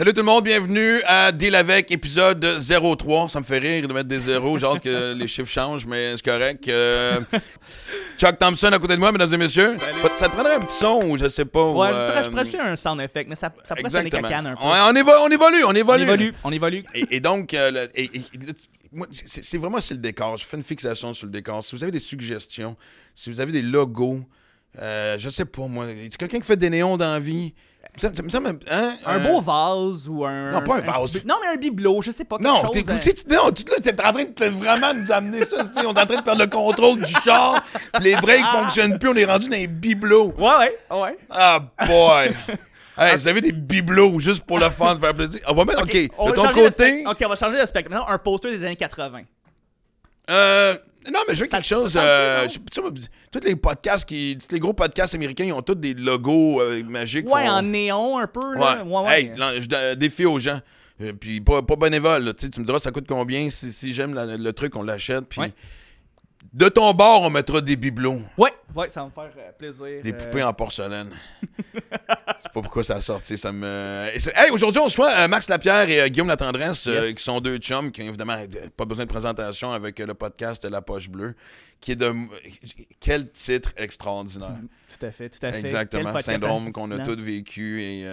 Salut 0.00 0.14
tout 0.14 0.20
le 0.22 0.26
monde, 0.26 0.44
bienvenue 0.44 1.02
à 1.04 1.30
Deal 1.30 1.54
avec 1.54 1.90
épisode 1.90 2.42
03. 2.42 3.28
Ça 3.28 3.38
me 3.38 3.44
fait 3.44 3.58
rire 3.58 3.86
de 3.86 3.92
mettre 3.92 4.08
des 4.08 4.20
zéros, 4.20 4.56
genre 4.56 4.80
que 4.80 5.12
les 5.18 5.28
chiffres 5.28 5.50
changent, 5.52 5.84
mais 5.84 6.16
c'est 6.16 6.24
correct. 6.24 6.66
Euh, 6.68 7.20
Chuck 8.16 8.38
Thompson 8.38 8.68
à 8.72 8.78
côté 8.78 8.94
de 8.94 8.98
moi, 8.98 9.12
mesdames 9.12 9.34
et 9.34 9.36
messieurs. 9.36 9.76
Ça 10.16 10.28
te 10.28 10.32
prendrait 10.32 10.54
un 10.54 10.60
petit 10.60 10.74
son 10.76 11.02
ou 11.06 11.18
je 11.18 11.28
sais 11.28 11.44
pas. 11.44 11.62
ou, 11.64 11.78
Ouais, 11.82 11.90
je 11.90 11.96
euh, 11.96 12.22
je 12.32 12.34
ajouter 12.34 12.60
un 12.60 12.76
sound 12.76 12.98
effect, 13.02 13.28
mais 13.28 13.36
ça, 13.36 13.52
ça 13.62 13.76
pourrait 13.76 13.90
sonner 13.90 14.08
cacane 14.08 14.46
un 14.46 14.54
peu. 14.56 14.62
On, 14.62 14.70
on 14.70 14.94
évo- 14.94 15.20
on 15.22 15.28
évolue, 15.28 15.64
on 15.64 15.68
on 15.68 15.74
évolue. 15.74 16.02
évolue, 16.04 16.34
on 16.44 16.50
évolue. 16.52 16.84
Et, 16.94 17.16
et 17.16 17.20
donc, 17.20 17.52
euh, 17.52 17.70
le- 17.70 17.90
et- 17.94 18.04
et- 18.04 18.24
moi, 18.92 19.06
c'est 19.12 19.58
vraiment 19.58 19.82
sur 19.82 19.96
le 19.96 20.00
décor. 20.00 20.38
Je 20.38 20.46
fais 20.46 20.56
une 20.56 20.62
fixation 20.62 21.12
sur 21.12 21.26
le 21.26 21.32
décor. 21.32 21.62
Si 21.62 21.76
vous 21.76 21.82
avez 21.82 21.92
des 21.92 22.00
suggestions, 22.00 22.74
si 23.14 23.28
vous 23.28 23.42
avez 23.42 23.52
des 23.52 23.60
logos, 23.60 24.20
euh, 24.80 25.18
je 25.18 25.28
sais 25.28 25.44
pas 25.44 25.66
moi. 25.66 25.84
Y 25.92 26.06
a 26.06 26.08
quelqu'un 26.16 26.40
qui 26.40 26.46
fait 26.46 26.56
des 26.56 26.70
néons 26.70 26.96
dans 26.96 27.12
la 27.12 27.20
vie? 27.20 27.52
Ça, 27.96 28.10
ça 28.14 28.22
me 28.22 28.28
semble. 28.28 28.58
Hein? 28.70 28.94
Un 29.04 29.16
Euh, 29.16 29.28
beau 29.30 29.40
vase 29.40 30.08
ou 30.08 30.24
un. 30.24 30.52
Non, 30.52 30.62
pas 30.62 30.76
un 30.76 30.80
vase. 30.80 31.22
Non, 31.24 31.36
mais 31.42 31.48
un 31.48 31.56
bibelot, 31.56 32.00
je 32.02 32.10
sais 32.12 32.24
pas. 32.24 32.38
quelque 32.38 32.48
Non, 32.48 32.60
chose, 32.62 32.70
t'es, 32.72 32.90
euh, 32.90 32.98
tu 32.98 33.34
non, 33.34 33.50
tu 33.50 33.64
là, 33.64 33.76
t'es 33.82 33.92
en 34.04 34.12
train 34.12 34.24
de 34.24 34.44
vraiment 34.54 34.94
nous 34.94 35.10
amener 35.12 35.44
ça. 35.44 35.56
On 35.76 35.82
est 35.82 35.86
en 35.86 35.92
train 35.92 36.04
de 36.16 36.22
perdre 36.22 36.40
le 36.40 36.46
contrôle 36.46 37.00
du 37.00 37.12
char. 37.24 37.62
les 38.00 38.16
breaks 38.16 38.44
fonctionnent 38.46 38.98
plus. 38.98 39.08
On 39.10 39.14
est 39.16 39.24
rendu 39.24 39.48
dans 39.48 39.56
les 39.56 39.66
bibelots. 39.66 40.32
Ouais, 40.38 40.78
ouais, 40.90 41.00
ouais. 41.00 41.18
Ah, 41.30 41.60
boy! 41.86 42.34
hey, 42.98 43.16
vous 43.16 43.28
avez 43.28 43.40
des 43.40 43.52
bibelots 43.52 44.18
juste 44.20 44.44
pour 44.44 44.58
le 44.58 44.70
fun, 44.70 44.94
de 44.94 45.00
faire 45.00 45.14
plaisir. 45.14 45.40
On 45.48 45.54
va 45.54 45.64
mettre, 45.64 45.82
OK, 45.82 45.96
on 46.18 46.30
de 46.30 46.34
ton 46.34 46.48
côté. 46.52 47.04
Ok, 47.06 47.18
on 47.24 47.28
va 47.28 47.36
changer 47.36 47.60
de 47.60 47.66
spectre. 47.66 47.90
Maintenant, 47.90 48.08
un 48.08 48.18
poster 48.18 48.50
des 48.56 48.64
années 48.64 48.76
80. 48.76 49.22
Euh, 50.30 50.76
non, 51.06 51.20
mais 51.28 51.34
je 51.34 51.40
veux 51.40 51.46
Ça- 51.46 51.56
quelque 51.58 51.66
chose. 51.66 51.92
euh, 51.96 52.46
tu 52.46 52.58
sais, 52.72 52.80
tous 53.32 53.40
les 53.44 53.56
podcasts, 53.56 54.08
qui, 54.08 54.36
tous 54.38 54.52
les 54.54 54.60
gros 54.60 54.72
podcasts 54.72 55.14
américains, 55.14 55.44
ils 55.44 55.52
ont 55.52 55.62
tous 55.62 55.74
des 55.74 55.94
logos 55.94 56.60
euh, 56.60 56.82
magiques. 56.84 57.26
Ouais, 57.32 57.44
font- 57.46 57.50
en 57.52 57.62
néon 57.62 58.18
un 58.18 58.26
peu. 58.26 58.40
Ouais. 58.54 58.58
Là. 58.60 58.84
Ouais, 58.84 59.00
ouais. 59.06 59.20
Hey, 59.22 59.32
là, 59.36 59.58
je 59.58 59.94
défie 59.94 60.26
aux 60.26 60.38
gens. 60.38 60.60
Euh, 61.02 61.12
puis 61.18 61.40
pas, 61.40 61.62
pas 61.62 61.76
bénévole. 61.76 62.24
là. 62.24 62.34
Tu 62.34 62.46
me 62.58 62.64
diras, 62.64 62.78
ça 62.78 62.90
coûte 62.90 63.06
combien. 63.08 63.48
Si, 63.48 63.72
si 63.72 63.94
j'aime 63.94 64.14
le 64.14 64.52
truc, 64.52 64.76
on 64.76 64.82
l'achète. 64.82 65.24
Puis 65.28 65.40
Ouais. 65.40 65.52
De 66.52 66.68
ton 66.68 66.92
bord, 66.94 67.22
on 67.22 67.30
mettra 67.30 67.60
des 67.60 67.76
bibelots. 67.76 68.20
ouais, 68.36 68.52
ouais, 68.74 68.88
ça 68.88 69.00
va 69.00 69.06
me 69.06 69.12
faire 69.12 69.30
euh, 69.38 69.52
plaisir. 69.56 70.02
Des 70.02 70.12
euh, 70.12 70.16
poupées 70.16 70.42
en 70.42 70.52
porcelaine. 70.52 71.10
Je 71.74 71.78
sais 71.78 72.52
pas 72.54 72.60
pourquoi 72.62 72.82
ça 72.82 72.96
a 72.96 73.00
sorti. 73.00 73.38
Ça 73.38 73.52
me... 73.52 74.10
C'est- 74.18 74.32
Hey, 74.36 74.50
aujourd'hui, 74.50 74.80
on 74.80 74.84
reçoit 74.84 75.12
euh, 75.16 75.28
Max 75.28 75.48
Lapierre 75.48 75.88
et 75.88 76.00
euh, 76.00 76.08
Guillaume 76.08 76.26
Latendresse, 76.28 76.86
euh, 76.88 77.02
Yes. 77.06 77.14
qui 77.14 77.22
sont 77.22 77.40
deux 77.40 77.58
chums, 77.58 77.92
qui 77.92 78.02
ont 78.02 78.06
évidemment 78.06 78.32
euh, 78.34 78.68
pas 78.76 78.84
besoin 78.84 79.04
de 79.04 79.10
présentation 79.10 79.70
avec 79.72 80.00
euh, 80.00 80.06
le 80.06 80.14
podcast 80.14 80.64
La 80.64 80.82
Poche 80.82 81.08
Bleue, 81.08 81.34
qui 81.80 81.92
est 81.92 81.96
de. 81.96 82.12
Quel 83.00 83.30
titre 83.32 83.72
extraordinaire. 83.76 84.56
Tout 84.98 85.06
à 85.06 85.10
fait, 85.10 85.30
tout 85.30 85.38
à 85.46 85.50
fait. 85.52 85.60
Exactement, 85.60 86.20
syndrome 86.20 86.72
qu'on 86.72 86.90
a 86.90 86.98
tous 86.98 87.16
vécu. 87.20 87.82
Il 87.82 87.98
n'y 88.00 88.06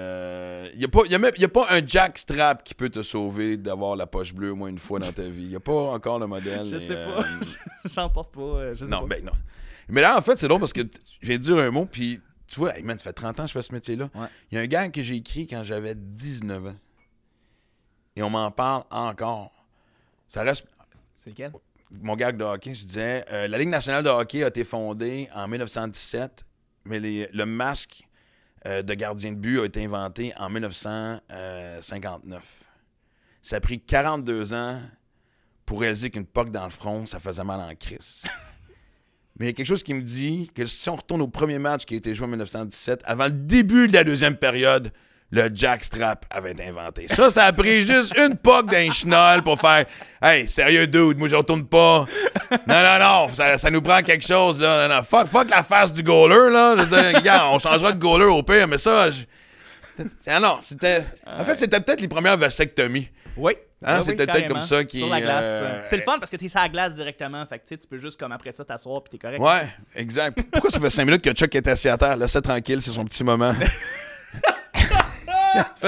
a, 0.85 0.87
pas- 0.91 1.05
y 1.07 1.15
a 1.15 1.19
même- 1.19 1.33
y 1.37 1.43
a 1.43 1.49
pas 1.49 1.67
un 1.69 1.85
jackstrap 1.85 2.63
qui 2.63 2.73
peut 2.73 2.89
te 2.89 3.03
sauver 3.03 3.57
d'avoir 3.57 3.95
la 3.95 4.07
poche 4.07 4.33
bleue 4.33 4.51
au 4.51 4.55
moins 4.55 4.69
une 4.69 4.79
fois 4.79 4.99
dans 4.99 5.11
ta 5.11 5.23
vie. 5.23 5.43
Il 5.43 5.49
n'y 5.49 5.55
a 5.55 5.59
pas 5.59 5.73
encore 5.91 6.19
le 6.19 6.27
modèle. 6.27 6.65
Je 6.71 6.75
et, 6.77 6.87
sais 6.87 6.95
euh, 6.95 7.21
pas. 7.21 7.25
J'en 7.85 8.09
porte 8.09 8.33
pas. 8.33 8.41
euh, 8.41 8.75
Je 8.75 8.85
sais 8.85 8.91
non, 8.91 9.01
pas. 9.01 9.15
ben 9.15 9.25
non. 9.25 9.33
Mais 9.89 10.01
là, 10.01 10.17
en 10.17 10.21
fait, 10.21 10.37
c'est 10.37 10.47
drôle 10.47 10.59
parce 10.59 10.73
que 10.73 10.81
t- 10.81 10.99
je 11.21 11.27
viens 11.27 11.37
de 11.37 11.43
dire 11.43 11.57
un 11.57 11.71
mot, 11.71 11.85
puis 11.85 12.19
tu 12.47 12.55
vois, 12.59 12.77
hey, 12.77 12.83
man, 12.83 12.97
ça 12.97 13.03
fait 13.05 13.13
30 13.13 13.39
ans 13.39 13.43
que 13.43 13.47
je 13.49 13.53
fais 13.53 13.61
ce 13.61 13.73
métier-là. 13.73 14.09
Ouais. 14.15 14.27
Il 14.51 14.55
y 14.55 14.57
a 14.57 14.61
un 14.61 14.67
gars 14.67 14.87
que 14.89 15.01
j'ai 15.01 15.15
écrit 15.15 15.47
quand 15.47 15.63
j'avais 15.63 15.95
19 15.95 16.67
ans. 16.67 16.75
Et 18.15 18.23
on 18.23 18.29
m'en 18.29 18.49
parle 18.51 18.83
encore. 18.89 19.51
Ça 20.27 20.43
reste. 20.43 20.65
C'est 21.15 21.29
lequel? 21.31 21.51
Mon 21.91 22.17
gag 22.17 22.35
de 22.35 22.43
hockey, 22.43 22.75
je 22.75 22.85
disais 22.85 23.23
euh, 23.31 23.47
la 23.47 23.57
Ligue 23.57 23.69
nationale 23.69 24.03
de 24.03 24.09
hockey 24.09 24.43
a 24.43 24.47
été 24.47 24.65
fondée 24.65 25.29
en 25.33 25.47
1917, 25.47 26.45
mais 26.85 26.99
le 26.99 27.45
masque 27.45 28.05
euh, 28.65 28.81
de 28.81 28.93
gardien 28.93 29.31
de 29.31 29.37
but 29.37 29.61
a 29.61 29.65
été 29.65 29.85
inventé 29.85 30.33
en 30.37 30.49
1959. 30.49 32.63
Ça 33.41 33.55
a 33.55 33.59
pris 33.61 33.79
42 33.79 34.53
ans 34.53 34.81
pour 35.65 35.79
réaliser 35.79 36.09
qu'une 36.09 36.25
poque 36.25 36.51
dans 36.51 36.65
le 36.65 36.71
front, 36.71 37.05
ça 37.05 37.19
faisait 37.19 37.43
mal 37.43 37.61
en 37.61 37.73
crise. 37.75 38.23
Mais 39.39 39.45
il 39.45 39.49
y 39.49 39.51
a 39.51 39.53
quelque 39.53 39.67
chose 39.67 39.83
qui 39.83 39.93
me 39.93 40.01
dit 40.01 40.49
que 40.55 40.65
si 40.65 40.89
on 40.89 40.95
retourne 40.95 41.21
au 41.21 41.27
premier 41.27 41.59
match 41.59 41.85
qui 41.85 41.93
a 41.93 41.97
été 41.97 42.15
joué 42.15 42.25
en 42.25 42.29
1917, 42.29 43.03
avant 43.05 43.25
le 43.25 43.31
début 43.31 43.87
de 43.87 43.93
la 43.93 44.03
deuxième 44.03 44.35
période, 44.35 44.91
le 45.31 45.49
jackstrap 45.53 46.25
avait 46.29 46.51
été 46.51 46.65
inventé. 46.67 47.07
Ça, 47.09 47.29
ça 47.29 47.45
a 47.45 47.53
pris 47.53 47.85
juste 47.85 48.13
une 48.17 48.37
poque 48.37 48.69
d'un 48.71 48.89
chenol 48.91 49.43
pour 49.43 49.59
faire 49.59 49.85
Hey, 50.21 50.47
sérieux, 50.47 50.87
dude, 50.87 51.17
moi 51.17 51.27
je 51.27 51.35
retourne 51.35 51.65
pas. 51.65 52.05
Non, 52.51 52.57
non, 52.83 52.99
non, 52.99 53.33
ça, 53.33 53.57
ça 53.57 53.69
nous 53.69 53.81
prend 53.81 54.01
quelque 54.01 54.25
chose, 54.25 54.59
là. 54.59 54.87
Non, 54.87 54.95
non, 54.95 55.03
fuck, 55.03 55.27
fuck 55.27 55.49
la 55.49 55.63
face 55.63 55.91
du 55.91 56.01
goaler, 56.01 56.51
là. 56.51 56.75
Je 56.77 56.83
veux 56.83 57.01
dire, 57.01 57.19
regarde, 57.19 57.53
on 57.53 57.59
changera 57.59 57.91
de 57.91 57.99
goaler 57.99 58.25
au 58.25 58.41
pire, 58.43 58.67
mais 58.67 58.77
ça, 58.77 59.09
je- 59.11 59.23
ah 60.27 60.39
non, 60.39 60.59
c'était. 60.61 61.03
En 61.25 61.43
fait, 61.43 61.55
c'était 61.55 61.79
peut-être 61.81 62.01
les 62.01 62.07
premières 62.07 62.37
vasectomies. 62.37 63.09
Oui. 63.35 63.53
Hein, 63.83 64.01
c'était 64.01 64.23
oui, 64.23 64.31
peut-être 64.31 64.47
comme 64.47 64.61
ça 64.61 64.83
qui, 64.83 64.97
Sur 64.99 65.09
la 65.09 65.21
glace. 65.21 65.43
euh, 65.45 65.81
C'est 65.85 65.97
le 65.97 66.01
fun 66.03 66.17
parce 66.19 66.31
que 66.31 66.37
t'es 66.37 66.47
sur 66.47 66.59
la 66.59 66.69
glace 66.69 66.95
directement. 66.95 67.45
Fait 67.45 67.59
que 67.59 67.65
tu 67.75 67.87
peux 67.87 67.97
juste 67.99 68.19
comme 68.19 68.31
après 68.31 68.51
ça 68.53 68.63
t'asseoir 68.65 69.03
puis 69.03 69.11
t'es 69.11 69.17
correct. 69.19 69.39
Ouais, 69.41 69.67
exact. 69.95 70.39
Pourquoi 70.51 70.71
ça 70.71 70.79
fait 70.79 70.89
5 70.89 71.05
minutes 71.05 71.21
que 71.23 71.31
Chuck 71.31 71.53
est 71.53 71.67
assis 71.67 71.87
à 71.89 71.97
terre? 71.97 72.15
Laisse-le 72.17 72.41
tranquille, 72.41 72.81
c'est 72.81 72.89
son 72.91 73.05
petit 73.05 73.23
moment. 73.23 73.53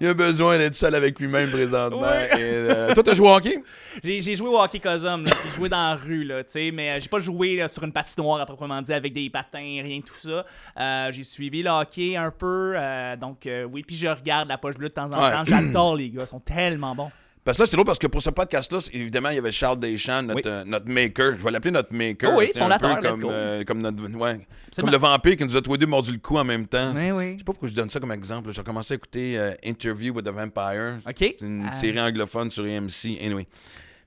il 0.00 0.06
a. 0.06 0.10
Il 0.10 0.14
besoin 0.14 0.58
d'être 0.58 0.74
seul 0.74 0.94
avec 0.94 1.18
lui-même 1.18 1.50
présentement. 1.50 2.00
Ouais. 2.00 2.28
Et, 2.32 2.38
euh, 2.40 2.94
toi, 2.94 3.02
t'as 3.02 3.14
joué 3.14 3.28
au 3.28 3.34
hockey? 3.34 3.62
J'ai 4.02 4.20
j'ai 4.20 4.34
joué 4.34 4.48
au 4.48 4.60
hockey 4.60 4.78
Cosum, 4.80 5.24
puis 5.24 5.50
joué 5.54 5.68
dans 5.68 5.76
la 5.90 5.94
rue, 5.94 6.24
là, 6.24 6.44
tu 6.44 6.52
sais, 6.52 6.70
mais 6.72 6.90
euh, 6.90 7.00
j'ai 7.00 7.08
pas 7.08 7.20
joué 7.20 7.56
là, 7.56 7.68
sur 7.68 7.82
une 7.84 7.92
patinoire 7.92 8.40
à 8.40 8.46
proprement 8.46 8.80
dit 8.82 8.92
avec 8.92 9.12
des 9.12 9.28
patins, 9.30 9.58
rien 9.58 9.98
de 9.98 10.04
tout 10.04 10.14
ça. 10.14 10.44
Euh, 10.78 11.12
j'ai 11.12 11.24
suivi 11.24 11.62
le 11.62 11.70
hockey 11.70 12.16
un 12.16 12.30
peu, 12.30 12.74
euh, 12.76 13.16
donc 13.16 13.48
oui, 13.70 13.82
puis 13.82 13.96
je 13.96 14.06
regarde 14.08 14.48
la 14.48 14.58
poche 14.58 14.76
bleue 14.76 14.88
de 14.88 14.94
temps 14.94 15.10
en 15.12 15.22
Ouais. 15.22 15.32
temps. 15.32 15.44
J'adore 15.44 15.96
les 15.96 16.10
gars, 16.10 16.22
ils 16.22 16.26
sont 16.28 16.40
tellement 16.40 16.94
bons. 16.94 17.10
Parce 17.42 17.56
que 17.56 17.62
là, 17.62 17.66
c'est 17.66 17.76
drôle 17.76 17.86
parce 17.86 17.98
que 17.98 18.06
pour 18.06 18.20
ce 18.20 18.28
podcast-là, 18.30 18.78
évidemment, 18.92 19.30
il 19.30 19.36
y 19.36 19.38
avait 19.38 19.50
Charles 19.50 19.80
Deschamps, 19.80 20.22
notre, 20.22 20.36
Oui. 20.36 20.42
euh, 20.46 20.64
notre 20.66 20.88
maker. 20.88 21.38
Je 21.38 21.42
vais 21.44 21.50
l'appeler 21.50 21.70
notre 21.70 21.92
maker. 21.94 22.30
Oh 22.34 22.38
oui, 22.38 22.46
C'était 22.48 22.60
un 22.60 22.78
peu 22.78 23.08
comme, 23.08 23.24
euh, 23.30 23.64
comme, 23.64 23.80
notre, 23.80 24.02
ouais, 24.18 24.46
comme 24.76 24.90
le 24.90 24.98
vampire 24.98 25.36
qui 25.38 25.44
nous 25.46 25.56
a 25.56 25.62
tous 25.62 25.72
les 25.72 25.78
deux 25.78 25.86
mordu 25.86 26.12
le 26.12 26.18
cou 26.18 26.36
en 26.36 26.44
même 26.44 26.66
temps. 26.66 26.92
Oui, 26.94 27.10
oui. 27.10 27.32
Je 27.32 27.38
sais 27.38 27.44
pas 27.44 27.52
pourquoi 27.52 27.68
je 27.70 27.74
donne 27.74 27.88
ça 27.88 27.98
comme 27.98 28.12
exemple. 28.12 28.52
J'ai 28.52 28.62
commencé 28.62 28.92
à 28.92 28.96
écouter 28.96 29.38
euh, 29.38 29.54
Interview 29.64 30.12
with 30.12 30.26
the 30.26 30.28
Vampire. 30.28 30.98
OK. 31.08 31.16
C'est 31.18 31.36
une 31.40 31.70
série 31.70 31.98
anglophone 31.98 32.50
sur 32.50 32.64
AMC. 32.64 33.18
Anyway. 33.22 33.46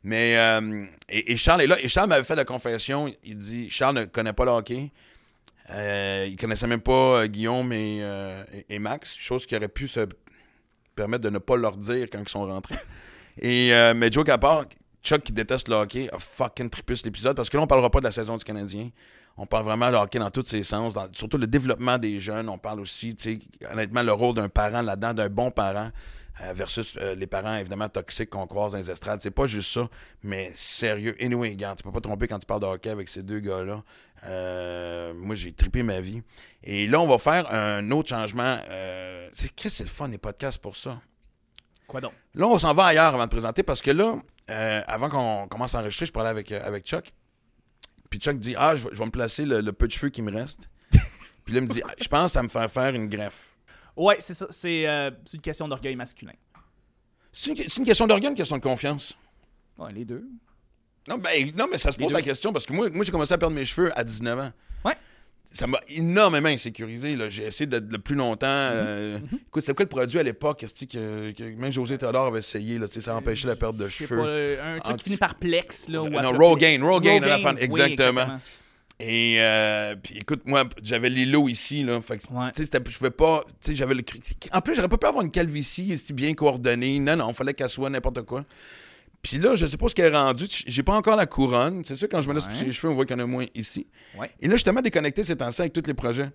Mais, 0.03 0.33
et, 1.09 1.31
et 1.31 1.37
Charles 1.37 1.61
est 1.61 1.67
là. 1.67 1.77
Et 1.81 1.87
Charles 1.87 2.09
m'avait 2.09 2.23
fait 2.25 2.35
la 2.35 2.45
confession. 2.45 3.11
Il 3.23 3.37
dit 3.37 3.67
Charles 3.69 3.95
ne 3.95 4.05
connaît 4.05 4.33
pas 4.33 4.45
le 4.45 4.51
hockey. 4.51 4.91
Il 5.69 6.35
connaissait 6.39 6.67
même 6.67 6.81
pas 6.81 7.27
Guillaume 7.27 7.71
et, 7.73 7.99
et- 7.99 8.75
et 8.75 8.79
Max. 8.79 9.15
Chose 9.17 9.45
qui 9.45 9.55
aurait 9.55 9.69
pu 9.69 9.87
se 9.87 10.01
permettre 10.95 11.23
de 11.23 11.29
ne 11.29 11.39
pas 11.39 11.55
leur 11.55 11.75
dire 11.77 12.07
quand 12.11 12.19
ils 12.21 12.29
sont 12.29 12.45
rentrés. 12.45 12.75
Et, 13.37 13.73
euh, 13.73 13.93
mais 13.95 14.11
joke 14.11 14.29
à 14.29 14.37
part, 14.37 14.65
Chuck 15.03 15.21
qui 15.21 15.33
déteste 15.33 15.67
le 15.67 15.75
hockey 15.75 16.09
a 16.13 16.19
fucking 16.19 16.69
trippé 16.69 16.95
l'épisode 17.03 17.35
parce 17.35 17.49
que 17.49 17.57
là, 17.57 17.63
on 17.63 17.67
parlera 17.67 17.89
pas 17.89 17.99
de 17.99 18.05
la 18.05 18.11
saison 18.11 18.37
du 18.37 18.43
Canadien. 18.43 18.89
On 19.35 19.45
parle 19.45 19.65
vraiment 19.65 19.91
de 19.91 19.95
hockey 19.95 20.19
dans 20.19 20.29
tous 20.29 20.43
ses 20.43 20.63
sens, 20.63 20.95
surtout 21.11 21.37
le 21.37 21.47
développement 21.47 21.97
des 21.97 22.19
jeunes. 22.21 22.47
On 22.47 22.57
parle 22.57 22.79
aussi, 22.79 23.15
honnêtement, 23.71 24.03
le 24.03 24.13
rôle 24.13 24.35
d'un 24.35 24.47
parent 24.47 24.81
là-dedans, 24.81 25.13
d'un 25.13 25.29
bon 25.29 25.51
parent 25.51 25.89
euh, 26.41 26.53
versus 26.53 26.95
euh, 27.01 27.15
les 27.15 27.27
parents 27.27 27.55
évidemment 27.55 27.89
toxiques 27.89 28.29
qu'on 28.29 28.47
croise 28.47 28.73
dans 28.73 28.77
les 28.77 28.91
estrades. 28.91 29.19
C'est 29.21 29.31
pas 29.31 29.47
juste 29.47 29.73
ça, 29.73 29.89
mais 30.21 30.51
sérieux. 30.55 31.15
Anyway, 31.19 31.49
regarde, 31.49 31.79
tu 31.79 31.83
peux 31.83 31.91
pas 31.91 31.99
te 31.99 32.07
tromper 32.07 32.27
quand 32.27 32.39
tu 32.39 32.45
parles 32.45 32.61
de 32.61 32.67
hockey 32.67 32.91
avec 32.91 33.09
ces 33.09 33.23
deux 33.23 33.39
gars-là. 33.39 33.83
Euh, 34.25 35.13
moi, 35.15 35.35
j'ai 35.35 35.51
trippé 35.51 35.83
ma 35.83 35.99
vie. 35.99 36.21
Et 36.63 36.87
là, 36.87 37.01
on 37.01 37.07
va 37.07 37.17
faire 37.17 37.51
un 37.51 37.89
autre 37.91 38.09
changement. 38.09 38.57
C'est 39.31 39.53
qu'est-ce 39.53 39.63
que 39.63 39.69
c'est 39.69 39.83
le 39.83 39.89
fun 39.89 40.07
des 40.09 40.19
podcasts 40.19 40.59
pour 40.59 40.75
ça? 40.77 40.99
Quoi 41.87 42.01
donc? 42.01 42.13
Là, 42.33 42.47
on 42.47 42.57
s'en 42.59 42.73
va 42.73 42.85
ailleurs 42.85 43.13
avant 43.13 43.25
de 43.25 43.29
présenter 43.29 43.63
parce 43.63 43.81
que 43.81 43.91
là, 43.91 44.15
euh, 44.49 44.81
avant 44.87 45.09
qu'on 45.09 45.47
commence 45.47 45.75
à 45.75 45.79
enregistrer, 45.79 46.05
je 46.05 46.11
parlais 46.11 46.29
avec, 46.29 46.51
euh, 46.51 46.61
avec 46.63 46.85
Chuck. 46.85 47.13
Puis 48.09 48.19
Chuck 48.19 48.37
dit 48.37 48.55
Ah, 48.57 48.75
je, 48.75 48.83
vais- 48.85 48.89
je 48.93 48.99
vais 48.99 49.05
me 49.05 49.11
placer 49.11 49.45
le, 49.45 49.61
le 49.61 49.73
peu 49.73 49.87
de 49.87 49.91
cheveux 49.91 50.09
qui 50.09 50.21
me 50.21 50.31
reste. 50.31 50.69
Puis 51.45 51.53
là, 51.53 51.59
il 51.59 51.67
me 51.67 51.67
dit 51.67 51.81
Ah, 51.85 51.93
Je 51.99 52.07
pense 52.07 52.35
à 52.35 52.43
me 52.43 52.47
faire 52.49 52.69
faire 52.69 52.93
une 52.93 53.07
greffe. 53.07 53.55
Ouais, 53.95 54.17
c'est 54.19 54.33
ça. 54.33 54.47
C'est 54.49 54.87
euh, 54.87 55.11
une 55.33 55.41
question 55.41 55.67
d'orgueil 55.67 55.95
masculin. 55.95 56.33
C'est 57.31 57.77
une, 57.77 57.85
question 57.85 58.05
d'orgueil, 58.05 58.29
une 58.29 58.35
question 58.35 58.57
de 58.57 58.61
confiance. 58.61 59.17
Ouais, 59.77 59.91
les 59.91 60.05
deux. 60.05 60.27
Non, 61.07 61.17
ben, 61.17 61.51
non 61.57 61.65
mais 61.69 61.79
ça 61.79 61.91
se 61.91 61.97
pose 61.97 62.13
la 62.13 62.21
question 62.21 62.53
parce 62.53 62.65
que 62.65 62.73
moi, 62.73 62.89
moi 62.91 63.03
j'ai 63.03 63.11
commencé 63.11 63.33
à 63.33 63.37
perdre 63.37 63.55
mes 63.55 63.65
cheveux 63.65 63.91
à 63.97 64.03
19 64.03 64.39
ans. 64.39 64.51
Ça 65.53 65.67
m'a 65.67 65.79
énormément 65.87 66.49
insécurisé. 66.49 67.15
J'ai 67.29 67.43
essayé 67.43 67.67
d'être 67.67 67.91
le 67.91 67.99
plus 67.99 68.15
longtemps. 68.15 68.47
Mm-hmm. 68.47 68.71
euh, 68.75 69.19
Écoute, 69.47 69.63
c'est 69.63 69.75
quoi 69.75 69.85
le 69.85 69.89
produit 69.89 70.17
à 70.17 70.23
l'époque 70.23 70.65
que, 70.91 71.31
que 71.31 71.43
même 71.59 71.71
José 71.71 71.97
Théodore 71.97 72.25
avait 72.25 72.39
essayé? 72.39 72.79
Là, 72.79 72.87
ça 72.87 73.15
empêchait 73.15 73.47
la 73.47 73.55
perte 73.55 73.77
de 73.77 73.87
cheveux? 73.87 74.17
pas, 74.17 74.25
euh, 74.25 74.75
un 74.77 74.79
truc 74.79 74.97
qui 74.97 75.03
finit 75.05 75.17
par 75.17 75.35
plex, 75.35 75.89
là. 75.89 76.01
ou 76.01 76.09
Non, 76.09 76.31
Rogaine. 76.31 76.83
Rogaine, 76.83 77.23
à 77.23 77.27
la 77.27 77.39
fin, 77.39 77.53
oui, 77.53 77.61
exactement. 77.61 78.25
Et 78.99 79.35
euh, 79.39 79.95
puis 80.01 80.17
écoute, 80.19 80.43
moi, 80.45 80.63
j'avais 80.81 81.09
les 81.09 81.25
lots 81.25 81.49
ici, 81.49 81.83
là. 81.83 82.01
Fait 82.01 82.17
que, 82.17 82.33
Ouais. 82.33 82.45
tu 82.55 82.59
sais, 82.59 82.65
c'était- 82.65 82.79
je 82.89 82.97
pouvais 82.97 83.11
pas. 83.11 83.43
Tu 83.61 83.71
sais, 83.71 83.75
j'avais 83.75 83.95
le. 83.95 84.03
En 84.51 84.61
plus, 84.61 84.75
j'aurais 84.75 84.87
pas 84.87 84.97
pu 84.97 85.07
avoir 85.07 85.23
une 85.23 85.31
calvitie 85.31 85.95
bien 86.13 86.33
coordonnée. 86.33 86.99
Non, 86.99 87.15
non, 87.15 87.29
il 87.29 87.33
fallait 87.35 87.53
qu'elle 87.53 87.69
soit 87.69 87.89
n'importe 87.89 88.21
quoi. 88.21 88.45
Puis 89.23 89.37
là, 89.37 89.55
je 89.55 89.65
sais 89.65 89.77
pas 89.77 89.87
ce 89.87 89.95
qu'elle 89.95 90.13
est 90.13 90.17
rendue. 90.17 90.45
J'ai 90.67 90.83
pas 90.83 90.93
encore 90.95 91.15
la 91.15 91.25
couronne. 91.25 91.83
C'est 91.83 91.95
sûr, 91.95 92.07
quand 92.11 92.21
je 92.21 92.27
me 92.29 92.33
laisse 92.35 92.45
pousser 92.45 92.65
les 92.65 92.73
cheveux, 92.73 92.91
on 92.91 92.95
voit 92.95 93.05
qu'il 93.05 93.17
y 93.17 93.19
en 93.19 93.23
a 93.23 93.27
moins 93.27 93.45
ici. 93.55 93.87
Ouais. 94.19 94.29
Et 94.41 94.45
là, 94.47 94.51
je 94.51 94.57
suis 94.57 94.63
tellement 94.65 94.81
déconnecté 94.81 95.23
ces 95.23 95.35
temps-ci 95.37 95.61
avec 95.61 95.73
tous 95.73 95.83
les 95.87 95.93
projets. 95.93 96.29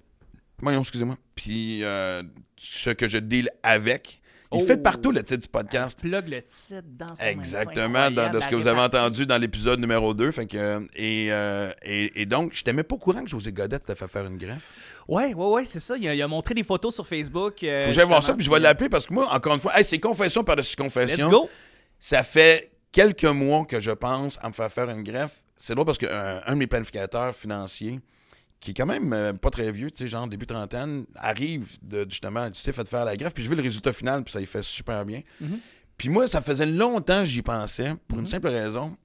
Voyons, 0.60 0.80
excusez-moi. 0.80 1.16
Puis 1.36 1.84
euh, 1.84 2.22
ce 2.56 2.90
que 2.90 3.08
je 3.08 3.18
deal 3.18 3.48
avec, 3.62 4.20
Il 4.50 4.62
Oh. 4.62 4.66
fait 4.66 4.78
partout 4.82 5.12
le 5.12 5.22
titre 5.22 5.42
du 5.42 5.48
podcast. 5.48 6.00
Plug 6.00 6.26
le 6.30 6.40
titre 6.42 6.80
dans 6.98 7.04
main. 7.04 7.26
Exactement, 7.26 8.10
dans, 8.10 8.30
de 8.32 8.40
ce 8.40 8.48
que 8.48 8.54
vous 8.54 8.66
avez 8.66 8.80
entendu 8.80 9.26
dans 9.26 9.36
l'épisode 9.36 9.78
numéro 9.78 10.14
2. 10.14 10.30
Fait 10.30 10.46
que, 10.46 10.80
et, 10.96 11.30
euh, 11.30 11.70
et, 11.82 12.22
et 12.22 12.24
donc, 12.24 12.54
je 12.54 12.62
t'aimais 12.64 12.82
pas 12.82 12.94
au 12.94 12.98
courant 12.98 13.22
que 13.22 13.28
José 13.28 13.52
Godette 13.52 13.84
t'a 13.84 13.94
fait 13.94 14.08
faire 14.08 14.24
une 14.24 14.38
greffe. 14.38 14.72
Ouais, 15.06 15.34
ouais, 15.34 15.46
ouais, 15.48 15.64
c'est 15.66 15.80
ça. 15.80 15.96
Il 15.98 16.08
a, 16.08 16.14
il 16.14 16.22
a 16.22 16.26
montré 16.28 16.54
des 16.54 16.64
photos 16.64 16.94
sur 16.94 17.06
Facebook. 17.06 17.62
euh, 17.62 17.80
Faut 17.82 17.86
que 17.90 17.92
j'aille 17.92 18.06
voir 18.06 18.22
ça, 18.22 18.32
puis 18.32 18.42
je 18.42 18.50
vais 18.50 18.58
l'appeler 18.58 18.88
parce 18.88 19.06
que 19.06 19.12
moi, 19.12 19.30
encore 19.30 19.52
une 19.52 19.60
fois, 19.60 19.78
hey, 19.78 19.84
c'est 19.84 20.00
confession 20.00 20.42
par-dessus 20.42 20.76
Let's 20.78 20.82
confession. 20.94 21.28
go. 21.28 21.50
Ça 21.98 22.22
fait 22.22 22.70
quelques 22.98 23.24
mois 23.24 23.64
que 23.64 23.80
je 23.80 23.92
pense 23.92 24.38
à 24.42 24.48
me 24.48 24.52
faire 24.54 24.72
faire 24.72 24.90
une 24.90 25.02
greffe. 25.04 25.42
C'est 25.56 25.74
drôle 25.74 25.86
parce 25.86 25.98
qu'un 25.98 26.40
un 26.44 26.52
de 26.54 26.58
mes 26.58 26.66
planificateurs 26.66 27.34
financiers, 27.34 28.00
qui 28.60 28.72
est 28.72 28.74
quand 28.74 28.86
même 28.86 29.12
euh, 29.12 29.32
pas 29.32 29.50
très 29.50 29.70
vieux, 29.70 29.88
tu 29.90 29.98
sais, 29.98 30.08
genre 30.08 30.26
début 30.26 30.46
trentaine, 30.46 31.06
arrive 31.14 31.78
de, 31.82 32.04
justement, 32.08 32.50
tu 32.50 32.60
sais, 32.60 32.72
fait 32.72 32.88
faire 32.88 33.04
la 33.04 33.16
greffe, 33.16 33.34
puis 33.34 33.44
je 33.44 33.48
veux 33.48 33.54
le 33.54 33.62
résultat 33.62 33.92
final, 33.92 34.24
puis 34.24 34.32
ça 34.32 34.40
y 34.40 34.46
fait 34.46 34.64
super 34.64 35.04
bien. 35.04 35.22
Mhm. 35.40 35.60
Puis 35.96 36.08
moi, 36.08 36.26
ça 36.26 36.40
faisait 36.40 36.66
longtemps 36.66 37.20
que 37.20 37.24
j'y 37.26 37.42
pensais, 37.42 37.94
pour 38.08 38.18
une 38.18 38.26
simple 38.26 38.48
raison. 38.48 38.96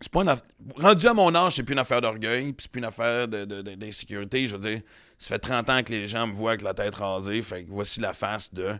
C'est 0.00 0.12
pas 0.12 0.20
une 0.22 0.28
aff- 0.28 0.42
Rendu 0.76 1.06
à 1.06 1.14
mon 1.14 1.34
âge, 1.34 1.54
c'est 1.56 1.62
plus 1.62 1.72
une 1.72 1.78
affaire 1.78 2.02
d'orgueil, 2.02 2.52
puis 2.52 2.64
c'est 2.64 2.70
plus 2.70 2.80
une 2.80 2.84
affaire 2.86 3.26
de- 3.28 3.44
de- 3.46 3.62
de- 3.62 3.74
d'insécurité. 3.74 4.46
je 4.48 4.56
veux 4.56 4.68
dire, 4.70 4.80
ça 5.18 5.28
fait 5.28 5.38
30 5.38 5.70
ans 5.70 5.82
que 5.82 5.92
les 5.92 6.08
gens 6.08 6.26
me 6.26 6.34
voient 6.34 6.50
avec 6.52 6.62
la 6.62 6.74
tête 6.74 6.94
rasée, 6.96 7.40
fait 7.40 7.64
que 7.64 7.70
voici 7.70 8.00
la 8.00 8.12
face 8.12 8.52
de. 8.52 8.74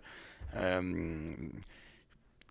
euh, 0.57 0.83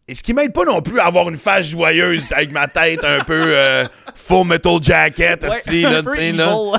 et 0.08 0.16
ce 0.16 0.22
qui 0.24 0.34
m'aide 0.34 0.52
pas 0.54 0.66
non 0.66 0.82
plus 0.82 1.00
à 1.00 1.06
avoir 1.06 1.30
une 1.30 1.38
face 1.38 1.68
joyeuse 1.68 2.32
avec 2.34 2.52
ma 2.52 2.68
tête 2.68 3.04
un 3.06 3.24
peu 3.24 3.34
euh, 3.56 3.86
full 4.16 4.46
metal 4.46 4.82
jacket, 4.82 5.42
Ouais, 5.44 5.58
esti, 5.60 5.82
là, 5.84 6.02
là. 6.02 6.78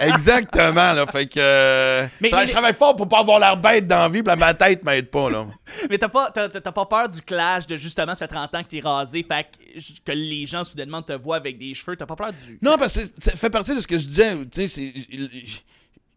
Exactement, 0.00 0.92
là. 0.92 1.06
Fait 1.06 1.26
que. 1.26 1.38
euh, 1.38 2.06
Mais- 2.20 2.28
je, 2.28 2.36
mais- 2.36 2.46
je 2.46 2.52
travaille 2.52 2.74
fort 2.74 2.94
pour 2.96 3.08
pas 3.08 3.18
avoir 3.20 3.38
l'air 3.40 3.56
bête 3.56 3.86
dans 3.86 3.98
la 4.02 4.08
vie, 4.08 4.22
puis 4.22 4.36
ma 4.36 4.54
tête 4.54 4.84
m'aide 4.84 5.10
pas, 5.10 5.28
là. 5.30 5.46
Mais 5.90 5.98
t'as 5.98 6.08
pas, 6.08 6.30
t'as, 6.30 6.48
t'as 6.48 6.72
pas 6.72 6.86
peur 6.86 7.08
du 7.08 7.20
clash 7.22 7.66
de 7.66 7.76
justement, 7.76 8.14
ça 8.14 8.26
fait 8.28 8.34
30 8.34 8.54
ans 8.54 8.62
que 8.62 8.68
t'es 8.68 8.80
rasé, 8.80 9.24
fait 9.28 9.44
que, 9.44 9.80
que 10.04 10.12
les 10.12 10.46
gens 10.46 10.64
soudainement 10.64 11.02
te 11.02 11.12
voient 11.12 11.36
avec 11.36 11.58
des 11.58 11.74
cheveux. 11.74 11.96
T'as 11.96 12.06
pas 12.06 12.16
peur 12.16 12.32
du. 12.32 12.58
Non, 12.62 12.76
parce 12.78 12.98
que 12.98 13.04
ça 13.18 13.32
fait 13.32 13.50
partie 13.50 13.74
de 13.74 13.80
ce 13.80 13.86
que 13.86 13.98
je 13.98 14.06
disais. 14.06 14.36
Tu 14.52 14.68
sais, 14.68 14.68
c'est. 14.68 14.92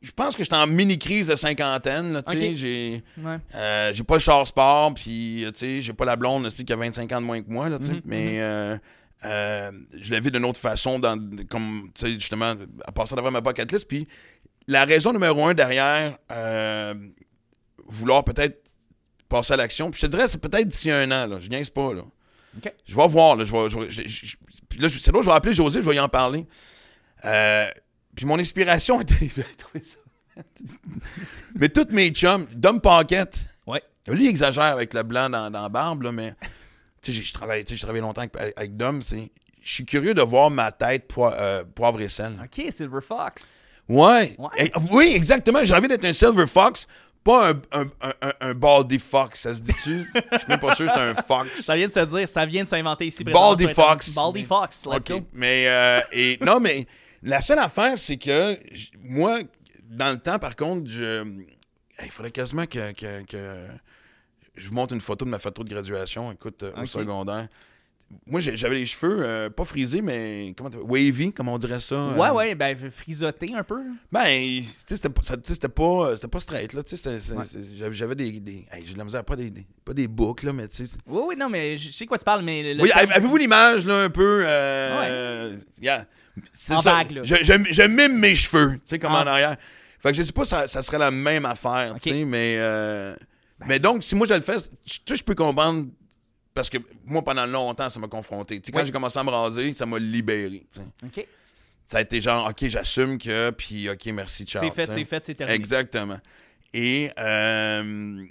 Je 0.04 0.12
pense 0.12 0.36
que 0.36 0.44
j'étais 0.44 0.56
en 0.58 0.68
mini-crise 0.68 1.28
de 1.28 1.36
cinquantaine, 1.36 2.22
tu 2.28 2.38
sais. 2.38 2.50
Ok. 2.50 2.56
J'ai. 2.56 3.04
Ouais. 3.18 3.38
Euh, 3.56 3.94
j'ai 3.94 4.04
pas 4.04 4.16
le 4.16 4.20
char 4.20 4.46
sport, 4.46 4.94
puis 4.94 5.46
euh, 5.46 5.52
tu 5.52 5.60
sais, 5.60 5.82
j'ai 5.82 5.94
pas 5.94 6.04
la 6.06 6.16
blonde 6.18 6.46
aussi 6.46 6.66
qui 6.66 6.74
a 6.74 6.76
25 6.76 7.10
ans 7.14 7.22
de 7.22 7.26
moins 7.26 7.42
que 7.42 7.50
moi, 7.50 7.70
là. 7.70 7.80
Mhm, 7.80 8.02
mais 8.04 8.42
euh, 8.42 8.78
euh, 9.26 9.72
je 9.98 10.12
la 10.12 10.20
vis 10.20 10.30
d'une 10.30 10.44
autre 10.44 10.60
façon, 10.60 11.00
dans, 11.00 11.18
comme, 11.50 11.90
justement, 11.98 12.54
à 12.86 12.92
passer 12.92 13.16
devant 13.16 13.32
ma 13.32 13.40
bucket 13.40 13.72
list. 13.72 13.88
Puis 13.88 14.06
la 14.68 14.84
raison 14.86 15.14
numéro 15.14 15.46
un 15.46 15.54
derrière 15.54 16.18
vouloir 17.88 18.24
peut-être 18.24 18.62
passer 19.30 19.54
à 19.54 19.58
l'action, 19.58 19.90
puis 19.90 20.00
je 20.02 20.06
te 20.06 20.12
dirais, 20.12 20.28
c'est 20.28 20.42
peut-être 20.42 20.68
d'ici 20.68 20.92
un 20.92 21.10
an, 21.12 21.26
là. 21.28 21.40
Je 21.40 21.50
niaise 21.50 21.70
pas, 21.70 21.94
là. 21.94 22.02
Je 22.86 22.96
vais 22.96 23.08
voir, 23.08 23.36
là. 23.36 23.44
Je 23.46 23.52
vais, 23.52 23.70
je 23.70 23.80
vais- 23.80 23.90
je- 23.90 24.02
je- 24.08 24.26
je- 24.28 24.36
puis 24.70 24.80
là, 24.80 24.88
c'est 24.90 25.12
là 25.12 25.20
que 25.20 25.26
je 25.26 25.30
vais 25.30 25.36
appeler 25.36 25.54
José, 25.54 25.82
je 25.82 25.90
vais 25.90 25.96
y 25.96 26.00
en 26.00 26.10
parler. 26.10 26.46
Euh, 27.26 27.68
puis 28.16 28.26
mon 28.26 28.40
inspiration 28.40 28.98
trouver 29.04 29.30
ça. 29.84 29.98
mais 31.56 31.70
toutes 31.70 31.92
mes 31.92 32.10
chums, 32.10 32.46
Dom 32.54 32.80
Pocket, 32.82 33.38
Ouais. 33.68 33.82
lui, 34.08 34.26
il 34.26 34.30
exagère 34.30 34.64
avec 34.64 34.94
le 34.94 35.04
blanc 35.04 35.30
dans, 35.30 35.50
dans 35.52 35.62
la 35.62 35.70
barbe, 35.70 36.04
là, 36.04 36.12
mais 36.12 36.34
tu 37.02 37.12
sais, 37.12 37.18
j'ai- 37.20 37.24
je 37.24 37.34
travaille, 37.34 37.64
tu 37.64 37.70
sais, 37.74 37.76
j'ai 37.78 37.84
travaillé 37.84 38.02
longtemps 38.02 38.22
avec, 38.22 38.54
avec 38.58 38.76
Dom. 38.78 39.02
c'est- 39.04 39.32
Je 39.62 39.74
suis 39.76 39.86
curieux 39.86 40.14
de 40.14 40.22
voir 40.22 40.50
ma 40.50 40.74
tête 40.74 41.10
euh, 41.18 41.64
poivre 41.74 42.02
et 42.02 42.10
sel. 42.10 42.34
Ok, 42.44 42.66
Silver 42.70 43.00
Fox. 43.02 43.64
Ouais. 43.88 44.36
Ouais. 44.38 44.72
Oui, 44.92 45.14
exactement. 45.16 45.64
J'ai 45.64 45.74
envie 45.74 45.88
d'être 45.88 46.04
un 46.04 46.12
Silver 46.12 46.48
Fox, 46.48 46.86
pas 47.24 47.52
un, 47.52 47.62
un, 47.72 47.86
un, 48.02 48.14
un- 48.22 48.34
un 48.42 48.54
Baldy 48.54 49.00
Fox. 49.00 49.40
Ça 49.42 49.56
se 49.56 49.62
dit-tu? 49.62 50.06
Je 50.34 50.38
suis 50.40 50.48
même 50.50 50.60
pas 50.60 50.76
sûr 50.76 50.86
que 50.88 50.92
c'est 50.94 51.00
un 51.00 51.16
Fox. 51.16 51.62
Ça 51.62 51.78
vient 51.78 51.88
de 51.88 51.94
se 51.94 52.00
dire, 52.02 52.28
ça 52.28 52.46
vient 52.46 52.64
de 52.66 52.68
s'inventer 52.68 53.08
ici. 53.08 53.24
Baldy. 53.24 53.70
Fox. 53.70 54.14
Baldy 54.14 54.44
Fox, 54.44 54.86
let's 54.86 54.96
OK. 54.98 55.08
go. 55.22 55.28
Mais, 55.32 55.66
euh, 55.70 56.02
et, 56.12 56.38
non, 56.42 56.60
mais 56.60 56.86
la 57.24 57.42
seule 57.42 57.60
affaire, 57.60 57.98
c'est 57.98 58.18
que 58.18 58.58
moi, 59.04 59.40
dans 59.90 60.12
le 60.12 60.18
temps, 60.20 60.40
par 60.40 60.56
contre, 60.56 60.90
je. 60.90 61.24
Il 62.04 62.12
faudrait 62.12 62.32
quasiment 62.32 62.66
que, 62.66 62.92
que- 62.94 63.24
que 63.26 63.66
je 64.56 64.68
vous 64.68 64.74
montre 64.76 64.94
une 64.94 65.02
photo 65.02 65.26
de 65.26 65.30
ma 65.30 65.40
photo 65.40 65.64
de 65.64 65.70
graduation, 65.70 66.32
écoute, 66.32 66.64
euh, 66.64 66.72
au 66.82 66.86
secondaire. 66.86 67.48
Moi, 68.28 68.42
j'avais 68.42 68.76
les 68.76 68.86
cheveux 68.86 69.18
euh, 69.22 69.50
pas 69.50 69.66
frisés, 69.66 70.04
mais 70.04 70.54
comment 70.56 70.70
wavy, 70.84 71.34
comme 71.34 71.48
on 71.50 71.58
dirait 71.58 71.80
ça. 71.80 72.10
Ouais, 72.10 72.28
euh, 72.28 72.34
ouais, 72.34 72.54
ben 72.56 72.78
frisoté 72.92 73.56
un 73.56 73.64
peu. 73.64 73.82
Ben, 74.12 74.62
tu 74.62 74.64
sais, 74.64 74.98
c'était 74.98 75.10
pas, 75.10 76.16
pas, 76.30 76.40
straight, 76.40 76.74
là. 76.74 76.82
Ouais. 76.82 77.46
j'avais- 77.94 78.16
des. 78.16 78.40
des 78.40 78.66
hey, 78.72 78.84
j'ai 78.86 78.94
de 78.94 78.98
la 79.00 79.06
misère, 79.06 79.24
pas 79.24 79.36
des, 79.36 79.50
des- 79.50 79.66
pas 79.84 79.94
des 79.94 80.08
boucles, 80.08 80.46
là, 80.48 80.54
mais 80.54 80.68
tu 80.68 80.86
sais. 80.86 80.96
Oui, 81.08 81.22
oui, 81.30 81.36
non, 81.38 81.50
mais 81.50 81.76
je 81.80 81.90
sais 81.92 82.06
quoi 82.06 82.20
tu 82.20 82.24
parles, 82.26 82.44
mais. 82.44 82.76
le- 82.76 82.84
Oui, 82.84 82.92
avez-vous 82.92 83.38
l'image, 83.38 83.86
là, 83.88 84.04
un 84.04 84.10
peu. 84.12 84.44
Euh, 84.46 85.58
yeah. 85.82 86.06
C'est 86.52 86.74
En 86.74 86.82
ça. 86.82 86.94
vague, 86.94 87.12
là. 87.12 87.22
Je, 87.24 87.36
je- 87.42 87.72
je 87.74 87.82
mime 87.84 88.18
mes 88.20 88.36
cheveux, 88.36 88.74
tu 88.76 88.82
sais, 88.86 89.00
comme 89.00 89.12
En- 89.14 89.20
en 89.22 89.28
arrière. 89.28 89.56
Fait 90.00 90.12
que 90.12 90.18
je 90.18 90.24
sais 90.24 90.34
pas 90.34 90.44
si 90.46 90.50
ça, 90.52 90.68
ça 90.68 90.82
serait 90.82 90.98
la 90.98 91.12
même 91.12 91.46
affaire, 91.46 91.96
tu 92.02 92.10
sais, 92.10 92.26
mais. 92.26 92.56
euh, 92.58 93.16
mais 93.66 93.80
donc, 93.80 94.04
si 94.04 94.16
moi 94.16 94.28
je 94.28 94.34
le 94.34 94.42
fais, 94.42 94.58
tu 94.58 94.68
sais, 95.08 95.16
je 95.16 95.24
peux 95.24 95.36
comprendre. 95.36 95.88
Parce 96.54 96.70
que 96.70 96.78
moi, 97.06 97.24
pendant 97.24 97.46
longtemps, 97.48 97.90
ça 97.90 98.00
m'a 98.00 98.08
confronté. 98.08 98.60
Tu 98.60 98.68
sais, 98.68 98.72
quand 98.72 98.80
Oui. 98.80 98.86
j'ai 98.86 98.92
commencé 98.92 99.18
à 99.18 99.24
me 99.24 99.30
raser, 99.32 99.74
ça 99.74 99.86
m'a 99.88 99.98
libéré. 99.98 100.64
tu 100.72 100.82
sais. 100.82 100.86
Ok. 101.22 101.28
Ça 101.86 101.98
a 101.98 102.02
été 102.02 102.22
genre, 102.22 102.48
OK, 102.50 102.68
j'assume 102.68 103.18
que, 103.18 103.50
puis 103.52 103.90
OK, 103.90 104.06
merci, 104.08 104.46
ciao. 104.46 104.62
C'est 104.64 104.72
fait, 104.72 104.92
c'est 104.92 105.04
fait, 105.06 105.24
c'est 105.26 105.34
terminé. 105.34 105.56
Exactement. 105.56 106.20
Et, 106.74 107.10
euh, 107.20 108.24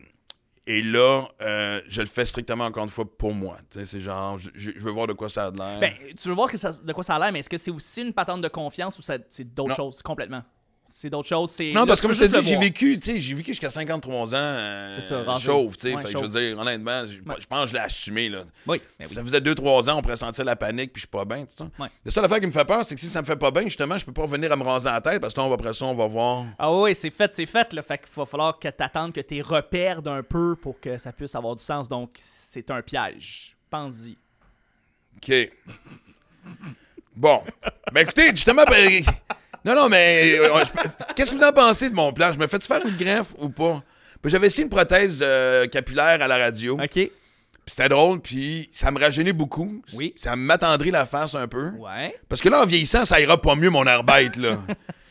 et 0.67 0.83
là, 0.83 1.27
euh, 1.41 1.81
je 1.87 2.01
le 2.01 2.07
fais 2.07 2.25
strictement 2.25 2.65
encore 2.67 2.85
une 2.85 2.91
fois 2.91 3.05
pour 3.05 3.35
moi. 3.35 3.57
C'est 3.71 4.01
genre, 4.01 4.39
je, 4.39 4.51
je- 4.55 4.71
veux 4.79 4.91
voir 4.93 5.07
de 5.07 5.13
quoi 5.13 5.29
ça 5.29 5.47
a 5.47 5.51
l'air. 5.51 5.81
Ben, 5.81 5.93
tu 6.17 6.29
veux 6.29 6.35
voir 6.35 6.51
que 6.51 6.57
ça- 6.57 6.73
de 6.73 6.93
quoi 6.93 7.03
ça 7.03 7.17
a 7.17 7.19
l'air, 7.19 7.33
mais 7.33 7.41
est-ce 7.41 7.51
que 7.51 7.57
c'est 7.57 7.71
aussi 7.71 8.03
une 8.03 8.13
patente 8.13 8.41
de 8.43 8.49
confiance 8.49 8.99
ou 8.99 9.03
c'est 9.03 9.55
d'autres 9.55 9.75
choses 9.77 10.03
complètement? 10.03 10.43
C'est 10.95 11.09
d'autres 11.09 11.29
choses. 11.29 11.51
c'est 11.51 11.73
non, 11.73 11.87
parce 11.87 12.01
tu 12.01 12.07
que 12.07 12.13
comme 12.13 12.17
je 12.21 12.25
te 12.31 12.39
dis, 12.41 12.47
j'ai 12.47 12.59
vécu, 12.59 13.01
tu 13.01 13.13
sais, 13.13 13.21
j'ai 13.21 13.35
vécu 13.35 13.53
jusqu'à 13.53 13.71
53 13.71 14.35
ans 14.35 14.39
euh, 14.39 15.01
ça, 15.01 15.37
chauve, 15.39 15.75
tu 15.75 15.81
sais. 15.89 15.95
Ouais, 15.95 16.03
fait 16.03 16.13
que 16.13 16.19
je 16.19 16.25
veux 16.25 16.29
dire, 16.41 16.59
honnêtement, 16.59 17.07
je, 17.07 17.19
Ouais. 17.23 17.37
pense 17.49 17.63
que 17.65 17.69
je 17.71 17.73
l'ai 17.73 17.81
assumé, 17.81 18.29
là. 18.29 18.41
Oui, 18.67 18.79
Si 19.01 19.09
oui. 19.09 19.15
ça 19.15 19.23
faisait 19.23 19.41
2-3 19.41 19.89
ans, 19.89 19.99
on 19.99 20.03
pourrait 20.03 20.17
sentir 20.17 20.45
la 20.45 20.55
panique, 20.55 20.93
puis 20.93 21.01
je 21.01 21.07
suis 21.07 21.09
pas 21.09 21.25
bien, 21.25 21.45
tout 21.47 21.55
ça. 21.57 21.65
Ouais. 21.79 21.89
La 22.05 22.11
seule 22.13 22.25
affaire 22.27 22.41
qui 22.41 22.47
me 22.47 22.53
fait 22.53 22.65
peur, 22.67 22.85
c'est 22.85 22.95
que 22.95 23.01
si 23.01 23.09
ça 23.09 23.23
me 23.23 23.27
fait 23.27 23.37
pas 23.37 23.51
bien, 23.51 23.63
justement, 23.65 23.97
je 23.97 24.05
peux 24.05 24.13
pas 24.13 24.23
revenir 24.23 24.53
à 24.53 24.57
me 24.57 24.63
raser 24.65 24.91
la 24.91 25.01
tête, 25.01 25.19
parce 25.21 25.33
que 25.33 25.41
là, 25.41 25.47
on 25.47 25.49
va- 25.49 25.55
après 25.55 25.73
ça, 25.73 25.87
on 25.87 25.95
va 25.95 26.07
voir. 26.07 26.45
Ah 26.59 26.71
oui, 26.71 26.95
c'est 26.95 27.11
fait, 27.11 27.35
c'est 27.35 27.47
fait. 27.47 27.73
Là. 27.73 27.83
Fait 27.83 27.97
qu'il 27.97 28.09
va 28.15 28.27
falloir 28.27 28.59
que 28.59 28.69
tu 28.69 28.83
attendes 28.83 29.13
que 29.15 29.21
tes 29.23 29.41
repères 29.41 30.03
d'un 30.03 30.23
peu 30.23 30.57
pour 30.57 30.79
que 30.79 30.99
ça 30.99 31.11
puisse 31.11 31.35
avoir 31.35 31.57
du 31.57 31.65
sens. 31.65 31.89
Donc, 31.89 32.11
c'est 32.17 32.71
un 32.71 32.83
piège. 32.83 33.57
Pense-y. 33.71 34.19
OK. 35.17 35.51
Bon. 37.17 37.43
Ben 37.93 38.03
écoutez, 38.03 38.29
justement, 38.31 38.65
ben, 38.69 39.03
non, 39.65 39.75
non, 39.75 39.89
mais 39.89 40.39
euh, 40.39 40.65
je- 40.65 41.15
qu'est-ce 41.15 41.31
que 41.31 41.37
vous 41.37 41.43
en 41.43 41.53
pensez 41.53 41.89
de 41.91 41.95
mon 41.95 42.13
plan? 42.13 42.33
Je 42.33 42.39
me 42.39 42.47
fais-tu 42.47 42.67
faire 42.67 42.85
une 42.85 42.97
greffe 42.97 43.35
ou 43.39 43.49
pas? 43.49 43.83
J'avais 44.25 44.47
essayé 44.49 44.63
une 44.65 44.71
prothèse 44.71 45.19
euh, 45.23 45.67
capillaire 45.67 46.23
à 46.23 46.29
la 46.29 46.37
radio. 46.39 46.75
OK. 46.81 46.91
Puis 47.65 47.75
c'était 47.77 47.89
drôle, 47.89 48.21
puis 48.21 48.69
ça 48.73 48.91
me 48.91 48.99
rajeunit 48.99 49.33
beaucoup. 49.33 49.81
Oui. 49.95 50.15
Ça 50.17 50.35
m'attendrit 50.35 50.91
la 50.91 51.07
face 51.07 51.35
un 51.37 51.47
peu. 51.47 51.69
Ouais. 51.79 52.13
Parce 52.29 52.43
que 52.43 52.49
là, 52.49 52.61
en 52.63 52.67
vieillissant, 52.67 53.05
ça 53.05 53.21
ira 53.21 53.41
pas 53.41 53.55
mieux, 53.55 53.71
mon 53.71 53.85
air 53.87 54.03
bête, 54.03 54.35
là. 54.37 54.57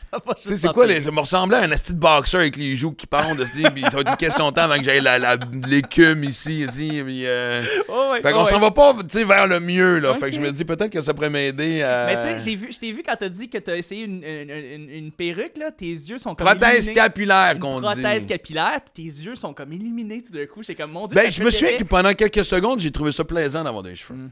C'est 0.44 0.70
quoi, 0.72 0.86
les, 0.86 1.00
ça 1.00 1.10
me 1.10 1.20
ressemblait 1.20 1.56
à 1.56 1.62
un 1.62 1.70
asti 1.72 1.94
de 1.94 1.98
boxeur 1.98 2.40
avec 2.42 2.56
les 2.56 2.76
joues 2.76 2.92
qui 2.92 3.06
pendent, 3.06 3.44
puis 3.72 3.82
ça 3.82 3.90
va 3.90 4.00
être 4.00 4.10
une 4.10 4.16
question 4.16 4.50
de 4.50 4.54
temps 4.54 4.62
avant 4.62 4.76
que 4.78 4.84
j'aille 4.84 5.00
la- 5.00 5.36
l'écume 5.68 6.24
ici, 6.24 6.60
ici, 6.60 7.02
puis... 7.04 7.26
euh, 7.26 7.62
Oh, 7.88 8.10
ouais, 8.12 8.20
Fait 8.20 8.32
oh, 8.34 8.40
ouais. 8.42 8.46
s'en 8.50 8.58
va 8.60 8.70
pas, 8.70 8.94
vers 9.26 9.46
le 9.46 9.60
mieux, 9.60 9.98
là. 9.98 10.14
Fait 10.14 10.30
que 10.30 10.36
je 10.36 10.40
me 10.40 10.50
dis 10.52 10.64
peut-être 10.64 10.90
que 10.90 11.00
ça 11.00 11.14
pourrait 11.14 11.30
m'aider 11.30 11.82
à... 11.82 12.06
Mais 12.06 12.16
tu 12.16 12.44
sais, 12.44 12.50
j'ai 12.50 12.56
vu, 12.56 12.72
je 12.72 12.78
t'ai 12.78 12.92
vu 12.92 13.02
quand 13.02 13.16
t'as 13.18 13.28
dit 13.28 13.48
que 13.48 13.58
t'as 13.58 13.76
essayé 13.76 14.04
une, 14.04 14.22
une, 14.24 14.50
une- 14.50 14.90
une 14.90 15.12
perruque, 15.12 15.56
là, 15.58 15.70
tes 15.70 15.86
yeux 15.86 16.18
sont 16.18 16.34
comme 16.34 16.46
Prothèse 16.46 16.86
illuminés. 16.86 16.92
capillaire, 16.94 17.58
qu'on 17.58 17.76
dit. 17.80 17.86
prothèse 17.86 18.26
capillaire, 18.26 18.80
puis 18.92 19.04
tes 19.04 19.22
yeux 19.24 19.34
sont 19.34 19.54
comme 19.54 19.72
illuminés 19.72 20.22
tout 20.22 20.32
d'un 20.32 20.46
coup. 20.46 20.62
J'étais 20.62 20.82
comme, 20.82 20.92
mon 20.92 21.06
Dieu, 21.06 21.14
Ben, 21.14 21.30
je 21.30 21.42
me 21.42 21.50
souviens 21.50 21.76
que 21.76 21.84
pendant 21.84 22.12
quelques 22.12 22.44
secondes, 22.44 22.80
j'ai 22.80 22.90
trouvé 22.90 23.12
ça 23.12 23.24
plaisant 23.24 23.64
d'avoir 23.64 23.82
des 23.82 23.94
cheveux. 23.94 24.14
Mhm, 24.18 24.30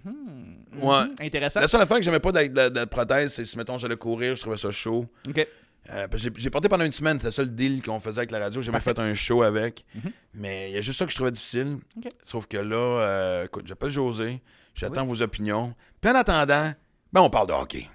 Ouais. 0.83 1.03
mhm, 1.05 1.09
Intéressant. 1.21 1.61
La 1.61 1.69
seule 1.69 1.81
affaire 1.81 1.97
que 1.99 2.03
j'aimais 2.03 2.21
pas 2.21 2.33
de, 2.33 2.47
de- 2.47 2.69
de 2.69 2.85
prothèse, 2.85 3.33
c'est 3.35 3.45
si, 3.45 3.57
mettons, 3.59 3.77
j'allais 3.79 3.97
courir, 3.97 4.37
je 4.37 4.41
trouvais 4.41 4.57
ça 4.57 4.71
chaud. 4.71 5.07
OK. 5.29 5.47
Euh, 5.93 6.07
j'ai- 6.15 6.51
porté 6.51 6.69
pendant 6.69 6.85
une 6.85 6.93
semaine, 6.93 7.19
c'est 7.19 7.27
le 7.27 7.33
seul 7.33 7.55
deal 7.55 7.83
qu'on 7.83 7.99
faisait 8.01 8.19
avec 8.21 8.31
la 8.31 8.39
radio. 8.39 8.61
J'ai 8.63 8.67
jamais 8.67 8.81
fait 8.81 8.99
un 8.99 9.13
show 9.15 9.43
avec. 9.43 9.85
Mhm. 9.95 10.13
Mais 10.35 10.71
il 10.71 10.75
y 10.75 10.79
a 10.79 10.81
juste 10.81 10.99
ça 10.99 11.05
que 11.05 11.11
je 11.11 11.17
trouvais 11.17 11.33
difficile. 11.33 11.79
Sauf 12.25 12.47
que 12.47 12.57
là, 12.59 12.77
euh, 12.77 13.45
écoute, 13.47 13.67
j'appelle 13.67 13.91
José, 13.91 14.41
j'attends 14.75 15.05
vos 15.05 15.21
opinions. 15.21 15.75
Puis 16.01 16.11
en 16.11 16.15
attendant, 16.15 16.73
ben 17.13 17.21
on 17.23 17.31
parle 17.31 17.49
de 17.49 17.53
hockey. 17.53 17.89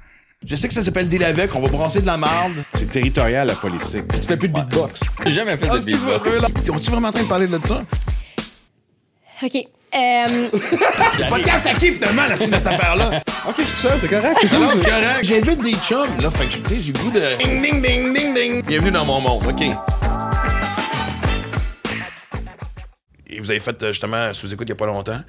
Je 0.46 0.56
sais 0.58 0.68
que 0.68 0.74
ça 0.74 0.84
s'appelle 0.84 1.08
deal 1.10 1.24
avec, 1.24 1.56
on 1.56 1.62
va 1.62 1.70
brasser 1.70 2.02
de 2.02 2.06
la 2.06 2.18
marde. 2.18 2.54
C'est 2.78 2.86
territorial, 2.92 3.48
la 3.48 3.56
politique. 3.56 4.04
Tu 4.12 4.22
fais 4.22 4.38
plus 4.38 4.50
de 4.50 4.54
beatbox. 4.54 5.00
J'ai 5.25 5.32
jamais 5.34 5.56
fait 5.58 5.68
de 5.70 5.75
Excuse-moi, 5.75 6.20
beatbox. 6.20 6.42
là. 6.68 6.74
On-tu 6.75 6.92
vraiment 6.92 7.08
en 7.08 7.12
train 7.12 7.24
de 7.24 7.28
parler 7.30 7.48
de 7.48 7.60
ça? 7.66 7.82
OK. 9.42 9.68
Euh, 9.94 10.50
Podcast 11.30 11.65
à 11.68 11.74
qui 11.75 11.92
finalement, 11.92 12.24
la 12.27 12.36
style 12.36 12.51
de 12.51 12.58
cette 12.58 12.68
affaire-là? 12.68 13.22
OK, 13.48 13.56
je 13.60 13.63
suis 13.63 13.77
ça, 13.77 13.98
c'est 14.00 14.08
correct. 14.10 14.38
c'est 14.42 14.50
cool. 14.50 14.68
c'est 14.77 14.89
correct. 14.89 15.20
J'invite 15.24 15.62
des 15.62 15.74
chums, 15.75 16.22
là. 16.22 16.30
Fait 16.32 16.46
que, 16.48 16.56
tu 16.68 16.75
sais, 16.75 16.82
j'ai 16.82 16.92
le 16.94 17.00
goût 17.00 17.12
de. 17.12 17.22
Ding, 17.42 17.62
ding, 17.62 17.82
ding, 17.82 18.13
ding, 18.13 18.34
ding. 18.34 18.65
Bienvenue 18.65 18.92
dans 18.92 19.06
mon 19.06 19.22
monde, 19.22 19.44
OK. 19.48 19.62
et 23.27 23.39
vous 23.39 23.51
avez 23.51 23.60
fait 23.60 23.82
euh, 23.84 23.88
justement 23.92 24.34
sous-écoute 24.34 24.65
il 24.68 24.72
n'y 24.72 24.77
a 24.77 24.77
pas 24.77 24.86
longtemps. 24.86 25.20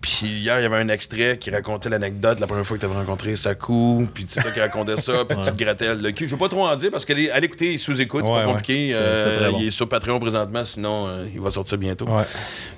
Puis 0.00 0.26
hier, 0.26 0.58
il 0.58 0.62
y 0.64 0.66
avait 0.66 0.78
un 0.78 0.88
extrait 0.88 1.38
qui 1.38 1.48
racontait 1.52 1.88
l'anecdote 1.88 2.40
la 2.40 2.48
première 2.48 2.66
fois 2.66 2.76
que 2.76 2.80
tu 2.80 2.86
avais 2.90 2.96
rencontré 2.98 3.36
Sakou. 3.36 4.08
Puis 4.12 4.24
tu 4.24 4.32
sais 4.32 4.40
pas 4.40 4.50
qui 4.50 4.58
racontait 4.60 5.00
ça. 5.00 5.24
Puis 5.24 5.36
tu 5.38 5.50
te 5.52 5.62
grattais 5.64 5.94
le 5.94 6.10
cul. 6.10 6.26
Je 6.26 6.32
veux 6.32 6.38
pas 6.38 6.48
trop 6.48 6.66
en 6.66 6.74
dire 6.74 6.90
parce 6.90 7.04
qu'elle 7.04 7.20
est- 7.20 7.30
allez 7.30 7.46
écouter 7.46 7.78
sous-écoute, 7.78 8.24
c'est 8.26 8.32
Ouais, 8.32 8.40
pas 8.42 8.46
compliqué. 8.48 8.88
C'est- 8.90 8.96
Euh, 8.98 9.50
bon. 9.52 9.58
Il 9.60 9.68
est 9.68 9.70
sur 9.70 9.88
Patreon 9.88 10.18
présentement, 10.18 10.64
sinon 10.64 11.06
euh, 11.06 11.26
il 11.32 11.40
va 11.40 11.50
sortir 11.50 11.78
bientôt. 11.78 12.06
Ouais. 12.06 12.24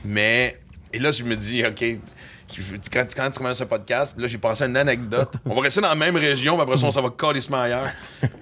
Mais, 0.04 0.58
et 0.94 0.98
là, 0.98 1.10
je 1.12 1.22
me 1.24 1.34
dis, 1.36 1.64
OK, 1.66 1.84
quand, 2.92 3.04
quand 3.16 3.30
tu 3.30 3.38
commences 3.38 3.60
un 3.60 3.66
podcast, 3.66 4.14
là, 4.16 4.28
j'ai 4.28 4.38
pensé 4.38 4.62
à 4.64 4.66
une 4.68 4.76
anecdote. 4.76 5.32
On 5.44 5.54
va 5.54 5.62
rester 5.62 5.80
dans 5.80 5.88
la 5.88 5.94
même 5.96 6.14
région, 6.16 6.54
puis 6.54 6.62
après 6.62 6.76
ça, 6.78 6.86
on 6.86 6.92
s'en 6.92 7.02
va 7.02 7.08
calissement 7.10 7.60
ailleurs. 7.62 7.88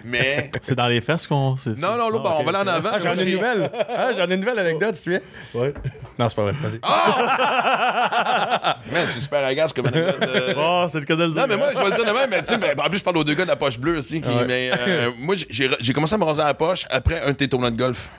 Mais, 0.04 0.50
C'est 0.62 0.75
dans 0.75 0.87
les 0.88 1.00
fesses 1.00 1.26
qu'on. 1.26 1.56
c'est- 1.56 1.78
non, 1.78 1.97
non, 1.97 2.11
là, 2.11 2.18
Ah, 2.18 2.18
bon, 2.18 2.28
ok. 2.30 2.37
on 2.40 2.44
va 2.44 2.59
aller 2.61 2.71
en 2.71 2.73
avant. 2.75 2.90
Ah, 2.92 2.99
j'en 2.99 3.14
ai 3.14 3.23
une 3.23 3.35
nouvelle. 3.37 3.71
Ah, 3.88 4.11
j'en 4.16 4.28
ai 4.28 4.35
une 4.35 4.40
nouvelle 4.40 4.59
anecdote, 4.59 4.97
si 4.97 5.04
tu 5.04 5.11
veux. 5.12 5.23
Ouais. 5.54 5.73
Non, 6.18 6.28
c'est 6.28 6.35
pas 6.37 6.42
vrai. 6.42 6.52
Vas-y. 6.61 6.78
Man, 8.92 9.04
c'est 9.06 9.21
super 9.21 9.44
agace 9.47 9.73
comme 9.73 9.87
anecdote. 9.87 10.16
euh. 10.23 10.54
Oh, 10.59 10.87
c'est 10.90 11.00
le 11.00 11.04
cas 11.06 11.16
de 11.16 11.25
le 11.25 11.30
dire. 11.30 11.40
Non, 11.40 11.47
mais 11.49 11.56
moi, 11.56 11.68
je 11.75 11.78
vais 11.78 11.85
le 11.90 11.97
dire 11.97 12.04
de 12.04 12.11
même, 12.18 12.30
mais 12.30 12.42
tu 12.42 12.52
sais, 12.52 12.59
ben, 12.59 12.75
en 12.78 12.88
plus, 12.88 12.99
je 12.99 13.04
parle 13.04 13.16
aux 13.16 13.25
deux 13.25 13.35
gars 13.35 13.44
de 13.44 13.49
la 13.49 13.56
poche 13.56 13.78
bleue 13.78 13.97
aussi. 13.99 14.21
qui- 14.21 14.28
Ouais. 14.28 14.44
Mais 14.47 14.71
euh, 14.87 15.11
moi, 15.18 15.35
j'ai- 15.49 15.71
j'ai 15.78 15.92
commencé 15.92 16.14
à 16.14 16.18
me 16.18 16.25
raser 16.25 16.42
à 16.42 16.47
la 16.47 16.54
poche 16.54 16.87
après 16.90 17.21
un 17.23 17.28
de 17.30 17.37
tes 17.37 17.49
tournois 17.49 17.71
de 17.71 17.76
golf. 17.76 18.11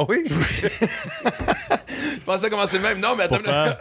Ah 0.00 0.04
oui? 0.08 0.22
Je 0.28 2.20
pensais 2.24 2.48
commencer 2.50 2.76
le 2.76 2.82
même. 2.84 3.00
Non, 3.00 3.16
mais 3.16 3.24
attends, 3.24 3.38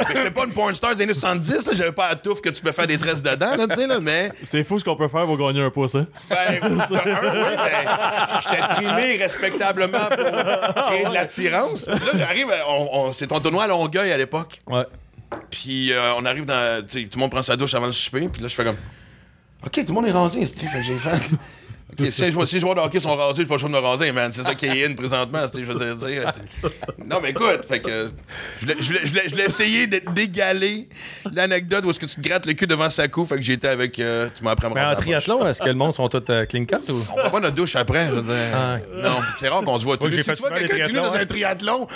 c'était 0.07 0.31
pas 0.31 0.45
une 0.45 0.53
porn 0.53 0.74
star 0.74 0.95
des 0.95 1.03
années 1.03 1.13
70, 1.13 1.67
là. 1.67 1.74
J'avais 1.75 1.91
pas 1.91 2.09
la 2.09 2.15
touffe 2.15 2.41
que 2.41 2.50
tu 2.50 2.62
peux 2.62 2.71
faire 2.71 2.88
des 2.88 2.97
tresses 2.97 3.21
dedans, 3.21 3.55
là, 3.55 3.67
tu 3.67 3.75
sais, 3.75 3.86
là, 3.88 4.00
mais. 4.00 4.31
C'est 4.43 4.63
fou 4.63 4.79
ce 4.79 4.83
qu'on 4.83 4.95
peut 4.95 5.07
faire 5.09 5.25
pour 5.25 5.38
gagner 5.38 5.62
un 5.62 5.69
pouce, 5.69 5.93
hein? 5.95 6.07
Ben, 6.29 6.36
un, 6.62 6.69
oui, 6.69 6.77
ben, 6.89 8.39
j'étais 8.41 8.62
trimé 8.75 9.17
respectablement 9.17 10.07
pour 10.07 10.83
créer 10.86 11.05
de 11.05 11.13
l'attirance. 11.13 11.86
Puis 11.86 12.05
là, 12.05 12.12
j'arrive, 12.15 12.47
on- 12.67 12.89
on- 12.91 13.13
c'est 13.13 13.27
ton 13.27 13.39
tournoi 13.39 13.65
à 13.65 13.67
Longueuil 13.67 14.12
à 14.12 14.17
l'époque. 14.17 14.59
Ouais. 14.65 14.86
Puis 15.51 15.91
euh, 15.91 16.13
on 16.17 16.25
arrive 16.25 16.45
dans. 16.45 16.83
Tu 16.86 17.01
sais, 17.01 17.07
tout 17.07 17.17
le 17.17 17.21
monde 17.21 17.31
prend 17.31 17.43
sa 17.43 17.55
douche 17.55 17.74
avant 17.75 17.88
le 17.88 17.91
souper. 17.91 18.27
Puis 18.31 18.41
là, 18.41 18.47
je 18.47 18.55
fais 18.55 18.63
comme. 18.63 18.77
OK, 19.65 19.71
tout 19.74 19.83
le 19.88 19.93
monde 19.93 20.07
est 20.07 20.12
rasé. 20.12 20.45
Fait 20.47 20.65
que 20.79 20.83
j'ai 20.83 20.97
fait. 20.97 21.36
Si 22.10 22.22
les 22.22 22.60
joueurs, 22.60 22.75
de 22.75 22.82
hockey 22.82 23.00
sont 23.00 23.15
rasés, 23.15 23.41
j'ai 23.41 23.48
pas 23.48 23.56
le 23.56 23.60
choix 23.60 23.70
de 23.70 23.74
me 23.74 23.79
raser, 23.79 24.12
man. 24.12 24.32
C'est 24.32 24.44
ça 24.44 24.56
qui 24.56 24.65
est 24.65 24.86
in 24.86 24.94
présentement. 24.94 25.39
Je 25.53 25.62
veux 25.63 25.96
dire. 25.96 26.32
Non, 27.06 27.20
mais 27.24 27.29
écoute, 27.32 27.65
fait 27.67 27.79
que. 27.79 28.10
Je 28.62 28.74
je 28.79 28.94
je 29.06 29.29
je 29.36 29.41
essayer 29.41 29.88
de- 29.88 30.01
d'égaler 30.13 30.89
l'anecdote 31.34 31.86
où 31.86 31.89
est-ce 31.89 32.00
que 32.00 32.06
tu 32.06 32.15
te 32.15 32.22
grattes 32.27 32.46
le 32.46 32.53
cul 32.53 32.67
devant 32.67 32.89
Sakou. 32.89 33.25
Fait 33.25 33.36
que 33.38 33.41
j'étais 33.41 33.70
avec. 33.70 34.00
euh, 34.00 34.27
tu 34.36 34.44
m'as 34.44 34.51
appris 34.51 34.65
à 34.67 34.70
me 34.70 34.75
Mais 34.75 34.82
en 34.86 34.96
triathlon, 34.96 35.48
est-ce 35.48 35.62
que 35.62 35.70
le 35.70 35.74
monde 35.75 35.94
sont 35.96 36.10
tous 36.10 36.22
euh, 36.29 36.46
clean 36.46 36.65
cut 36.65 36.91
ou? 36.91 37.01
On 37.13 37.15
prend 37.20 37.29
pas 37.29 37.39
notre 37.39 37.56
douche 37.56 37.75
après, 37.75 38.08
je 38.08 38.12
veux 38.12 38.22
dire. 38.34 38.53
Ah. 38.53 38.77
Non, 38.94 39.17
c'est 39.38 39.48
rare 39.48 39.62
qu'on 39.62 39.79
se 39.79 39.86
voit 39.86 39.98
tous 39.98 40.12
Si 40.12 40.24
tu 40.24 40.34
vois 40.34 40.51
quelqu'un 40.51 40.86
qui 40.88 40.91
est 40.91 41.00
dans 41.00 41.13
un 41.13 41.25
triathlon, 41.25 41.88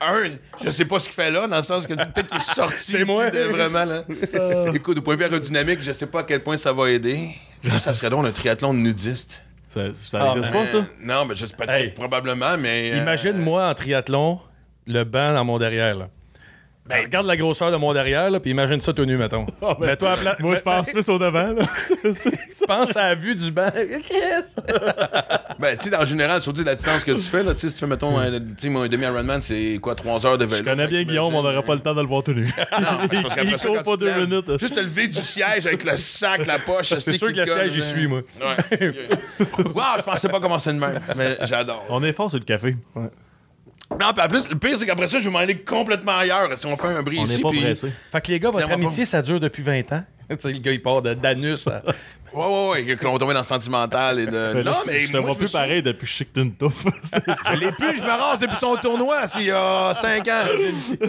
un, 0.00 0.24
je 0.64 0.70
sais 0.70 0.84
pas 0.84 1.00
ce 1.00 1.06
qu'il 1.06 1.14
fait 1.14 1.30
là, 1.30 1.46
dans 1.46 1.56
le 1.56 1.62
sens 1.62 1.86
que 1.86 1.94
peut-être 1.94 2.26
qu'il 2.26 2.36
est 2.36 2.54
sorti 2.54 2.92
C'est 2.92 3.04
moi. 3.04 3.30
de- 3.30 3.38
vraiment 3.40 3.84
là. 3.84 4.04
Écoute, 4.74 4.98
au 4.98 5.02
point 5.02 5.14
de 5.14 5.18
vue 5.20 5.24
aérodynamique, 5.24 5.78
je 5.82 5.92
sais 5.92 6.06
pas 6.06 6.20
à 6.20 6.22
quel 6.24 6.42
point 6.42 6.56
ça 6.56 6.72
va 6.72 6.90
aider. 6.90 7.30
Ça 7.78 7.94
serait 7.94 8.10
donc 8.10 8.26
un 8.26 8.30
triathlon 8.32 8.74
de 8.74 8.78
nudiste. 8.80 9.42
Ça, 9.70 9.80
ça 9.94 10.18
Ah, 10.22 10.28
existe 10.36 10.52
ben, 10.52 10.60
pas, 10.60 10.66
ça? 10.66 10.76
Euh, 10.78 10.82
non, 11.02 11.24
mais 11.26 11.34
je 11.34 11.46
sais 11.46 11.56
pas, 11.56 11.66
Hey. 11.78 11.90
probablement, 11.90 12.56
mais. 12.58 12.92
euh, 12.92 12.96
Imagine-moi 13.02 13.68
en 13.68 13.74
triathlon, 13.74 14.40
le 14.86 15.04
banc 15.04 15.32
dans 15.34 15.44
mon 15.44 15.58
derrière. 15.58 15.94
Là. 15.96 16.08
Ben- 16.88 17.02
Regarde 17.04 17.26
la 17.26 17.36
grosseur 17.36 17.70
de 17.72 17.76
mon 17.76 17.92
derrière, 17.92 18.30
là, 18.30 18.38
puis 18.40 18.50
imagine 18.52 18.80
ça 18.80 18.92
tout 18.92 19.04
nu, 19.04 19.16
mettons. 19.16 19.46
Mets-toi 19.80 20.10
à 20.12 20.16
pla- 20.16 20.36
Moi, 20.38 20.54
je 20.56 20.60
pense 20.60 20.86
plus 20.88 21.08
au 21.08 21.18
devant, 21.18 21.52
là. 21.52 21.66
pense 22.68 22.96
à 22.96 23.08
la 23.08 23.14
vue 23.14 23.34
du 23.34 23.50
banc. 23.50 23.70
Ben, 25.58 25.74
tu 25.76 25.88
sais, 25.88 25.96
en 25.96 26.04
général, 26.04 26.42
surtout 26.42 26.62
la 26.64 26.74
distance 26.74 27.02
que 27.02 27.12
tu 27.12 27.22
fais, 27.22 27.42
là, 27.42 27.54
tu 27.54 27.60
sais, 27.60 27.68
si 27.68 27.74
tu 27.74 27.80
fais, 27.80 27.86
mettons, 27.86 28.18
un, 28.18 28.26
un 28.34 28.38
demi-Ironman, 28.88 29.40
c'est 29.40 29.78
quoi, 29.80 29.94
3 29.94 30.26
heures 30.26 30.36
de 30.38 30.44
vélo? 30.44 30.58
Je 30.58 30.62
connais 30.64 30.86
bien 30.86 31.02
Guillaume, 31.04 31.34
on 31.34 31.42
n'aurait 31.42 31.62
pas 31.62 31.74
le 31.74 31.80
temps 31.80 31.94
de 31.94 32.02
le 32.02 32.06
voir 32.06 32.22
tout 32.22 32.34
nu. 32.34 32.44
Non, 32.44 32.86
c'est 33.10 33.22
parce 33.22 33.34
qu'après 33.34 33.56
ça, 33.58 33.68
quand 33.68 33.82
pas 33.82 33.92
tu 33.96 34.04
deux 34.04 34.26
minutes. 34.26 34.58
Juste 34.60 34.74
te 34.74 34.80
lever 34.80 35.08
du 35.08 35.20
siège 35.22 35.66
avec 35.66 35.82
le 35.84 35.96
sac, 35.96 36.46
la 36.46 36.58
poche. 36.58 36.92
C'est 36.98 37.14
sûr 37.14 37.32
que 37.32 37.40
le 37.40 37.46
siège, 37.46 37.72
j'y 37.72 37.82
suis, 37.82 38.06
moi. 38.06 38.20
Ouais. 38.40 38.92
wow, 39.74 39.82
je 39.98 40.02
pensais 40.02 40.28
pas 40.28 40.40
commencer 40.40 40.72
de 40.74 40.78
même, 40.78 41.00
mais 41.16 41.38
j'adore. 41.42 41.84
On 41.88 42.02
est 42.04 42.12
fort 42.12 42.28
sur 42.28 42.38
le 42.38 42.44
café. 42.44 42.76
Non, 44.00 44.12
puis 44.12 44.22
en 44.24 44.28
plus, 44.28 44.48
le 44.50 44.56
pire, 44.58 44.76
c'est 44.76 44.86
qu'après 44.86 45.08
ça, 45.08 45.18
je 45.20 45.24
vais 45.24 45.30
m'en 45.30 45.38
aller 45.38 45.58
complètement 45.58 46.16
ailleurs. 46.18 46.48
Si 46.56 46.66
on 46.66 46.76
fait 46.76 46.88
un 46.88 47.02
bris 47.02 47.18
On 47.20 47.24
ici, 47.24 47.36
n'est 47.36 47.42
pas 47.42 47.50
puis... 47.50 47.60
pressé. 47.62 47.92
Fait 48.12 48.20
que 48.20 48.32
les 48.32 48.40
gars, 48.40 48.50
votre 48.50 48.70
amitié, 48.70 49.04
ça 49.06 49.22
dure 49.22 49.40
depuis 49.40 49.62
20 49.62 49.92
ans. 49.92 50.04
tu 50.30 50.36
sais, 50.38 50.52
le 50.52 50.58
gars, 50.58 50.72
il 50.72 50.82
part 50.82 51.02
de- 51.02 51.14
d'anus 51.14 51.66
à... 51.68 51.82
Ouais, 52.34 52.44
ouais, 52.44 52.84
ouais, 52.88 52.96
que 52.96 53.04
l'on 53.04 53.16
tombait 53.16 53.32
dans 53.32 53.40
le 53.40 53.44
sentimental 53.46 54.18
et 54.18 54.26
de... 54.26 54.30
Ben 54.52 54.62
là, 54.62 54.72
non, 54.72 54.76
mais 54.86 55.06
je 55.06 55.12
te 55.12 55.16
vois 55.16 55.36
plus 55.36 55.46
suis- 55.46 55.52
pareil 55.56 55.80
depuis 55.82 56.00
que 56.04 56.06
je 56.12 56.16
sais 56.16 56.24
que 56.26 56.34
t'es 56.34 56.42
une 56.42 56.52
touffe. 56.54 56.84
Je 57.14 57.54
l'ai 57.58 57.72
plus, 57.72 57.96
je 57.96 58.02
me 58.02 58.10
rase 58.10 58.40
depuis 58.40 58.56
son 58.56 58.76
tournoi, 58.76 59.26
c'est 59.26 59.38
il 59.40 59.46
y 59.46 59.50
a 59.52 59.94
5 59.94 60.28
ans. 60.28 60.42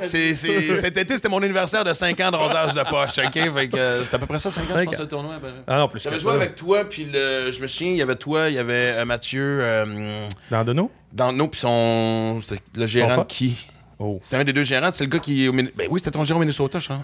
C'est, 0.03 0.35
c'est- 0.35 0.75
cet 0.75 0.95
été, 0.97 1.15
c'était 1.15 1.27
mon 1.27 1.41
anniversaire 1.41 1.83
de 1.83 1.91
5 1.93 2.17
ans 2.21 2.31
de 2.31 2.37
rasage 2.37 2.75
de 2.75 2.81
poche, 2.83 3.17
OK? 3.17 3.33
Fait 3.33 3.67
que 3.67 3.75
euh, 3.77 4.03
c'est 4.05 4.15
à 4.15 4.19
peu 4.19 4.25
près 4.27 4.39
ça, 4.39 4.51
5 4.51 4.61
ans, 4.61 4.65
je 4.67 4.71
Cinq 4.71 4.85
pense, 4.85 4.95
ans. 4.95 5.01
le 5.01 5.07
tournoi. 5.07 5.33
près. 5.41 5.49
Ah 5.67 5.79
non, 5.79 5.89
plus 5.89 5.99
J'avais 6.01 6.19
joué 6.19 6.31
ça. 6.31 6.37
avec 6.37 6.55
toi, 6.55 6.85
puis 6.87 7.05
le, 7.11 7.51
je 7.51 7.59
me 7.61 7.67
souviens, 7.67 7.91
il 7.91 7.97
y 7.97 8.01
avait 8.03 8.15
toi, 8.15 8.47
il 8.47 8.55
y 8.55 8.59
avait 8.59 8.93
euh, 8.95 9.03
Mathieu, 9.05 9.57
euh, 9.61 10.25
Dans 10.49 10.63
Deneau? 10.63 10.89
Dans 11.17 11.31
nous, 11.33 11.47
puis 11.49 11.59
son, 11.59 12.39
c'était 12.41 12.61
le 12.75 12.87
gérant 12.87 13.17
de 13.17 13.23
qui? 13.23 13.67
Oh. 13.99 14.19
C'était 14.23 14.37
un 14.37 14.43
des 14.43 14.53
deux 14.53 14.63
gérants, 14.63 14.91
c'est 14.93 15.03
le 15.03 15.09
gars 15.09 15.19
qui 15.19 15.43
est 15.43 15.47
au 15.47 15.53
Min- 15.53 15.67
Ben 15.75 15.87
oui, 15.89 15.99
c'était 15.99 16.11
ton 16.11 16.23
gérant 16.23 16.37
au 16.39 16.41
Minnesota, 16.41 16.79
je 16.79 16.85
crois. 16.85 16.99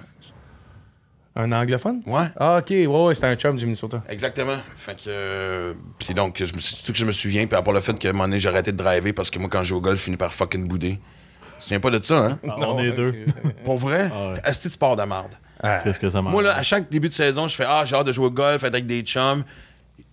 Un 1.35 1.51
anglophone? 1.51 2.01
Ouais. 2.05 2.27
Ah, 2.39 2.57
OK. 2.59 2.69
Ouais, 2.69 2.85
ouais, 2.85 3.15
c'était 3.15 3.25
un 3.27 3.35
chum 3.35 3.57
du 3.57 3.65
Minnesota. 3.65 4.03
Exactement. 4.07 4.57
Fait 4.75 4.93
que. 4.95 5.01
euh, 5.07 5.73
puis 5.97 6.13
donc, 6.13 6.37
je 6.37 6.53
me, 6.53 6.59
suis- 6.59 6.75
surtout 6.75 6.91
que 6.91 6.97
je 6.99 7.05
me 7.05 7.11
souviens, 7.11 7.47
puis 7.47 7.55
à 7.57 7.63
part 7.63 7.73
le 7.73 7.79
fait 7.79 7.97
qu'à 7.97 8.09
un 8.09 8.11
moment 8.11 8.25
donné, 8.25 8.39
j'ai 8.39 8.49
arrêté 8.49 8.71
de 8.71 8.77
driver 8.77 9.11
parce 9.13 9.31
que 9.31 9.39
moi, 9.39 9.49
quand 9.51 9.63
je 9.63 9.69
joue 9.69 9.77
au 9.77 9.81
golf, 9.81 9.97
je 9.97 10.03
finis 10.03 10.17
par 10.17 10.31
fucking 10.31 10.67
bouder. 10.67 10.99
Tu 10.99 11.57
te 11.57 11.63
souviens 11.63 11.79
pas 11.79 11.89
de 11.89 12.03
ça, 12.03 12.27
hein? 12.27 12.39
on 12.43 12.77
est 12.77 12.91
deux. 12.91 13.25
Pour 13.65 13.77
vrai? 13.77 14.11
Ah 14.13 14.29
ouais. 14.33 14.41
Est-ce 14.45 14.67
que 14.67 14.71
tu 14.73 14.77
pars 14.77 14.95
de 14.95 15.01
merde? 15.03 15.31
Ah. 15.63 15.79
Qu'est-ce 15.83 15.99
que 15.99 16.09
ça 16.09 16.21
marche? 16.21 16.33
Moi, 16.33 16.43
là, 16.43 16.55
à 16.55 16.61
chaque 16.61 16.91
début 16.91 17.09
de 17.09 17.13
saison, 17.15 17.47
je 17.47 17.55
fais 17.55 17.65
Ah, 17.67 17.83
j'ai 17.85 17.95
hâte 17.95 18.05
de 18.05 18.13
jouer 18.13 18.27
au 18.27 18.31
golf, 18.31 18.63
être 18.63 18.73
avec 18.75 18.85
des 18.85 19.01
chums. 19.01 19.43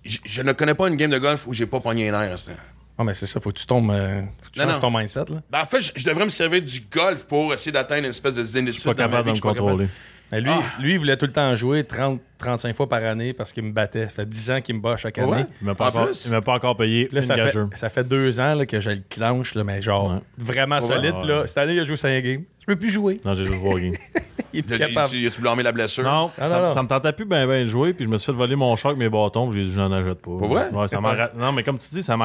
Je, 0.04 0.16
je 0.24 0.40
ne 0.40 0.52
connais 0.52 0.74
pas 0.74 0.88
une 0.88 0.96
game 0.96 1.10
de 1.10 1.18
golf 1.18 1.46
où 1.46 1.52
j'ai 1.52 1.66
pas 1.66 1.80
pogné 1.80 2.08
un 2.08 2.18
air. 2.22 2.38
ça. 2.38 2.52
Ah, 3.00 3.04
mais 3.04 3.14
c'est 3.14 3.26
ça, 3.26 3.40
faut 3.40 3.50
que 3.50 3.58
tu 3.58 3.64
tombes. 3.64 3.90
euh, 3.92 4.20
faut 4.42 4.50
que 4.50 4.52
tu 4.52 4.58
Non, 4.60 4.66
changes 4.66 4.74
non. 4.74 4.80
ton 4.90 4.98
mindset, 4.98 5.20
là. 5.30 5.40
Ben, 5.50 5.62
en 5.62 5.64
fait, 5.66 5.80
je, 5.80 5.92
je 5.96 6.04
devrais 6.04 6.26
me 6.26 6.30
servir 6.30 6.60
du 6.60 6.80
golf 6.92 7.24
pour 7.24 7.54
essayer 7.54 7.72
d'atteindre 7.72 8.04
une 8.04 8.10
espèce 8.10 8.34
de 8.34 8.44
zénitude. 8.44 8.74
Je 8.74 8.80
suis 8.80 8.88
pas 8.90 8.94
capable 8.94 9.28
de 9.28 9.34
me 9.34 9.40
contrôler. 9.40 9.88
Mais 10.32 10.40
lui, 10.40 10.50
Ah. 10.52 10.60
lui, 10.80 10.92
il 10.94 10.98
voulait 10.98 11.16
tout 11.16 11.26
le 11.26 11.32
temps 11.32 11.54
jouer 11.54 11.84
30, 11.84 12.20
35 12.38 12.74
fois 12.76 12.88
par 12.88 13.02
année 13.04 13.32
parce 13.32 13.52
qu'il 13.52 13.64
me 13.64 13.72
battait. 13.72 14.04
Ça 14.08 14.14
fait 14.14 14.28
10 14.28 14.50
ans 14.50 14.60
qu'il 14.60 14.76
me 14.76 14.80
bat 14.80 14.96
chaque 14.96 15.18
année. 15.18 15.30
Ouais? 15.30 15.46
Il 15.60 15.66
m'a 15.66 15.74
pas, 15.74 15.86
En 15.86 15.88
encore- 15.88 16.06
plus? 16.06 16.22
il 16.26 16.30
m'a 16.30 16.40
pas 16.40 16.52
encore 16.54 16.76
payé 16.76 17.08
Là, 17.12 17.20
une 17.20 17.26
ça 17.26 17.34
fait, 17.34 17.44
gageure. 17.44 17.68
ça 17.74 17.88
fait 17.88 18.04
deux 18.04 18.40
ans 18.40 18.54
là, 18.54 18.64
que 18.66 18.78
je 18.80 18.90
le 18.90 19.02
clenche, 19.08 19.54
là, 19.54 19.64
mais 19.64 19.82
genre 19.82 20.12
Ouais. 20.12 20.18
vraiment 20.38 20.80
solide. 20.80 21.14
Ouais. 21.16 21.26
Là. 21.26 21.46
Cette 21.46 21.58
année, 21.58 21.74
il 21.74 21.80
a 21.80 21.84
joué 21.84 21.96
5 21.96 22.22
games. 22.22 22.42
Je 22.60 22.66
peux 22.66 22.76
plus 22.76 22.90
jouer. 22.90 23.20
Non, 23.24 23.34
j'ai 23.34 23.44
juste 23.44 23.58
voir 23.58 23.78
game. 23.78 23.92
Il 24.52 24.58
est 24.58 24.62
plus 24.64 24.78
Là, 24.78 24.88
capable. 24.88 25.08
tu- 25.10 25.30
tu 25.30 25.40
blâmé 25.40 25.62
la 25.62 25.70
blessure? 25.70 26.02
Non, 26.02 26.28
Ah, 26.36 26.48
ça, 26.48 26.60
non, 26.60 26.70
ça 26.74 26.82
me 26.82 26.88
tentait 26.88 27.12
plus 27.12 27.24
bien 27.24 27.46
ben 27.46 27.64
de 27.64 27.70
jouer, 27.70 27.92
puis 27.92 28.04
je 28.04 28.10
me 28.10 28.18
suis 28.18 28.32
fait 28.32 28.36
voler 28.36 28.56
mon 28.56 28.74
choc, 28.74 28.96
mes 28.96 29.08
bâtons, 29.08 29.52
j'ai 29.52 29.62
dit, 29.62 29.72
j'en 29.72 29.92
achète 29.92 30.18
pas. 30.20 30.24
Pour 30.24 30.48
vrai? 30.48 30.68
Ouais, 30.72 30.88
ça. 30.88 30.98
Non, 31.36 31.52
mais 31.52 31.62
comme 31.62 31.78
tu 31.78 31.88
dis, 31.90 32.02
ça. 32.02 32.16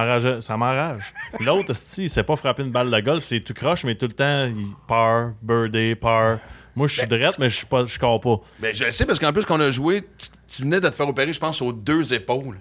Puis 1.35 1.45
L'autre, 1.45 1.74
il 2.00 2.09
sait 2.09 2.24
pas 2.24 2.35
frapper 2.35 2.63
une 2.63 2.71
balle 2.71 2.89
de 2.89 3.00
golf, 3.00 3.24
c'est 3.24 3.41
tout 3.41 3.53
croche, 3.53 3.83
mais 3.83 3.93
tout 3.93 4.07
le 4.07 4.13
temps, 4.13 4.45
il 4.45 4.74
part, 4.88 5.33
birdie, 5.43 5.93
part. 5.95 6.39
Moi, 6.75 6.88
je 6.88 7.00
suis 7.00 7.08
drette, 7.08 7.39
mais 7.39 7.50
je 7.50 7.55
suis 7.55 7.65
pas, 7.65 7.86
je 7.86 7.98
pas. 7.98 8.20
Ben, 8.60 8.75
je 8.75 8.84
le 8.84 8.91
sais 8.91 9.05
parce 9.05 9.20
qu'en 9.20 9.32
plus, 9.32 9.46
qu'on 9.46 9.60
a 9.62 9.70
joué, 9.70 10.01
tu, 10.17 10.27
tu 10.48 10.62
venais 10.63 10.82
de 10.82 10.89
te 10.89 10.96
faire 10.96 11.08
opérer, 11.08 11.32
je 11.32 11.39
pense, 11.39 11.62
aux 11.62 11.72
deux 11.72 12.13
épaules. 12.13 12.60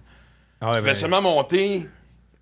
Ah 0.61 0.71
ouais, 0.71 0.77
tu 0.77 0.83
ben, 0.83 0.89
fais 0.91 1.01
seulement 1.01 1.21
monter. 1.21 1.89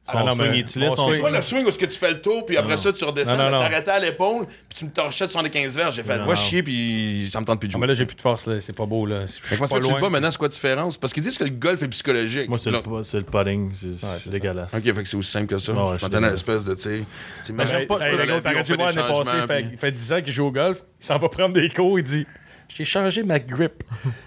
Son 0.04 0.18
Ah 0.18 0.24
non, 0.24 0.34
swing 0.34 0.50
mais 0.50 0.58
est 0.60 0.66
C'est 0.68 1.20
quoi 1.20 1.30
le 1.30 1.42
swing 1.42 1.64
où 1.64 1.68
est-ce 1.68 1.78
que 1.78 1.86
tu 1.86 1.96
fais 1.96 2.10
le 2.10 2.20
tour, 2.20 2.44
puis 2.44 2.56
après 2.56 2.76
ça, 2.76 2.92
tu 2.92 3.04
redescends, 3.04 3.36
non. 3.36 3.50
t'arrêtais 3.52 3.92
à 3.92 4.00
l'épaule, 4.00 4.46
puis 4.68 4.78
tu 4.80 4.84
me 4.84 4.90
torchais 4.90 5.26
de 5.26 5.30
75 5.30 5.76
verges. 5.76 5.94
J'ai 5.94 6.02
fait, 6.02 6.18
va 6.18 6.34
chier, 6.34 6.62
puis 6.64 7.28
ça 7.30 7.40
me 7.40 7.44
tente 7.44 7.60
plus 7.60 7.68
de 7.68 7.72
Ah, 7.72 7.74
jouer. 7.74 7.80
mais 7.82 7.86
là, 7.86 7.94
j'ai 7.94 8.04
plus 8.04 8.16
de 8.16 8.20
force. 8.20 8.48
là. 8.48 8.58
C'est 8.58 8.72
pas 8.72 8.84
beau. 8.84 9.06
Là. 9.06 9.26
Je 9.26 9.56
moi, 9.56 9.68
pas 9.68 9.76
tu 9.78 9.82
loin. 9.88 10.00
bats 10.00 10.10
maintenant, 10.10 10.30
c'est 10.32 10.38
quoi 10.38 10.48
la 10.48 10.52
différence? 10.54 10.98
Parce 10.98 11.12
qu'ils 11.12 11.22
disent 11.22 11.38
que 11.38 11.44
le 11.44 11.50
golf 11.50 11.80
est 11.84 11.88
psychologique. 11.88 12.48
Moi, 12.48 12.58
c'est 12.58 12.70
le, 12.70 12.80
c'est 13.04 13.18
le 13.18 13.22
putting. 13.22 13.70
C'est 13.72 13.94
c'est 13.96 14.06
c'est 14.24 14.30
dégueulasse. 14.30 14.74
Ok, 14.74 14.82
fait 14.82 14.92
que 15.04 15.08
c'est 15.08 15.16
aussi 15.16 15.30
simple 15.30 15.46
que 15.46 15.58
ça. 15.58 15.72
Je 15.72 16.04
m'attendais 16.04 16.26
à 16.26 16.30
l'espèce 16.30 16.64
de, 16.64 16.74
tu 16.74 16.80
sais. 16.82 17.04
tu 17.46 17.52
j'aime 17.56 17.86
pas, 17.86 17.98
pas. 17.98 18.08
le 18.08 18.16
gars, 18.26 18.40
voir 18.40 18.88
l'année 18.92 19.46
passée, 19.46 19.68
il 19.72 19.78
fait 19.78 19.92
10 19.92 20.12
ans 20.14 20.20
qu'il 20.20 20.32
joue 20.32 20.46
au 20.46 20.52
golf. 20.52 20.78
Il 21.00 21.06
s'en 21.06 21.18
va 21.18 21.28
prendre 21.28 21.54
des 21.54 21.68
cours. 21.68 21.98
Il 22.00 22.02
dit 22.04 22.26
J'ai 22.74 22.84
changé 22.84 23.22
ma 23.22 23.38
grip. 23.38 23.82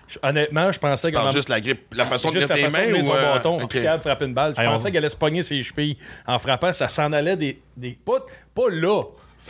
Je- 0.07 0.19
Honnêtement, 0.21 0.71
je 0.71 0.79
pensais 0.79 1.11
que. 1.11 1.31
juste 1.31 1.49
la 1.49 1.59
grippe, 1.61 1.93
la 1.95 2.05
façon 2.05 2.31
de 2.31 2.39
mettre 2.39 2.53
tes 2.53 2.67
mains 2.69 2.93
ou... 2.99 3.03
son 3.03 3.15
euh, 3.15 3.33
bâton, 3.33 3.61
ok. 3.61 3.69
puis 3.69 3.81
capable 3.81 3.97
de 3.97 4.03
frapper 4.09 4.25
une 4.25 4.33
balle. 4.33 4.53
Je 4.55 4.61
Hey, 4.61 4.67
pensais 4.67 4.87
on- 4.87 4.91
qu'elle 4.91 4.97
allait 4.97 5.09
se 5.09 5.15
pogner 5.17 5.41
ses 5.41 5.61
chevilles 5.63 5.97
en 6.27 6.37
frappant. 6.39 6.71
Ça 6.73 6.87
s'en 6.87 7.11
allait 7.13 7.35
des. 7.37 7.59
des 7.75 7.97
pas, 8.05 8.19
pas 8.53 8.69
là. 8.69 9.03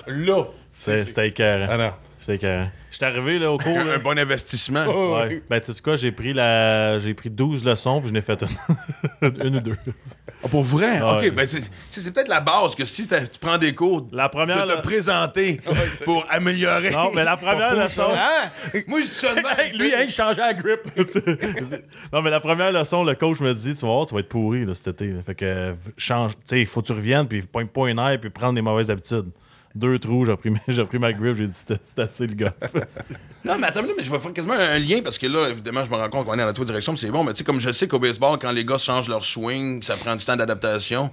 Là. 0.08 0.44
C'est- 0.72 0.98
C'était 0.98 1.28
écœurant. 1.30 1.68
Ah 1.70 1.78
non. 1.78 1.92
C'était 2.25 2.36
écœurant. 2.48 2.70
Je 2.89 2.96
suis 2.96 3.05
arrivé 3.05 3.38
là, 3.38 3.51
au 3.51 3.58
cours. 3.60 3.77
Un, 3.77 3.84
là. 3.84 3.94
un 3.96 4.00
bon 4.00 4.17
investissement. 4.17 4.84
Oh, 4.88 5.15
Ouais. 5.17 5.44
Ben, 5.48 5.60
tu 5.62 5.72
sais 5.74 5.82
quoi, 5.82 5.96
j'ai 5.96 6.12
pris 6.12 6.34
la. 6.34 6.98
J'ai 6.98 7.13
pris 7.13 7.29
12 7.29 7.63
leçons, 7.63 8.00
puis 8.00 8.08
je 8.10 8.13
n'ai 8.13 8.22
fait 8.22 8.41
une. 8.41 9.32
une 9.46 9.55
ou 9.58 9.60
deux. 9.60 9.75
Ah, 10.44 10.48
pour 10.48 10.63
vrai? 10.63 10.98
Ah, 11.01 11.13
ok, 11.15 11.22
ouais. 11.22 11.32
ben 11.32 11.46
c'est 11.48 11.62
c'est- 11.89 12.01
c'est 12.01 12.12
peut-être 12.12 12.27
la 12.29 12.39
base 12.39 12.74
que 12.75 12.84
si 12.86 13.08
tu 13.08 13.15
prends 13.39 13.58
des 13.60 13.75
cours 13.75 14.08
La 14.12 14.27
première. 14.29 14.65
de 14.65 14.72
te 14.72 14.75
là- 14.77 14.82
présenter 14.82 15.62
pour 16.05 16.25
améliorer. 16.32 16.89
Non, 16.91 17.12
mais 17.13 17.24
la 17.24 17.38
première 17.38 17.75
leçon. 17.75 18.08
Hein? 18.12 18.50
Moi, 18.88 19.01
je 19.01 19.72
tu 19.72 19.77
lui, 19.84 19.94
hein, 19.94 20.01
il 20.03 20.10
changeait 20.10 20.41
la 20.41 20.53
grip. 20.55 20.79
non, 22.13 22.22
mais 22.24 22.29
la 22.32 22.39
première 22.39 22.72
leçon, 22.72 23.03
le 23.03 23.13
coach 23.15 23.39
me 23.39 23.53
dit 23.53 23.75
Tu 23.75 23.82
vas 23.82 23.88
voir, 23.94 24.05
tu 24.08 24.13
vas 24.15 24.22
être 24.22 24.29
pourri 24.29 24.65
là, 24.65 24.74
cet 24.74 24.88
été. 25.01 25.13
Fait 25.25 25.36
que, 25.36 25.74
change. 25.98 26.32
Tu 26.34 26.41
sais, 26.46 26.62
il 26.62 26.65
faut 26.67 26.82
que 26.82 26.88
tu 26.88 26.94
reviennes, 26.94 27.27
puis 27.27 27.41
pogne 27.41 27.67
pas 27.67 27.88
un 27.88 27.98
air, 28.12 28.20
puis 28.20 28.29
prendre 28.29 28.53
des 28.55 28.62
mauvaises 28.62 28.89
habitudes. 28.89 29.29
Deux 29.75 30.00
trous, 30.00 30.25
j'ai 30.25 30.36
pris, 30.38 30.50
ma- 31.00 31.12
grip, 31.13 31.36
j'ai 31.36 31.46
dit 31.48 31.53
c'était 31.53 32.01
assez 32.01 32.25
le 32.27 32.34
gars. 32.34 32.53
Non, 33.46 33.58
mais 33.60 33.67
attends, 33.67 33.82
mais 33.84 34.03
je 34.03 34.10
vais 34.10 34.17
faire 34.17 34.34
quasiment 34.34 34.55
un 34.55 34.79
lien 34.79 35.01
parce 35.03 35.20
que 35.20 35.27
là, 35.27 35.50
évidemment, 35.50 35.84
je 35.86 35.89
me 35.91 35.96
rends 35.96 36.10
compte 36.10 36.25
qu'on 36.25 36.34
est 36.34 36.38
dans 36.38 36.48
la 36.48 36.53
toi 36.53 36.65
direction, 36.65 36.94
mais 36.94 36.98
c'est 36.98 37.12
bon. 37.12 37.24
Mais 37.24 37.34
tu 37.34 37.39
sais, 37.39 37.44
comme 37.44 37.60
je 37.60 37.72
sais 37.72 37.88
qu'au 37.88 38.00
baseball, 38.00 38.39
quand 38.39 38.50
les 38.51 38.65
gars 38.65 38.79
changent 38.79 39.08
leur 39.08 39.24
swing, 39.24 39.84
ça 39.84 39.96
prend 39.98 40.15
du 40.15 40.25
temps 40.25 40.36
d'adaptation. 40.36 41.12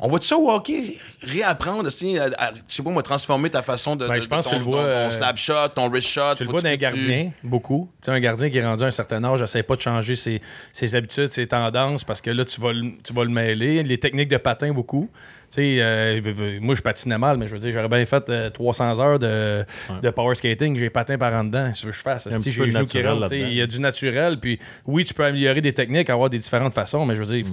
On 0.00 0.08
va-tu 0.08 0.28
ça 0.28 0.36
au 0.36 0.48
hockey? 0.50 0.94
Réapprendre, 1.22 1.86
aussi, 1.86 2.16
à, 2.18 2.26
à- 2.38 2.52
je 2.68 2.74
sais 2.74 2.82
pas, 2.84 2.90
moi, 2.90 3.02
transformer 3.02 3.50
ta 3.50 3.62
façon 3.62 3.96
de. 3.96 4.06
Ben, 4.06 4.14
de- 4.16 4.20
je 4.20 4.28
pense 4.28 4.44
de 4.44 4.50
que 4.50 4.54
ton, 4.54 4.60
tu 4.60 4.64
le 4.64 4.70
vois, 4.70 4.82
ton- 4.84 4.88
ton 4.90 4.96
euh, 4.96 5.10
slap 5.10 5.36
shot, 5.36 5.68
ton 5.74 5.88
wrist 5.88 6.08
shot. 6.08 6.34
Tu 6.36 6.44
le 6.44 6.50
vois 6.50 6.60
d'un 6.60 6.70
tu- 6.70 6.76
gardien, 6.78 7.32
beaucoup. 7.42 7.88
Tu 8.00 8.06
sais, 8.06 8.12
un 8.12 8.20
gardien 8.20 8.48
qui 8.48 8.58
est 8.58 8.64
rendu 8.64 8.84
à 8.84 8.86
un 8.86 8.90
certain 8.92 9.22
âge, 9.24 9.42
essaie 9.42 9.64
pas 9.64 9.74
de 9.74 9.80
changer 9.80 10.14
ses, 10.14 10.40
ses 10.72 10.94
habitudes, 10.94 11.32
ses 11.32 11.46
tendances, 11.48 12.04
parce 12.04 12.20
que 12.20 12.30
là, 12.30 12.44
tu 12.44 12.60
vas, 12.60 12.72
le, 12.72 12.92
tu 13.02 13.12
vas 13.12 13.24
le 13.24 13.30
mêler. 13.30 13.82
Les 13.82 13.98
techniques 13.98 14.28
de 14.28 14.36
patin, 14.36 14.72
beaucoup. 14.72 15.08
Tu 15.50 15.54
sais, 15.54 15.76
euh, 15.80 16.58
moi, 16.60 16.74
je 16.76 16.82
patinais 16.82 17.18
mal, 17.18 17.36
mais 17.38 17.46
je 17.48 17.54
veux 17.54 17.58
dire, 17.58 17.72
j'aurais 17.72 17.88
bien 17.88 18.04
fait 18.04 18.28
euh, 18.28 18.50
300 18.50 19.00
heures 19.00 19.18
de, 19.18 19.64
de 20.00 20.10
power 20.10 20.34
skating. 20.36 20.76
J'ai 20.76 20.90
patin 20.90 21.18
par 21.18 21.32
en 21.34 21.42
dedans. 21.42 21.72
Si 21.72 21.80
je 21.80 21.86
veux 21.86 21.92
que 21.92 21.96
je 21.98 22.02
fasse, 22.02 22.26
Il 22.26 22.32
y 22.32 22.34
a 22.34 22.36
un 22.36 22.40
qui 22.40 22.50
tu 22.50 23.02
là-dedans. 23.02 23.26
Il 23.32 23.54
y 23.54 23.62
a 23.62 23.66
du 23.66 23.80
naturel. 23.80 24.38
Puis 24.38 24.60
oui, 24.86 25.04
tu 25.04 25.14
peux 25.14 25.24
améliorer 25.24 25.60
des 25.60 25.72
techniques, 25.72 26.08
avoir 26.10 26.30
des 26.30 26.38
différentes 26.38 26.74
façons, 26.74 27.04
mais 27.06 27.16
je 27.16 27.24
veux 27.24 27.34
dire, 27.42 27.46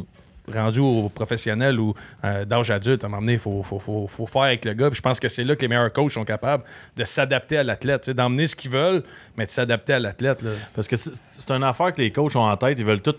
rendu 0.54 0.80
au 0.80 1.10
professionnel 1.10 1.80
ou 1.80 1.94
euh, 2.24 2.46
d'âge 2.46 2.72
adulte, 2.72 3.04
à 3.04 3.08
un 3.08 3.10
moment 3.10 3.22
donné, 3.22 3.34
il 3.34 3.40
faut, 3.40 3.64
faut, 3.64 3.80
faut, 3.80 4.08
faut 4.08 4.26
faire 4.26 4.44
avec 4.44 4.66
le 4.66 4.74
gars. 4.74 4.90
Puis 4.90 4.98
je 4.98 5.02
pense 5.02 5.20
que 5.20 5.28
c'est 5.28 5.44
là 5.44 5.56
que 5.56 5.62
les 5.62 5.68
meilleurs 5.68 5.92
coachs 5.92 6.12
sont 6.12 6.26
capables 6.26 6.64
de 6.96 7.04
s'adapter 7.04 7.58
à 7.58 7.64
l'athlète, 7.64 8.10
d'emmener 8.10 8.48
ce 8.48 8.56
qu'ils 8.56 8.72
veulent, 8.72 9.04
mais 9.38 9.46
de 9.46 9.52
s'adapter 9.52 9.94
à 9.94 10.00
l'athlète. 10.00 10.46
Parce 10.76 10.88
que 10.88 10.96
c'est 10.96 11.14
c'est 11.32 11.52
une 11.52 11.64
affaire 11.64 11.94
que 11.94 12.02
les 12.02 12.12
coachs 12.12 12.36
ont 12.36 12.48
en 12.48 12.58
tête. 12.58 12.78
Ils 12.80 12.86
veulent 12.86 13.02
tout. 13.02 13.16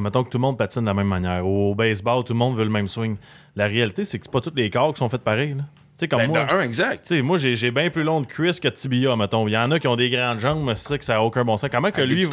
Mettons 0.00 0.22
que 0.22 0.30
tout 0.30 0.38
le 0.38 0.42
monde 0.42 0.56
patine 0.56 0.82
de 0.82 0.86
la 0.86 0.94
même 0.94 1.08
manière. 1.08 1.44
Au 1.44 1.74
baseball, 1.74 2.22
tout 2.22 2.32
le 2.32 2.38
monde 2.38 2.56
veut 2.56 2.64
le 2.64 2.70
même 2.70 2.86
swing. 2.86 3.16
La 3.56 3.66
réalité, 3.66 4.04
c'est 4.04 4.18
que 4.18 4.24
c'est 4.26 4.30
pas 4.32 4.40
tous 4.40 4.54
les 4.54 4.70
corps 4.70 4.92
qui 4.92 4.98
sont 4.98 5.08
faits 5.08 5.22
pareil. 5.22 5.54
là. 5.54 5.64
Sais, 5.98 6.06
comme 6.06 6.20
Ben, 6.20 6.28
moi. 6.28 6.44
de 6.44 6.52
un, 6.52 6.60
exact. 6.60 7.06
Tu 7.08 7.16
sais, 7.16 7.22
moi, 7.22 7.38
j'ai 7.38 7.56
j'ai 7.56 7.72
bien 7.72 7.90
plus 7.90 8.04
long 8.04 8.20
de 8.20 8.26
cuisse 8.26 8.60
que 8.60 8.68
de 8.68 8.72
tibia, 8.74 9.16
mettons. 9.16 9.48
Il 9.48 9.50
y 9.50 9.56
en 9.58 9.68
a 9.72 9.80
qui 9.80 9.88
ont 9.88 9.96
des 9.96 10.10
grandes 10.10 10.38
jambes, 10.38 10.62
mais 10.64 10.76
c'est 10.76 10.86
ça 10.88 10.96
que 10.98 11.04
ça 11.04 11.14
n'a 11.14 11.22
aucun 11.22 11.44
bon 11.44 11.56
sens. 11.56 11.68
Comment 11.72 11.90
que 11.90 11.96
Avec 12.00 12.08
des 12.10 12.14
lui. 12.14 12.28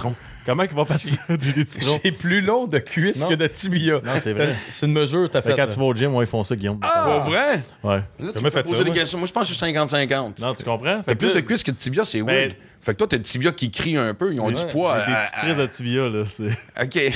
Comment 0.46 0.62
il 0.64 0.70
va 0.76 0.86
patiner 0.86 1.18
du 1.30 1.52
des 1.54 1.66
citrons? 1.68 2.00
J'ai 2.06 2.12
plus 2.12 2.42
long 2.42 2.68
de 2.68 2.78
cuisse 2.78 3.22
Non. 3.24 3.30
que 3.30 3.34
de 3.34 3.48
tibia. 3.48 3.94
Non, 3.96 4.12
c'est 4.22 4.34
vrai. 4.34 4.54
C'est 4.70 4.86
une 4.86 4.92
mesure, 4.94 5.28
t'as 5.32 5.42
Fait 5.42 5.50
fait. 5.50 5.56
quand 5.56 5.68
tu 5.68 5.80
vas 5.80 5.86
au 5.86 5.96
gym, 5.96 6.14
ouais, 6.14 6.26
ils 6.26 6.28
font 6.28 6.44
ça, 6.44 6.56
Guillaume. 6.56 6.80
Pour 6.80 7.22
vrai? 7.22 7.64
Ouais. 7.84 8.02
Là, 8.20 8.32
tu 8.38 8.44
me 8.44 8.52
fait 8.52 8.62
poser 8.62 8.78
ça, 8.78 8.84
des 8.84 8.92
moi. 8.92 9.00
questions. 9.00 9.18
Moi, 9.18 9.28
je 9.28 9.34
pense 9.34 9.48
que 9.48 9.50
je 9.50 9.54
suis 9.56 9.66
50-50. 9.74 10.40
Non, 10.42 10.54
tu 10.54 10.64
comprends? 10.64 11.02
T'as 11.04 11.16
plus 11.16 11.30
de 11.30 11.34
là, 11.34 11.42
cuisses 11.42 11.64
que 11.64 11.72
de 11.72 11.78
tibia, 11.78 12.06
c'est 12.06 12.22
Ben, 12.22 12.28
weird. 12.36 12.54
Fait 12.82 12.92
que 12.94 12.98
toi, 13.00 13.08
t'as 13.10 13.18
le 13.18 13.24
tibia 13.24 13.52
qui 13.52 13.72
crie 13.72 13.98
un 13.98 14.14
peu. 14.14 14.32
Ils 14.32 14.40
ont 14.40 14.52
du 14.52 14.58
j'ai 14.58 14.68
poids. 14.68 15.04
des 15.08 15.12
à- 15.12 15.22
petites 15.22 15.36
crises 15.38 15.58
de 15.58 15.66
tibia, 15.66 16.08
là. 16.08 16.24
c'est- 16.28 16.50
OK. 16.80 17.14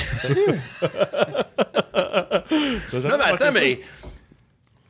Non, 2.92 3.00
mais 3.18 3.24
attends, 3.24 3.52
mais. 3.52 3.78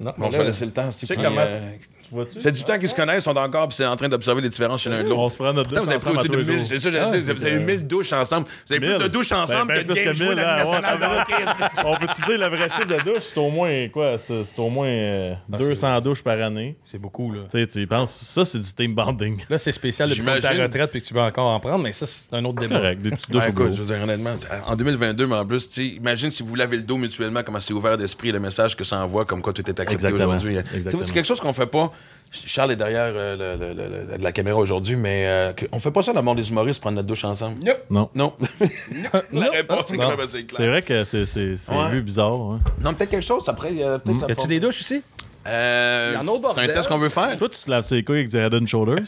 Non, 0.00 0.12
Bon, 0.16 0.30
je 0.30 0.38
vais 0.38 0.44
laisser 0.44 0.64
le 0.64 0.72
temps. 0.72 0.90
Sais 0.92 1.06
comment- 1.14 1.40
euh, 1.40 1.72
Tu 2.10 2.14
vois-tu? 2.16 2.40
C'est 2.40 2.50
du 2.52 2.62
temps 2.64 2.78
qu'ils 2.78 2.88
se 2.88 2.94
connaissent, 2.94 3.20
ils 3.20 3.22
sont 3.22 3.36
encore, 3.36 3.68
puis 3.68 3.76
c'est 3.76 3.86
en 3.86 3.96
train 3.96 4.08
d'observer 4.08 4.42
les 4.42 4.48
différences 4.48 4.82
chez 4.82 4.90
l'un 4.90 5.00
et 5.00 5.02
l'autre. 5.04 5.16
On 5.18 5.28
se 5.28 5.36
prend 5.36 5.52
notre 5.52 5.68
Putain, 5.70 5.80
douche 5.82 5.86
vous 5.86 5.90
avez 5.92 5.98
pris 6.00 6.08
ensemble 6.10 6.18
à 6.18 6.20
au-dessus 6.20 6.28
tous 6.28 6.36
de 6.36 6.50
les 6.50 6.56
1000, 6.56 6.58
jours. 6.58 6.66
c'est 6.68 6.78
ça, 6.78 6.90
j'allais 6.90 6.98
Ah, 7.06 7.10
dire, 7.16 7.34
vous 7.34 7.46
avez 7.46 7.58
c'est, 7.58 7.64
1000 7.64 7.86
douches 7.86 8.12
ensemble. 8.12 8.46
Vous 8.66 8.72
avez 8.72 8.80
plus 8.80 8.88
1000. 8.90 8.98
de 9.02 9.08
douches 9.08 9.28
Ben, 9.30 9.36
ensemble 9.42 9.66
ben 9.68 9.74
que 9.74 9.80
de 9.80 9.84
plus 9.92 10.00
que 10.00 10.04
games 10.04 10.14
joués 10.14 10.26
1000, 10.28 10.36
dans 10.36 10.42
la 10.42 10.56
là, 10.56 10.64
nationale 10.64 10.98
de 10.98 11.04
ouais, 11.04 11.20
hockey. 11.20 11.66
On 11.86 11.96
peut 11.96 12.04
utiliser 12.06 12.36
le 12.36 12.46
vrai 12.48 12.68
chiffre 12.68 12.86
de 12.86 12.96
douche, 13.04 13.22
c'est 13.32 13.38
au 13.38 13.50
moins 13.50 13.88
quoi? 13.88 14.18
C'est 14.18 14.44
c'est 14.44 14.58
au 14.58 14.68
moins 14.68 14.88
euh, 14.88 15.34
Ah, 15.52 15.56
200 15.56 16.00
douches 16.00 16.22
par 16.24 16.40
année. 16.42 16.76
C'est 16.84 16.98
beaucoup, 16.98 17.30
là. 17.32 17.42
Tu 17.50 17.60
sais, 17.60 17.66
tu 17.68 17.80
y 17.82 17.86
penses, 17.86 18.10
ça 18.10 18.44
c'est 18.44 18.58
du 18.58 18.72
team 18.72 18.94
bonding. 18.94 19.38
Là, 19.48 19.58
c'est 19.58 19.70
spécial 19.72 20.08
depuis 20.08 20.24
ta 20.24 20.40
J'imagine. 20.40 20.62
retraite 20.64 20.90
puis 20.90 21.00
que 21.00 21.06
tu 21.06 21.14
veux 21.14 21.20
encore 21.20 21.46
en 21.46 21.60
prendre, 21.60 21.78
mais 21.84 21.92
ça, 21.92 22.06
c'est 22.06 22.34
un 22.34 22.44
autre 22.44 22.60
débat. 22.60 22.78
Correct, 22.80 23.00
des 23.02 23.10
petites 23.10 23.28
Ouais, 23.28 23.34
douches 23.34 23.44
au 23.44 23.48
écoute, 23.50 23.56
bureau. 23.66 23.76
je 23.76 23.82
veux 23.82 23.94
dire, 23.94 24.02
honnêtement, 24.02 24.30
c'est- 24.36 24.48
en 24.66 24.74
2022, 24.74 25.26
mais 25.28 25.36
en 25.36 25.46
plus, 25.46 25.68
tu 25.68 25.74
sais, 25.74 25.86
imagine 25.96 26.30
si 26.32 26.42
vous 26.42 26.54
lavez 26.56 26.78
le 26.78 26.82
dos 26.82 26.96
mutuellement, 26.96 27.42
comment 27.44 27.60
c'est 27.60 27.72
ouvert 27.72 27.96
d'esprit, 27.96 28.32
le 28.32 28.40
message 28.40 28.76
que 28.76 28.84
ça 28.84 28.98
envoie, 29.04 29.24
comme 29.24 29.42
quoi 29.42 29.52
tout 29.52 29.62
est 29.62 29.78
accepté 29.78 30.06
Exactement. 30.06 30.34
aujourd'hui. 30.34 30.56
Tu 30.56 30.70
sais, 30.70 30.76
Exactement. 30.76 31.02
C'est 31.04 31.12
quelque 31.12 31.26
chose 31.26 31.40
qu'on 31.40 31.52
fait 31.52 31.66
pas. 31.66 31.92
Charles 32.32 32.70
est 32.72 32.76
derrière 32.76 33.10
euh, 33.12 33.56
le- 33.58 33.74
le- 33.74 34.14
le- 34.16 34.22
la 34.22 34.32
caméra 34.32 34.58
aujourd'hui, 34.58 34.94
mais 34.94 35.24
euh, 35.26 35.52
on 35.72 35.80
fait 35.80 35.90
pas 35.90 36.02
ça 36.02 36.12
dans 36.12 36.20
le 36.20 36.24
monde 36.24 36.36
des 36.36 36.48
humoristes, 36.48 36.80
prendre 36.80 36.94
notre 36.96 37.08
douche 37.08 37.24
ensemble? 37.24 37.56
Non. 37.90 38.08
Non. 38.14 38.32
la 39.32 39.50
réponse 39.50 39.90
est 39.90 39.96
Non. 39.96 40.04
quand 40.04 40.10
même 40.10 40.20
assez 40.20 40.46
C'est 40.56 40.68
vrai 40.68 40.82
que 40.82 41.02
c'est 41.04 41.24
Ouais. 41.70 41.90
vu 41.90 42.02
bizarre. 42.02 42.32
hein. 42.32 42.60
Non, 42.80 42.94
peut-être 42.94 43.10
quelque 43.10 43.24
chose, 43.26 43.48
après, 43.48 43.70
euh, 43.82 43.98
peut-être 43.98 44.20
ça 44.20 44.26
Y 44.28 44.32
a-tu 44.32 44.46
des 44.48 44.60
douches 44.60 44.80
ici? 44.80 45.02
Euh, 45.46 46.14
c'est 46.54 46.60
un 46.60 46.66
test 46.66 46.88
qu'on 46.88 46.98
veut 46.98 47.08
faire. 47.08 47.36
Toi, 47.38 47.48
tu 47.48 47.58
te 47.60 47.70
laves 47.70 47.86
ses 47.86 48.04
couilles 48.04 48.16
avec 48.18 48.28
du 48.28 48.36
Head 48.36 48.52
and 48.54 48.66
Shoulders. 48.66 49.06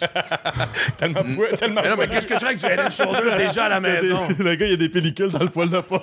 Tellement 0.99 1.23
fou- 1.25 1.57
tellement 1.59 1.83
Mais 1.83 1.91
non, 1.91 1.97
mais 1.99 2.09
qu'est-ce 2.09 2.27
que 2.27 2.35
je 2.35 2.39
fais 2.39 2.47
avec 2.47 2.59
du 2.59 2.65
head 2.65 2.81
and 2.81 2.91
shoulders 2.91 3.37
déjà 3.37 3.65
à 3.65 3.69
la 3.69 3.81
maison? 3.81 4.29
le 4.39 4.55
gars, 4.55 4.65
il 4.67 4.71
y 4.71 4.75
a 4.75 4.79
des 4.79 4.89
pellicules 4.89 5.31
dans 5.31 5.41
le 5.41 5.51
poil 5.51 5.69
de 5.69 5.81
poche. 5.81 6.01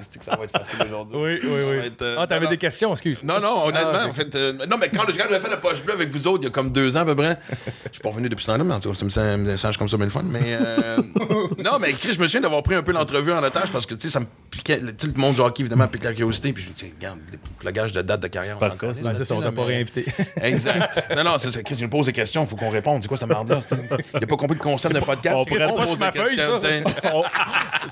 C'est 0.00 0.18
que 0.18 0.24
ça 0.24 0.36
va 0.36 0.44
être 0.44 0.58
facile 0.58 0.80
aujourd'hui. 0.86 1.16
Oui, 1.16 1.38
oui, 1.42 1.60
oui. 1.70 1.86
être, 1.86 2.02
euh, 2.02 2.16
Ah, 2.18 2.26
t'avais 2.26 2.48
des 2.48 2.58
questions, 2.58 2.90
excuse. 2.92 3.18
Non, 3.22 3.40
non, 3.40 3.66
honnêtement, 3.66 3.90
Ah, 3.94 4.04
ok. 4.04 4.10
en 4.10 4.12
fait. 4.14 4.34
euh, 4.34 4.52
non, 4.68 4.76
mais 4.78 4.88
quand 4.88 5.06
le 5.06 5.12
gars 5.12 5.24
avait 5.26 5.40
fait 5.40 5.50
la 5.50 5.56
poche 5.56 5.82
bleue 5.84 5.94
avec 5.94 6.10
vous 6.10 6.26
autres, 6.26 6.42
il 6.42 6.46
y 6.46 6.48
a 6.48 6.50
comme 6.50 6.70
deux 6.72 6.96
ans 6.96 7.00
à 7.00 7.04
peu 7.04 7.16
près, 7.16 7.38
je 7.86 7.92
suis 7.92 8.02
pas 8.02 8.08
revenu 8.10 8.28
depuis 8.28 8.42
ce 8.44 8.50
temps-là, 8.50 8.64
mais 8.64 8.74
en 8.74 8.80
tout 8.80 8.92
cas, 8.92 8.98
ça 9.08 9.36
me 9.36 9.44
message 9.44 9.76
comme 9.78 9.88
ça, 9.88 9.96
mais 9.96 10.04
le 10.04 10.10
fun. 10.10 10.22
Mais. 10.24 10.40
euh, 10.60 10.96
non, 11.64 11.78
mais 11.80 11.92
Chris, 11.92 12.14
je 12.14 12.20
me 12.20 12.26
souviens 12.26 12.40
d'avoir 12.42 12.62
pris 12.62 12.74
un 12.74 12.82
peu 12.82 12.92
l'entrevue 12.92 13.32
en 13.32 13.42
otage 13.42 13.70
parce 13.72 13.86
que, 13.86 13.94
tu 13.94 14.02
sais, 14.02 14.10
ça 14.10 14.20
me 14.20 14.26
piquait. 14.50 14.80
Tu 14.80 14.86
sais, 14.98 15.06
le 15.14 15.20
monde 15.20 15.34
du 15.34 15.40
hockey, 15.40 15.62
évidemment, 15.62 15.86
pique 15.88 16.04
la 16.04 16.12
curiosité. 16.12 16.52
Puis 16.52 16.64
je 16.64 16.68
me 16.70 16.74
dis, 16.74 16.92
regarde, 16.98 17.18
le 17.64 17.70
gage 17.70 17.92
de 17.92 18.02
date 18.02 18.20
de 18.20 18.28
carrière, 18.28 18.47
parfait. 18.56 18.86
Ben, 19.02 19.02
là, 19.02 19.14
c'est 19.14 19.24
ça, 19.24 19.34
on 19.34 19.40
t'a 19.40 19.52
pas 19.52 19.64
réinvité. 19.64 20.06
Exact. 20.42 21.04
Non, 21.16 21.24
non, 21.24 21.36
c'est 21.38 21.50
ça. 21.52 21.62
Chris, 21.62 21.78
nous 21.80 21.88
pose 21.88 22.06
des 22.06 22.12
questions, 22.12 22.44
il 22.44 22.48
faut 22.48 22.56
qu'on 22.56 22.70
réponde. 22.70 23.02
C'est 23.02 23.08
quoi 23.08 23.16
cette 23.16 23.28
merde-là? 23.28 23.60
Il 24.14 24.24
a 24.24 24.26
pas 24.26 24.36
compris 24.36 24.56
le 24.56 24.62
concept 24.62 24.94
d'un 24.94 25.00
podcast. 25.00 25.36
on 25.38 25.44
pourrait 25.44 25.74
pas 25.74 25.86
sur 25.86 25.98
ma 25.98 26.12
feuille, 26.12 26.36
ça. 26.36 26.58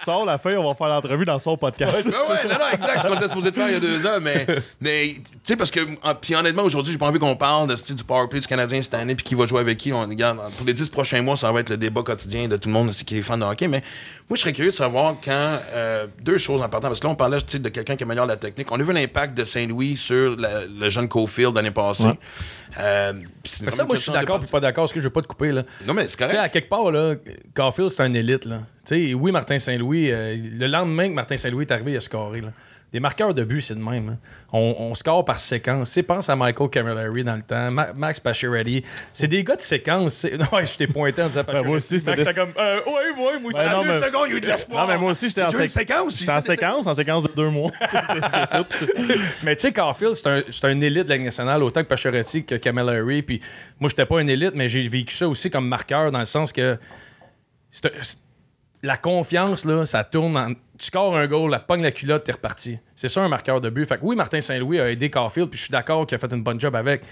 Sors 0.05 0.25
la 0.25 0.39
feuille, 0.39 0.57
on 0.57 0.69
va 0.69 0.75
faire 0.75 0.89
l'entrevue 0.89 1.25
dans 1.25 1.39
son 1.39 1.57
podcast. 1.57 2.05
Ben 2.05 2.11
ouais, 2.11 2.45
non, 2.45 2.55
non, 2.59 2.71
exact. 2.73 2.93
C'est 2.97 3.01
ce 3.03 3.07
qu'on 3.09 3.15
était 3.17 3.29
supposé 3.29 3.51
de 3.51 3.57
faire 3.57 3.69
il 3.69 3.75
y 3.75 3.77
a 3.77 3.81
deux 3.81 4.07
ans, 4.07 4.19
mais, 4.23 4.47
mais 4.81 5.15
tu 5.17 5.23
sais, 5.43 5.57
parce 5.57 5.71
que, 5.71 5.81
en- 6.03 6.15
puis 6.15 6.35
honnêtement, 6.35 6.63
aujourd'hui, 6.63 6.93
j'ai 6.93 6.99
pas 6.99 7.07
envie 7.07 7.19
qu'on 7.19 7.37
parle 7.37 7.69
de, 7.69 7.77
style 7.77 7.95
du 7.97 8.05
powerplay 8.05 8.41
du 8.41 8.47
Canadien 8.47 8.83
cette 8.83 8.95
année, 8.95 9.15
puis 9.15 9.25
qui 9.25 9.35
va 9.35 9.47
jouer 9.47 9.61
avec 9.61 9.79
qui. 9.79 9.93
On, 9.93 10.01
regarde, 10.01 10.39
pour 10.57 10.67
les 10.67 10.75
dix 10.75 10.89
prochains 10.89 11.23
mois, 11.23 11.37
ça 11.37 11.51
va 11.53 11.61
être 11.61 11.71
le 11.71 11.77
débat 11.77 12.03
quotidien 12.03 12.49
de 12.49 12.57
tout 12.57 12.69
le 12.69 12.75
monde 12.75 12.89
aussi 12.89 13.05
qui 13.05 13.19
est 13.19 13.23
fan 13.23 13.41
de 13.41 13.45
hockey, 13.45 13.69
mais 13.69 13.83
moi, 14.29 14.37
je 14.37 14.41
serais 14.41 14.53
curieux 14.53 14.71
de 14.71 14.77
savoir 14.77 15.15
quand, 15.25 15.59
euh, 15.73 16.07
deux 16.21 16.39
choses 16.39 16.63
importantes, 16.63 16.91
parce 16.91 17.01
que 17.01 17.07
là, 17.07 17.13
on 17.13 17.17
parlait, 17.17 17.37
de 17.37 17.69
quelqu'un 17.69 17.97
qui 17.97 18.03
améliore 18.05 18.27
la 18.27 18.37
technique. 18.37 18.71
On 18.73 18.81
a 18.81 18.83
vu 18.83 18.93
l'impact 18.93 19.37
de 19.37 19.45
Saint-Louis 19.45 19.97
sur 19.97 20.37
la- 20.37 20.46
le 20.69 20.91
jeune 20.91 21.09
Cofield 21.09 21.55
l'année 21.55 21.71
passée. 21.71 22.07
Ouais. 22.07 22.19
Euh, 22.79 23.13
c'est 23.45 23.71
ça, 23.71 23.85
moi, 23.85 23.97
je 23.97 24.03
suis 24.03 24.13
d'accord 24.13 24.39
puis 24.39 24.51
pas 24.51 24.61
d'accord, 24.61 24.85
parce 24.85 24.93
que 24.93 25.01
je 25.01 25.05
veux 25.05 25.13
pas 25.13 25.23
te 25.23 25.27
couper, 25.27 25.53
là. 25.53 25.63
Non, 25.87 25.95
mais 25.95 26.09
c'est 26.09 26.19
correct. 26.19 26.37
à 26.37 26.49
quelque 26.49 26.69
part, 26.69 26.91
là, 26.91 27.15
Caulfield, 27.55 27.91
c'est 27.91 28.03
un 28.03 28.13
élite, 28.13 28.45
là. 28.45 28.61
Oui, 28.91 29.33
Martin 29.33 29.59
Saint-Louis, 29.59 30.11
euh, 30.11 30.37
le 30.37 30.67
lendemain 30.67 31.09
que 31.09 31.15
Martin 31.15 31.37
Saint-Louis 31.37 31.65
est 31.65 31.73
arrivé, 31.73 31.93
il 31.93 31.97
a 31.97 32.01
scoré, 32.01 32.41
là. 32.41 32.53
Des 32.93 33.01
marqueurs 33.01 33.35
de 33.35 33.43
but, 33.45 33.61
c'est 33.61 33.75
de 33.75 33.81
même. 33.83 34.11
hein. 34.11 34.17
On, 34.53 34.75
on 34.79 34.95
score 34.95 35.25
par 35.25 35.39
séquence. 35.39 35.91
Sais, 35.91 36.03
pense 36.05 36.31
à 36.31 36.37
Michael 36.37 36.71
Camilleri 36.71 37.25
dans 37.25 37.35
le 37.35 37.43
temps, 37.43 37.71
Ma- 37.71 37.93
Max 37.93 38.21
Pacioretty. 38.21 38.85
C'est 39.13 39.27
des 39.27 39.43
gars 39.45 39.57
de 39.57 39.61
séquence. 39.61 40.15
c'est- 40.15 40.37
Non, 40.39 40.47
je 40.65 40.77
t'ai 40.77 40.87
pointé 40.87 41.21
en 41.23 41.27
disant 41.29 41.43
Pacioretty. 41.43 41.67
moi 41.69 41.77
aussi, 41.77 41.99
c'était 41.99 42.13
Max, 42.13 42.23
c'est 42.25 42.35
comme, 42.35 42.53
euh, 42.57 42.81
ouais, 42.87 42.93
ouais, 42.93 43.39
moi 43.41 43.51
aussi. 43.51 43.59
Ben 43.59 43.69
En 43.75 43.77
non, 43.79 43.83
deux 43.83 43.89
mais- 44.01 44.07
secondes, 44.07 44.23
il 44.29 44.31
y 44.31 44.35
a 44.35 44.37
eu 44.37 44.41
de 44.41 44.47
l'espoir. 44.47 44.87
Non, 44.87 44.93
mais 44.95 44.99
moi 44.99 45.11
aussi, 45.11 45.29
j'étais 45.29 45.43
en, 45.43 45.51
sé- 45.51 45.69
séquence? 45.69 46.19
J'étais 46.19 46.33
en 46.33 46.41
séquence, 46.41 46.87
en 46.87 46.95
séquence 46.95 47.23
de 47.25 47.31
deux 47.37 47.51
mois. 47.51 47.73
Mais 49.43 49.57
tu 49.57 49.63
sais, 49.63 49.73
Caulfield, 49.73 50.15
c'est 50.15 50.27
un, 50.29 50.43
c'est 50.51 50.65
un 50.67 50.81
élite 50.81 51.05
de 51.05 51.09
la 51.13 51.19
nationale, 51.19 51.63
autant 51.63 51.83
que 51.83 51.89
Pacioretty 51.89 52.45
que 52.45 52.55
Camilleri. 52.55 53.23
Puis 53.23 53.41
moi, 53.81 53.89
j'étais 53.91 54.07
pas 54.07 54.19
un 54.21 54.27
élite, 54.27 54.53
mais 54.55 54.69
j'ai 54.69 54.89
vécu 54.89 55.15
ça 55.15 55.29
aussi 55.29 55.51
comme 55.51 55.69
marqueur, 55.69 56.11
dans 56.11 56.19
le 56.21 56.25
sens 56.25 56.53
que 56.53 56.79
c'est 57.71 57.87
un- 57.87 57.91
c'est- 58.01 58.19
la 58.87 58.97
confiance, 58.97 59.65
là, 59.65 59.85
ça 59.85 60.05
tourne 60.05 60.37
en... 60.37 60.49
Tu 60.79 60.87
scores 60.87 61.17
un 61.17 61.27
goal, 61.27 61.51
la 61.51 61.59
pogne 61.59 61.83
la 61.83 61.91
culotte, 61.91 62.25
t'es 62.25 62.33
reparti. 62.33 62.79
C'est 62.95 63.09
ça 63.09 63.23
un 63.23 63.29
marqueur 63.29 63.61
de 63.61 63.71
but. 63.71 63.87
Fait 63.87 63.97
que 63.97 64.03
oui, 64.05 64.15
Martin 64.15 64.41
Saint-Louis 64.41 64.79
a 64.79 64.91
aidé 64.91 65.11
Caulfield, 65.11 65.49
puis 65.49 65.59
je 65.59 65.65
suis 65.65 65.73
d'accord 65.73 66.07
qu'il 66.07 66.15
a 66.15 66.19
fait 66.19 66.33
une 66.33 66.43
bonne 66.43 66.61
job 66.61 66.77
avec. 66.77 67.03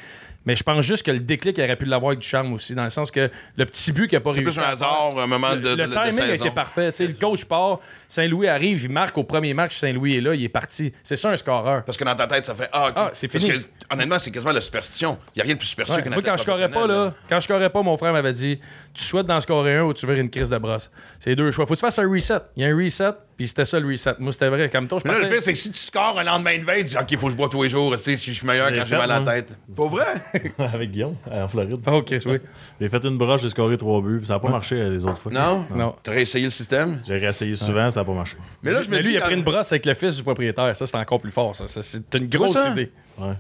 Mais 0.47 0.57
je 0.57 0.63
pense 0.63 0.85
juste 0.85 1.05
que 1.05 1.11
le 1.11 1.21
déclic, 1.21 1.57
il 1.59 1.65
aurait 1.65 1.77
pu 1.77 1.87
l'avoir 1.87 2.11
avec 2.11 2.21
du 2.21 2.29
charme 2.29 2.53
aussi, 2.53 2.75
dans 2.75 2.85
le 2.85 2.91
sens 2.91 3.11
que 3.11 3.31
le 3.57 3.65
petit 3.67 3.93
but 3.93 4.09
qu'il 4.09 4.17
a 4.17 4.21
pas 4.21 4.31
C'est 4.33 4.41
réussi 4.41 4.59
plus 4.59 4.67
un 4.67 4.71
hasard, 4.73 5.19
un 5.19 5.27
moment 5.27 5.57
de, 5.57 5.71
le, 5.71 5.77
de, 5.77 5.83
le 5.85 5.89
de 5.89 5.95
timing 5.95 6.11
saison. 6.13 6.45
été 6.47 6.51
parfait. 6.55 6.91
Tu 6.93 6.99
sais, 6.99 7.07
le 7.07 7.15
coach 7.15 7.45
part, 7.47 7.81
Saint-Louis 8.09 8.49
arrive, 8.49 8.85
il 8.85 8.91
marque 8.91 9.17
au 9.19 9.25
premier 9.25 9.55
match, 9.55 9.77
Saint-Louis 9.77 10.17
est 10.17 10.21
là, 10.21 10.35
il 10.35 10.43
est 10.45 10.49
parti. 10.49 10.93
C'est 11.03 11.17
ça 11.17 11.31
un 11.31 11.37
scoreur. 11.37 11.85
Parce 11.85 11.97
que 11.97 12.05
dans 12.05 12.15
ta 12.15 12.27
tête, 12.27 12.45
ça 12.45 12.55
fait 12.55 12.69
Ah. 12.73 12.93
Ah, 12.95 13.11
c'est 13.13 13.29
Parce 13.29 13.45
fini. 13.45 13.59
que, 13.59 13.65
honnêtement, 13.93 14.19
c'est 14.19 14.31
quasiment 14.31 14.53
la 14.53 14.61
superstition. 14.61 15.19
Il 15.35 15.39
n'y 15.39 15.43
a 15.43 15.45
rien 15.45 15.55
de 15.55 15.59
plus 15.59 15.69
superstitieux 15.69 16.03
Ouais, 16.03 16.09
qu'un 16.09 16.15
Moi, 16.15 16.23
quand 16.23 16.37
je 16.37 16.43
scorais 16.43 16.69
pas, 16.69 16.87
là, 16.87 17.15
quand 17.29 17.37
je 17.41 17.45
scorais 17.45 17.71
pas, 17.71 17.83
mon 17.83 17.97
frère 17.97 18.13
m'avait 18.13 18.33
dit 18.33 18.59
Tu 18.93 19.03
souhaites 19.03 19.27
d'en 19.27 19.41
scorer 19.41 19.77
un 19.77 19.85
ou 19.85 19.95
tu 19.95 20.07
veux 20.07 20.17
une 20.19 20.31
crise 20.31 20.51
de 20.51 20.59
brosse. 20.59 20.91
C'est 21.21 21.31
les 21.31 21.37
deux 21.37 21.51
choix. 21.51 21.67
Faut 21.67 21.75
que 21.75 21.79
tu 21.79 21.85
fasses 21.87 21.99
un 21.99 22.09
reset. 22.09 22.35
Il 22.57 22.63
y 22.63 22.67
a 22.67 22.69
un 22.69 22.77
reset, 22.77 23.11
puis 23.37 23.49
c'était 23.49 23.65
ça 23.65 23.79
le 23.81 23.87
reset. 23.89 24.15
Moi, 24.19 24.33
c'était 24.33 24.49
vrai. 24.49 24.69
Comme 24.71 24.87
toi, 24.89 24.99
je 25.05 25.09
Mais 25.09 25.15
là, 25.17 25.25
le 25.25 25.29
pire, 25.29 25.43
c'est 25.43 25.53
que 25.53 25.59
si 25.59 25.71
tu 25.71 25.79
scores 25.79 26.19
un 26.19 26.25
lendemain 26.25 26.59
de 26.59 26.65
veille, 26.65 26.85
tu 26.85 26.91
dis 26.91 26.97
OK, 26.97 27.11
il 27.11 27.19
faut 27.19 27.27
que 27.27 27.33
je 27.33 27.37
bois 27.37 27.49
tous 27.49 27.63
les 27.65 27.69
jours, 27.69 27.93
tu 27.93 27.99
sais, 28.03 28.17
si 28.17 28.33
je 28.33 28.39
suis 28.39 28.47
meilleur 28.47 28.71
quand 28.73 28.85
j'ai 28.87 28.97
mal 28.97 29.11
à 29.11 29.15
la 29.15 29.21
moi. 29.21 29.33
tête. 29.33 29.57
Pas 29.77 29.87
vrai? 29.89 30.07
Avec 30.59 30.91
Guillaume, 30.93 31.17
en 31.31 31.49
Floride. 31.49 31.81
Ah, 31.87 31.95
Ok, 31.97 32.15
oui. 32.27 32.39
J'ai 32.81 32.89
fait 32.89 33.05
une 33.05 33.19
broche, 33.19 33.43
j'ai 33.43 33.51
scoré 33.51 33.77
trois 33.79 34.01
buts, 34.01 34.19
puis 34.19 34.27
ça 34.27 34.35
n'a 34.35 34.41
pas 34.41 34.51
marché 34.51 34.77
euh, 34.77 34.91
les 34.91 35.05
autres 35.05 35.19
fois. 35.19 35.33
Non? 35.33 35.67
Non. 35.75 35.95
T'aurais 36.03 36.23
essayé 36.23 36.45
le 36.45 36.51
système? 36.51 37.01
J'ai 37.07 37.17
réessayé 37.19 37.57
souvent, 37.57 37.91
ça 37.91 38.01
n'a 38.01 38.05
pas 38.07 38.13
marché. 38.15 38.37
Mais 38.63 38.73
là, 38.73 38.83
je 38.83 38.89
me 38.89 38.97
Mais 38.97 39.01
dis. 39.01 39.09
lui, 39.09 39.15
il 39.15 39.19
a 39.19 39.23
pris 39.23 39.35
une 39.35 39.43
brosse 39.43 39.71
avec 39.73 39.87
le 39.87 39.95
fils 39.95 40.17
du 40.17 40.23
propriétaire. 40.23 40.77
Ça, 40.77 40.87
c'est 40.87 40.97
encore 40.97 41.21
plus 41.21 41.31
fort. 41.33 41.55
Ça, 41.55 41.67
c'est 41.69 42.15
une 42.15 42.29
grosse 42.29 42.57
idée. 42.73 42.91
Ouais. 43.19 43.35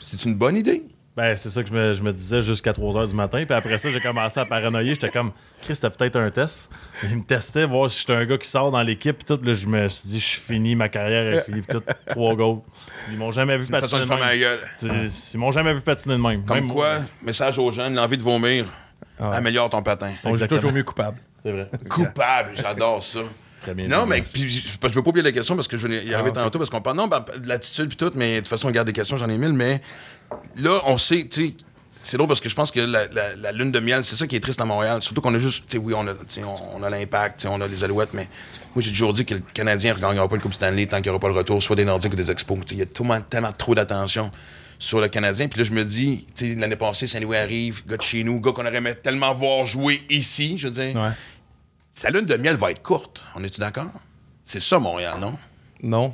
C'est 0.00 0.24
une 0.24 0.34
bonne 0.36 0.56
idée. 0.56 0.84
Ben, 1.16 1.36
c'est 1.36 1.48
ça 1.50 1.62
que 1.62 1.68
je 1.68 1.74
me, 1.74 1.94
je 1.94 2.02
me 2.02 2.12
disais 2.12 2.42
jusqu'à 2.42 2.72
3 2.72 2.92
h 3.04 3.08
du 3.08 3.14
matin. 3.14 3.44
Puis 3.44 3.54
après 3.54 3.78
ça, 3.78 3.88
j'ai 3.88 4.00
commencé 4.00 4.40
à 4.40 4.44
paranoïer. 4.46 4.94
J'étais 4.94 5.10
comme, 5.10 5.30
Chris, 5.62 5.76
c'était 5.76 5.90
peut-être 5.90 6.16
un 6.16 6.28
test. 6.30 6.72
Il 7.04 7.18
me 7.18 7.22
testait, 7.22 7.64
voir 7.66 7.88
si 7.88 8.00
j'étais 8.00 8.14
un 8.14 8.24
gars 8.24 8.36
qui 8.36 8.48
sort 8.48 8.72
dans 8.72 8.82
l'équipe. 8.82 9.16
Puis 9.18 9.24
tout, 9.36 9.40
là, 9.44 9.52
je 9.52 9.66
me 9.68 9.86
suis 9.86 10.08
dit, 10.08 10.18
je 10.18 10.24
suis 10.26 10.40
fini, 10.40 10.74
ma 10.74 10.88
carrière 10.88 11.32
est 11.32 11.42
finie. 11.44 11.60
Puis 11.62 11.78
tout, 11.78 11.84
trois 12.08 12.34
goals. 12.34 12.62
Ils 13.12 13.16
m'ont 13.16 13.30
jamais 13.30 13.56
vu 13.58 13.66
patiner 13.68 14.00
de 14.00 14.04
de 14.04 14.08
faire 14.08 14.18
ma 14.18 14.36
gueule. 14.36 14.58
même. 14.82 15.08
Ils 15.34 15.38
m'ont 15.38 15.50
jamais 15.52 15.72
vu 15.72 15.82
patiner 15.82 16.14
de 16.16 16.20
même. 16.20 16.44
Comme 16.44 16.56
Même 16.56 16.68
quoi, 16.72 16.98
moi. 16.98 17.08
message 17.22 17.58
aux 17.60 17.70
jeunes, 17.70 17.94
l'envie 17.94 18.18
de 18.18 18.22
vomir, 18.24 18.66
Ah. 19.20 19.30
améliore 19.34 19.70
ton 19.70 19.82
patin. 19.84 20.14
On 20.24 20.30
Exactement. 20.30 20.60
toujours 20.60 20.74
mieux 20.74 20.82
coupable. 20.82 21.18
C'est 21.44 21.52
vrai. 21.52 21.70
Coupable, 21.88 22.50
j'adore 22.56 23.00
ça. 23.04 23.20
Très 23.64 23.74
bien 23.74 23.88
Non, 23.88 24.06
mais 24.06 24.22
puis, 24.22 24.48
je, 24.48 24.68
je 24.68 24.88
veux 24.94 25.02
pas 25.02 25.08
oublier 25.10 25.24
la 25.24 25.32
question 25.32 25.56
parce 25.56 25.66
que 25.68 25.76
je 25.76 25.86
vais 25.88 26.04
y 26.04 26.14
arriver 26.14 26.30
Ah, 26.36 26.42
tantôt 26.44 26.58
parce 26.58 26.70
qu'on 26.70 26.80
parle 26.80 26.96
non, 26.96 27.08
ben, 27.08 27.24
de 27.38 27.48
l'attitude 27.48 27.88
puis 27.88 27.96
tout, 27.96 28.10
mais 28.14 28.34
de 28.36 28.38
toute 28.40 28.48
façon, 28.48 28.68
on 28.68 28.70
garde 28.70 28.86
des 28.86 28.92
questions, 28.92 29.16
j'en 29.18 29.28
ai 29.28 29.36
mille, 29.38 29.52
mais 29.54 29.80
là, 30.56 30.80
on 30.86 30.96
sait, 30.98 31.26
tu 31.28 31.46
sais, 31.48 31.54
c'est 32.02 32.18
drôle 32.18 32.28
parce 32.28 32.40
que 32.42 32.50
je 32.50 32.54
pense 32.54 32.70
que 32.70 32.80
la, 32.80 33.06
la- 33.06 33.34
la 33.34 33.52
lune 33.52 33.72
de 33.72 33.80
miel, 33.80 34.04
c'est 34.04 34.16
ça 34.16 34.26
qui 34.26 34.36
est 34.36 34.40
triste 34.40 34.60
à 34.60 34.66
Montréal. 34.66 35.02
Surtout 35.02 35.22
qu'on 35.22 35.34
a 35.34 35.38
juste, 35.38 35.64
tu 35.66 35.72
sais, 35.72 35.78
oui, 35.78 35.94
on 35.96 36.06
a, 36.06 36.12
on, 36.12 36.80
on 36.80 36.82
a 36.82 36.90
l'impact, 36.90 37.46
on 37.50 37.58
a 37.62 37.66
les 37.66 37.82
alouettes, 37.82 38.12
mais 38.12 38.28
moi, 38.74 38.82
j'ai 38.82 38.90
toujours 38.90 39.14
dit 39.14 39.24
que 39.24 39.34
le 39.34 39.40
Canadien 39.54 39.92
ne 39.92 39.96
regagnera 39.96 40.28
pas 40.28 40.36
le 40.36 40.42
Coupe 40.42 40.52
Stanley 40.52 40.84
tant 40.86 40.96
qu'il 40.98 41.04
n'y 41.06 41.08
aura 41.10 41.18
pas 41.20 41.28
le 41.28 41.34
retour, 41.34 41.62
soit 41.62 41.76
des 41.76 41.84
Nordiques 41.86 42.12
ou 42.12 42.16
des 42.16 42.30
Expos. 42.30 42.58
Il 42.72 42.78
y 42.78 42.82
a 42.82 42.86
tellement, 42.86 43.20
tellement 43.22 43.52
trop 43.52 43.74
d'attention 43.74 44.30
sur 44.78 45.00
le 45.00 45.08
Canadien. 45.08 45.48
Puis 45.48 45.60
là, 45.60 45.64
je 45.64 45.70
me 45.72 45.82
dis, 45.82 46.26
tu 46.34 46.46
sais, 46.52 46.54
l'année 46.60 46.76
passée, 46.76 47.06
Saint-Louis 47.06 47.38
arrive, 47.38 47.82
gars 47.86 47.96
de 47.96 48.02
chez 48.02 48.22
nous, 48.22 48.38
gars 48.38 48.52
qu'on 48.52 48.66
aurait 48.66 48.76
aimé 48.76 48.94
tellement 49.02 49.32
voir 49.32 49.64
jouer 49.64 50.02
ici, 50.10 50.58
je 50.58 50.68
veux 50.68 50.74
dire. 50.74 50.94
Ouais. 50.96 51.10
Sa 51.94 52.10
lune 52.10 52.24
de 52.26 52.36
miel 52.36 52.56
va 52.56 52.70
être 52.70 52.82
courte. 52.82 53.22
On 53.34 53.44
est-tu 53.44 53.60
d'accord? 53.60 53.86
C'est 54.42 54.60
ça, 54.60 54.78
Montréal, 54.78 55.16
non? 55.20 55.34
Non. 55.82 56.12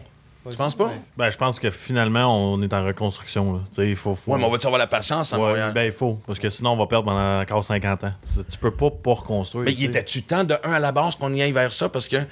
Tu 0.51 0.57
penses 0.57 0.75
pas? 0.75 0.91
Ben, 1.19 1.31
je 1.31 1.37
pense 1.37 1.61
que 1.61 1.71
finalement, 1.71 2.53
on 2.55 2.63
est 2.63 2.73
en 2.73 2.85
reconstruction. 2.85 3.53
là. 3.55 3.61
Tu 3.69 3.75
sais, 3.77 3.89
il 3.91 3.97
faut. 3.97 4.15
faut- 4.15 4.33
Ouais, 4.33 4.39
mais 4.39 4.45
on 4.45 4.51
va-tu 4.51 4.67
avoir 4.67 4.79
la 4.79 4.87
patience 4.87 5.33
à 5.33 5.37
Ouais, 5.39 5.49
Montréal? 5.49 5.73
ben, 5.75 5.83
il 5.85 5.93
faut. 5.93 6.19
Parce 6.27 6.39
que 6.39 6.49
sinon, 6.49 6.71
on 6.71 6.77
va 6.77 6.87
perdre 6.87 7.05
pendant 7.07 7.41
encore 7.43 7.65
50 7.65 8.05
ans. 8.05 8.13
Tu 8.51 8.59
peux 8.59 8.71
pas 8.71 8.91
pas 8.91 9.13
reconstruire. 9.15 9.67
mais 9.67 9.73
tu 9.73 9.79
il 9.79 9.85
sais. 9.85 9.91
était-tu 9.91 10.23
temps 10.23 10.45
de 10.45 10.57
un 10.65 10.73
à 10.73 10.79
la 10.79 10.93
base 10.93 11.15
qu'on 11.17 11.33
y 11.35 11.43
aille 11.43 11.53
vers 11.53 11.73
ça? 11.75 11.89
Parce 11.91 12.09
que, 12.09 12.17
tu 12.17 12.27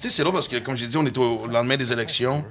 sais, 0.00 0.10
c'est 0.10 0.22
là 0.24 0.30
parce 0.30 0.46
que, 0.46 0.56
comme 0.58 0.76
j'ai 0.76 0.86
dit, 0.86 0.96
on 0.96 1.04
est 1.04 1.18
au 1.18 1.46
lendemain 1.48 1.76
des 1.76 1.92
élections. 1.92 2.44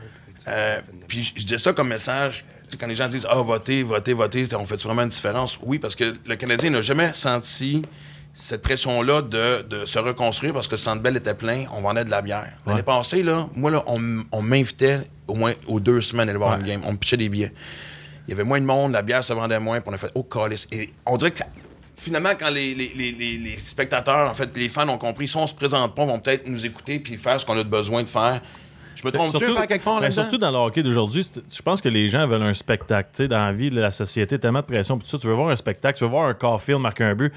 Euh, 0.49 0.81
puis 1.07 1.33
je 1.35 1.45
dis 1.45 1.57
ça 1.59 1.71
comme 1.73 1.87
message. 1.89 2.43
Quand 2.77 2.87
les 2.87 2.95
gens 2.97 3.07
disent 3.07 3.25
Ah, 3.29 3.35
votez, 3.41 3.83
votez, 3.83 4.13
votez, 4.13 4.45
on 4.55 4.65
fait 4.65 4.81
vraiment 4.83 5.03
une 5.03 5.09
différence? 5.09 5.57
Oui, 5.63 5.79
parce 5.79 5.95
que 5.95 6.13
le 6.27 6.35
Canadien 6.35 6.69
n'a 6.69 6.81
jamais 6.81 7.11
senti 7.13 7.81
cette 8.39 8.61
pression-là 8.61 9.23
de, 9.23 9.63
de 9.63 9.85
se 9.85 9.97
reconstruire 9.97 10.53
parce 10.53 10.67
que 10.67 10.73
le 10.73 10.77
Centre 10.77 11.01
Bell 11.01 11.17
était 11.17 11.33
plein, 11.33 11.65
on 11.75 11.81
vendait 11.81 12.05
de 12.05 12.11
la 12.11 12.21
bière. 12.21 12.53
L'année 12.67 12.77
Ouais. 12.79 12.83
passée, 12.83 13.23
là, 13.23 13.47
moi, 13.55 13.71
là, 13.71 13.83
on, 13.87 14.41
m'invitait 14.43 14.99
au 15.27 15.33
moins 15.33 15.53
aux 15.67 15.79
deux 15.79 16.01
semaines 16.01 16.29
à 16.29 16.31
aller 16.31 16.37
voir 16.37 16.51
Ouais. 16.53 16.59
une 16.59 16.65
game. 16.65 16.81
On 16.85 16.91
me 16.91 16.97
pitchait 16.97 17.17
des 17.17 17.29
billets. 17.29 17.51
Il 18.27 18.31
y 18.31 18.33
avait 18.33 18.43
moins 18.43 18.59
de 18.61 18.65
monde, 18.65 18.91
la 18.91 19.01
bière 19.01 19.23
se 19.23 19.33
vendait 19.33 19.59
moins, 19.59 19.79
puis 19.81 19.89
on 19.89 19.93
a 19.93 19.97
fait 19.97 20.11
«Oh, 20.15 20.21
calice». 20.23 20.67
Et 20.71 20.89
on 21.05 21.17
dirait 21.17 21.31
que 21.31 21.39
finalement, 21.95 22.33
quand 22.39 22.49
les, 22.51 22.75
les- 22.75 22.91
les- 22.95 23.11
les- 23.11 23.37
les 23.37 23.57
spectateurs, 23.57 24.29
en 24.29 24.33
fait, 24.35 24.49
les 24.55 24.69
fans 24.69 24.87
ont 24.89 24.97
compris, 24.99 25.27
si 25.27 25.35
on 25.37 25.47
se 25.47 25.55
présente 25.55 25.95
pas, 25.95 26.05
vont 26.05 26.19
peut-être 26.19 26.47
nous 26.47 26.63
écouter 26.65 26.99
puis 26.99 27.17
faire 27.17 27.39
ce 27.39 27.45
qu'on 27.45 27.57
a 27.57 27.63
besoin 27.63 28.03
de 28.03 28.09
faire. 28.09 28.41
Je 28.95 29.05
me 29.05 29.11
trompe-tu 29.11 29.45
un 29.45 29.47
peu 29.47 29.57
à 29.57 29.67
quelque 29.67 29.83
part 29.83 30.01
ben, 30.01 30.09
surtout 30.11 30.37
dans 30.37 30.49
le 30.51 30.57
hockey 30.57 30.81
d'aujourd'hui, 30.83 31.27
je 31.55 31.61
pense 31.61 31.81
que 31.81 31.89
les 31.89 32.07
gens 32.09 32.27
veulent 32.27 32.41
un 32.43 32.53
spectacle. 32.53 33.09
Tu 33.13 33.17
sais, 33.23 33.27
dans 33.27 33.45
la 33.45 33.53
vie, 33.53 33.69
la 33.69 33.91
société, 33.91 34.37
tellement 34.39 34.59
de 34.61 34.65
pression. 34.65 34.97
Puis 34.97 35.05
tout 35.05 35.11
ça, 35.11 35.19
tu 35.21 35.27
veux 35.27 35.33
voir 35.33 35.49
un 35.49 35.55
spectacle, 35.55 35.97
tu 35.97 36.03
veux 36.03 36.09
voir 36.09 36.27
un 36.27 36.33
Caulfield 36.33 36.81
marquer 36.81 37.03
un 37.03 37.15
but. 37.15 37.31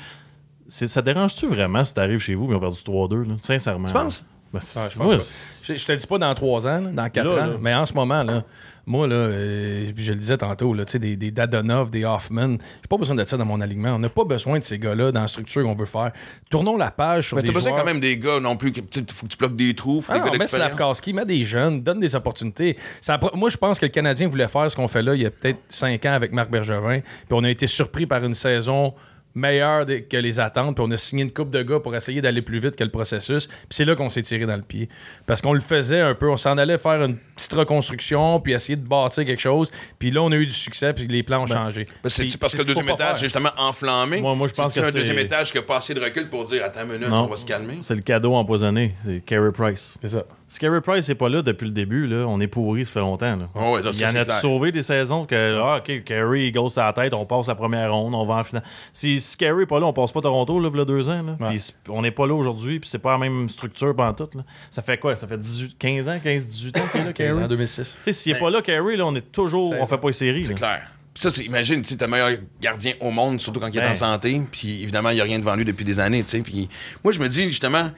C'est- 0.69 0.89
Ça 0.89 1.03
dérange-tu 1.03 1.47
vraiment 1.47 1.85
si 1.85 1.95
t'arrives 1.95 2.19
chez 2.21 2.35
vous 2.35 2.47
et 2.47 2.51
ils 2.51 2.55
ont 2.55 2.61
perdu 2.61 2.83
3-2, 2.83 3.23
là? 3.29 3.35
sincèrement? 3.43 3.87
Tu 3.89 3.93
penses? 3.95 4.25
Ben, 4.53 4.59
je 4.61 4.99
moi, 4.99 5.17
Je, 5.17 5.75
je 5.77 5.87
te 5.87 5.93
dis 5.93 6.07
pas 6.09 6.19
dans 6.19 6.35
trois 6.35 6.67
ans, 6.67 6.81
là, 6.81 6.91
dans 6.91 7.09
quatre 7.09 7.33
Là, 7.37 7.45
ans, 7.45 7.47
là. 7.51 7.57
mais 7.61 7.73
en 7.73 7.87
ce 7.87 7.95
moment, 7.95 8.25
là, 8.25 8.43
moi, 8.85 9.07
là, 9.07 9.15
euh, 9.15 9.93
je 9.97 10.13
le 10.13 10.19
disais 10.19 10.37
tantôt, 10.39 10.75
là, 10.75 10.85
tu 10.85 10.91
sais, 10.93 10.99
des, 10.99 11.15
des 11.15 11.31
Dadonov, 11.31 11.93
des 11.93 12.05
Hoffman, 12.05 12.57
j'ai 12.83 12.89
pas 12.89 12.97
besoin 12.97 13.15
de 13.15 13.23
ça 13.23 13.37
dans 13.37 13.45
mon 13.45 13.61
alignement. 13.61 13.91
On 13.91 14.01
n'a 14.01 14.09
pas 14.09 14.25
besoin 14.25 14.59
de 14.59 14.65
ces 14.65 14.77
gars-là 14.81 15.13
dans 15.13 15.21
la 15.21 15.29
structure 15.29 15.63
qu'on 15.63 15.77
veut 15.77 15.87
faire. 15.87 16.11
Tournons 16.51 16.77
la 16.77 16.91
page 16.91 17.29
sur 17.29 17.37
Mais 17.37 17.43
des 17.43 17.49
t'as 17.49 17.55
besoin 17.55 17.71
joueurs- 17.71 17.83
quand 17.85 17.87
même 17.87 18.01
des 18.01 18.19
gars 18.19 18.41
non 18.41 18.57
plus, 18.57 18.73
il 18.75 18.83
faut 19.13 19.27
que 19.27 19.31
tu 19.31 19.37
bloques 19.39 19.55
des 19.55 19.73
trous, 19.75 20.01
faut 20.01 20.11
Ah 20.11 20.15
des 20.15 20.19
non, 20.19 20.27
gars 20.27 20.33
mets 20.33 20.39
d'expérience. 20.39 20.73
Slavkowski, 20.73 21.13
mets 21.13 21.25
des 21.27 21.45
jeunes, 21.45 21.81
donne 21.85 22.01
des 22.01 22.17
opportunités. 22.17 22.77
Ça 23.01 23.21
moi, 23.35 23.51
je 23.51 23.57
pense 23.57 23.79
que 23.79 23.87
le 23.87 23.93
Canadien 23.93 24.27
voulait 24.27 24.49
faire 24.49 24.69
ce 24.69 24.75
qu'on 24.75 24.89
fait 24.89 25.03
là 25.03 25.15
il 25.15 25.23
y 25.23 25.27
a 25.27 25.31
peut-être 25.31 25.61
cinq 25.69 26.05
ans 26.07 26.13
avec 26.13 26.33
Marc 26.33 26.51
Bergevin. 26.51 26.99
Puis 27.03 27.05
on 27.31 27.45
a 27.45 27.51
été 27.51 27.69
surpris 27.69 28.07
par 28.07 28.25
une 28.25 28.35
saison 28.35 28.95
meilleure 29.35 29.87
des- 29.87 30.03
que 30.03 30.17
les 30.17 30.41
attentes. 30.41 30.75
Puis 30.77 30.85
on 30.87 30.91
a 30.91 30.97
signé 30.97 31.23
une 31.23 31.33
coupe 31.33 31.51
de 31.51 31.63
gars 31.63 31.81
pour 31.81 31.95
essayer 31.95 32.21
d'aller 32.21 32.43
plus 32.43 32.59
vite 32.59 32.77
que 32.77 32.85
le 32.85 32.91
processus. 32.91 33.47
Puis 33.47 33.57
c'est 33.71 33.85
là 33.85 33.95
qu'on 33.95 34.09
s'est 34.09 34.23
tiré 34.23 34.47
dans 34.47 34.57
le 34.57 34.63
pied. 34.63 34.89
Parce 35.27 35.41
qu'on 35.43 35.53
le 35.53 35.61
faisait 35.61 36.01
un 36.01 36.15
peu. 36.15 36.29
On 36.31 36.37
s'en 36.37 36.59
allait 36.59 36.79
faire 36.79 37.03
une 37.05 37.17
petite 37.37 37.53
reconstruction, 37.53 38.41
puis 38.41 38.53
essayer 38.53 38.77
de 38.77 38.87
bâtir 38.87 39.25
quelque 39.25 39.41
chose. 39.41 39.71
Puis 39.99 40.11
là, 40.11 40.23
on 40.23 40.31
a 40.33 40.37
eu 40.37 40.47
du 40.47 40.53
succès, 40.53 40.93
puis 40.93 41.07
les 41.07 41.23
plans 41.23 41.43
ont 41.43 41.47
changé. 41.47 41.87
Ben, 42.03 42.11
C'est-tu 42.11 42.29
Puis 42.31 42.39
parce 42.39 42.53
c'est 42.53 42.59
que 42.59 42.63
le 42.63 42.75
deuxième 42.75 42.95
étage, 42.95 43.17
c'est 43.17 43.25
justement 43.25 43.51
enflammé? 43.59 44.21
Moi- 44.21 44.35
moi, 44.35 44.49
je 44.49 44.53
pense 44.55 44.73
que 44.73 44.81
un 44.81 44.87
c'est- 44.87 44.93
deuxième 44.93 45.19
étage 45.19 45.53
qui 45.53 45.59
a 45.59 45.63
pas 45.63 45.79
assez 45.79 45.95
de 45.95 46.01
recul 46.01 46.29
pour 46.29 46.45
dire 46.45 46.65
Attends 46.65 46.83
une 46.83 46.93
minute, 46.93 47.09
Non. 47.09 47.23
on 47.25 47.27
va 47.27 47.37
se 47.37 47.47
calmer? 47.47 47.79
c'est 47.81 47.95
le 47.95 48.03
cadeau 48.03 48.35
empoisonné. 48.35 48.95
C'est 49.05 49.21
Carey 49.25 49.53
Price. 49.53 49.95
C'est 50.03 50.09
ça. 50.09 50.25
Si 50.47 50.59
Carey 50.59 50.81
Price 50.81 51.09
n'est 51.09 51.15
pas 51.15 51.29
là 51.29 51.43
depuis 51.43 51.67
le 51.67 51.73
début, 51.73 52.07
là, 52.09 52.25
on 52.27 52.41
est 52.41 52.49
pourri, 52.49 52.85
ça 52.85 52.93
fait 52.93 53.01
longtemps. 53.01 53.37
Là. 53.37 53.49
Oh, 53.55 53.77
ouais, 53.77 53.83
ça, 53.85 53.91
Il 53.93 54.01
y 54.01 54.05
en 54.05 54.11
c'est 54.11 54.19
a 54.19 54.25
sauvé 54.41 54.73
des 54.73 54.83
saisons 54.83 55.25
que, 55.25 55.59
ah, 55.63 55.77
OK, 55.79 56.03
Carey, 56.05 56.47
il 56.47 56.53
gosse 56.53 56.77
à 56.77 56.87
la 56.87 56.93
tête, 56.93 57.15
on 57.15 57.25
passe 57.25 57.47
la 57.47 57.55
première 57.55 57.93
ronde, 57.95 58.15
on 58.15 58.25
va 58.27 58.35
en 58.35 58.45
finale. 58.45 58.65
Si, 58.93 59.20
n'est 59.41 59.67
pas 59.67 59.81
là, 59.81 59.87
on 59.87 59.93
passe 59.93 60.13
pas 60.13 60.21
Toronto, 60.21 60.59
là, 60.61 60.71
il 60.73 60.79
y 60.79 60.81
a 60.81 60.85
deux 60.85 61.09
ans. 61.09 61.23
Là. 61.23 61.37
Ouais. 61.41 61.49
Puis 61.51 61.59
c'est- 61.61 61.75
on 61.89 62.03
n'est 62.03 62.11
pas 62.11 62.27
là 62.27 62.35
aujourd'hui, 62.35 62.81
puis 62.81 62.89
c'est 62.89 62.99
pas 62.99 63.13
la 63.13 63.19
même 63.19 63.49
structure 63.49 63.95
pendant 63.95 64.13
tout. 64.15 64.29
Là. 64.37 64.45
Ça 64.71 64.83
fait 64.83 64.99
quoi? 64.99 65.17
Ça 65.17 65.27
fait 65.27 65.39
18, 65.39 65.77
15 65.79 66.09
ans, 66.09 66.19
15, 66.23 66.47
18 66.49 66.77
ans 66.79 66.83
qu'il 66.91 67.01
est 67.01 67.05
là, 67.05 67.13
15 67.13 67.29
Carey? 67.35 67.45
en 67.45 67.49
2006. 67.49 67.97
Tu 67.99 68.05
sais, 68.05 68.13
s'il 68.13 68.33
n'est 68.33 68.39
pas 68.39 68.51
là, 68.51 68.63
Carey, 68.63 68.97
là, 68.97 69.07
on 69.07 69.15
est 69.15 69.33
toujours, 69.33 69.75
on 69.79 69.87
fait 69.87 69.99
pas 69.99 70.09
les 70.09 70.13
séries. 70.13 70.45
C'est 70.45 70.55
clair. 70.55 70.83
Puis 71.13 71.23
ça, 71.23 71.31
c'est, 71.33 71.45
imagine, 71.45 71.83
tu 71.83 71.89
sais, 71.89 71.97
t'es 71.97 72.05
le 72.05 72.11
meilleur 72.13 72.31
gardien 72.61 72.93
au 73.01 73.11
monde, 73.11 73.41
surtout 73.41 73.59
quand 73.61 73.67
il 73.69 73.77
est 73.77 73.81
Ben. 73.81 73.91
en 73.91 73.95
santé. 73.95 74.41
Puis 74.51 74.83
évidemment, 74.83 75.11
il 75.11 75.17
n'y 75.17 75.21
a 75.21 75.25
rien 75.25 75.39
devant 75.41 75.57
lui 75.57 75.65
depuis 75.65 75.85
des 75.85 75.99
années, 75.99 76.23
tu 76.23 76.31
sais. 76.31 76.39
Puis 76.41 76.69
moi, 77.03 77.13
je 77.13 77.19
me 77.19 77.29
dis, 77.29 77.45
justement, 77.47 77.91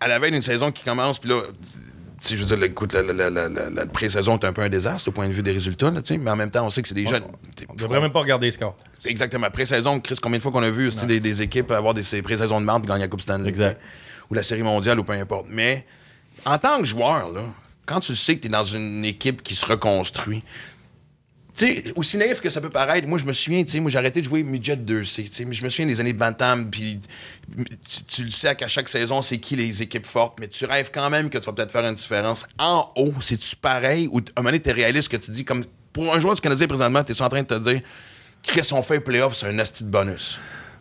à 0.00 0.08
la 0.08 0.18
veille 0.18 0.32
d'une 0.32 0.42
saison 0.42 0.72
qui 0.72 0.82
commence, 0.82 1.18
puis 1.18 1.30
là, 1.30 1.40
je 2.22 2.36
veux 2.36 2.56
dire, 2.56 2.62
écoute, 2.64 2.94
la, 2.94 3.02
la, 3.02 3.48
la, 3.48 3.86
pré-saison 3.86 4.38
est 4.38 4.44
un 4.44 4.52
peu 4.52 4.62
un 4.62 4.68
désastre 4.68 5.08
au 5.08 5.12
point 5.12 5.28
de 5.28 5.32
vue 5.32 5.42
des 5.42 5.52
résultats, 5.52 5.90
là. 5.90 6.00
Mais 6.18 6.30
en 6.30 6.36
même 6.36 6.50
temps, 6.50 6.66
on 6.66 6.70
sait 6.70 6.82
que 6.82 6.88
c'est 6.88 6.94
des 6.94 7.06
jeunes. 7.06 7.24
On 7.68 7.74
devrait 7.74 8.00
même 8.00 8.12
pas 8.12 8.20
regarder 8.20 8.46
les 8.46 8.52
scores. 8.52 8.76
Exactement. 9.04 9.50
Pré-saison, 9.50 10.00
Chris, 10.00 10.16
combien 10.20 10.38
de 10.38 10.42
fois 10.42 10.52
qu'on 10.52 10.62
a 10.62 10.70
vu 10.70 10.88
aussi 10.88 11.06
des, 11.06 11.20
des 11.20 11.42
équipes 11.42 11.70
avoir 11.70 11.94
des 11.94 12.22
pré-saisons 12.22 12.60
de 12.60 12.66
marde 12.66 12.86
gagner 12.86 13.02
la 13.02 13.08
Coupe 13.08 13.20
Stanley, 13.20 13.54
ou 14.30 14.34
la 14.34 14.42
Série 14.42 14.62
mondiale, 14.62 14.98
ou 14.98 15.04
peu 15.04 15.12
importe. 15.12 15.46
Mais 15.50 15.86
en 16.44 16.58
tant 16.58 16.78
que 16.78 16.84
joueur, 16.84 17.30
là, 17.32 17.42
quand 17.84 18.00
tu 18.00 18.16
sais 18.16 18.36
que 18.36 18.40
tu 18.40 18.46
es 18.48 18.50
dans 18.50 18.64
une 18.64 19.04
équipe 19.04 19.42
qui 19.42 19.54
se 19.54 19.64
reconstruit, 19.64 20.42
sais, 21.64 21.92
aussi 21.96 22.16
naïf 22.16 22.40
que 22.40 22.50
ça 22.50 22.60
peut 22.60 22.70
paraître, 22.70 23.06
moi, 23.06 23.18
je 23.18 23.24
me 23.24 23.32
souviens, 23.32 23.64
tu 23.64 23.72
sais, 23.72 23.80
moi, 23.80 23.90
j'ai 23.90 23.98
arrêté 23.98 24.20
de 24.20 24.26
jouer 24.26 24.42
midget 24.42 24.76
2C, 24.76 25.24
tu 25.24 25.32
sais, 25.32 25.46
je 25.50 25.64
me 25.64 25.68
souviens 25.68 25.86
des 25.86 26.00
années 26.00 26.12
de 26.12 26.18
Bantam, 26.18 26.70
puis 26.70 27.00
tu, 28.06 28.24
le 28.24 28.30
sais 28.30 28.54
qu'à 28.54 28.68
chaque 28.68 28.88
saison, 28.88 29.22
c'est 29.22 29.38
qui 29.38 29.56
les 29.56 29.82
équipes 29.82 30.06
fortes, 30.06 30.38
mais 30.40 30.48
tu 30.48 30.64
rêves 30.64 30.90
quand 30.92 31.08
même 31.10 31.30
que 31.30 31.38
tu 31.38 31.46
vas 31.46 31.52
peut-être 31.52 31.72
faire 31.72 31.86
une 31.86 31.94
différence. 31.94 32.46
En 32.58 32.92
haut, 32.96 33.14
c'est-tu 33.20 33.56
pareil, 33.56 34.08
ou 34.10 34.18
à 34.18 34.20
un 34.20 34.42
moment 34.42 34.50
donné, 34.50 34.60
t'es 34.60 34.72
réaliste 34.72 35.08
que 35.08 35.16
tu 35.16 35.30
dis, 35.30 35.44
comme, 35.44 35.64
pour 35.92 36.14
un 36.14 36.20
joueur 36.20 36.34
du 36.34 36.40
Canadien, 36.40 36.66
présentement, 36.66 37.02
t'es 37.02 37.20
en 37.20 37.28
train 37.28 37.42
de 37.42 37.46
te 37.46 37.70
dire, 37.70 37.80
Chris, 38.42 38.68
on 38.72 38.82
fait 38.82 38.96
un 38.96 39.00
playoff, 39.00 39.34
c'est 39.34 39.46
un 39.46 39.58
asti 39.58 39.84
de 39.84 39.90
bonus? 39.90 40.38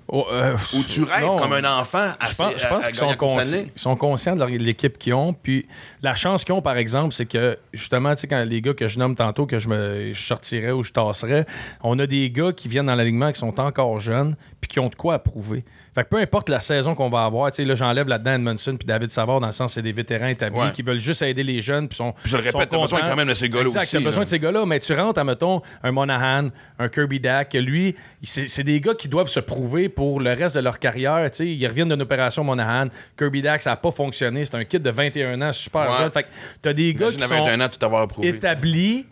Oh, 0.07 0.27
euh, 0.31 0.55
Ou 0.75 0.83
tu 0.83 1.01
rêves 1.03 1.25
non. 1.25 1.35
comme 1.37 1.53
un 1.53 1.79
enfant 1.79 2.11
à, 2.19 2.27
Je 2.27 2.35
pense, 2.35 2.85
qu'ils 2.85 2.95
sont, 2.95 3.11
consci- 3.13 3.97
conscients 3.97 4.35
de 4.35 4.45
l'équipe 4.45 4.99
qu'ils 4.99 5.15
ont. 5.15 5.33
Puis 5.33 5.65
la 6.03 6.13
chance 6.13 6.43
qu'ils 6.43 6.53
ont, 6.53 6.61
par 6.61 6.77
exemple, 6.77 7.13
c'est 7.15 7.25
que 7.25 7.57
justement, 7.73 8.13
tu 8.13 8.21
sais, 8.21 8.27
quand 8.27 8.43
les 8.43 8.61
gars 8.61 8.75
que 8.75 8.87
je 8.87 8.99
nomme 8.99 9.15
tantôt, 9.15 9.47
que 9.47 9.57
je 9.57 9.67
me 9.67 10.13
je 10.13 10.21
sortirais 10.21 10.71
ou 10.71 10.83
je 10.83 10.91
tasserais, 10.91 11.47
on 11.81 11.97
a 11.97 12.05
des 12.05 12.29
gars 12.29 12.51
qui 12.53 12.67
viennent 12.67 12.85
dans 12.85 12.95
l'alignement 12.95 13.31
qui 13.31 13.39
sont 13.39 13.59
encore 13.59 13.99
jeunes 13.99 14.35
puis 14.61 14.67
qui 14.67 14.79
ont 14.79 14.89
de 14.89 14.95
quoi 14.95 15.15
à 15.15 15.19
prouver. 15.19 15.63
Fait 15.95 16.03
que 16.03 16.10
peu 16.10 16.17
importe 16.17 16.49
la 16.49 16.60
saison 16.60 16.93
qu'on 16.93 17.10
va 17.10 17.23
avoir, 17.23 17.49
tu 17.51 17.55
sais, 17.58 17.65
là, 17.65 17.73
j'enlève 17.73 18.08
là-dedans 18.10 18.34
Edmondson 18.34 18.75
puis 18.77 18.86
David 18.86 19.10
Savard, 19.10 19.39
dans 19.39 19.47
le 19.47 19.53
sens 19.53 19.73
c'est 19.73 19.81
des 19.81 19.93
vétérans 19.93 20.27
établis 20.27 20.60
Ouais. 20.60 20.71
qui 20.73 20.81
veulent 20.81 20.99
juste 20.99 21.21
aider 21.21 21.41
les 21.43 21.62
jeunes. 21.62 21.88
Puis 21.88 21.95
sont, 21.95 22.12
Puis 22.21 22.31
je 22.31 22.38
le 22.38 22.43
répète, 22.43 22.67
t'as 22.69 22.77
besoin 22.81 23.01
quand 23.01 23.15
même 23.15 23.29
de 23.29 23.34
ces 23.34 23.47
gars-là 23.49 23.67
Exact, 23.67 23.81
aussi, 23.84 23.91
t'as 23.97 24.03
besoin 24.03 24.19
là. 24.19 24.25
de 24.25 24.29
ces 24.29 24.39
gars-là, 24.39 24.65
mais 24.65 24.79
tu 24.81 24.93
rentres 24.93 25.19
à, 25.19 25.23
mettons, 25.23 25.62
un 25.84 25.91
Monahan, 25.91 26.49
un 26.79 26.89
Kirby 26.89 27.19
Dack, 27.21 27.53
lui, 27.53 27.95
c'est 28.23 28.63
des 28.63 28.81
gars 28.81 28.93
qui 28.93 29.08
doivent 29.08 29.29
se 29.29 29.39
prouver 29.39 29.88
pour 29.88 30.19
le 30.19 30.34
reste 30.34 30.55
de 30.55 30.62
leur 30.62 30.79
carrière. 30.79 31.31
tu 31.31 31.38
sais. 31.38 31.47
Ils 31.47 31.65
reviennent 31.67 31.89
d'une 31.89 32.01
opération 32.01 32.43
Monahan. 32.43 32.88
Kirby 33.17 33.41
Dack, 33.41 33.62
ça 33.62 33.69
n'a 33.69 33.77
pas 33.77 33.91
fonctionné. 33.91 34.43
C'est 34.43 34.55
un 34.55 34.65
kid 34.65 34.81
de 34.81 34.89
21 34.89 35.41
ans, 35.41 35.53
super 35.53 35.89
Ouais. 35.89 35.97
jeune. 35.99 36.12
Fait 36.12 36.23
que 36.23 36.27
t'as 36.62 36.73
des 36.73 36.93
gars 36.93 37.10
qui 37.10 37.21
sont 37.21 37.27
21 37.29 37.62
ans, 37.62 37.69
tout 37.69 37.86
avoir 37.86 38.01
approuvé. 38.01 38.27
établis, 38.27 39.05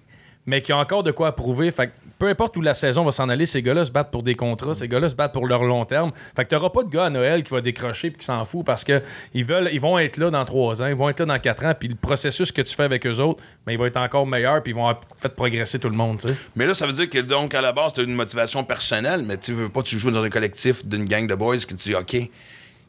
mais 0.46 0.62
qui 0.62 0.74
ont 0.74 0.78
encore 0.78 1.04
de 1.04 1.12
quoi 1.12 1.36
prouver. 1.36 1.72
Fait 1.72 1.88
que 1.88 1.92
peu 2.20 2.28
importe 2.28 2.56
où 2.58 2.62
la 2.62 2.74
saison 2.74 3.04
va 3.04 3.12
s'en 3.12 3.28
aller, 3.30 3.46
ces 3.46 3.62
gars-là 3.62 3.86
se 3.86 3.92
battent 3.92 4.12
pour 4.12 4.24
des 4.24 4.36
contrats, 4.36 4.74
ces 4.74 4.88
gars-là 4.88 5.10
se 5.10 5.16
battent 5.16 5.34
pour 5.34 5.48
leur 5.48 5.64
long 5.64 5.84
terme. 5.86 6.12
Fait 6.36 6.46
que 6.46 6.50
t'auras 6.50 6.70
pas 6.70 6.84
de 6.84 6.90
gars 6.90 7.06
à 7.06 7.10
Noël 7.10 7.44
qui 7.44 7.52
va 7.52 7.62
décrocher 7.62 8.10
puis 8.12 8.20
qui 8.20 8.26
s'en 8.26 8.44
fout 8.46 8.66
parce 8.66 8.84
que 8.84 9.02
ils 9.34 9.44
veulent, 9.46 9.70
ils 9.74 9.80
vont 9.82 9.98
être 10.00 10.18
là 10.18 10.30
dans 10.30 10.44
trois 10.46 10.82
ans, 10.82 10.88
ils 10.88 10.96
vont 10.96 11.10
être 11.10 11.20
là 11.22 11.26
dans 11.26 11.40
quatre 11.40 11.66
ans, 11.66 11.74
puis 11.78 11.88
le 11.90 11.96
processus 11.96 12.52
que 12.52 12.62
tu 12.62 12.76
fais 12.76 12.84
avec 12.84 13.06
eux 13.06 13.18
autres, 13.20 13.44
ben, 13.66 13.72
il 13.74 13.78
va 13.78 13.88
être 13.88 13.98
encore 13.98 14.28
meilleur, 14.28 14.62
puis 14.64 14.72
ils 14.74 14.76
vont 14.76 14.94
fait 15.18 15.30
progresser 15.36 15.80
tout 15.80 15.90
le 15.90 15.96
monde. 15.96 16.22
Mais 16.56 16.66
là, 16.66 16.76
ça 16.76 16.86
veut 16.88 16.94
dire 16.94 17.10
que 17.10 17.20
donc, 17.20 17.54
à 17.56 17.62
la 17.62 17.72
base, 17.74 17.94
tu 17.94 18.02
as 18.02 18.04
une 18.04 18.14
motivation 18.16 18.64
personnelle, 18.64 19.24
mais 19.26 19.38
tu 19.38 19.54
veux 19.54 19.70
pas, 19.70 19.82
tu 19.82 19.98
joues 20.00 20.12
dans 20.12 20.24
un 20.24 20.30
collectif 20.30 20.86
d'une 20.86 21.06
gang 21.06 21.28
de 21.28 21.36
boys 21.36 21.58
que 21.58 21.74
tu 21.74 21.90
dis, 21.90 21.96
OK. 21.96 22.16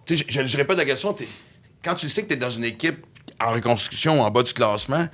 Je, 0.08 0.16
je, 0.28 0.44
je 0.46 0.56
répète 0.56 0.76
la 0.76 0.84
question, 0.84 1.12
t'es- 1.12 1.26
quand 1.82 1.94
tu 1.94 2.08
sais 2.08 2.22
que 2.22 2.28
tu 2.28 2.34
es 2.34 2.36
dans 2.36 2.50
une 2.50 2.64
équipe 2.64 3.04
en 3.40 3.52
reconstruction 3.52 4.20
en 4.20 4.30
bas 4.30 4.42
du 4.42 4.52
classement, 4.52 5.08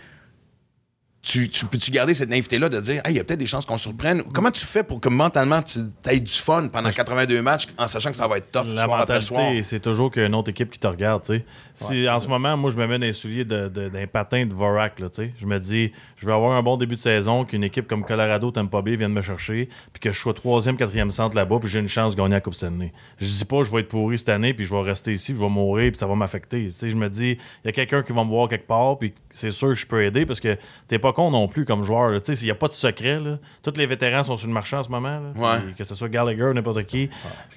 tu, 1.22 1.50
tu 1.50 1.66
peux-tu 1.66 1.90
garder 1.90 2.14
cette 2.14 2.30
naïveté-là 2.30 2.70
de 2.70 2.80
dire, 2.80 3.02
hey, 3.04 3.12
il 3.12 3.16
y 3.16 3.20
a 3.20 3.24
peut-être 3.24 3.38
des 3.40 3.46
chances 3.46 3.66
qu'on 3.66 3.76
surprenne? 3.76 4.22
Comment 4.32 4.50
tu 4.50 4.64
fais 4.64 4.82
pour 4.82 5.00
que 5.02 5.10
mentalement, 5.10 5.60
tu 5.60 5.78
aies 6.08 6.18
du 6.18 6.32
fun 6.32 6.68
pendant 6.68 6.90
82 6.90 7.42
matchs 7.42 7.66
en 7.76 7.86
sachant 7.88 8.10
que 8.10 8.16
ça 8.16 8.26
va 8.26 8.38
être 8.38 8.50
tough 8.50 8.64
La 8.74 8.86
mentalité, 9.00 9.62
c'est 9.62 9.80
toujours 9.80 10.10
qu'il 10.10 10.22
y 10.22 10.24
a 10.24 10.28
une 10.28 10.34
autre 10.34 10.48
équipe 10.48 10.70
qui 10.70 10.78
te 10.78 10.86
regarde, 10.86 11.22
tu 11.22 11.34
sais. 11.36 11.44
Si 11.74 12.08
en 12.08 12.20
ce 12.20 12.26
moment, 12.28 12.56
moi, 12.56 12.70
je 12.70 12.76
me 12.78 12.86
mets 12.86 12.98
dans 12.98 13.04
les 13.04 13.12
souliers 13.12 13.44
de- 13.44 13.68
de- 13.68 13.90
d'un 13.90 14.06
patin 14.06 14.46
de 14.46 14.54
Vorak, 14.54 14.98
là, 14.98 15.10
tu 15.10 15.16
sais. 15.16 15.34
Je 15.38 15.44
me 15.44 15.58
dis, 15.58 15.92
je 16.16 16.24
vais 16.24 16.32
avoir 16.32 16.52
un 16.56 16.62
bon 16.62 16.78
début 16.78 16.94
de 16.96 17.00
saison, 17.00 17.44
qu'une 17.44 17.64
équipe 17.64 17.86
comme 17.86 18.02
Colorado, 18.04 18.50
Tampa 18.50 18.80
Bay 18.80 18.96
vienne 18.96 19.12
me 19.12 19.20
chercher, 19.22 19.68
puis 19.92 20.00
que 20.00 20.12
je 20.12 20.18
sois 20.18 20.32
troisième, 20.32 20.78
quatrième 20.78 21.10
centre 21.10 21.36
là-bas, 21.36 21.58
puis 21.60 21.68
j'ai 21.68 21.80
une 21.80 21.88
chance 21.88 22.16
de 22.16 22.20
gagner 22.20 22.34
la 22.36 22.40
Coupe 22.40 22.54
Stanley. 22.54 22.92
Je 23.18 23.26
dis 23.26 23.44
pas, 23.44 23.62
je 23.62 23.70
vais 23.70 23.80
être 23.80 23.88
pourri 23.88 24.16
cette 24.16 24.30
année, 24.30 24.54
puis 24.54 24.64
je 24.64 24.74
vais 24.74 24.80
rester 24.82 25.12
ici, 25.12 25.32
puis 25.32 25.40
je 25.40 25.44
vais 25.44 25.50
mourir, 25.50 25.90
puis 25.92 25.98
ça 25.98 26.06
va 26.06 26.14
m'affecter. 26.14 26.68
Je 26.80 26.94
me 26.96 27.08
dis, 27.10 27.32
il 27.64 27.66
y 27.66 27.68
a 27.68 27.72
quelqu'un 27.72 28.02
qui 28.02 28.12
va 28.14 28.24
me 28.24 28.30
voir 28.30 28.48
quelque 28.48 28.66
part, 28.66 28.98
puis 28.98 29.12
c'est 29.28 29.50
sûr 29.50 29.68
que 29.68 29.74
je 29.74 29.86
peux 29.86 30.02
aider, 30.02 30.24
parce 30.24 30.40
que 30.40 30.56
t'es 30.88 30.98
pas 30.98 31.09
con 31.12 31.30
non 31.30 31.48
plus 31.48 31.64
comme 31.64 31.82
joueur. 31.84 32.10
là. 32.10 32.20
Tu 32.20 32.34
sais, 32.34 32.42
il 32.42 32.46
n'y 32.46 32.50
a 32.50 32.54
pas 32.54 32.68
de 32.68 32.72
secret, 32.72 33.20
là. 33.20 33.38
Tous 33.62 33.72
les 33.76 33.86
vétérans 33.86 34.22
sont 34.24 34.36
sur 34.36 34.46
le 34.48 34.52
marché 34.54 34.76
en 34.76 34.82
ce 34.82 34.88
moment, 34.88 35.20
là. 35.20 35.32
Ouais. 35.36 35.72
Que 35.76 35.84
ce 35.84 35.94
soit 35.94 36.08
Gallagher 36.08 36.44
ou 36.44 36.52
n'importe 36.54 36.84
qui. 36.84 37.08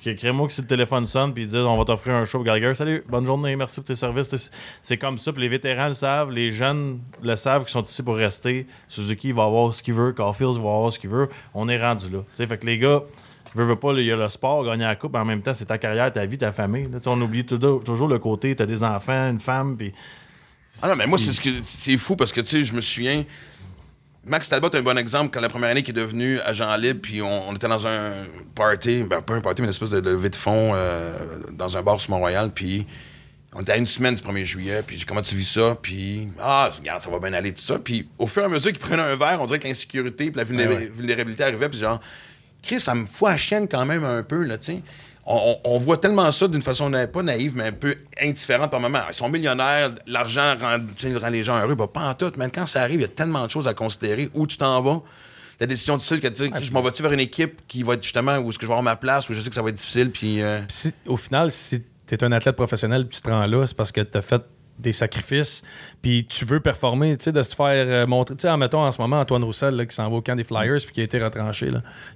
Puis 0.02 0.04
que 0.16 0.20
Crée-moi 0.20 0.48
que 0.48 0.54
si 0.54 0.62
le 0.62 0.68
téléphone 0.68 1.06
sonne, 1.06 1.34
puis 1.34 1.44
ils 1.44 1.48
disent 1.50 1.58
on 1.58 1.78
va 1.78 1.86
t'offrir 1.86 2.16
un 2.16 2.26
show 2.26 2.42
Gallagher. 2.44 2.74
Salut, 2.76 3.04
bonne 3.10 3.26
journée, 3.26 3.56
merci 3.56 3.80
pour 3.82 3.88
tes 3.88 3.96
services. 3.96 4.52
C'est- 4.82 4.98
comme 4.98 5.18
ça. 5.18 5.32
Puis 5.34 5.42
les 5.42 5.50
vétérans 5.50 5.88
le 5.88 5.94
savent, 5.94 6.32
les 6.32 6.52
jeunes 6.52 7.00
le 7.22 7.36
savent 7.36 7.66
qui 7.66 7.72
sont 7.72 7.84
ici 7.84 8.02
pour 8.04 8.16
rester. 8.16 8.66
Suzuki 8.88 9.32
va 9.32 9.44
avoir 9.46 9.74
ce 9.74 9.82
qu'il 9.84 9.94
veut, 9.94 10.12
Caulfield 10.14 10.54
va 10.54 10.60
avoir 10.70 10.92
ce 10.92 11.00
qu'il 11.00 11.10
veut. 11.10 11.28
On 11.54 11.68
est 11.70 11.82
rendu 11.82 12.10
là. 12.10 12.20
Tu 12.20 12.26
sais, 12.36 12.48
fait 12.48 12.58
que 12.58 12.66
les 12.66 12.78
gars. 12.78 13.02
Veux, 13.56 13.66
veux 13.66 13.76
pas, 13.76 13.92
il 13.94 14.02
y 14.06 14.12
a 14.12 14.16
le 14.16 14.28
sport, 14.30 14.66
gagner 14.66 14.84
la 14.86 14.96
coupe, 14.96 15.14
mais 15.14 15.20
en 15.20 15.26
même 15.26 15.44
temps, 15.44 15.54
c'est 15.54 15.66
ta 15.66 15.78
carrière, 15.78 16.12
ta 16.12 16.26
vie, 16.26 16.40
ta 16.40 16.52
famille. 16.52 16.88
là. 16.92 16.98
On 17.06 17.22
oublie 17.22 17.46
toujours, 17.46 17.84
toujours 17.84 18.08
le 18.08 18.18
côté, 18.18 18.56
t'as 18.56 18.66
des 18.66 18.84
enfants, 18.84 19.30
une 19.30 19.40
femme, 19.40 19.76
puis 19.78 19.94
Ah 20.82 20.88
non, 20.88 20.96
mais 20.96 21.06
moi, 21.08 21.18
c'est 21.18 21.32
ce 21.34 21.42
que- 21.42 21.62
c'est 21.64 21.98
fou 21.98 22.16
parce 22.16 22.34
que, 22.34 22.42
tu 22.42 22.48
sais, 22.48 22.64
je 22.66 22.74
me 22.74 22.82
souviens. 22.82 23.24
Max 24.26 24.48
Talbot 24.50 24.70
est 24.72 24.78
un 24.78 24.82
bon 24.82 24.98
exemple 24.98 25.32
quand 25.34 25.42
la 25.42 25.50
première 25.50 25.70
année 25.70 25.84
qu'il 25.84 25.98
est 25.98 26.02
devenu 26.02 26.40
agent 26.42 26.74
libre, 26.78 27.02
puis 27.02 27.22
on, 27.22 27.50
on 27.50 27.56
était 27.56 27.68
dans 27.68 27.86
un 27.86 28.12
party, 28.56 29.04
ben 29.04 29.22
pas 29.22 29.34
un 29.36 29.42
party, 29.42 29.62
mais 29.62 29.66
une 29.68 29.72
espèce 29.72 29.90
de 29.92 30.00
levée 30.00 30.30
de 30.30 30.36
fonds 30.36 30.72
euh, 30.74 31.14
dans 31.52 31.76
un 31.76 31.82
bar 31.82 32.00
sur 32.00 32.12
Mont-Royal, 32.12 32.50
puis 32.52 32.88
on 33.54 33.62
était 33.62 33.74
à 33.74 33.78
une 33.78 33.86
semaine 33.86 34.16
du 34.16 34.22
1er 34.22 34.46
juillet, 34.46 34.82
puis 34.88 35.04
comment 35.06 35.22
tu 35.22 35.36
vis 35.36 35.52
ça? 35.52 35.78
Puis, 35.82 36.30
ah, 36.42 36.70
regarde, 36.76 37.02
ça 37.02 37.10
va 37.10 37.20
bien 37.20 37.34
aller, 37.34 37.54
tout 37.54 37.62
ça. 37.62 37.80
Puis 37.80 38.08
au 38.18 38.26
fur 38.26 38.44
et 38.44 38.46
à 38.46 38.50
mesure 38.50 38.72
qu'il 38.72 38.80
prenait 38.80 39.02
un 39.04 39.16
verre, 39.18 39.40
on 39.42 39.46
dirait 39.46 39.60
que 39.60 39.68
l'insécurité 39.68 40.32
puis 40.32 40.38
la 40.38 40.46
vulnéra- 40.46 40.80
vulnérabilité 40.90 41.44
arrivait, 41.44 41.68
puis 41.70 41.80
genre, 41.80 42.00
Chris, 42.62 42.80
ça 42.80 42.96
me 42.96 43.06
fout 43.06 43.28
à 43.28 43.36
chienne 43.36 43.68
quand 43.68 43.86
même 43.86 44.06
un 44.06 44.24
peu, 44.24 44.44
là, 44.44 44.58
tu 44.58 44.72
sais. 44.72 44.82
On, 45.26 45.78
voit 45.80 45.98
tellement 45.98 46.30
ça 46.34 46.48
d'une 46.50 46.62
façon 46.62 46.92
pas 47.12 47.24
naïve, 47.24 47.54
mais 47.56 47.68
un 47.68 47.72
peu 47.72 47.96
indifférente 48.22 48.72
par 48.72 48.80
moment. 48.82 49.00
Ils 49.10 49.16
sont 49.16 49.30
millionnaires, 49.30 49.92
l'argent 50.06 50.56
rend, 50.60 50.78
rend 51.20 51.30
les 51.30 51.44
gens 51.44 51.58
heureux. 51.62 51.76
Bah, 51.76 51.88
pas 51.88 52.10
en 52.10 52.14
tout. 52.14 52.32
Mais 52.38 52.50
quand 52.50 52.66
ça 52.66 52.82
arrive, 52.82 53.00
il 53.00 53.04
y 53.04 53.06
a 53.06 53.10
tellement 53.10 53.46
de 53.46 53.52
choses 53.52 53.68
à 53.68 53.74
considérer. 53.74 54.30
Où 54.34 54.46
tu 54.48 54.58
t'en 54.58 54.82
vas? 54.82 55.02
La 55.60 55.68
décision 55.68 55.96
difficile 55.96 56.20
que 56.20 56.28
de 56.28 56.34
dire, 56.34 56.52
je 56.62 56.72
m'en 56.72 56.82
vais-tu 56.82 57.02
vers 57.04 57.14
une 57.14 57.22
équipe 57.22 57.62
qui 57.68 57.84
va 57.84 57.94
être 57.94 58.04
justement 58.04 58.38
où 58.40 58.50
est-ce 58.50 58.58
que 58.58 58.64
je 58.64 58.68
vais 58.68 58.74
avoir 58.74 58.84
ma 58.84 58.96
place, 58.98 59.30
où 59.30 59.34
je 59.34 59.40
sais 59.40 59.48
que 59.50 59.56
ça 59.56 59.62
va 59.62 59.70
être 59.70 59.76
difficile, 59.76 60.12
puis... 60.12 60.42
euh, 60.42 60.60
si- 60.68 60.94
au 61.06 61.16
final, 61.16 61.52
si 61.52 61.82
tu 62.08 62.16
es 62.16 62.24
un 62.24 62.32
athlète 62.34 62.56
professionnel 62.56 63.08
tu 63.08 63.22
te 63.22 63.30
rends 63.30 63.46
là, 63.46 63.66
c'est 63.66 63.78
parce 63.78 63.92
que 63.94 64.02
tu 64.02 64.18
as 64.18 64.22
fait 64.22 64.42
des 64.80 64.92
sacrifices, 64.92 65.64
puis 66.02 66.26
tu 66.26 66.46
veux 66.46 66.60
performer, 66.60 67.16
tu 67.18 67.26
sais, 67.26 67.32
de 67.32 67.42
se 67.44 67.56
faire 67.56 67.86
euh, 67.88 68.08
montrer. 68.08 68.36
Tu 68.36 68.42
sais, 68.42 68.58
mettons 68.58 68.82
en 68.82 68.92
ce 68.92 69.00
moment, 69.00 69.20
Antoine 69.20 69.44
Roussel, 69.44 69.76
là, 69.76 69.86
qui 69.86 69.96
s'en 69.96 70.10
va 70.10 70.16
au 70.16 70.22
camp 70.22 70.36
des 70.36 70.44
Flyers 70.44 70.80
puis 70.84 70.94
qui 70.94 71.02
a 71.02 71.04
été 71.04 71.24
retranché. 71.24 71.70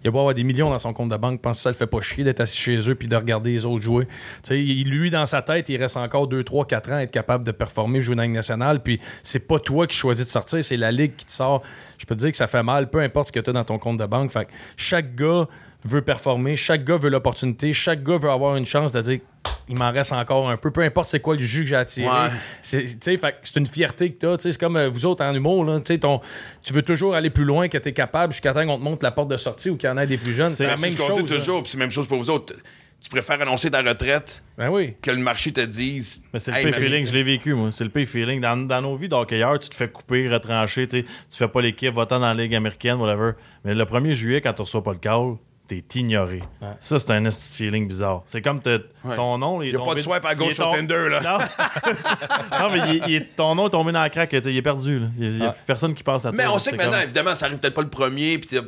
Il 0.03 0.07
a 0.07 0.11
beau 0.11 0.19
avoir 0.19 0.33
des 0.33 0.43
millions 0.43 0.69
dans 0.69 0.77
son 0.77 0.91
compte 0.91 1.09
de 1.09 1.17
banque, 1.17 1.41
pense 1.41 1.57
que 1.57 1.63
ça 1.63 1.69
le 1.69 1.75
fait 1.75 1.87
pas 1.87 2.01
chier 2.01 2.23
d'être 2.23 2.41
assis 2.41 2.57
chez 2.57 2.89
eux 2.89 2.95
puis 2.95 3.07
de 3.07 3.15
regarder 3.15 3.51
les 3.51 3.65
autres 3.65 3.83
jouer? 3.83 4.05
Tu 4.43 4.49
sais, 4.49 4.55
lui, 4.57 5.11
dans 5.11 5.25
sa 5.25 5.41
tête, 5.41 5.69
il 5.69 5.77
reste 5.77 5.97
encore 5.97 6.27
2, 6.27 6.43
3, 6.43 6.65
4 6.65 6.89
ans 6.89 6.95
à 6.95 7.03
être 7.03 7.11
capable 7.11 7.43
de 7.43 7.51
performer, 7.51 8.01
jouer 8.01 8.15
dans 8.15 8.23
la 8.23 8.27
nationale, 8.27 8.81
puis 8.81 8.99
c'est 9.23 9.47
pas 9.47 9.59
toi 9.59 9.87
qui 9.87 9.95
choisis 9.95 10.25
de 10.25 10.29
sortir, 10.29 10.63
c'est 10.63 10.77
la 10.77 10.91
Ligue 10.91 11.15
qui 11.15 11.25
te 11.25 11.31
sort. 11.31 11.61
Je 11.97 12.05
peux 12.05 12.15
te 12.15 12.21
dire 12.21 12.31
que 12.31 12.37
ça 12.37 12.47
fait 12.47 12.63
mal, 12.63 12.89
peu 12.89 13.01
importe 13.01 13.27
ce 13.27 13.31
que 13.31 13.39
tu 13.39 13.49
as 13.49 13.53
dans 13.53 13.63
ton 13.63 13.77
compte 13.77 13.97
de 13.97 14.05
banque. 14.05 14.31
Fait 14.31 14.45
que 14.45 14.51
chaque 14.75 15.15
gars 15.15 15.47
veut 15.85 16.01
performer, 16.01 16.55
chaque 16.55 16.83
gars 16.83 16.97
veut 16.97 17.09
l'opportunité, 17.09 17.71
chaque 17.73 18.03
gars 18.03 18.17
veut 18.17 18.29
avoir 18.29 18.55
une 18.55 18.65
chance 18.65 18.91
de 18.91 19.01
dire 19.01 19.19
il 19.69 19.75
m'en 19.75 19.91
reste 19.91 20.13
encore 20.13 20.49
un 20.49 20.57
peu, 20.57 20.71
peu 20.71 20.81
importe 20.81 21.09
c'est 21.09 21.19
quoi 21.19 21.35
le 21.35 21.41
jus 21.41 21.61
que 21.63 21.67
j'ai 21.69 21.75
attiré. 21.75 22.07
Ouais. 22.07 22.29
C'est 22.61 22.83
tu 22.83 22.97
sais, 23.01 23.17
fait 23.17 23.31
que 23.33 23.37
c'est 23.43 23.57
une 23.59 23.67
fierté 23.67 24.11
que 24.11 24.19
tu 24.19 24.25
as. 24.27 24.37
C'est 24.39 24.57
comme 24.57 24.77
euh, 24.77 24.89
vous 24.89 25.05
autres 25.05 25.23
en 25.23 25.33
humour. 25.33 25.65
Là, 25.65 25.79
tu 25.79 25.93
sais, 25.93 25.99
ton- 25.99 26.21
tu 26.63 26.73
veux 26.73 26.81
toujours 26.83 27.15
aller 27.15 27.29
plus 27.29 27.45
loin 27.45 27.67
que 27.67 27.77
tu 27.77 27.89
es 27.89 27.93
capable 27.93 28.33
jusqu'à 28.33 28.53
temps 28.53 28.65
qu'on 28.65 28.77
te 28.77 28.83
montre 28.83 29.03
la 29.03 29.11
porte 29.11 29.29
de 29.29 29.37
sortie 29.37 29.69
ou 29.69 29.77
qu'il 29.77 29.89
y 29.89 29.91
en 29.91 29.97
ait 29.97 30.07
des 30.07 30.17
plus 30.17 30.33
jeunes. 30.33 30.51
C'est 30.51 30.65
la 30.67 30.77
même 30.77 30.91
ce 30.91 30.97
chose. 30.97 31.27
toujours, 31.27 31.63
c'est 31.65 31.77
la 31.77 31.83
même 31.85 31.91
chose 31.91 32.07
pour 32.07 32.17
vous 32.17 32.29
autres. 32.29 32.53
Tu 32.99 33.09
préfères 33.11 33.39
annoncer 33.39 33.69
ta 33.69 33.83
retraite 33.83 34.43
Ben 34.57 34.69
oui. 34.69 34.95
que 34.99 35.11
le 35.11 35.17
marché 35.19 35.51
te 35.51 35.61
dise... 35.61 36.23
Mais 36.33 36.39
c'est 36.39 36.49
le 36.49 36.57
Hey, 36.57 36.63
pay 36.71 36.81
feeling, 36.81 37.05
je 37.05 37.13
l'ai 37.13 37.21
vécu, 37.21 37.53
moi. 37.53 37.69
C'est 37.71 37.83
le 37.83 37.91
pay 37.91 38.07
feeling. 38.07 38.41
Dans, 38.41 38.57
dans 38.57 38.81
nos 38.81 38.95
vies 38.97 39.07
d'hockeyeurs, 39.07 39.59
tu 39.59 39.69
te 39.69 39.75
fais 39.75 39.87
couper, 39.87 40.27
retrancher, 40.27 40.87
tu 40.87 41.05
fais 41.29 41.47
pas 41.47 41.61
l'équipe, 41.61 41.93
va-t'en 41.93 42.19
dans 42.19 42.33
la 42.33 42.43
Ligue 42.43 42.55
américaine, 42.55 42.95
whatever. 42.95 43.33
Mais 43.63 43.75
le 43.75 43.83
1er 43.85 44.13
juillet, 44.13 44.41
quand 44.41 44.53
tu 44.53 44.63
reçois 44.63 44.83
pas 44.83 44.93
le 44.93 44.97
call, 44.97 45.35
t'es 45.67 45.83
ignoré. 45.99 46.41
Ça, 46.79 46.97
c'est 46.99 47.11
un 47.11 47.29
feeling 47.29 47.87
bizarre. 47.87 48.23
C'est 48.25 48.41
comme 48.41 48.61
ton 48.61 49.37
nom. 49.37 49.61
Il 49.61 49.71
y 49.71 49.75
a 49.75 49.79
pas 49.79 49.95
de 49.95 49.99
swipe 49.99 50.25
à 50.25 50.35
gauche 50.35 50.53
sur 50.55 50.71
Tinder, 50.71 51.09
là. 51.09 51.19
Non, 51.21 51.37
non 52.59 52.69
mais 52.71 52.79
il- 52.97 53.03
il- 53.13 53.25
ton 53.35 53.55
nom 53.55 53.67
est 53.67 53.71
tombé 53.71 53.91
dans 53.91 54.01
la 54.01 54.09
craque, 54.09 54.33
il 54.33 54.55
est 54.57 54.61
perdu. 54.61 54.99
là. 54.99 55.07
Il 55.17 55.37
y 55.37 55.43
a, 55.43 55.49
Ah. 55.49 55.55
personne 55.65 55.93
qui 55.93 56.03
pense 56.03 56.25
à 56.25 56.29
toi. 56.29 56.37
Mais 56.37 56.47
on 56.47 56.59
sait 56.59 56.71
que 56.71 56.77
maintenant, 56.77 56.93
comme- 56.93 57.01
évidemment, 57.03 57.35
ça 57.35 57.45
arrive 57.47 57.59
peut-être 57.59 57.73
pas 57.73 57.81
le 57.81 57.89
premier, 57.89 58.37
puis 58.37 58.49
ils 58.53 58.59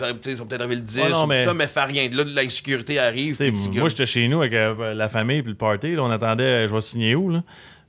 ont 0.41 0.45
peut-être 0.45 0.61
arrivé 0.61 0.75
le 0.75 0.81
10, 0.81 0.97
Ouais, 0.99 1.09
non, 1.09 1.23
ou 1.23 1.27
mais- 1.27 1.43
tout 1.43 1.49
ça, 1.49 1.53
mais 1.53 1.67
fait 1.67 1.83
rien. 1.83 2.09
Là, 2.11 2.23
l'insécurité 2.25 2.99
arrive. 2.99 3.37
Moi, 3.73 3.89
j'étais 3.89 4.05
chez 4.05 4.27
nous 4.27 4.39
avec 4.41 4.53
euh, 4.53 4.93
la 4.93 5.09
famille 5.09 5.41
puis 5.41 5.51
le 5.51 5.57
party. 5.57 5.95
là, 5.95 6.03
on 6.03 6.11
attendait, 6.11 6.43
euh, 6.43 6.67
je 6.67 6.73
vais 6.75 6.81
signer 6.81 7.15
où, 7.15 7.29
là? 7.29 7.43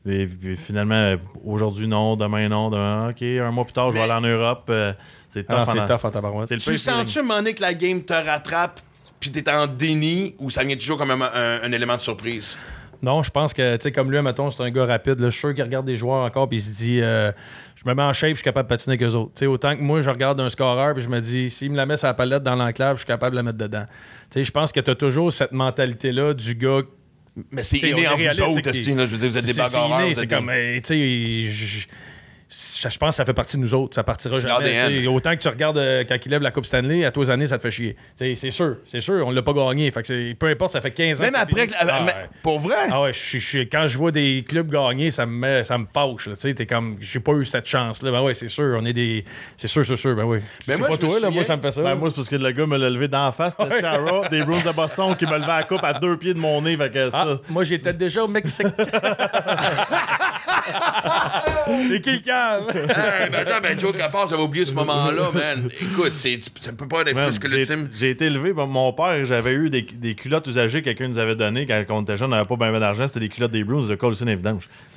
Et 0.06 0.24
puis 0.26 0.56
finalement, 0.56 1.14
aujourd'hui, 1.44 1.86
non, 1.86 2.16
demain, 2.16 2.48
non, 2.48 2.70
demain, 2.70 3.10
OK, 3.10 3.20
un 3.22 3.50
mois 3.50 3.64
plus 3.64 3.74
tard, 3.74 3.90
je 3.90 3.96
vais 3.96 4.02
aller 4.02 4.12
en 4.12 4.20
Europe. 4.22 4.64
euh, 4.70 4.94
c'est 5.28 5.44
tough. 5.46 5.56
Ah, 5.58 5.62
en- 5.68 5.72
c'est 5.72 5.84
tough 5.86 6.04
en 6.04 6.10
tabarouette. 6.10 6.48
Tu 6.48 6.76
sens-tu, 6.78 7.26
donné, 7.26 7.52
que 7.52 7.60
la 7.60 7.74
game 7.74 8.02
te 8.02 8.14
rattrape, 8.14 8.80
puis 9.20 9.30
t'es 9.30 9.48
en 9.50 9.66
déni, 9.66 10.34
ou 10.38 10.50
ça 10.50 10.64
vient 10.64 10.76
toujours 10.76 10.98
comme 10.98 11.10
un, 11.10 11.20
un- 11.20 11.62
un 11.62 11.72
élément 11.72 11.96
de 11.96 12.00
surprise? 12.00 12.56
Non, 13.02 13.22
je 13.22 13.30
pense 13.30 13.54
que, 13.54 13.76
tu 13.76 13.84
sais, 13.84 13.92
comme 13.92 14.10
lui, 14.12 14.20
mettons, 14.20 14.50
c'est 14.50 14.62
un 14.62 14.70
gars 14.70 14.84
rapide. 14.84 15.20
Là, 15.20 15.26
je 15.28 15.30
suis 15.30 15.40
sûr 15.40 15.54
qu'il 15.54 15.64
regarde 15.64 15.86
des 15.86 15.96
joueurs 15.96 16.22
encore 16.22 16.48
puis 16.50 16.58
il 16.58 16.62
se 16.62 16.76
dit 16.76 17.00
euh, 17.00 17.32
je 17.74 17.88
me 17.88 17.94
mets 17.94 18.02
en 18.02 18.12
shape, 18.12 18.30
je 18.32 18.34
suis 18.36 18.44
capable 18.44 18.68
de 18.68 18.74
patiner 18.74 18.96
avec 18.96 19.08
eux 19.08 19.14
autres. 19.14 19.30
Tu 19.34 19.38
sais, 19.40 19.46
autant 19.46 19.74
que 19.74 19.80
moi, 19.80 20.02
je 20.02 20.10
regarde 20.10 20.38
un 20.38 20.50
scoreur 20.50 20.92
puis 20.94 21.02
je 21.02 21.08
me 21.08 21.18
dis 21.20 21.48
s'il 21.48 21.70
me 21.70 21.76
la 21.78 21.86
met 21.86 21.94
la 22.02 22.12
palette 22.12 22.42
dans 22.42 22.56
l'enclave, 22.56 22.96
je 22.96 23.00
suis 23.00 23.06
capable 23.06 23.30
de 23.32 23.36
la 23.36 23.42
mettre 23.42 23.56
dedans. 23.56 23.84
Tu 24.30 24.40
sais, 24.40 24.44
je 24.44 24.50
pense 24.52 24.70
que 24.70 24.80
tu 24.80 24.90
as 24.90 24.94
toujours 24.94 25.32
cette 25.32 25.52
mentalité-là 25.52 26.34
du 26.34 26.54
gars. 26.56 26.82
Mais 27.50 27.62
c'est 27.62 27.78
inné 27.78 28.02
est 28.02 28.06
en 28.08 28.16
vous 28.16 28.22
autres, 28.22 28.60
là, 28.96 29.06
je 29.06 29.16
veux 29.16 29.18
dire, 29.18 29.30
vous 29.30 29.38
êtes 29.38 29.44
des 29.46 29.52
c'est 29.54 29.62
bagarreurs. 29.62 30.02
inné, 30.02 30.14
C'est 30.14 30.26
comme, 30.26 30.50
tu 30.50 31.48
sais, 31.48 31.86
je- 32.50 32.98
pense 32.98 33.10
que 33.10 33.14
ça 33.14 33.24
fait 33.24 33.32
partie 33.32 33.56
de 33.56 33.62
nous 33.62 33.74
autres. 33.74 33.94
Ça 33.94 34.02
partira 34.02 34.38
jamais. 34.38 35.06
Autant 35.06 35.36
que 35.36 35.40
tu 35.40 35.48
regardes 35.48 35.78
euh, 35.78 36.04
quand 36.08 36.16
il 36.24 36.30
lève 36.30 36.42
la 36.42 36.50
Coupe 36.50 36.66
Stanley, 36.66 37.04
à 37.04 37.12
tous 37.12 37.30
années, 37.30 37.46
ça 37.46 37.56
te 37.58 37.62
fait 37.62 37.70
chier. 37.70 37.96
C'est 38.16 38.34
sûr, 38.50 38.76
c'est 38.84 39.00
sûr, 39.00 39.24
on 39.26 39.30
l'a 39.30 39.42
pas 39.42 39.52
gagné. 39.52 39.90
Fait 39.90 40.02
que 40.02 40.08
c'est- 40.08 40.34
peu 40.38 40.48
importe, 40.48 40.72
ça 40.72 40.80
fait 40.80 40.90
15 40.90 41.20
ans. 41.20 41.24
Même 41.24 41.34
après, 41.36 41.66
que 41.68 41.72
la- 41.72 41.78
Ah, 41.88 42.02
mais- 42.04 42.28
pour 42.42 42.58
vrai? 42.58 42.74
Ah 42.90 43.02
ouais, 43.02 43.12
je 43.12 43.18
suis- 43.18 43.40
je 43.40 43.46
suis- 43.46 43.68
quand 43.68 43.86
je 43.86 43.96
vois 43.96 44.10
des 44.12 44.44
clubs 44.46 44.70
gagner, 44.70 45.10
ça 45.10 45.26
me, 45.26 45.32
met- 45.32 45.64
ça 45.64 45.78
me 45.78 45.86
fâche. 45.92 46.26
là. 46.26 46.34
Tu 46.34 46.40
sais, 46.42 46.54
t'es 46.54 46.66
comme, 46.66 46.96
j'ai 47.00 47.20
pas 47.20 47.32
eu 47.32 47.44
cette 47.44 47.66
chance-là. 47.66 48.10
Ben 48.10 48.22
ouais, 48.22 48.34
c'est 48.34 48.48
sûr, 48.48 48.76
on 48.80 48.84
est 48.84 48.92
des. 48.92 49.24
C'est 49.56 49.68
sûr, 49.68 49.84
c'est 49.86 49.96
sûr, 49.96 50.14
ben 50.16 50.24
oui. 50.24 50.38
Moi, 50.66 50.88
pas 50.88 50.96
toi, 50.96 51.20
là, 51.20 51.30
moi, 51.30 51.44
ça 51.44 51.56
me 51.56 51.62
fait 51.62 51.70
ça. 51.70 51.82
Ben, 51.82 51.94
moi, 51.94 52.08
c'est 52.10 52.16
parce 52.16 52.28
que 52.28 52.36
le 52.36 52.50
gars 52.50 52.66
me 52.66 52.76
l'a 52.76 52.90
levé 52.90 53.06
d'en 53.08 53.30
face. 53.32 53.54
C'était 53.58 53.74
Ouais. 53.74 53.80
Chara 53.80 54.28
des 54.30 54.42
Bruins 54.42 54.62
de 54.64 54.72
Boston 54.72 55.14
qui 55.16 55.26
me 55.26 55.34
levait 55.36 55.46
la 55.46 55.62
coupe 55.62 55.84
à 55.84 55.92
deux 55.94 56.16
pieds 56.16 56.34
de 56.34 56.38
mon 56.38 56.60
nez. 56.62 56.76
Fait 56.76 56.90
que 56.90 57.08
Ah, 57.08 57.10
ça. 57.10 57.40
moi, 57.48 57.62
j'étais 57.64 57.92
déjà 57.92 58.24
au 58.24 58.28
Mexique. 58.28 58.66
c'est 61.88 62.00
qui 62.00 62.10
le 62.12 62.20
cave? 62.40 62.86
Hey, 62.90 63.28
mais 63.30 63.38
attends, 63.38 63.60
ben, 63.62 63.78
Joe 63.78 63.92
Capard, 63.96 64.26
j'avais 64.28 64.42
oublié 64.42 64.64
ce 64.66 64.72
moment-là, 64.74 65.30
man. 65.32 65.68
Écoute, 65.80 66.12
ça 66.14 66.72
peut 66.72 66.88
pas 66.88 67.02
être 67.02 67.14
Man, 67.14 67.28
plus 67.28 67.38
que 67.38 67.48
j'ai- 67.48 67.56
l'ultime. 67.58 67.88
J'ai 67.92 68.10
été 68.10 68.26
élevé. 68.26 68.52
bon, 68.52 68.66
mon 68.66 68.92
père, 68.92 69.24
j'avais 69.24 69.52
eu 69.52 69.70
des, 69.70 69.82
des 69.82 70.14
culottes 70.14 70.46
usagées 70.46 70.80
que 70.80 70.86
quelqu'un 70.86 71.08
nous 71.08 71.18
avait 71.18 71.36
données 71.36 71.66
quand 71.66 71.84
on 71.90 72.02
était 72.02 72.16
jeune. 72.16 72.32
On 72.32 72.36
n'avait 72.36 72.48
pas 72.48 72.56
bien 72.56 72.78
d'argent. 72.80 73.06
C'était 73.08 73.20
des 73.20 73.28
culottes 73.28 73.52
des 73.52 73.64
Bruins 73.64 73.86
de 73.86 73.94
Colson 73.94 74.26
et 74.26 74.34
Vidange. 74.36 74.68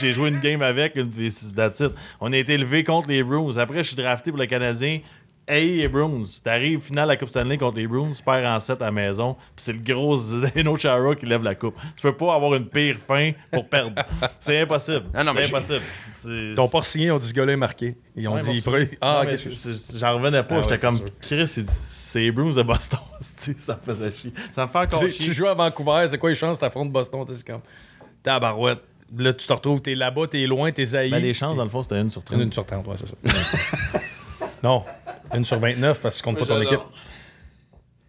J'ai 0.00 0.12
joué 0.12 0.28
une 0.28 0.40
game 0.40 0.62
avec. 0.62 0.96
une- 0.96 1.10
that's 1.56 1.80
it. 1.80 1.92
On 2.20 2.32
a 2.32 2.36
été 2.36 2.54
élevé 2.54 2.84
contre 2.84 3.08
les 3.08 3.22
Bruins. 3.22 3.56
Après, 3.56 3.78
je 3.78 3.88
suis 3.88 3.96
drafté 3.96 4.30
pour 4.30 4.38
le 4.40 4.46
Canadien. 4.46 5.00
Hey, 5.48 5.76
les 5.76 5.86
Bruins. 5.88 6.22
T'arrives 6.42 6.80
finale 6.80 7.04
de 7.04 7.12
la 7.12 7.16
Coupe 7.16 7.28
Stanley 7.28 7.56
contre 7.56 7.76
les 7.76 7.86
Bruins, 7.86 8.10
perds 8.24 8.48
en 8.50 8.58
7 8.58 8.82
à 8.82 8.86
la 8.86 8.90
maison, 8.90 9.34
puis 9.34 9.44
c'est 9.58 9.72
le 9.72 9.78
gros 9.78 10.16
Zdeno 10.18 10.76
Chara 10.76 11.14
qui 11.14 11.24
lève 11.26 11.44
la 11.44 11.54
coupe. 11.54 11.76
Tu 11.94 12.02
peux 12.02 12.16
pas 12.16 12.34
avoir 12.34 12.54
une 12.56 12.66
pire 12.66 12.96
fin 13.06 13.30
pour 13.52 13.68
perdre. 13.68 14.02
C'est 14.40 14.58
impossible. 14.60 15.04
Ah 15.14 15.22
non, 15.22 15.32
mais 15.32 15.44
c'est 15.44 15.50
impossible. 15.54 15.82
C'est- 16.12 16.28
Ils 16.50 16.54
t'ont 16.56 16.68
pas 16.68 16.82
signé, 16.82 17.12
on 17.12 17.18
dit 17.18 17.28
ce 17.28 17.32
gars-là 17.34 17.52
est 17.52 17.56
marqué. 17.56 17.96
Ils 18.16 18.26
ont 18.26 18.34
Ouais, 18.34 18.40
dit. 18.40 18.60
bon, 18.64 18.76
il 18.76 18.88
Ah, 19.00 19.22
Non, 19.24 19.32
ok. 19.32 19.38
J'en 19.96 20.14
revenais 20.16 20.42
pas. 20.42 20.56
Ah 20.56 20.62
J'étais 20.62 20.72
ouais, 20.72 20.78
c'est 20.78 20.86
comme, 20.86 20.96
sûr. 20.96 21.06
Chris, 21.20 21.46
c'est- 21.48 21.70
c'est 21.70 22.20
les 22.22 22.32
Bruins 22.32 22.52
de 22.52 22.62
Boston. 22.62 22.98
esti, 23.20 23.54
ça 23.56 23.76
me 23.86 23.94
faisait 23.94 24.12
chier. 24.16 24.32
Ça 24.52 24.66
me 24.66 24.70
fait 24.70 24.78
encore 24.78 25.00
Tu, 25.00 25.10
chier. 25.12 25.26
tu 25.26 25.32
joues 25.32 25.46
à 25.46 25.54
Vancouver, 25.54 26.06
c'est 26.08 26.18
quoi 26.18 26.30
les 26.30 26.34
chances 26.34 26.58
t'affrontes 26.58 26.90
Boston? 26.90 27.24
tu 27.24 27.32
sais, 27.32 27.38
C'est 27.38 27.46
comme. 27.52 27.60
Tabarouette. 28.24 28.80
Là, 29.16 29.32
tu 29.32 29.46
te 29.46 29.52
retrouves, 29.52 29.80
t'es 29.80 29.94
là-bas, 29.94 30.26
t'es 30.26 30.44
loin, 30.48 30.72
t'es 30.72 30.84
zaï. 30.84 31.08
Ben, 31.10 31.22
les 31.22 31.32
chances, 31.32 31.56
dans 31.56 31.62
le 31.62 31.70
fond, 31.70 31.84
c'était 31.84 32.00
une 32.00 32.10
sur 32.10 32.24
30. 32.24 32.36
Une, 32.38 32.46
une 32.46 32.52
sur 32.52 32.66
30, 32.66 32.84
ouais, 32.88 32.96
c'est 32.96 33.06
ça. 33.06 33.14
non, 34.64 34.82
une 35.34 35.44
sur 35.44 35.58
29 35.58 36.00
parce 36.00 36.14
que 36.16 36.20
tu 36.20 36.24
comptes 36.24 36.38
pas 36.38 36.46
ton 36.46 36.60
équipe. 36.60 36.80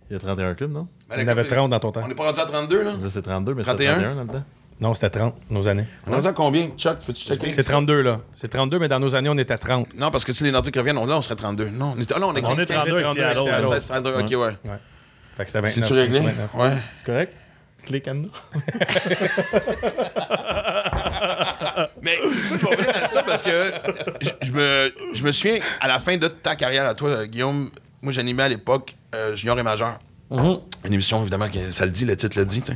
Il 0.10 0.14
y 0.14 0.16
a 0.16 0.20
31 0.20 0.54
clubs, 0.56 0.72
non? 0.72 0.88
Ben, 1.10 1.16
Il 1.18 1.22
y 1.24 1.26
en 1.26 1.28
avait 1.30 1.44
coupe- 1.44 1.52
30 1.54 1.70
dans 1.72 1.80
ton 1.80 1.92
temps. 1.92 2.02
On 2.04 2.08
n'est 2.08 2.16
pas 2.16 2.24
rendu 2.24 2.40
à 2.40 2.46
32, 2.46 2.84
là? 2.84 2.92
Là, 2.92 2.98
c'est 3.10 3.22
32, 3.22 3.54
mais 3.54 3.64
c'est 3.64 3.70
31? 3.72 3.94
31 3.96 4.16
là-dedans. 4.16 4.44
Non, 4.80 4.94
c'était 4.94 5.10
30, 5.10 5.36
nos 5.50 5.68
années. 5.68 5.86
On 6.06 6.20
est 6.20 6.26
à 6.28 6.34
combien? 6.34 6.70
Chuck, 6.78 7.00
peux-tu 7.00 7.26
checker? 7.26 7.52
C'est 7.52 7.64
32, 7.64 8.02
là. 8.02 8.20
C'est 8.36 8.48
32, 8.48 8.78
mais 8.80 8.88
dans 8.88 9.00
nos 9.00 9.16
années, 9.16 9.30
on 9.30 9.38
était 9.38 9.54
à 9.54 9.58
30. 9.58 9.94
Non, 9.96 10.12
parce 10.12 10.24
que 10.24 10.32
si 10.34 10.44
les 10.44 10.52
Nordiques 10.52 10.76
reviennent, 10.76 11.00
on- 11.00 11.06
là, 11.08 11.18
on 11.18 11.22
serait 11.22 11.36
32. 11.36 11.70
Non, 11.70 11.96
on 11.98 12.00
est, 12.00 12.12
ah, 12.16 12.20
non, 12.20 12.28
on 12.28 12.36
est, 12.36 12.46
On 12.46 12.56
15, 12.56 12.60
est 12.60 12.66
32 12.68 12.94
avec 12.94 13.06
15, 13.06 13.16
Seattle. 13.16 13.68
16, 13.68 13.84
16, 13.84 13.88
32, 13.88 14.14
ok, 14.20 14.30
ouais. 14.44 14.52
Fait 15.36 15.44
que 15.44 15.50
c'était 15.50 15.62
29. 15.62 15.74
C'est-tu 15.74 15.94
réglé? 15.94 16.20
29. 16.20 16.54
Ouais. 16.56 16.72
C'est 16.98 17.06
correct? 17.06 17.34
Clique 17.84 18.08
nous. 18.08 18.30
Mais 22.02 22.18
c'est 22.32 22.48
quoi, 22.48 22.58
je 22.58 22.66
vais 22.66 22.76
revenir 22.76 23.04
à 23.04 23.08
ça 23.08 23.24
parce 23.24 23.42
que 23.42 23.72
je, 24.22 24.30
je 24.42 24.52
me, 24.52 24.94
je 25.14 25.24
me 25.24 25.32
souviens, 25.32 25.60
à 25.80 25.88
la 25.88 26.00
fin 26.00 26.18
de 26.18 26.28
ta 26.28 26.56
carrière 26.56 26.86
à 26.86 26.94
toi, 26.94 27.26
Guillaume, 27.26 27.70
moi, 28.02 28.14
j'animais 28.14 28.44
à 28.44 28.50
l'époque 28.50 28.96
euh, 29.16 29.36
Junior 29.36 29.58
et 29.60 29.64
Majeur. 29.64 30.00
Une 30.30 30.94
émission, 30.94 31.22
évidemment, 31.22 31.50
que 31.50 31.72
ça 31.72 31.86
le 31.86 31.92
dit, 31.92 32.06
le 32.06 32.16
titre 32.16 32.38
le 32.38 32.46
dit. 32.46 32.62
tu. 32.62 32.72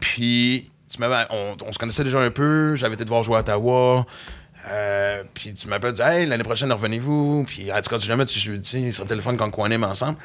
Puis, 0.00 0.70
tu 0.90 1.02
on, 1.02 1.56
on 1.64 1.72
se 1.72 1.78
connaissait 1.78 2.04
déjà 2.04 2.20
un 2.20 2.30
peu. 2.30 2.74
J'avais 2.76 2.94
été 2.94 3.04
te 3.04 3.08
voir 3.08 3.22
jouer 3.22 3.36
à 3.36 3.40
Ottawa. 3.40 4.04
Euh, 4.70 5.22
puis 5.32 5.54
tu 5.54 5.68
m'appelles, 5.68 5.94
tu 5.94 6.02
dis, 6.02 6.08
hey, 6.08 6.26
l'année 6.26 6.42
prochaine, 6.42 6.72
revenez-vous. 6.72 7.44
Puis, 7.46 7.72
en 7.72 7.80
tout 7.80 7.90
cas, 7.90 7.98
si 7.98 8.06
jamais 8.06 8.26
tu 8.26 8.38
tu 8.38 8.60
sais, 8.64 8.92
sur 8.92 9.04
le 9.04 9.08
téléphone 9.08 9.36
quand 9.36 9.50
on 9.56 9.64
anime 9.64 9.84
ensemble. 9.84 10.18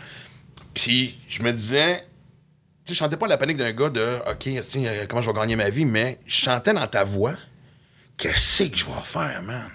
Puis, 0.74 1.20
je 1.30 1.44
me 1.44 1.52
disais, 1.52 2.00
tu 2.86 2.90
sais, 2.90 2.94
je 2.94 3.00
chantais 3.00 3.18
pas 3.18 3.28
la 3.28 3.38
panique 3.38 3.58
d'un 3.58 3.72
gars 3.72 3.90
de, 3.90 4.18
OK, 4.30 4.48
euh, 4.48 5.06
comment 5.08 5.22
je 5.22 5.30
vais 5.30 5.40
gagner 5.40 5.56
ma 5.56 5.70
vie, 5.70 5.86
mais 5.86 6.18
je 6.26 6.36
chantais 6.36 6.74
dans 6.74 6.88
ta 6.88 7.04
voix, 7.04 7.34
qu'est-ce 8.18 8.64
que 8.70 8.76
je 8.78 8.86
vais 8.86 8.92
faire, 9.04 9.42
man? 9.44 9.70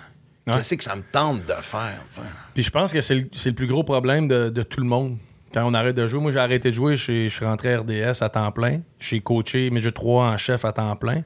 Qu'est-ce 0.51 0.74
que 0.77 0.85
ça 0.85 0.96
me 0.96 1.03
tente 1.03 1.42
de 1.44 1.53
faire, 1.61 1.98
tu 2.09 2.16
sais? 2.16 2.22
Puis 2.55 2.62
je 2.62 2.70
pense 2.70 2.92
que 2.92 3.01
c'est 3.03 3.14
le, 3.16 3.29
c'est 3.35 3.51
le 3.51 3.55
plus 3.55 3.66
gros 3.66 3.85
problème 3.85 4.29
de, 4.29 4.48
de 4.48 4.62
tout 4.62 4.81
le 4.81 4.87
monde. 4.87 5.18
Quand 5.53 5.64
on 5.66 5.74
arrête 5.74 5.94
de 5.96 6.07
jouer, 6.07 6.20
moi 6.20 6.31
j'ai 6.31 6.38
arrêté 6.38 6.70
de 6.70 6.74
jouer, 6.74 6.96
je 6.96 7.29
suis- 7.29 7.44
rentré 7.44 7.74
à 7.74 7.81
RDS 7.81 8.22
à 8.22 8.29
temps 8.31 8.51
plein. 8.51 8.81
J'ai 8.98 9.20
coaché 9.20 9.68
Midget 9.70 9.92
3 9.92 10.24
en 10.27 10.37
chef 10.38 10.64
à 10.64 10.72
temps 10.72 10.96
plein. 10.96 11.22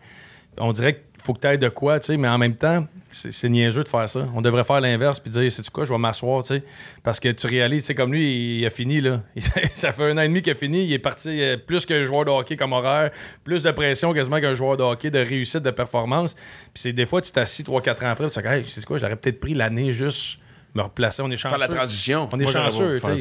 On 0.58 0.72
dirait 0.72 0.94
qu'il 0.94 1.22
faut 1.22 1.34
que 1.34 1.40
tu 1.40 1.46
ailles 1.46 1.58
de 1.58 1.68
quoi, 1.68 2.00
tu 2.00 2.06
sais, 2.06 2.16
mais 2.16 2.28
en 2.28 2.38
même 2.38 2.56
temps, 2.56 2.86
c'est 3.12 3.32
c'est 3.32 3.48
niaiseux 3.48 3.84
de 3.84 3.88
faire 3.88 4.08
ça. 4.08 4.26
On 4.34 4.40
devrait 4.40 4.64
faire 4.64 4.80
l'inverse 4.80 5.20
puis 5.20 5.30
dire, 5.30 5.50
c'est 5.50 5.68
quoi, 5.70 5.84
je 5.84 5.92
vais 5.92 5.98
m'asseoir, 5.98 6.44
tu. 6.44 6.62
Parce 7.02 7.20
que 7.20 7.28
tu 7.28 7.46
réalises, 7.46 7.84
sais, 7.84 7.94
comme 7.94 8.12
lui, 8.12 8.58
il 8.58 8.66
a 8.66 8.70
fini, 8.70 9.00
là. 9.00 9.22
ça 9.74 9.92
fait 9.92 10.10
un 10.10 10.18
an 10.18 10.22
et 10.22 10.28
demi 10.28 10.42
qu'il 10.42 10.52
a 10.52 10.54
fini, 10.54 10.84
il 10.84 10.92
est 10.92 10.98
parti 10.98 11.40
euh, 11.40 11.56
plus 11.56 11.86
qu'un 11.86 12.04
joueur 12.04 12.24
de 12.24 12.30
hockey 12.30 12.56
comme 12.56 12.72
horaire, 12.72 13.10
plus 13.44 13.62
de 13.62 13.70
pression 13.70 14.12
quasiment 14.12 14.40
qu'un 14.40 14.54
joueur 14.54 14.76
de 14.76 14.82
hockey, 14.82 15.10
de 15.10 15.18
réussite, 15.18 15.62
de 15.62 15.70
performance. 15.70 16.34
Puis 16.74 16.82
c'est 16.82 16.92
des 16.92 17.06
fois, 17.06 17.20
tu 17.20 17.32
t'assis 17.32 17.62
3-4 17.62 18.04
ans 18.04 18.10
après, 18.10 18.28
tu 18.30 18.34
te 18.34 18.40
dis, 18.40 18.46
hey, 18.46 18.64
c'est 18.66 18.84
quoi, 18.84 18.98
j'aurais 18.98 19.16
peut-être 19.16 19.40
pris 19.40 19.54
l'année 19.54 19.92
juste 19.92 20.38
me 20.74 20.82
replacer. 20.82 21.20
On 21.22 21.30
est 21.30 21.36
chanceux. 21.36 21.56
Faire 21.58 21.68
la 21.68 21.74
transition. 21.74 22.28
On 22.32 22.40
est 22.40 22.44
Moi, 22.44 22.52
chanceux, 22.52 23.00
tu 23.00 23.16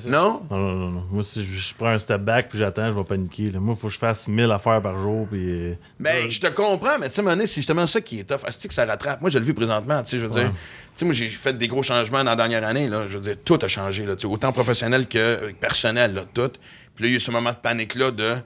sais. 0.00 0.08
Non? 0.08 0.42
Non, 0.50 0.56
non, 0.56 0.72
non, 0.74 0.90
non. 0.90 1.04
Moi, 1.10 1.24
si 1.24 1.44
je, 1.44 1.58
je 1.58 1.74
prends 1.74 1.88
un 1.88 1.98
step 1.98 2.20
back 2.20 2.48
puis 2.48 2.58
j'attends, 2.58 2.88
je 2.90 2.96
vais 2.96 3.04
paniquer. 3.04 3.50
là. 3.50 3.58
Moi, 3.58 3.74
il 3.76 3.80
faut 3.80 3.88
que 3.88 3.92
je 3.94 3.98
fasse 3.98 4.28
1000 4.28 4.50
affaires 4.50 4.80
par 4.80 4.98
jour. 4.98 5.26
Puis, 5.28 5.40
euh, 5.50 5.74
Mais 5.98 6.30
je 6.30 6.40
te 6.40 6.46
comprends, 6.48 6.98
mais 7.00 7.10
tu 7.10 7.22
sais, 7.22 7.46
c'est 7.46 7.54
justement 7.56 7.86
ça 7.86 8.00
qui 8.00 8.20
est 8.20 8.24
tough. 8.24 8.44
Asti 8.46 8.68
que 8.68 8.74
ça 8.74 8.84
rattrape. 8.86 9.20
Moi, 9.20 9.30
je 9.30 9.38
le 9.38 9.44
vis 9.44 9.54
présentement, 9.54 10.02
tu 10.02 10.10
sais, 10.10 10.18
je 10.18 10.26
veux 10.26 10.30
dire. 10.40 10.50
Tu 10.52 10.56
sais, 11.00 11.04
moi, 11.04 11.14
j'ai 11.14 11.26
fait 11.28 11.52
des 11.58 11.66
gros 11.66 11.82
changements 11.82 12.22
dans 12.22 12.30
la 12.30 12.36
dernière 12.36 12.64
année, 12.64 12.86
là. 12.88 13.06
Je 13.08 13.14
veux 13.18 13.22
dire, 13.22 13.36
tout 13.44 13.58
a 13.60 13.68
changé, 13.68 14.06
là. 14.06 14.14
Autant 14.24 14.52
professionnel 14.52 15.08
que 15.08 15.18
euh, 15.18 15.52
personnel, 15.60 16.14
là, 16.14 16.22
tout. 16.32 16.50
Puis 16.94 17.04
là, 17.04 17.08
il 17.08 17.10
y 17.10 17.14
a 17.14 17.16
eu 17.16 17.20
ce 17.20 17.32
moment 17.32 17.50
de 17.50 17.56
panique-là 17.56 18.12
de. 18.12 18.34
Tu 18.34 18.40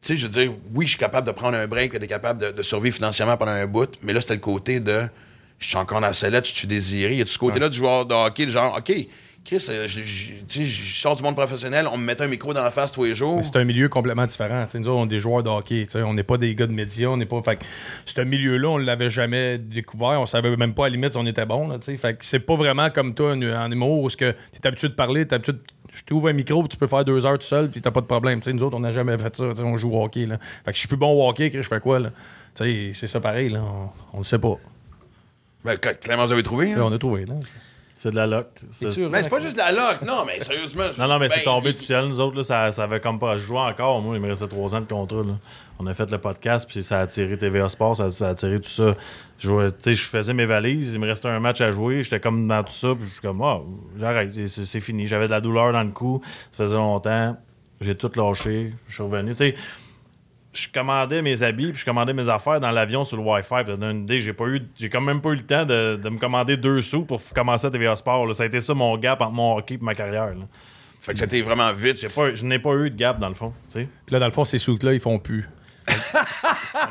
sais, 0.00 0.16
je 0.16 0.26
veux 0.26 0.32
dire, 0.32 0.52
oui, 0.74 0.84
je 0.86 0.90
suis 0.90 0.98
capable 0.98 1.26
de 1.26 1.32
prendre 1.32 1.56
un 1.56 1.66
break, 1.66 1.92
d'être 1.92 2.06
capable 2.08 2.40
de, 2.40 2.50
de 2.52 2.62
survivre 2.62 2.94
financièrement 2.94 3.36
pendant 3.36 3.52
un 3.52 3.66
bout, 3.66 3.90
mais 4.02 4.12
là, 4.12 4.20
c'était 4.20 4.34
le 4.34 4.40
côté 4.40 4.78
de. 4.80 5.02
Je 5.62 5.68
suis 5.68 5.76
encore 5.78 6.00
dans 6.00 6.08
la 6.08 6.12
sellette, 6.12 6.46
je 6.48 6.52
suis 6.54 6.68
désiré. 6.68 7.12
Il 7.12 7.18
y 7.18 7.22
a 7.22 7.24
tout 7.24 7.30
ce 7.30 7.38
côté-là 7.38 7.68
du 7.68 7.76
joueur 7.78 8.04
de 8.04 8.14
hockey, 8.14 8.44
le 8.46 8.50
genre, 8.52 8.76
OK, 8.78 8.92
Chris, 9.44 9.64
euh, 9.70 9.88
je, 9.88 10.00
je- 10.00 10.62
je 10.62 10.94
sors 11.00 11.16
du 11.16 11.22
monde 11.24 11.34
professionnel, 11.34 11.88
on 11.92 11.96
me 11.98 12.04
met 12.04 12.20
un 12.22 12.28
micro 12.28 12.54
dans 12.54 12.62
la 12.62 12.70
face 12.70 12.92
tous 12.92 13.02
les 13.04 13.14
jours. 13.16 13.40
C'est 13.44 13.56
un 13.56 13.64
milieu 13.64 13.88
complètement 13.88 14.24
différent. 14.26 14.62
Nous 14.74 14.88
autres, 14.88 14.98
on 14.98 15.04
est 15.04 15.08
des 15.08 15.18
joueurs 15.18 15.42
de 15.42 15.48
hockey. 15.48 15.84
On 15.96 16.14
n'est 16.14 16.22
pas 16.22 16.36
des 16.36 16.54
gars 16.54 16.68
de 16.68 16.72
médias. 16.72 17.08
On 17.08 17.16
n'est 17.16 17.26
pas. 17.26 17.42
Fait 17.42 17.58
ce 18.04 18.20
milieu-là, 18.20 18.68
on 18.68 18.78
ne 18.78 18.84
l'avait 18.84 19.10
jamais 19.10 19.58
découvert. 19.58 20.20
On 20.20 20.26
savait 20.26 20.56
même 20.56 20.74
pas 20.74 20.84
à 20.84 20.88
la 20.88 20.94
limite 20.94 21.12
si 21.12 21.18
on 21.18 21.26
était 21.26 21.44
bon. 21.46 21.66
là. 21.68 21.78
Fait 21.80 22.14
que 22.16 22.24
c'est 22.24 22.38
pas 22.38 22.54
vraiment 22.54 22.88
comme 22.90 23.14
toi 23.14 23.32
en, 23.32 23.70
humour 23.72 24.02
où 24.04 24.10
tu 24.10 24.24
es 24.24 24.36
habitué 24.64 24.88
de 24.88 24.94
parler, 24.94 25.26
tu 25.26 25.34
habitué 25.34 25.54
de- 25.54 25.62
Je 25.92 26.04
t'ouvre 26.04 26.28
un 26.28 26.32
micro, 26.34 26.66
tu 26.68 26.76
peux 26.76 26.86
faire 26.86 27.04
deux 27.04 27.26
heures 27.26 27.38
tout 27.38 27.44
seul, 27.46 27.68
puis 27.68 27.82
t'as 27.82 27.90
pas 27.90 28.00
de 28.00 28.06
problème. 28.06 28.40
Nous 28.46 28.62
autres, 28.62 28.76
on 28.76 28.80
n'a 28.80 28.92
jamais 28.92 29.18
fait 29.18 29.34
ça. 29.36 29.44
On 29.64 29.76
joue 29.76 29.90
au 29.92 30.04
hockey. 30.04 30.24
Là. 30.26 30.38
Fait 30.64 30.70
que 30.70 30.74
je 30.76 30.78
suis 30.78 30.88
plus 30.88 30.96
bon 30.96 31.10
au 31.12 31.28
hockey, 31.28 31.50
Chris, 31.50 31.62
je 31.64 31.68
fais 31.68 31.80
quoi? 31.80 31.98
là? 31.98 32.10
C'est 32.54 32.92
ça 33.08 33.18
pareil. 33.20 33.48
Là. 33.48 33.60
On, 33.60 33.88
on 34.14 34.18
le 34.18 34.24
sait 34.24 34.38
pas. 34.38 34.56
Ben, 35.64 35.74
cl- 35.76 35.98
clairement, 35.98 36.26
vous 36.26 36.32
avez 36.32 36.42
trouvé. 36.42 36.72
hein? 36.72 36.78
Là, 36.78 36.86
on 36.86 36.92
a 36.92 36.98
trouvé. 36.98 37.24
Là. 37.24 37.34
c'est 37.98 38.10
de 38.10 38.16
la 38.16 38.26
sûr? 38.90 39.08
Mais 39.10 39.22
c'est 39.22 39.28
pas 39.30 39.38
juste 39.40 39.56
la 39.56 39.70
loc, 39.70 40.02
non, 40.04 40.24
mais 40.26 40.40
sérieusement. 40.40 40.84
Non, 40.98 41.06
non, 41.06 41.18
mais 41.20 41.28
c'est 41.28 41.44
tombé 41.44 41.70
il- 41.70 41.76
du 41.76 41.80
ciel. 41.82 42.06
Nous 42.06 42.18
autres, 42.20 42.36
là, 42.36 42.42
ça, 42.44 42.72
ça 42.72 42.82
avait 42.84 43.00
comme 43.00 43.18
pas. 43.20 43.36
Je 43.36 43.42
jouais 43.46 43.60
encore. 43.60 44.00
Moi, 44.02 44.16
il 44.16 44.20
me 44.22 44.28
restait 44.28 44.48
trois 44.48 44.74
ans 44.74 44.80
de 44.80 44.86
contrat. 44.86 45.22
là. 45.22 45.34
On 45.78 45.86
a 45.86 45.94
fait 45.94 46.10
le 46.10 46.18
podcast, 46.18 46.68
puis 46.68 46.82
ça 46.84 46.98
a 47.00 47.02
attiré 47.02 47.36
TVA 47.36 47.68
Sport, 47.68 47.96
ça, 47.96 48.10
ça 48.10 48.28
a 48.28 48.30
attiré 48.30 48.60
tout 48.60 48.68
ça. 48.68 48.94
Je, 49.38 49.48
jouais- 49.48 49.70
tu 49.70 49.76
sais, 49.80 49.94
je 49.94 50.04
faisais 50.04 50.32
mes 50.34 50.46
valises, 50.46 50.94
il 50.94 51.00
me 51.00 51.06
restait 51.06 51.28
un 51.28 51.40
match 51.40 51.60
à 51.60 51.70
jouer. 51.70 52.02
J'étais 52.02 52.20
comme 52.20 52.46
dans 52.48 52.62
tout 52.62 52.72
ça, 52.72 52.94
puis 52.94 53.04
je 53.08 53.12
suis 53.12 53.20
comme, 53.20 53.40
oh, 53.40 53.66
j'arrête, 53.98 54.30
c'est 54.48 54.80
fini. 54.80 55.06
J'avais 55.06 55.26
de 55.26 55.30
la 55.32 55.40
douleur 55.40 55.72
dans 55.72 55.82
le 55.82 55.90
cou, 55.90 56.20
ça 56.50 56.64
faisait 56.64 56.76
longtemps. 56.76 57.36
J'ai 57.80 57.96
tout 57.96 58.10
lâché, 58.14 58.72
je 58.86 58.94
suis 58.94 59.02
revenu. 59.02 59.30
Tu 59.32 59.38
sais, 59.38 59.54
je 60.52 60.68
commandais 60.72 61.22
mes 61.22 61.42
habits, 61.42 61.70
puis 61.72 61.80
je 61.80 61.84
commandais 61.84 62.12
mes 62.12 62.28
affaires 62.28 62.60
dans 62.60 62.70
l'avion 62.70 63.04
sur 63.04 63.16
le 63.16 63.22
Wi-Fi. 63.22 63.70
Une 63.70 64.02
idée, 64.02 64.20
j'ai 64.20 64.32
pas 64.32 64.46
eu, 64.46 64.62
j'ai 64.76 64.88
quand 64.90 65.00
même 65.00 65.20
pas 65.20 65.30
eu 65.30 65.36
le 65.36 65.46
temps 65.46 65.64
de, 65.64 65.96
de 65.96 66.08
me 66.08 66.18
commander 66.18 66.56
deux 66.56 66.80
sous 66.82 67.04
pour 67.04 67.20
commencer 67.34 67.66
à 67.66 67.70
TVA 67.70 67.96
Sport. 67.96 68.26
là. 68.26 68.34
Ça 68.34 68.42
a 68.42 68.46
été 68.46 68.60
ça 68.60 68.74
mon 68.74 68.96
gap 68.98 69.20
entre 69.20 69.32
mon 69.32 69.56
hockey 69.56 69.74
et 69.74 69.78
ma 69.80 69.94
carrière. 69.94 70.26
là. 70.26 70.46
Fait 71.00 71.14
que 71.14 71.18
c'était 71.18 71.40
vraiment 71.42 71.72
vite. 71.72 71.98
J'ai 72.00 72.08
pas, 72.08 72.32
je 72.34 72.44
n'ai 72.44 72.58
pas 72.58 72.74
eu 72.74 72.90
de 72.90 72.96
gap 72.96 73.18
dans 73.18 73.28
le 73.28 73.34
fond. 73.34 73.52
tu 73.68 73.80
sais. 73.80 73.88
Puis 74.06 74.12
là, 74.12 74.20
dans 74.20 74.26
le 74.26 74.32
fond, 74.32 74.44
ces 74.44 74.58
sous-là, 74.58 74.92
ils 74.92 75.00
font 75.00 75.18
plus. 75.18 75.48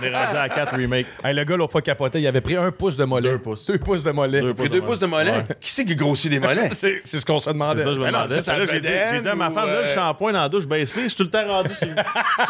On 0.01 0.05
est 0.05 0.15
rendu 0.15 0.37
à 0.37 0.49
4 0.49 0.75
remakes. 0.75 1.05
Hey, 1.23 1.33
le 1.35 1.43
gars, 1.43 1.55
l'autre 1.57 1.71
fois 1.71 1.81
capoté, 1.81 2.19
il 2.19 2.27
avait 2.27 2.41
pris 2.41 2.55
un 2.55 2.71
pouce 2.71 2.97
de 2.97 3.03
mollet. 3.05 3.29
Deux 3.31 3.37
pouces. 3.37 3.67
Deux 3.67 3.77
pouces 3.77 4.03
de 4.03 4.11
mollet. 4.11 4.41
Deux 4.41 4.53
Pris 4.53 4.69
deux 4.69 4.81
pouces 4.81 4.99
de 4.99 5.05
mollet. 5.05 5.31
Ouais. 5.31 5.43
Qui 5.59 5.71
c'est 5.71 5.85
qui 5.85 5.95
grossit 5.95 6.29
des 6.31 6.39
mollets? 6.39 6.69
C'est 6.73 7.01
c'est 7.03 7.19
ce 7.19 7.25
qu'on 7.25 7.39
se 7.39 7.45
C'est 7.45 7.53
demandait. 7.53 7.83
ça, 7.83 7.93
je 7.93 7.99
me 7.99 8.05
non, 8.05 8.11
demandais. 8.11 8.35
ça, 8.35 8.41
ça 8.41 8.57
Là, 8.57 8.65
j'ai 8.65 8.79
dit, 8.81 8.87
j'ai 9.13 9.21
dit 9.21 9.27
à 9.27 9.35
ma 9.35 9.49
femme, 9.49 9.67
là, 9.67 9.71
euh, 9.73 9.81
le 9.83 9.87
shampoing 9.87 10.33
dans 10.33 10.41
la 10.41 10.49
douche, 10.49 10.65
ben 10.67 10.79
je 10.79 10.85
suis 10.85 11.09
tout 11.15 11.23
le 11.23 11.29
temps 11.29 11.45
rendu 11.47 11.69
sur, 11.73 11.87
sur 11.87 11.93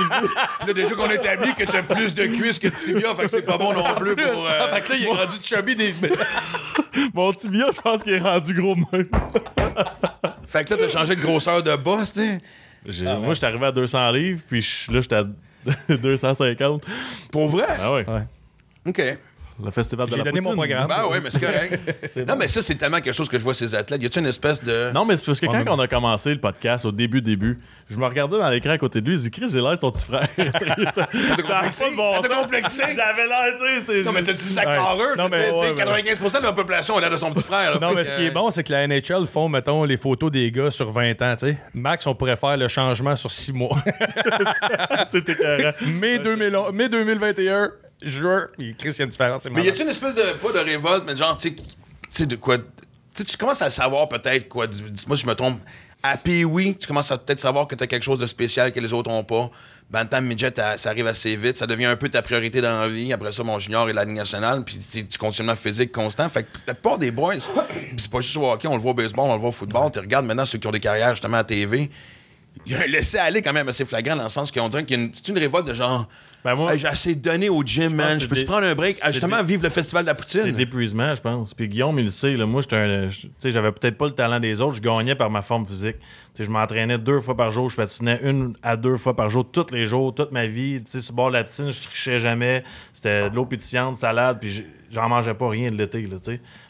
le 0.05 0.21
bout. 0.21 0.29
Là, 0.67 0.73
déjà 0.73 0.95
qu'on 0.95 1.09
établit 1.09 1.53
que 1.53 1.63
t'as 1.63 1.81
plus 1.83 2.13
de 2.13 2.25
cuisses 2.27 2.59
que 2.59 2.67
de 2.67 2.73
tibia, 2.75 3.13
fait 3.15 3.23
que 3.23 3.29
c'est 3.29 3.41
pas 3.41 3.57
bon 3.57 3.73
non 3.73 3.83
plus 3.95 4.15
pour. 4.15 4.47
euh, 4.47 4.67
Fait 4.75 4.81
que 4.81 4.89
là, 4.91 4.95
il 4.99 5.05
est 5.05 5.09
rendu 5.09 5.35
chubby 5.43 5.75
des. 5.75 5.93
Mon 7.13 7.33
tibia, 7.33 7.65
je 7.75 7.81
pense 7.81 8.03
qu'il 8.03 8.13
est 8.13 8.19
rendu 8.19 8.53
gros 8.53 8.75
de 8.75 8.81
même. 8.91 9.07
Fait 10.47 10.63
que 10.65 10.73
là, 10.73 10.77
t'as 10.81 10.87
changé 10.87 11.15
de 11.15 11.21
grosseur 11.21 11.63
de 11.63 11.75
boss, 11.75 12.13
tu 12.13 12.19
sais. 12.19 12.41
J'ai- 12.85 13.05
Moi, 13.05 13.29
je 13.29 13.33
suis 13.35 13.45
arrivé 13.45 13.65
à 13.67 13.71
200 13.71 14.11
livres, 14.11 14.41
puis 14.49 14.61
je- 14.61 14.91
là, 14.91 15.01
j'étais 15.01 15.15
à 15.15 15.23
250. 15.89 16.83
Pour 17.31 17.49
vrai? 17.49 17.65
Ah 17.79 17.93
ouais. 17.93 18.05
Ouais. 18.09 18.23
OK. 18.87 19.01
Le 19.63 19.71
festival 19.71 20.07
de 20.07 20.11
J'ai 20.11 20.17
la 20.17 20.23
donné 20.25 20.41
mon 20.41 20.55
poutine. 20.55 20.75
programme. 20.75 20.87
Ben 20.87 21.03
oui, 21.11 21.17
mais 21.23 21.29
c'est 21.31 21.39
correct. 21.39 21.79
non, 22.27 22.35
mais 22.37 22.47
ça, 22.47 22.61
c'est 22.61 22.75
tellement 22.75 22.99
quelque 23.01 23.13
chose 23.13 23.29
que 23.29 23.37
je 23.37 23.43
vois 23.43 23.53
ces 23.53 23.73
athlètes. 23.75 24.01
Y 24.01 24.05
a-tu 24.05 24.19
une 24.19 24.25
espèce 24.27 24.63
de. 24.63 24.91
Non, 24.93 25.05
mais 25.05 25.17
c'est 25.17 25.25
parce 25.25 25.39
que 25.39 25.45
On 25.47 25.63
quand 25.65 25.77
on 25.77 25.79
a 25.79 25.87
commencé 25.87 26.33
le 26.33 26.39
podcast, 26.39 26.85
au 26.85 26.91
début, 26.91 27.21
début, 27.21 27.59
je 27.89 27.97
me 27.97 28.05
regardais 28.05 28.37
dans 28.37 28.49
l'écran 28.49 28.71
à 28.71 28.77
côté 28.77 29.01
de 29.01 29.09
lui, 29.09 29.17
je 29.17 29.21
dis, 29.23 29.31
Chris, 29.31 29.49
j'ai 29.51 29.59
l'air 29.61 29.71
de 29.73 29.77
ton 29.77 29.91
petit 29.91 30.05
frère. 30.05 30.27
Ça 30.37 31.75
t'a 31.75 31.89
bon 31.95 32.21
complexé? 32.21 32.83
J'avais 32.95 33.27
l'air, 33.27 33.53
tu 33.59 33.81
sais. 33.81 34.03
Non, 34.03 34.11
mais 34.11 34.23
t'as-tu 34.23 34.45
du 34.45 34.51
sac 34.51 34.65
carreux? 34.65 35.15
Non, 35.17 35.25
tu 35.25 35.31
mais- 35.31 35.49
sais, 35.49 35.53
ouais, 35.53 35.73
95% 35.73 36.39
de 36.39 36.43
la 36.45 36.53
population 36.53 36.97
a 36.97 37.01
l'air 37.01 37.09
de 37.09 37.17
son 37.17 37.31
petit 37.33 37.43
frère. 37.43 37.71
là. 37.71 37.79
Non, 37.79 37.93
mais 37.93 38.03
que, 38.03 38.09
ce 38.09 38.15
qui 38.15 38.25
est 38.25 38.31
bon, 38.31 38.49
c'est 38.51 38.63
que 38.63 38.71
la 38.71 38.87
NHL 38.87 39.25
font, 39.25 39.49
mettons, 39.49 39.83
les 39.83 39.97
photos 39.97 40.31
des 40.31 40.51
gars 40.51 40.71
sur 40.71 40.91
20 40.91 41.21
ans. 41.21 41.35
tu 41.37 41.47
sais. 41.47 41.57
Max, 41.73 42.05
on 42.07 42.15
pourrait 42.15 42.35
faire 42.35 42.57
le 42.57 42.67
changement 42.67 43.15
sur 43.15 43.31
6 43.31 43.53
mois. 43.53 43.77
C'était 45.11 45.35
carré. 45.35 45.73
mai, 45.85 46.19
2000 46.19 46.57
mai 46.73 46.89
2021, 46.89 47.71
Chris, 48.01 48.89
il 48.89 48.97
y 48.97 49.01
a 49.01 49.03
une 49.03 49.09
différence. 49.09 49.45
Mais 49.51 49.63
y 49.63 49.69
a-tu 49.69 49.83
une 49.83 49.89
espèce 49.89 50.15
de. 50.15 50.21
Pas 50.21 50.51
de 50.51 50.59
révolte, 50.59 51.03
mais 51.05 51.15
genre, 51.15 51.37
tu 51.37 51.49
sais, 51.49 51.55
tu 52.13 52.27
de 52.27 52.35
quoi. 52.35 52.57
Tu 53.15 53.25
tu 53.25 53.37
commences 53.37 53.61
à 53.61 53.69
savoir 53.69 54.07
peut-être 54.09 54.47
quoi. 54.47 54.67
Dis-moi 54.67 55.17
si 55.17 55.23
je 55.23 55.27
me 55.27 55.35
trompe. 55.35 55.59
À 56.03 56.17
Pee-Wee, 56.17 56.75
tu 56.77 56.87
commences 56.87 57.11
à 57.11 57.17
peut-être 57.19 57.37
savoir 57.37 57.67
que 57.67 57.75
t'as 57.75 57.85
quelque 57.85 58.01
chose 58.01 58.19
de 58.19 58.25
spécial 58.25 58.71
que 58.71 58.79
les 58.79 58.91
autres 58.91 59.11
ont 59.11 59.23
pas. 59.23 59.51
Bantam 59.91 60.25
Midget, 60.25 60.53
ça 60.55 60.89
arrive 60.89 61.05
assez 61.05 61.35
vite. 61.35 61.57
Ça 61.57 61.67
devient 61.67 61.85
un 61.85 61.95
peu 61.95 62.09
ta 62.09 62.23
priorité 62.23 62.59
dans 62.59 62.79
la 62.79 62.87
vie. 62.87 63.13
Après 63.13 63.31
ça, 63.31 63.43
mon 63.43 63.59
junior 63.59 63.87
et 63.87 63.93
la 63.93 64.03
Ligue 64.03 64.15
nationale. 64.15 64.63
Puis 64.65 64.79
tu 64.91 65.03
du 65.03 65.17
conditionnement 65.19 65.55
physique 65.55 65.91
constant. 65.91 66.27
Fait 66.29 66.43
que 66.43 66.49
la 66.65 66.73
plupart 66.73 66.97
des 66.97 67.11
boys, 67.11 67.35
puis 67.35 67.95
c'est 67.97 68.09
pas 68.09 68.21
juste 68.21 68.35
au 68.37 68.49
hockey, 68.49 68.67
on 68.67 68.75
le 68.75 68.81
voit 68.81 68.91
au 68.91 68.95
baseball, 68.95 69.29
on 69.29 69.33
le 69.33 69.39
voit 69.39 69.49
au 69.49 69.53
football. 69.53 69.91
Tu 69.91 69.99
regardes 69.99 70.25
maintenant 70.25 70.47
ceux 70.47 70.57
qui 70.57 70.65
ont 70.65 70.71
des 70.71 70.79
carrières 70.79 71.11
justement 71.11 71.37
à 71.37 71.43
TV. 71.43 71.91
Il 72.65 72.71
y 72.71 72.75
a 72.75 72.79
un 72.79 72.87
laisser-aller 72.87 73.43
quand 73.43 73.53
même 73.53 73.69
assez 73.69 73.85
flagrant 73.85 74.15
dans 74.15 74.23
le 74.23 74.29
sens 74.29 74.51
qu'on 74.51 74.69
dirait 74.69 74.85
qu'il 74.85 74.99
y 74.99 75.03
a 75.03 75.09
une 75.29 75.37
révolte 75.37 75.67
de 75.67 75.73
genre. 75.73 76.07
Ben, 76.43 76.55
moi- 76.55 76.73
Hey, 76.73 76.79
j'ai 76.79 76.87
assez 76.87 77.13
donné 77.15 77.49
au 77.49 77.61
gym, 77.63 77.93
man. 77.95 78.19
Je 78.19 78.25
peux-tu 78.27 78.41
c'est 78.41 78.47
prendre 78.47 78.65
un 78.65 78.73
break? 78.73 78.97
Ah, 79.01 79.11
justement, 79.11 79.37
c'est 79.37 79.45
vivre 79.45 79.63
le 79.63 79.69
festival 79.69 80.03
de 80.03 80.07
la 80.09 80.15
C'est 80.15 80.39
poutine. 80.39 80.55
d'épuisement, 80.55 81.13
je 81.13 81.21
pense. 81.21 81.53
Puis 81.53 81.67
Guillaume, 81.67 81.99
il 81.99 82.05
le 82.05 82.11
sait. 82.11 82.35
Là, 82.35 82.45
moi, 82.47 82.61
j'avais 82.67 83.71
peut-être 83.71 83.97
pas 83.97 84.05
le 84.07 84.11
talent 84.13 84.39
des 84.39 84.59
autres. 84.59 84.75
Je 84.75 84.81
gagnais 84.81 85.13
par 85.15 85.29
ma 85.29 85.41
forme 85.41 85.65
physique. 85.65 85.97
Je 86.39 86.49
m'entraînais 86.49 86.97
deux 86.97 87.19
fois 87.19 87.37
par 87.37 87.51
jour. 87.51 87.69
Je 87.69 87.75
patinais 87.75 88.19
une 88.23 88.55
à 88.63 88.75
deux 88.77 88.97
fois 88.97 89.15
par 89.15 89.29
jour, 89.29 89.45
tous 89.51 89.67
les 89.71 89.85
jours, 89.85 90.15
toute 90.15 90.31
ma 90.31 90.47
vie. 90.47 90.81
Tu 90.83 90.91
sais, 90.91 91.01
sur 91.01 91.13
le 91.13 91.17
bord 91.17 91.27
de 91.27 91.33
la 91.33 91.43
piscine, 91.43 91.69
je 91.69 91.81
trichais 91.81 92.17
jamais. 92.17 92.63
C'était 92.93 93.29
de 93.29 93.35
l'eau 93.35 93.45
pétillante, 93.45 93.97
salade, 93.97 94.39
puis 94.41 94.65
j'en 94.89 95.09
mangeais 95.09 95.35
pas 95.35 95.49
rien 95.49 95.69
de 95.69 95.75
l'été. 95.77 96.07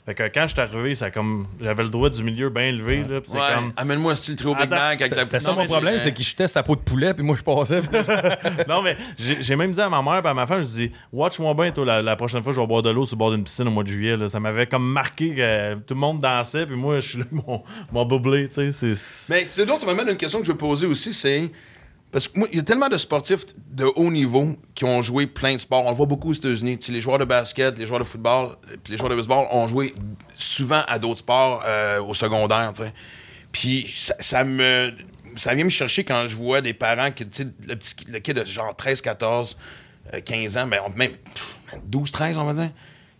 Fait 0.03 0.15
que 0.15 0.23
quand 0.33 0.43
je 0.47 0.53
suis 0.53 0.59
arrivé, 0.59 0.95
ça 0.95 1.11
comme 1.11 1.45
j'avais 1.61 1.83
le 1.83 1.89
droit 1.89 2.09
du 2.09 2.23
milieu 2.23 2.49
bien 2.49 2.63
élevé. 2.63 3.03
Là, 3.07 3.21
puis 3.21 3.29
c'est 3.31 3.37
Ouais. 3.37 3.53
comme... 3.53 3.71
Amène-moi 3.77 4.13
un 4.13 4.15
style 4.15 4.35
trio 4.35 4.55
Big 4.55 4.67
Mac 4.67 4.99
avec 4.99 5.15
la 5.15 5.25
C'était 5.25 5.39
ça 5.39 5.53
mon 5.53 5.65
problème, 5.65 5.99
c'est 5.99 6.11
qu'il 6.11 6.25
jetait 6.25 6.47
sa 6.47 6.63
peau 6.63 6.75
de 6.75 6.81
poulet, 6.81 7.13
puis 7.13 7.23
moi, 7.23 7.35
je 7.37 7.43
passais. 7.43 7.81
non, 8.67 8.81
mais 8.81 8.97
j'ai 9.19 9.55
même 9.55 9.71
dit 9.71 9.79
à 9.81 9.89
ma 9.89 10.01
mère 10.01 10.21
et 10.25 10.27
à 10.27 10.33
ma 10.33 10.47
femme, 10.47 10.61
je 10.61 10.65
dis, 10.65 10.91
watch-moi 11.13 11.53
bien, 11.53 11.71
toi, 11.71 11.85
la, 11.85 12.01
la 12.01 12.15
prochaine 12.15 12.41
fois, 12.41 12.51
je 12.51 12.59
vais 12.59 12.65
boire 12.67 12.81
de 12.81 12.89
l'eau 12.89 13.05
sur 13.05 13.15
le 13.15 13.19
bord 13.19 13.31
d'une 13.31 13.43
piscine 13.43 13.67
au 13.67 13.71
mois 13.71 13.83
de 13.83 13.89
juillet. 13.89 14.17
là. 14.17 14.27
Ça 14.27 14.39
m'avait 14.39 14.65
comme 14.65 14.85
marqué 14.91 15.35
que 15.35 15.75
tout 15.75 15.93
le 15.93 15.99
monde 15.99 16.19
dansait, 16.19 16.65
puis 16.65 16.75
moi, 16.75 16.99
je 16.99 17.07
suis 17.07 17.19
là, 17.19 17.25
mon, 17.31 17.63
mon 17.91 18.05
bublé, 18.05 18.47
tu 18.49 18.71
sais. 18.73 18.95
c'est- 18.95 19.29
Mais 19.33 19.45
c'est 19.47 19.65
d'autres, 19.67 19.81
ça 19.81 19.85
m'amène 19.85 20.07
à 20.07 20.11
une 20.11 20.17
question 20.17 20.39
que 20.39 20.45
je 20.45 20.51
veux 20.51 20.57
poser 20.57 20.87
aussi, 20.87 21.13
c'est. 21.13 21.51
Parce 22.11 22.27
que 22.27 22.37
moi, 22.37 22.47
il 22.51 22.57
y 22.57 22.59
a 22.59 22.63
tellement 22.63 22.89
de 22.89 22.97
sportifs 22.97 23.45
de 23.69 23.85
haut 23.85 24.11
niveau 24.11 24.57
qui 24.75 24.83
ont 24.83 25.01
joué 25.01 25.27
plein 25.27 25.55
de 25.55 25.59
sports. 25.59 25.85
On 25.85 25.91
le 25.91 25.95
voit 25.95 26.05
beaucoup 26.05 26.31
aux 26.31 26.33
États-Unis. 26.33 26.77
Tu 26.77 26.87
sais, 26.87 26.91
les 26.91 26.99
joueurs 26.99 27.19
de 27.19 27.25
basket, 27.25 27.79
les 27.79 27.87
joueurs 27.87 28.01
de 28.01 28.05
football, 28.05 28.57
les 28.89 28.97
joueurs 28.97 29.09
de 29.09 29.15
baseball 29.15 29.47
ont 29.51 29.67
joué 29.67 29.95
souvent 30.35 30.81
à 30.87 30.99
d'autres 30.99 31.19
sports 31.19 31.63
euh, 31.65 32.01
au 32.01 32.13
secondaire, 32.13 32.73
tu. 32.75 32.83
Puis 33.51 33.93
ça, 34.19 34.43
me. 34.43 34.91
Ça 35.37 35.53
vient 35.53 35.63
me 35.63 35.69
chercher 35.69 36.03
quand 36.03 36.25
je 36.27 36.35
vois 36.35 36.59
des 36.59 36.73
parents 36.73 37.11
qui, 37.11 37.25
tu 37.25 37.43
sais, 37.43 37.49
le 37.67 37.75
petit 37.77 37.95
le 38.09 38.19
kid 38.19 38.35
de 38.35 38.45
genre 38.45 38.75
13, 38.75 38.99
14, 38.99 39.57
euh, 40.13 40.19
15 40.19 40.57
ans, 40.57 40.67
ben, 40.67 40.81
même 40.97 41.11
pff, 41.11 41.55
12, 41.85 42.11
13, 42.11 42.37
on 42.37 42.43
va 42.43 42.53
dire, 42.53 42.71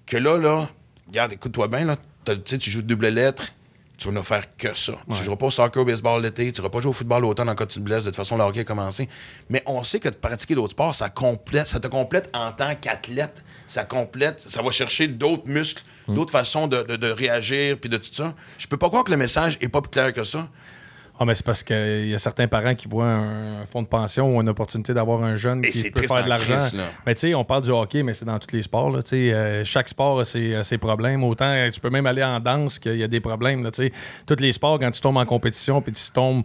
que 0.06 0.18
là, 0.18 0.38
là, 0.38 0.70
regarde, 1.08 1.32
écoute-toi 1.32 1.70
bien, 1.70 1.86
là, 1.86 1.96
tu 2.44 2.70
joues 2.70 2.82
de 2.82 2.88
double 2.88 3.08
lettre, 3.08 3.54
tu 4.02 4.08
vas 4.08 4.14
ne 4.20 4.24
faire 4.24 4.44
que 4.58 4.74
ça. 4.74 4.94
Tu 5.16 5.24
joueras 5.24 5.38
pas 5.38 5.46
au 5.46 5.52
soccer, 5.52 5.82
au 5.82 5.86
baseball 5.86 6.22
l'été, 6.24 6.52
tu 6.52 6.60
ne 6.62 6.68
pas 6.68 6.80
jouer 6.82 6.90
au 6.90 6.94
football 6.94 7.22
l'automne 7.22 7.50
en 7.50 7.56
cas 7.56 7.66
blesses. 7.80 8.06
De 8.06 8.10
toute 8.10 8.16
façon, 8.18 8.36
le 8.36 8.44
hockey 8.44 8.62
a 8.62 8.64
commencé. 8.64 9.08
Mais 9.50 9.62
on 9.68 9.84
sait 9.84 10.00
que 10.00 10.10
de 10.10 10.16
pratiquer 10.16 10.56
d'autres 10.56 10.72
sports, 10.72 10.96
ça, 10.96 11.10
complète, 11.10 11.68
ça 11.68 11.80
te 11.80 11.88
complète 11.88 12.30
en 12.36 12.52
tant 12.52 12.74
qu'athlète. 12.76 13.44
Ça 13.68 13.84
complète, 13.84 14.42
ça 14.42 14.62
va 14.62 14.72
chercher 14.72 15.08
d'autres 15.08 15.48
muscles, 15.48 15.84
d'autres 16.08 16.32
façons 16.32 16.68
de, 16.68 16.82
de- 16.82 16.96
de 16.96 17.08
réagir, 17.12 17.78
puis 17.80 17.90
de 17.90 17.98
tout 17.98 18.10
ça. 18.12 18.34
Je 18.58 18.68
peux 18.68 18.78
pas 18.78 18.90
croire 18.90 19.04
que 19.04 19.12
le 19.12 19.18
message 19.18 19.58
est 19.62 19.70
pas 19.70 19.82
plus 19.82 19.92
clair 19.92 20.12
que 20.12 20.24
ça. 20.24 20.50
Ah, 21.22 21.26
mais 21.26 21.36
c'est 21.36 21.46
parce 21.46 21.62
qu'il 21.62 22.08
y 22.08 22.16
a 22.16 22.18
certains 22.18 22.48
parents 22.48 22.74
qui 22.74 22.88
voient 22.88 23.06
un, 23.06 23.62
un 23.62 23.66
fonds 23.68 23.84
de 23.84 23.88
pension 23.88 24.36
ou 24.36 24.42
une 24.42 24.50
opportunité 24.50 24.92
d'avoir 24.92 25.24
un 25.24 25.36
jeune 25.36 25.64
Et 25.64 25.70
qui 25.70 25.92
peut 25.92 26.02
faire 26.02 26.22
de 26.22 26.24
en 26.24 26.30
l'argent. 26.30 26.58
Mais 27.06 27.14
tu 27.14 27.22
sais, 27.22 27.36
on 27.36 27.46
parle 27.46 27.62
du 27.62 27.70
hockey, 27.70 28.02
mais 28.02 28.16
c'est 28.16 28.26
dans 28.26 28.40
tous 28.40 28.56
les 28.56 28.64
sports. 28.64 28.90
Là, 28.90 29.02
euh, 29.14 29.64
chaque 29.64 29.88
sport 29.88 30.20
a 30.20 30.24
ses, 30.24 30.78
problèmes. 30.80 31.24
Autant, 31.24 31.70
tu 31.72 31.80
peux 31.80 31.92
même 31.92 32.08
aller 32.08 32.24
en 32.24 32.40
danse 32.40 32.80
qu'il 32.80 32.98
y 32.98 33.04
a 33.04 33.08
des 33.08 33.20
problèmes. 33.20 33.64
Là, 33.64 33.70
tous 33.70 34.36
les 34.40 34.52
sports, 34.52 34.80
quand 34.80 34.90
tu 34.90 35.00
tombes 35.00 35.18
en 35.18 35.26
compétition 35.26 35.80
puis 35.80 35.92
tu 35.92 36.10
tombes 36.12 36.44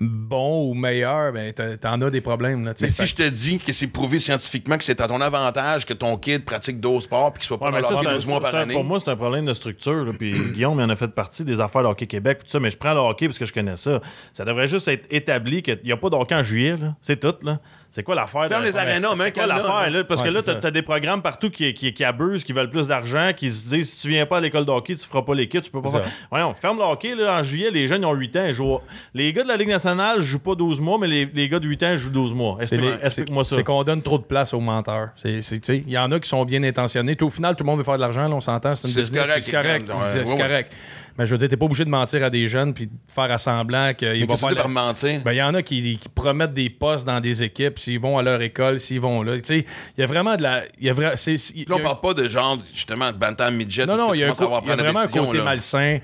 bon 0.00 0.68
ou 0.70 0.74
meilleur, 0.74 1.32
ben, 1.32 1.52
t'en 1.80 2.00
as 2.02 2.10
des 2.10 2.20
problèmes. 2.20 2.64
Là. 2.64 2.72
Mais 2.80 2.88
Fait 2.90 3.02
si 3.04 3.06
je 3.10 3.14
te 3.16 3.28
dis 3.28 3.58
que 3.58 3.72
c'est 3.72 3.88
prouvé 3.88 4.20
scientifiquement 4.20 4.78
que 4.78 4.84
c'est 4.84 5.00
à 5.00 5.08
ton 5.08 5.20
avantage 5.20 5.86
que 5.86 5.92
ton 5.92 6.16
kid 6.16 6.44
pratique 6.44 6.78
d'autres 6.80 7.02
sports 7.04 7.32
puis 7.32 7.40
qu'il 7.40 7.46
soit 7.48 7.58
pas 7.58 7.70
Ouais, 7.70 7.78
un- 7.78 8.14
12 8.14 8.26
mois 8.26 8.40
par 8.40 8.54
année. 8.54 8.74
Pour 8.74 8.84
moi, 8.84 9.00
c'est 9.00 9.10
un 9.10 9.16
problème 9.16 9.46
de 9.46 9.54
structure. 9.54 10.04
là, 10.04 10.12
Puis 10.18 10.30
Guillaume, 10.54 10.78
il 10.78 10.84
en 10.84 10.88
a 10.90 10.96
fait 10.96 11.08
partie 11.08 11.44
des 11.44 11.58
affaires 11.60 11.82
de 11.82 11.88
Hockey 11.88 12.06
Québec. 12.06 12.38
puis 12.38 12.46
tout 12.46 12.52
ça, 12.52 12.60
mais 12.60 12.70
je 12.70 12.76
prends 12.78 12.94
le 12.94 13.00
hockey 13.00 13.26
parce 13.26 13.38
que 13.38 13.46
je 13.46 13.52
connais 13.52 13.76
ça. 13.76 14.00
Ça 14.32 14.44
devrait 14.44 14.66
juste 14.68 14.86
être 14.88 15.06
établi 15.10 15.62
qu'il 15.62 15.80
n'y 15.84 15.92
a 15.92 15.96
pas 15.96 16.10
de 16.10 16.14
hockey 16.16 16.34
en 16.34 16.42
juillet. 16.42 16.76
C'est 17.02 17.18
tout. 17.20 17.34
là. 17.42 17.58
C'est 17.90 18.02
quoi 18.02 18.14
l'affaire? 18.14 18.48
Ferme 18.48 18.60
de- 18.62 18.66
les 18.66 18.76
arénas, 18.76 19.14
mais 19.16 19.24
C'est 19.24 19.32
quoi 19.32 19.46
l'affaire? 19.46 19.90
là? 19.90 20.04
Parce 20.04 20.20
Ouais, 20.20 20.28
que 20.28 20.34
là, 20.34 20.42
tu 20.60 20.66
as 20.66 20.70
des 20.70 20.82
programmes 20.82 21.22
partout 21.22 21.48
qui, 21.48 21.72
qui, 21.72 21.94
qui 21.94 22.04
abusent, 22.04 22.44
qui 22.44 22.52
veulent 22.52 22.68
plus 22.70 22.86
d'argent, 22.86 23.30
qui 23.34 23.50
se 23.50 23.68
disent 23.70 23.92
si 23.94 24.02
tu 24.02 24.08
viens 24.10 24.26
pas 24.26 24.36
à 24.36 24.40
l'école 24.42 24.66
de 24.66 24.70
hockey, 24.70 24.94
tu 24.94 25.06
feras 25.06 25.22
pas 25.22 25.34
l'équipe, 25.34 25.62
tu 25.62 25.70
peux 25.70 25.80
pas 25.80 25.90
faire. 25.90 26.04
ça. 26.04 26.10
Voyons, 26.30 26.52
ferme 26.52 26.76
le 26.78 26.84
hockey. 26.84 27.14
Là, 27.14 27.38
en 27.38 27.42
juillet, 27.42 27.70
les 27.70 27.86
jeunes 27.88 28.02
ils 28.02 28.06
ont 28.06 28.12
8 28.12 28.36
ans. 28.36 28.44
ils 28.46 28.52
jouent- 28.52 28.80
Les 29.14 29.32
gars 29.32 29.42
de 29.42 29.48
la 29.48 29.56
Ligue 29.56 29.70
nationale 29.70 30.20
jouent 30.20 30.38
pas 30.38 30.54
12 30.54 30.80
mois, 30.80 30.98
mais 31.00 31.06
les, 31.06 31.24
les 31.32 31.48
gars 31.48 31.58
de 31.60 31.66
8 31.66 31.82
ans 31.82 31.96
jouent 31.96 32.10
12 32.10 32.34
mois. 32.34 32.58
Explique-moi 32.60 33.44
ça. 33.44 33.56
C'est 33.56 33.64
qu'on 33.64 33.82
donne 33.84 34.02
trop 34.02 34.18
de 34.18 34.24
place 34.24 34.52
aux 34.52 34.60
menteurs. 34.60 35.08
C'est- 35.16 35.40
c'est- 35.40 35.58
tu 35.60 35.66
sais, 35.66 35.78
Il 35.86 35.90
y 35.90 35.96
en 35.98 36.12
a 36.12 36.20
qui 36.20 36.28
sont 36.28 36.44
bien 36.44 36.62
intentionnés. 36.64 37.16
Au 37.22 37.30
final, 37.30 37.56
tout 37.56 37.64
le 37.64 37.70
monde 37.70 37.78
veut 37.78 37.84
faire 37.84 37.96
de 37.96 38.00
l'argent. 38.00 38.28
là, 38.28 38.34
on 38.34 38.40
s'entend. 38.40 38.74
C'est 38.74 38.86
une 38.88 38.92
C'est 38.94 39.00
business. 39.00 39.26
C'est 39.40 40.36
correct. 40.36 40.70
Mais 41.18 41.26
je 41.26 41.32
veux 41.32 41.38
dire, 41.38 41.48
t'es 41.48 41.56
pas 41.56 41.64
obligé 41.66 41.84
de 41.84 41.90
mentir 41.90 42.22
à 42.22 42.30
des 42.30 42.46
jeunes 42.46 42.72
puis 42.72 42.86
de 42.86 42.92
faire 43.08 43.30
à 43.30 43.38
semblant 43.38 43.92
qu'il 43.94 44.24
va 44.26 44.36
la- 44.54 44.62
par 44.62 44.68
mentir? 44.68 45.20
Ben, 45.24 45.32
il 45.32 45.36
y 45.38 45.42
en 45.42 45.52
a 45.54 45.62
qui, 45.62 45.98
qui 45.98 46.08
promettent 46.08 46.54
des 46.54 46.70
postes 46.70 47.06
dans 47.06 47.18
des 47.20 47.42
équipes 47.42 47.78
s'ils 47.78 47.98
vont 47.98 48.16
à 48.18 48.22
leur 48.22 48.40
école, 48.40 48.78
s'ils 48.78 49.00
vont 49.00 49.22
là. 49.22 49.36
Tu 49.38 49.44
sais, 49.44 49.58
il 49.96 50.00
y 50.00 50.04
a 50.04 50.06
vraiment 50.06 50.36
de 50.36 50.42
la. 50.42 50.62
il 50.78 50.86
Y 50.86 50.90
a 50.90 50.94
vra- 50.94 51.16
là, 51.16 51.16
y 51.56 51.72
on 51.72 51.82
parle 51.82 52.00
pas 52.00 52.14
de 52.14 52.28
genre, 52.28 52.58
justement, 52.72 53.10
de 53.10 53.16
bantam 53.16 53.54
midget. 53.56 53.84
non, 53.86 53.96
non, 53.96 54.14
il 54.14 54.20
y 54.20 54.24
a, 54.24 54.30
un 54.30 54.32
y 54.66 54.70
a 54.70 54.76
vraiment 54.76 55.00
un 55.00 55.08
côté 55.08 55.38
là. 55.38 55.44
malsain. 55.44 55.98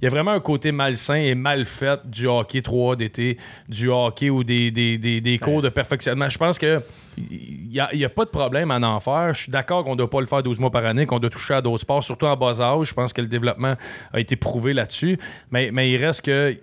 Il 0.00 0.04
y 0.04 0.06
a 0.06 0.10
vraiment 0.10 0.30
un 0.30 0.40
côté 0.40 0.72
malsain 0.72 1.16
et 1.16 1.34
mal 1.34 1.66
fait 1.66 2.00
du 2.06 2.26
hockey 2.26 2.62
3 2.62 2.96
d'été, 2.96 3.36
du 3.68 3.90
hockey 3.90 4.30
ou 4.30 4.44
des, 4.44 4.70
des, 4.70 4.96
des, 4.96 5.20
des 5.20 5.38
cours 5.38 5.60
de 5.60 5.68
perfectionnement. 5.68 6.28
Je 6.30 6.38
pense 6.38 6.58
que 6.58 6.78
il 7.18 7.68
n'y 7.68 7.78
a, 7.78 7.90
a 8.06 8.08
pas 8.08 8.24
de 8.24 8.30
problème 8.30 8.70
à 8.70 8.78
en 8.78 9.00
faire. 9.00 9.34
Je 9.34 9.42
suis 9.42 9.52
d'accord 9.52 9.84
qu'on 9.84 9.92
ne 9.92 9.98
doit 9.98 10.08
pas 10.08 10.20
le 10.20 10.26
faire 10.26 10.42
12 10.42 10.58
mois 10.58 10.70
par 10.70 10.86
année, 10.86 11.04
qu'on 11.04 11.18
doit 11.18 11.28
toucher 11.28 11.54
à 11.54 11.60
d'autres 11.60 11.82
sports, 11.82 12.02
surtout 12.02 12.26
en 12.26 12.36
bas 12.36 12.60
âge. 12.62 12.88
Je 12.88 12.94
pense 12.94 13.12
que 13.12 13.20
le 13.20 13.26
développement 13.26 13.74
a 14.12 14.20
été 14.20 14.36
prouvé 14.36 14.72
là-dessus. 14.72 15.18
Mais, 15.50 15.70
mais 15.70 15.90
il 15.90 15.98
reste 15.98 16.22
que 16.24 16.56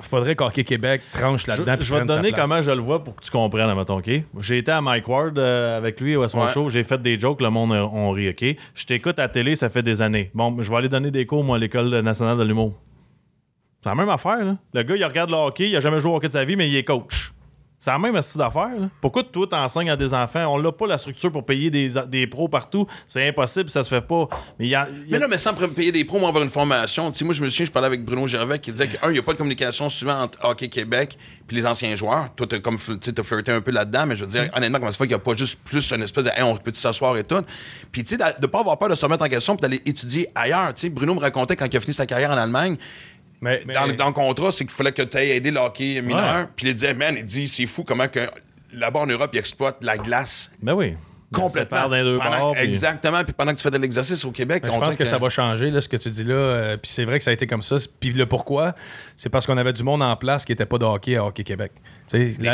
faudrait 0.00 0.34
qu'Hockey 0.34 0.64
Québec 0.64 1.02
tranche 1.12 1.44
Je, 1.44 1.50
là-dedans. 1.50 1.76
puis 1.76 1.86
je 1.86 1.94
vais 1.94 2.00
te 2.02 2.06
donner 2.06 2.32
comment 2.32 2.60
je 2.62 2.70
le 2.70 2.80
vois 2.80 3.02
pour 3.02 3.16
que 3.16 3.24
tu 3.24 3.30
comprennes, 3.30 3.74
mettons, 3.74 3.98
OK? 3.98 4.10
J'ai 4.40 4.58
été 4.58 4.70
à 4.70 4.80
Mike 4.80 5.08
Ward 5.08 5.38
euh, 5.38 5.76
avec 5.78 6.00
lui 6.00 6.16
à 6.22 6.28
son 6.28 6.40
Ouais. 6.42 6.48
show. 6.48 6.68
J'ai 6.70 6.82
fait 6.82 7.00
des 7.00 7.18
jokes, 7.18 7.40
le 7.42 7.50
monde 7.50 7.72
a 7.72 7.84
on 7.86 8.10
rit, 8.10 8.28
OK? 8.30 8.44
Je 8.74 8.86
t'écoute 8.86 9.18
à 9.18 9.22
la 9.22 9.28
télé, 9.28 9.56
ça 9.56 9.68
fait 9.70 9.82
des 9.82 10.02
années. 10.02 10.30
Bon, 10.34 10.54
je 10.62 10.70
vais 10.70 10.76
aller 10.76 10.88
donner 10.88 11.10
des 11.10 11.26
cours, 11.26 11.44
moi, 11.44 11.56
à 11.56 11.58
l'École 11.60 11.88
nationale 12.00 12.38
de 12.38 12.44
l'humour. 12.44 12.74
C'est 13.82 13.90
la 13.90 13.94
même 13.94 14.08
affaire, 14.08 14.44
là. 14.44 14.56
Le 14.74 14.82
gars, 14.82 14.96
il 14.96 15.04
regarde 15.04 15.30
le 15.30 15.36
hockey, 15.36 15.68
il 15.70 15.76
a 15.76 15.80
jamais 15.80 16.00
joué 16.00 16.10
au 16.10 16.16
hockey 16.16 16.28
de 16.28 16.32
sa 16.32 16.44
vie, 16.44 16.56
mais 16.56 16.68
il 16.68 16.76
est 16.76 16.84
coach. 16.84 17.32
C'est 17.78 17.90
la 17.90 17.98
même 17.98 18.16
astuce 18.16 18.38
d'affaires. 18.38 18.70
Pourquoi 19.02 19.22
toi, 19.22 19.46
t'enseignes 19.46 19.90
à 19.90 19.96
des 19.96 20.14
enfants? 20.14 20.46
On 20.46 20.58
n'a 20.60 20.72
pas 20.72 20.86
la 20.86 20.96
structure 20.96 21.30
pour 21.30 21.44
payer 21.44 21.70
des, 21.70 21.90
des 22.08 22.26
pros 22.26 22.48
partout. 22.48 22.86
C'est 23.06 23.28
impossible, 23.28 23.70
ça 23.70 23.84
se 23.84 23.90
fait 23.90 24.00
pas. 24.00 24.28
Mais 24.58 24.66
y 24.66 24.74
a, 24.74 24.88
y 24.88 24.92
a- 24.92 25.06
Mais 25.10 25.18
là, 25.18 25.28
mais 25.28 25.36
sans 25.36 25.52
payer 25.52 25.92
des 25.92 26.04
pros, 26.06 26.18
moi, 26.18 26.28
avoir 26.30 26.42
une 26.42 26.50
formation. 26.50 27.10
Tu 27.12 27.18
sais, 27.18 27.24
moi, 27.26 27.34
je 27.34 27.42
me 27.44 27.50
souviens, 27.50 27.66
je 27.66 27.70
parlais 27.70 27.86
avec 27.86 28.02
Bruno 28.02 28.26
Gervais 28.26 28.58
qui 28.58 28.70
disait 28.72 28.88
qu'un, 28.88 29.08
il 29.10 29.12
n'y 29.12 29.18
a 29.18 29.22
pas 29.22 29.34
de 29.34 29.38
communication 29.38 29.90
souvent 29.90 30.22
entre 30.22 30.38
Hockey 30.42 30.68
Québec 30.68 31.18
puis 31.46 31.56
les 31.58 31.66
anciens 31.66 31.94
joueurs. 31.96 32.30
Toi, 32.34 32.46
t'as 32.48 32.58
comme, 32.60 32.78
t'as 32.78 33.22
flirté 33.22 33.52
un 33.52 33.60
peu 33.60 33.70
là-dedans, 33.72 34.06
mais 34.06 34.16
je 34.16 34.24
veux 34.24 34.30
dire, 34.30 34.48
honnêtement, 34.56 34.78
comment 34.78 34.90
ça 34.90 34.96
fait 34.98 35.04
qu'il 35.04 35.14
n'y 35.16 35.20
a 35.20 35.24
pas 35.24 35.34
juste 35.36 35.60
plus 35.62 35.92
une 35.92 36.02
espèce 36.02 36.24
de, 36.24 36.30
hey, 36.30 36.42
on 36.42 36.56
peut 36.56 36.72
s'asseoir 36.74 37.16
et 37.18 37.24
tout? 37.24 37.42
Puis, 37.92 38.02
tu 38.04 38.16
sais, 38.16 38.16
de 38.16 38.24
ne 38.40 38.46
pas 38.46 38.60
avoir 38.60 38.78
peur 38.78 38.88
de 38.88 38.94
se 38.94 39.04
remettre 39.04 39.22
en 39.24 39.28
question 39.28 39.54
puis 39.54 39.60
d'aller 39.62 39.82
étudier 39.84 40.28
ailleurs. 40.34 40.72
Tu 40.74 40.80
sais, 40.86 40.88
Bruno 40.88 41.14
me 41.14 41.20
racontait 41.20 41.56
quand 41.56 41.66
il 41.70 41.76
a 41.76 41.80
fini 41.80 41.92
sa 41.92 42.06
carrière 42.06 42.30
en 42.30 42.38
Allemagne, 42.38 42.76
Mais, 43.40 43.62
mais- 43.66 43.74
dans, 43.74 43.86
le- 43.86 43.92
dans 43.94 44.06
le 44.06 44.12
contrat, 44.12 44.50
c'est 44.52 44.64
qu'il 44.64 44.72
fallait 44.74 44.92
que 44.92 45.02
tu 45.02 45.16
aies 45.16 45.36
aidé 45.36 45.50
le 45.50 45.58
hockey 45.60 46.00
mineur. 46.02 46.48
Puis 46.56 46.68
il 46.68 46.74
disait, 46.74 46.94
man, 46.94 47.14
il 47.18 47.24
dit, 47.24 47.46
c'est 47.48 47.66
fou 47.66 47.84
comment 47.84 48.08
que 48.08 48.20
là-bas 48.72 49.00
en 49.00 49.06
Europe, 49.06 49.30
ils 49.34 49.38
exploitent 49.38 49.82
la 49.82 49.96
glace. 49.98 50.50
Ben 50.62 50.72
oui. 50.74 50.94
Complètement. 51.34 51.88
Deux 51.88 52.18
Pendant- 52.18 52.54
Exactement. 52.54 53.24
Puis 53.24 53.32
pendant 53.32 53.50
que 53.50 53.56
tu 53.56 53.62
fais 53.64 53.70
de 53.70 53.78
l'exercice 53.78 54.24
au 54.24 54.30
Québec, 54.30 54.62
Mais 54.62 54.70
on 54.70 54.74
je 54.76 54.80
pense 54.80 54.96
que, 54.96 55.04
ça 55.04 55.18
va 55.18 55.28
changer, 55.28 55.70
là, 55.70 55.80
ce 55.80 55.88
que 55.88 55.96
tu 55.96 56.08
dis 56.08 56.22
là. 56.22 56.34
euh, 56.34 56.76
puis 56.76 56.88
c'est 56.90 57.04
vrai 57.04 57.18
que 57.18 57.24
ça 57.24 57.30
a 57.30 57.34
été 57.34 57.48
comme 57.48 57.62
ça. 57.62 57.76
Puis 57.98 58.12
le 58.12 58.26
pourquoi, 58.26 58.74
c'est 59.16 59.28
parce 59.28 59.44
qu'on 59.44 59.56
avait 59.58 59.72
du 59.72 59.82
monde 59.82 60.02
en 60.04 60.14
place 60.16 60.44
qui 60.44 60.52
n'était 60.52 60.66
pas 60.66 60.78
de 60.78 60.84
hockey 60.84 61.16
à 61.16 61.24
Hockey 61.26 61.42
Québec. 61.42 61.72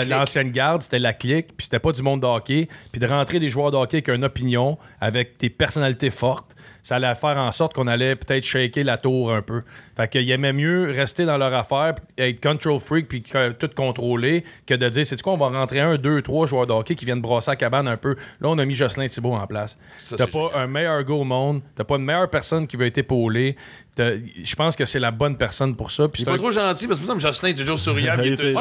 L'ancienne 0.09 0.51
garde, 0.51 0.83
c'était 0.83 0.99
la 0.99 1.12
clique, 1.12 1.49
puis 1.57 1.64
c'était 1.64 1.78
pas 1.78 1.93
du 1.93 2.03
monde 2.03 2.22
de 2.22 2.26
hockey. 2.26 2.66
Puis 2.91 2.99
de 3.01 3.07
rentrer 3.07 3.39
des 3.41 3.51
joueurs 3.51 3.70
de 3.70 3.76
hockey 3.76 3.99
avec 3.99 4.09
une 4.09 4.24
opinion, 4.24 4.78
avec 5.01 5.39
des 5.39 5.51
personnalités 5.51 6.11
fortes, 6.11 6.57
ça 6.83 6.97
allait 6.97 7.14
faire 7.14 7.37
en 7.39 7.53
sorte 7.53 7.74
qu'on 7.74 7.87
allait 7.87 8.16
peut-être 8.16 8.45
shaker 8.45 8.85
la 8.85 8.97
tour 8.97 9.33
un 9.33 9.41
peu. 9.43 9.62
Fait 9.97 10.09
qu'ils 10.09 10.30
aimaient 10.30 10.53
mieux 10.53 10.91
rester 10.91 11.24
dans 11.24 11.39
leur 11.39 11.55
affaire, 11.55 11.95
être 12.18 12.43
control 12.43 12.80
freak, 12.80 13.09
puis 13.09 13.22
tout 13.59 13.70
contrôler, 13.74 14.45
que 14.66 14.74
de 14.74 14.89
dire, 14.89 15.07
c'est 15.07 15.20
quoi, 15.22 15.35
on 15.35 15.37
va 15.37 15.49
rentrer 15.49 15.80
un, 15.80 15.97
deux, 15.97 16.22
trois 16.22 16.47
joueurs 16.47 16.66
de 16.66 16.72
hockey 16.72 16.95
qui 16.95 17.05
viennent 17.05 17.20
brasser 17.20 17.53
la 17.53 17.57
cabane 17.57 17.87
un 17.87 17.97
peu. 17.97 18.16
Là, 18.41 18.49
on 18.49 18.59
a 18.59 18.64
mis 18.64 18.74
Jocelyn 18.74 19.07
Thibault 19.07 19.35
en 19.35 19.47
place. 19.47 19.78
Ça, 19.97 20.16
T'as 20.16 20.26
pas 20.26 20.51
un 20.55 20.66
meilleur 20.66 21.03
gars 21.05 21.14
au 21.14 21.24
monde, 21.24 21.62
t'as 21.76 21.85
pas 21.85 21.97
une 21.97 22.05
meilleure 22.05 22.30
personne 22.30 22.66
qui 22.66 22.76
veut 22.76 22.87
être 22.87 22.99
épaulée. 22.99 23.57
Je 23.99 24.55
pense 24.57 24.74
que 24.74 24.85
c'est 24.85 24.99
la 24.99 25.11
bonne 25.11 25.37
personne 25.37 25.76
pour 25.76 25.91
ça. 25.91 26.09
Puis 26.09 26.22
Il 26.22 26.22
est 26.22 26.24
c'est 26.24 26.30
pas 26.30 26.35
un- 26.35 26.51
trop 26.51 26.53
gentil 26.53 26.87
parce 26.89 26.99
que, 26.99 27.07
par 27.07 27.16
exemple, 27.16 27.35
Jocelyn 27.35 27.51
est 27.51 27.59
toujours 27.59 27.78
souriant. 27.78 28.14
il 28.24 28.33
est 28.33 28.39
Il 28.43 28.57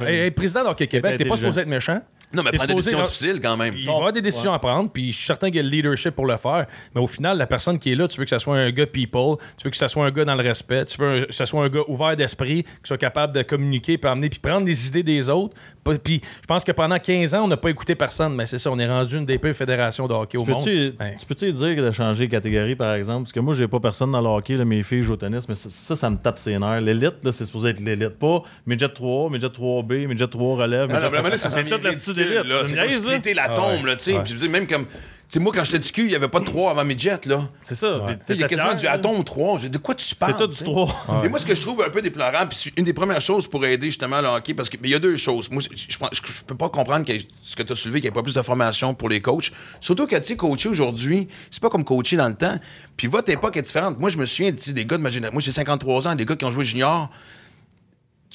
mais, 0.00 0.24
hey, 0.24 0.30
président 0.30 0.64
d'Hockey 0.64 0.86
Québec, 0.86 1.16
t'es 1.18 1.24
pas 1.24 1.36
supposé 1.36 1.62
être 1.62 1.68
méchant. 1.68 2.00
Non, 2.36 2.42
mais 2.42 2.50
prendre 2.52 2.68
des 2.68 2.74
décisions 2.76 2.98
difficiles 3.02 3.40
quand 3.40 3.56
même. 3.56 3.74
Il 3.76 3.86
va 3.86 3.92
y 3.92 3.94
avoir 3.94 4.12
des 4.12 4.22
décisions 4.22 4.52
à 4.52 4.58
prendre, 4.58 4.90
puis 4.90 5.10
je 5.12 5.16
suis 5.16 5.26
certain 5.26 5.48
qu'il 5.48 5.56
y 5.56 5.60
a 5.60 5.62
le 5.62 5.68
leadership 5.70 6.14
pour 6.14 6.26
le 6.26 6.36
faire. 6.36 6.66
Mais 6.94 7.00
au 7.00 7.06
final, 7.06 7.38
la 7.38 7.46
personne 7.46 7.78
qui 7.78 7.92
est 7.92 7.94
là, 7.94 8.06
tu 8.08 8.18
veux 8.18 8.24
que 8.24 8.30
ce 8.30 8.38
soit 8.38 8.56
un 8.56 8.70
gars 8.70 8.86
people, 8.86 9.36
tu 9.56 9.64
veux 9.64 9.70
que 9.70 9.76
ce 9.76 9.88
soit 9.88 10.04
un 10.06 10.10
gars 10.10 10.24
dans 10.24 10.34
le 10.34 10.42
respect, 10.42 10.84
tu 10.84 10.98
veux 11.00 11.08
un- 11.08 11.24
que 11.24 11.32
ce 11.34 11.44
soit 11.44 11.64
un 11.64 11.68
gars 11.68 11.80
ouvert 11.88 12.16
d'esprit, 12.16 12.62
qui 12.62 12.70
soit 12.84 12.98
capable 12.98 13.32
de 13.34 13.42
communiquer, 13.42 13.98
puis 13.98 14.10
amener, 14.10 14.28
puis 14.28 14.38
prendre 14.38 14.64
des 14.66 14.86
idées 14.88 15.02
des 15.02 15.28
autres. 15.30 15.56
Puis 16.04 16.20
je 16.42 16.46
pense 16.46 16.64
que 16.64 16.72
pendant 16.72 16.98
15 16.98 17.34
ans, 17.34 17.44
on 17.44 17.48
n'a 17.48 17.56
pas 17.56 17.70
écouté 17.70 17.94
personne, 17.94 18.34
mais 18.34 18.46
c'est 18.46 18.58
ça, 18.58 18.70
on 18.70 18.78
est 18.78 18.86
rendu 18.88 19.16
une 19.16 19.24
des 19.24 19.38
pires 19.38 19.54
fédérations 19.56 20.06
de 20.06 20.14
hockey 20.14 20.36
au 20.38 20.44
monde. 20.44 20.62
Ben, 20.98 21.14
tu 21.18 21.26
peux-tu 21.26 21.52
dire 21.52 21.82
de 21.82 21.90
changer 21.92 22.26
de 22.26 22.30
catégorie, 22.32 22.74
par 22.76 22.92
exemple? 22.94 23.22
Parce 23.24 23.32
que 23.32 23.40
moi, 23.40 23.54
j'ai 23.54 23.68
pas 23.68 23.80
personne 23.80 24.10
dans 24.10 24.20
le 24.20 24.28
hockey, 24.28 24.54
là, 24.54 24.64
mes 24.64 24.82
filles 24.82 25.02
jouent 25.02 25.14
au 25.14 25.16
tennis, 25.16 25.48
mais 25.48 25.54
ça, 25.54 25.70
ça, 25.70 25.96
ça 25.96 26.10
me 26.10 26.16
tape 26.16 26.38
ses 26.38 26.58
nerfs. 26.58 26.80
L'élite, 26.80 27.24
là, 27.24 27.32
c'est 27.32 27.44
supposé 27.46 27.70
être 27.70 27.80
l'élite. 27.80 28.18
Pas 28.18 28.42
midget 28.66 28.88
3, 28.88 29.30
midget 29.30 29.48
3B, 29.48 30.06
midget 30.06 30.26
3 30.28 30.56
relève. 30.56 30.88
Non, 30.88 30.94
non, 30.94 31.00
midget- 31.00 31.08
vraiment, 31.10 31.28
là, 31.28 31.36
ça 31.36 31.48
c'est 31.50 31.62
s'en 31.62 31.68
toute 31.68 31.84
est 31.84 31.84
la 31.84 31.92
élite. 32.26 32.44
là. 32.46 32.62
C'est 32.66 32.90
splitter 33.00 33.34
la 33.34 33.44
Ah 33.50 33.54
tombe, 33.54 33.80
ouais. 33.82 33.86
là, 33.90 33.96
tu 33.96 34.04
sais. 34.04 34.12
Ouais. 34.14 34.22
Puis 34.22 34.48
même 34.48 34.66
comme. 34.66 34.84
Tu 35.28 35.32
sais, 35.32 35.40
moi, 35.40 35.50
quand 35.52 35.64
j'étais 35.64 35.80
du 35.80 35.90
cul, 35.90 36.02
il 36.02 36.08
n'y 36.10 36.14
avait 36.14 36.28
pas 36.28 36.38
de 36.38 36.44
3 36.44 36.70
avant 36.70 36.84
midget, 36.84 37.18
là. 37.26 37.48
C'est 37.60 37.74
ça. 37.74 37.96
Il 38.28 38.36
y 38.36 38.44
a 38.44 38.46
quasiment 38.46 38.74
du 38.74 38.86
atome 38.86 39.24
3. 39.24 39.56
Je 39.58 39.62
dis, 39.62 39.70
De 39.70 39.78
quoi 39.78 39.96
tu 39.96 40.14
parles? 40.14 40.34
C'est 40.38 40.38
tout 40.38 40.46
du 40.46 40.52
tu 40.52 40.58
sais? 40.58 40.64
3. 40.64 41.22
Et 41.24 41.28
moi, 41.28 41.40
ce 41.40 41.46
que 41.46 41.52
je 41.52 41.60
trouve 41.62 41.82
un 41.82 41.90
peu 41.90 42.00
déplorable, 42.00 42.48
puis 42.50 42.72
une 42.76 42.84
des 42.84 42.92
premières 42.92 43.20
choses 43.20 43.48
pour 43.48 43.64
aider 43.66 43.88
justement 43.88 44.20
le 44.20 44.28
hockey, 44.28 44.54
parce 44.54 44.70
qu'il 44.70 44.86
y 44.86 44.94
a 44.94 45.00
deux 45.00 45.16
choses. 45.16 45.50
Moi, 45.50 45.62
je, 45.68 45.68
je 45.88 45.98
peux 46.46 46.54
pas 46.54 46.68
comprendre 46.68 47.04
que 47.04 47.12
ce 47.42 47.56
que 47.56 47.64
tu 47.64 47.72
as 47.72 47.74
soulevé, 47.74 48.00
qu'il 48.00 48.08
n'y 48.08 48.14
ait 48.14 48.14
pas 48.14 48.22
plus 48.22 48.36
de 48.36 48.42
formation 48.42 48.94
pour 48.94 49.08
les 49.08 49.20
coachs. 49.20 49.50
Surtout 49.80 50.06
que, 50.06 50.14
tu 50.14 50.22
sais, 50.22 50.36
coacher 50.36 50.68
aujourd'hui, 50.68 51.26
c'est 51.50 51.60
pas 51.60 51.70
comme 51.70 51.82
coacher 51.82 52.16
dans 52.16 52.28
le 52.28 52.36
temps. 52.36 52.56
Puis 52.96 53.08
votre 53.08 53.28
époque 53.28 53.56
est 53.56 53.62
différente. 53.62 53.98
Moi, 53.98 54.10
je 54.10 54.18
me 54.18 54.26
souviens 54.26 54.52
tu 54.52 54.58
sais, 54.62 54.72
des 54.74 54.86
gars 54.86 54.96
de 54.96 55.02
ma 55.02 55.10
génération. 55.10 55.34
Moi, 55.34 55.42
j'ai 55.42 55.50
53 55.50 56.06
ans, 56.06 56.14
des 56.14 56.24
gars 56.24 56.36
qui 56.36 56.44
ont 56.44 56.52
joué 56.52 56.64
junior. 56.64 57.10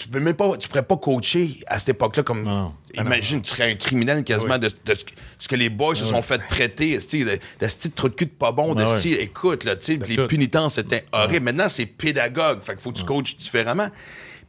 Tu 0.03 0.07
peux 0.09 0.19
même 0.19 0.35
pas, 0.35 0.57
tu 0.57 0.67
pourrais 0.67 0.83
pas 0.83 0.97
coacher 0.97 1.59
à 1.67 1.79
cette 1.79 1.89
époque-là 1.89 2.23
comme. 2.23 2.43
Non. 2.43 2.73
Imagine, 2.93 3.41
tu 3.41 3.49
serais 3.51 3.71
un 3.71 3.75
criminel 3.75 4.23
quasiment 4.23 4.57
de, 4.57 4.67
de 4.85 4.93
ce, 4.93 5.05
que- 5.05 5.11
ce 5.39 5.55
les 5.55 5.69
boys 5.69 5.95
se 5.95 6.05
sont 6.05 6.21
fait 6.21 6.39
traiter, 6.49 6.91
esti, 6.91 7.23
le, 7.23 7.37
le 7.61 7.69
style 7.69 7.91
de 7.91 7.95
trou 7.95 8.09
de 8.09 8.13
cul 8.15 8.25
de 8.25 8.31
pas 8.31 8.51
bon, 8.51 8.75
de 8.75 8.83
Ah 8.83 8.97
si, 8.97 9.13
écoute, 9.13 9.63
là, 9.63 9.75
tu 9.75 9.85
sais, 9.85 9.99
les 10.07 10.15
tout. 10.15 10.27
punitences 10.27 10.77
étaient 10.77 11.05
horribles. 11.11 11.45
Maintenant, 11.45 11.69
c'est 11.69 11.85
pédagogue, 11.85 12.61
fait 12.61 12.73
qu'il 12.73 12.81
faut 12.81 12.91
que 12.91 12.99
tu 12.99 13.05
coaches 13.05 13.37
différemment. 13.37 13.87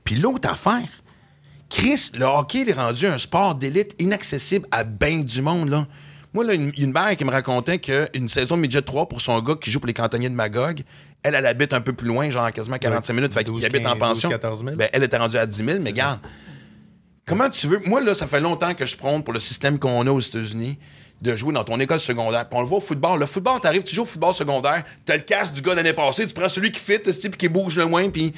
Puis 0.04 0.16
l'autre 0.16 0.48
affaire, 0.50 0.88
Chris, 1.70 2.10
le 2.14 2.24
hockey 2.26 2.60
il 2.62 2.68
est 2.68 2.74
rendu 2.74 3.06
un 3.06 3.18
sport 3.18 3.54
d'élite 3.54 3.94
inaccessible 3.98 4.66
à 4.70 4.84
bien 4.84 5.20
du 5.20 5.40
monde, 5.42 5.68
là. 5.68 5.86
Moi, 6.34 6.44
là, 6.44 6.54
une, 6.54 6.72
une 6.78 6.92
mère 6.92 7.14
qui 7.16 7.24
me 7.26 7.30
racontait 7.30 7.78
qu'une 7.78 8.28
saison 8.28 8.56
midget 8.56 8.80
3 8.80 9.06
pour 9.06 9.20
son 9.20 9.38
gars 9.42 9.54
qui 9.54 9.70
joue 9.70 9.80
pour 9.80 9.86
les 9.86 9.92
cantonniers 9.92 10.30
de 10.30 10.34
Magog, 10.34 10.82
elle, 11.22 11.34
elle 11.34 11.46
habite 11.46 11.72
un 11.72 11.80
peu 11.80 11.92
plus 11.92 12.08
loin, 12.08 12.30
genre 12.30 12.50
quasiment 12.52 12.78
45 12.78 13.12
minutes, 13.12 13.32
fait 13.32 13.44
qu'il 13.44 13.52
12, 13.52 13.64
habite 13.64 13.86
en 13.86 13.92
15, 13.92 13.98
pension. 13.98 14.28
12, 14.28 14.40
14 14.40 14.64
000. 14.64 14.76
Ben, 14.76 14.88
elle 14.92 15.02
était 15.02 15.16
rendue 15.16 15.36
à 15.36 15.46
10 15.46 15.64
000, 15.64 15.78
mais 15.80 15.90
regarde, 15.90 16.20
comment 17.26 17.48
tu 17.48 17.66
veux... 17.68 17.80
Moi, 17.86 18.00
là, 18.00 18.14
ça 18.14 18.26
fait 18.26 18.40
longtemps 18.40 18.74
que 18.74 18.86
je 18.86 18.96
prône 18.96 19.22
pour 19.22 19.32
le 19.32 19.40
système 19.40 19.78
qu'on 19.78 20.06
a 20.06 20.10
aux 20.10 20.20
États-Unis 20.20 20.78
de 21.20 21.36
jouer 21.36 21.52
dans 21.52 21.62
ton 21.62 21.78
école 21.78 22.00
secondaire. 22.00 22.48
Puis 22.48 22.58
on 22.58 22.62
le 22.62 22.66
voit 22.66 22.78
au 22.78 22.80
football. 22.80 23.20
Le 23.20 23.26
football, 23.26 23.60
t'arrives, 23.60 23.84
tu 23.84 23.94
joues 23.94 24.02
au 24.02 24.06
football 24.06 24.34
secondaire, 24.34 24.82
t'as 25.04 25.14
le 25.14 25.22
casque 25.22 25.52
du 25.52 25.62
gars 25.62 25.74
l'année 25.74 25.92
passée, 25.92 26.26
tu 26.26 26.34
prends 26.34 26.48
celui 26.48 26.72
qui 26.72 26.80
fit, 26.80 26.98
ce 27.04 27.10
type 27.12 27.36
qui 27.36 27.48
bouge 27.48 27.76
le 27.76 27.86
moins, 27.86 28.08
puis... 28.10 28.32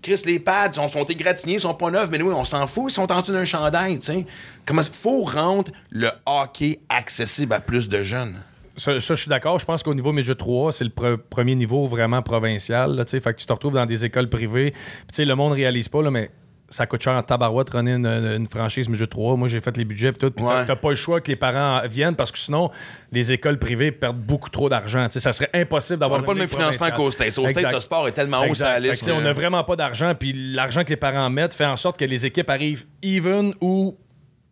Chris, 0.00 0.22
les 0.26 0.38
pads 0.38 0.74
sont, 0.74 0.86
sont 0.86 1.04
égratignés, 1.06 1.54
ils 1.54 1.60
sont 1.60 1.74
pas 1.74 1.90
neufs, 1.90 2.08
mais 2.08 2.18
nous, 2.18 2.30
on 2.30 2.44
s'en 2.44 2.68
fout, 2.68 2.84
ils 2.88 2.94
sont 2.94 3.10
en 3.10 3.20
dessous 3.20 3.32
d'un 3.32 3.44
chandail, 3.44 3.98
tu 3.98 4.06
sais. 4.06 4.26
Comment 4.64 4.82
faut 4.84 5.24
rendre 5.24 5.72
le 5.90 6.08
hockey 6.24 6.78
accessible 6.88 7.52
à 7.52 7.58
plus 7.58 7.88
de 7.88 8.04
jeunes? 8.04 8.40
Ça, 8.78 9.00
ça, 9.00 9.14
je 9.14 9.20
suis 9.20 9.28
d'accord. 9.28 9.58
Je 9.58 9.66
pense 9.66 9.82
qu'au 9.82 9.94
niveau 9.94 10.12
Midget 10.12 10.34
3, 10.36 10.72
c'est 10.72 10.84
le 10.84 10.90
pre- 10.90 11.16
premier 11.18 11.54
niveau 11.54 11.86
vraiment 11.86 12.22
provincial. 12.22 12.94
Là, 12.94 13.04
tu 13.04 13.10
sais. 13.10 13.20
fait 13.20 13.34
que 13.34 13.38
tu 13.40 13.46
te 13.46 13.52
retrouves 13.52 13.74
dans 13.74 13.86
des 13.86 14.04
écoles 14.04 14.28
privées. 14.30 14.70
Puis, 14.70 14.80
tu 15.08 15.14
sais, 15.16 15.24
le 15.24 15.34
monde 15.34 15.50
ne 15.52 15.56
réalise 15.56 15.88
pas, 15.88 16.00
là, 16.02 16.10
mais 16.10 16.30
ça 16.70 16.86
coûte 16.86 17.00
cher 17.00 17.14
en 17.14 17.22
tabarouette 17.22 17.70
runner 17.70 17.92
une, 17.94 18.06
une- 18.06 18.46
franchise 18.46 18.90
Midget 18.90 19.06
3. 19.06 19.36
Moi, 19.36 19.48
j'ai 19.48 19.60
fait 19.60 19.74
les 19.78 19.84
budgets. 19.86 20.12
Puis 20.12 20.30
tout. 20.30 20.42
Ouais. 20.42 20.66
t'as- 20.66 20.76
pas 20.76 20.90
le 20.90 20.96
choix 20.96 21.20
que 21.22 21.28
les 21.28 21.36
parents 21.36 21.80
viennent 21.88 22.14
parce 22.14 22.30
que 22.30 22.38
sinon, 22.38 22.70
les 23.10 23.32
écoles 23.32 23.58
privées 23.58 23.90
perdent 23.90 24.18
beaucoup 24.20 24.50
trop 24.50 24.68
d'argent. 24.68 25.06
Tu 25.06 25.12
sais, 25.14 25.20
ça 25.20 25.32
serait 25.32 25.48
impossible 25.54 25.96
On 25.96 26.00
d'avoir 26.00 26.20
n'a 26.20 26.26
pas 26.26 26.32
le 26.34 26.40
même 26.40 26.48
financement 26.48 26.90
provinciale. 26.90 27.30
States. 27.32 27.38
Aux 27.38 27.48
States, 27.48 27.72
le 27.72 27.80
sport 27.80 28.06
est 28.06 28.12
tellement 28.12 28.42
haut 28.46 28.52
sur 28.54 28.66
la 28.66 28.76
que, 28.76 28.82
liste. 28.82 29.08
on 29.10 29.20
n'a 29.22 29.32
vraiment 29.32 29.64
pas 29.64 29.76
d'argent, 29.76 30.12
puis 30.14 30.32
l'argent 30.34 30.84
que 30.84 30.90
les 30.90 30.96
parents 30.96 31.30
mettent 31.30 31.54
fait 31.54 31.64
en 31.66 31.76
sorte 31.76 31.98
que 31.98 32.04
les 32.04 32.26
équipes 32.26 32.50
arrivent 32.50 32.84
even 33.02 33.54
ou 33.62 33.96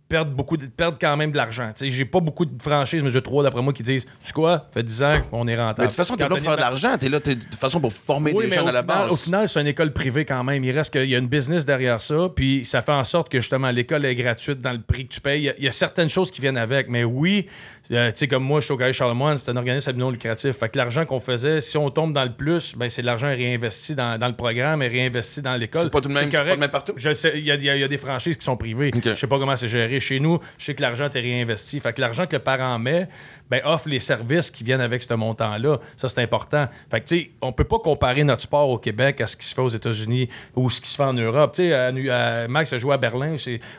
perdent 0.09 0.32
beaucoup 0.32 0.57
de- 0.57 0.66
quand 1.00 1.16
même 1.16 1.32
de 1.32 1.36
l'argent. 1.36 1.70
J'ai 1.80 2.04
pas 2.04 2.20
beaucoup 2.20 2.44
de 2.44 2.62
franchises, 2.62 3.02
mais 3.02 3.11
j'ai 3.11 3.22
trois 3.22 3.42
d'après 3.42 3.62
moi 3.62 3.72
qui 3.72 3.82
disent 3.82 4.04
Tu 4.04 4.11
sais 4.20 4.32
quoi, 4.32 4.66
fait 4.72 4.82
10 4.82 5.02
ans 5.02 5.20
qu'on 5.30 5.46
est 5.48 5.57
rentable. 5.57 5.78
Mais 5.80 5.84
de 5.86 5.90
toute 5.90 5.96
façon, 5.96 6.14
t'es 6.16 6.22
là 6.24 6.28
pour 6.30 6.38
faire 6.40 6.57
de 6.57 6.61
l'argent. 6.61 6.96
T'es 6.98 7.09
là 7.09 7.18
t'es- 7.20 7.34
de 7.34 7.42
toute 7.42 7.54
façon 7.57 7.80
pour 7.80 7.92
former 7.92 8.32
oui, 8.32 8.48
des 8.48 8.57
au 8.59 8.68
à 8.68 8.72
la 8.72 8.82
final, 8.82 8.86
base. 8.86 9.12
au 9.12 9.16
final, 9.16 9.48
c'est 9.48 9.61
une 9.61 9.66
école 9.66 9.92
privée 9.92 10.24
quand 10.24 10.44
même. 10.44 10.62
Il 10.64 10.70
reste 10.70 10.92
qu'il 10.92 11.09
y 11.11 11.14
a 11.14 11.18
une 11.18 11.26
business 11.28 11.64
derrière 11.64 12.00
ça, 12.00 12.28
puis 12.34 12.64
ça 12.64 12.82
fait 12.82 12.92
en 12.92 13.04
sorte 13.04 13.28
que 13.30 13.40
justement 13.40 13.70
l'école 13.70 14.04
est 14.04 14.14
gratuite 14.14 14.61
dans 14.61 14.72
le 14.72 14.80
prix 14.80 15.07
que 15.09 15.14
tu 15.14 15.20
payes. 15.20 15.40
Il 15.40 15.44
y 15.44 15.48
a, 15.50 15.54
il 15.59 15.64
y 15.64 15.68
a 15.68 15.72
certaines 15.72 16.09
choses 16.09 16.30
qui 16.30 16.40
viennent 16.40 16.57
avec, 16.57 16.88
mais 16.88 17.04
oui, 17.04 17.46
euh, 17.90 18.11
tu 18.12 18.18
sais, 18.18 18.28
comme 18.28 18.44
moi, 18.44 18.61
je 18.61 18.66
suis 18.66 18.74
au 18.74 18.76
Collège 18.76 18.96
Charlemagne, 18.96 19.36
c'est 19.38 19.50
un 19.50 19.57
organisme 19.57 19.90
à 19.90 19.92
non 19.92 20.11
lucratif. 20.11 20.57
Fait 20.57 20.68
que 20.68 20.78
l'argent 20.78 21.04
qu'on 21.04 21.20
faisait, 21.20 21.61
si 21.61 21.76
on 21.76 21.90
tombe 21.90 22.12
dans 22.12 22.24
le 22.24 22.32
plus, 22.32 22.74
ben 22.76 22.88
c'est 22.90 23.02
de 23.02 23.07
l'argent 23.07 23.28
réinvesti 23.28 23.94
dans, 23.94 24.18
dans 24.18 24.28
le 24.28 24.36
programme 24.36 24.82
et 24.82 24.88
réinvesti 24.88 25.42
dans 25.42 25.57
l'école. 25.57 25.82
C'est 25.84 25.90
pas 25.90 26.00
tout 26.00 26.09
de 26.09 26.14
même- 26.14 26.30
c'est 26.30 26.36
pas 26.38 26.44
le 26.54 26.57
même 26.57 26.70
partout? 26.70 26.92
Il 26.96 27.44
y, 27.44 27.50
a- 27.50 27.57
y 27.76 27.82
y 27.82 27.88
des 27.88 27.96
franchises 27.96 28.36
qui 28.36 28.44
sont 28.44 28.57
privées. 28.57 28.90
Ok. 28.94 29.02
Je 29.04 29.14
sais 29.14 29.26
pas 29.26 29.38
comment 29.38 29.57
c'est 29.57 29.68
géré. 29.68 29.95
Chez 30.01 30.20
nous, 30.20 30.38
je 30.59 30.66
sais 30.66 30.74
que 30.74 30.82
l'argent 30.82 31.09
est 31.09 31.20
réinvesti. 31.20 31.80
Fait 31.80 31.92
que 31.92 32.01
l'argent 32.01 32.26
que 32.26 32.36
le 32.36 32.42
parent 32.42 32.78
met, 32.78 33.09
ben, 33.51 33.61
offre 33.64 33.88
les 33.88 34.01
services 34.01 34.51
qui 34.51 34.64
viennent 34.64 34.80
avec 34.80 35.03
ce 35.03 35.14
montant-là. 35.14 35.78
Ça, 35.97 36.09
c'est 36.09 36.22
important. 36.22 36.66
Fait 36.90 37.01
que, 37.01 37.07
tu 37.07 37.18
sais, 37.18 37.30
on 37.40 37.53
peut 37.53 37.64
pas 37.64 37.78
comparer 37.78 38.24
notre 38.24 38.42
sport 38.42 38.68
au 38.68 38.78
Québec 38.78 39.20
à 39.20 39.26
ce 39.26 39.36
qui 39.36 39.47
se 39.47 39.55
fait 39.55 39.62
aux 39.62 39.68
États-Unis 39.68 40.28
ou 40.55 40.68
ce 40.70 40.80
qui 40.80 40.88
se 40.88 40.97
fait 40.97 41.05
en 41.05 41.14
Europe. 41.14 41.55
Tu 41.55 41.70
sais, 41.70 42.49
Max 42.49 42.72
a 42.72 42.78
joué 42.78 42.94
à 42.94 42.99
Berlin 42.99 43.36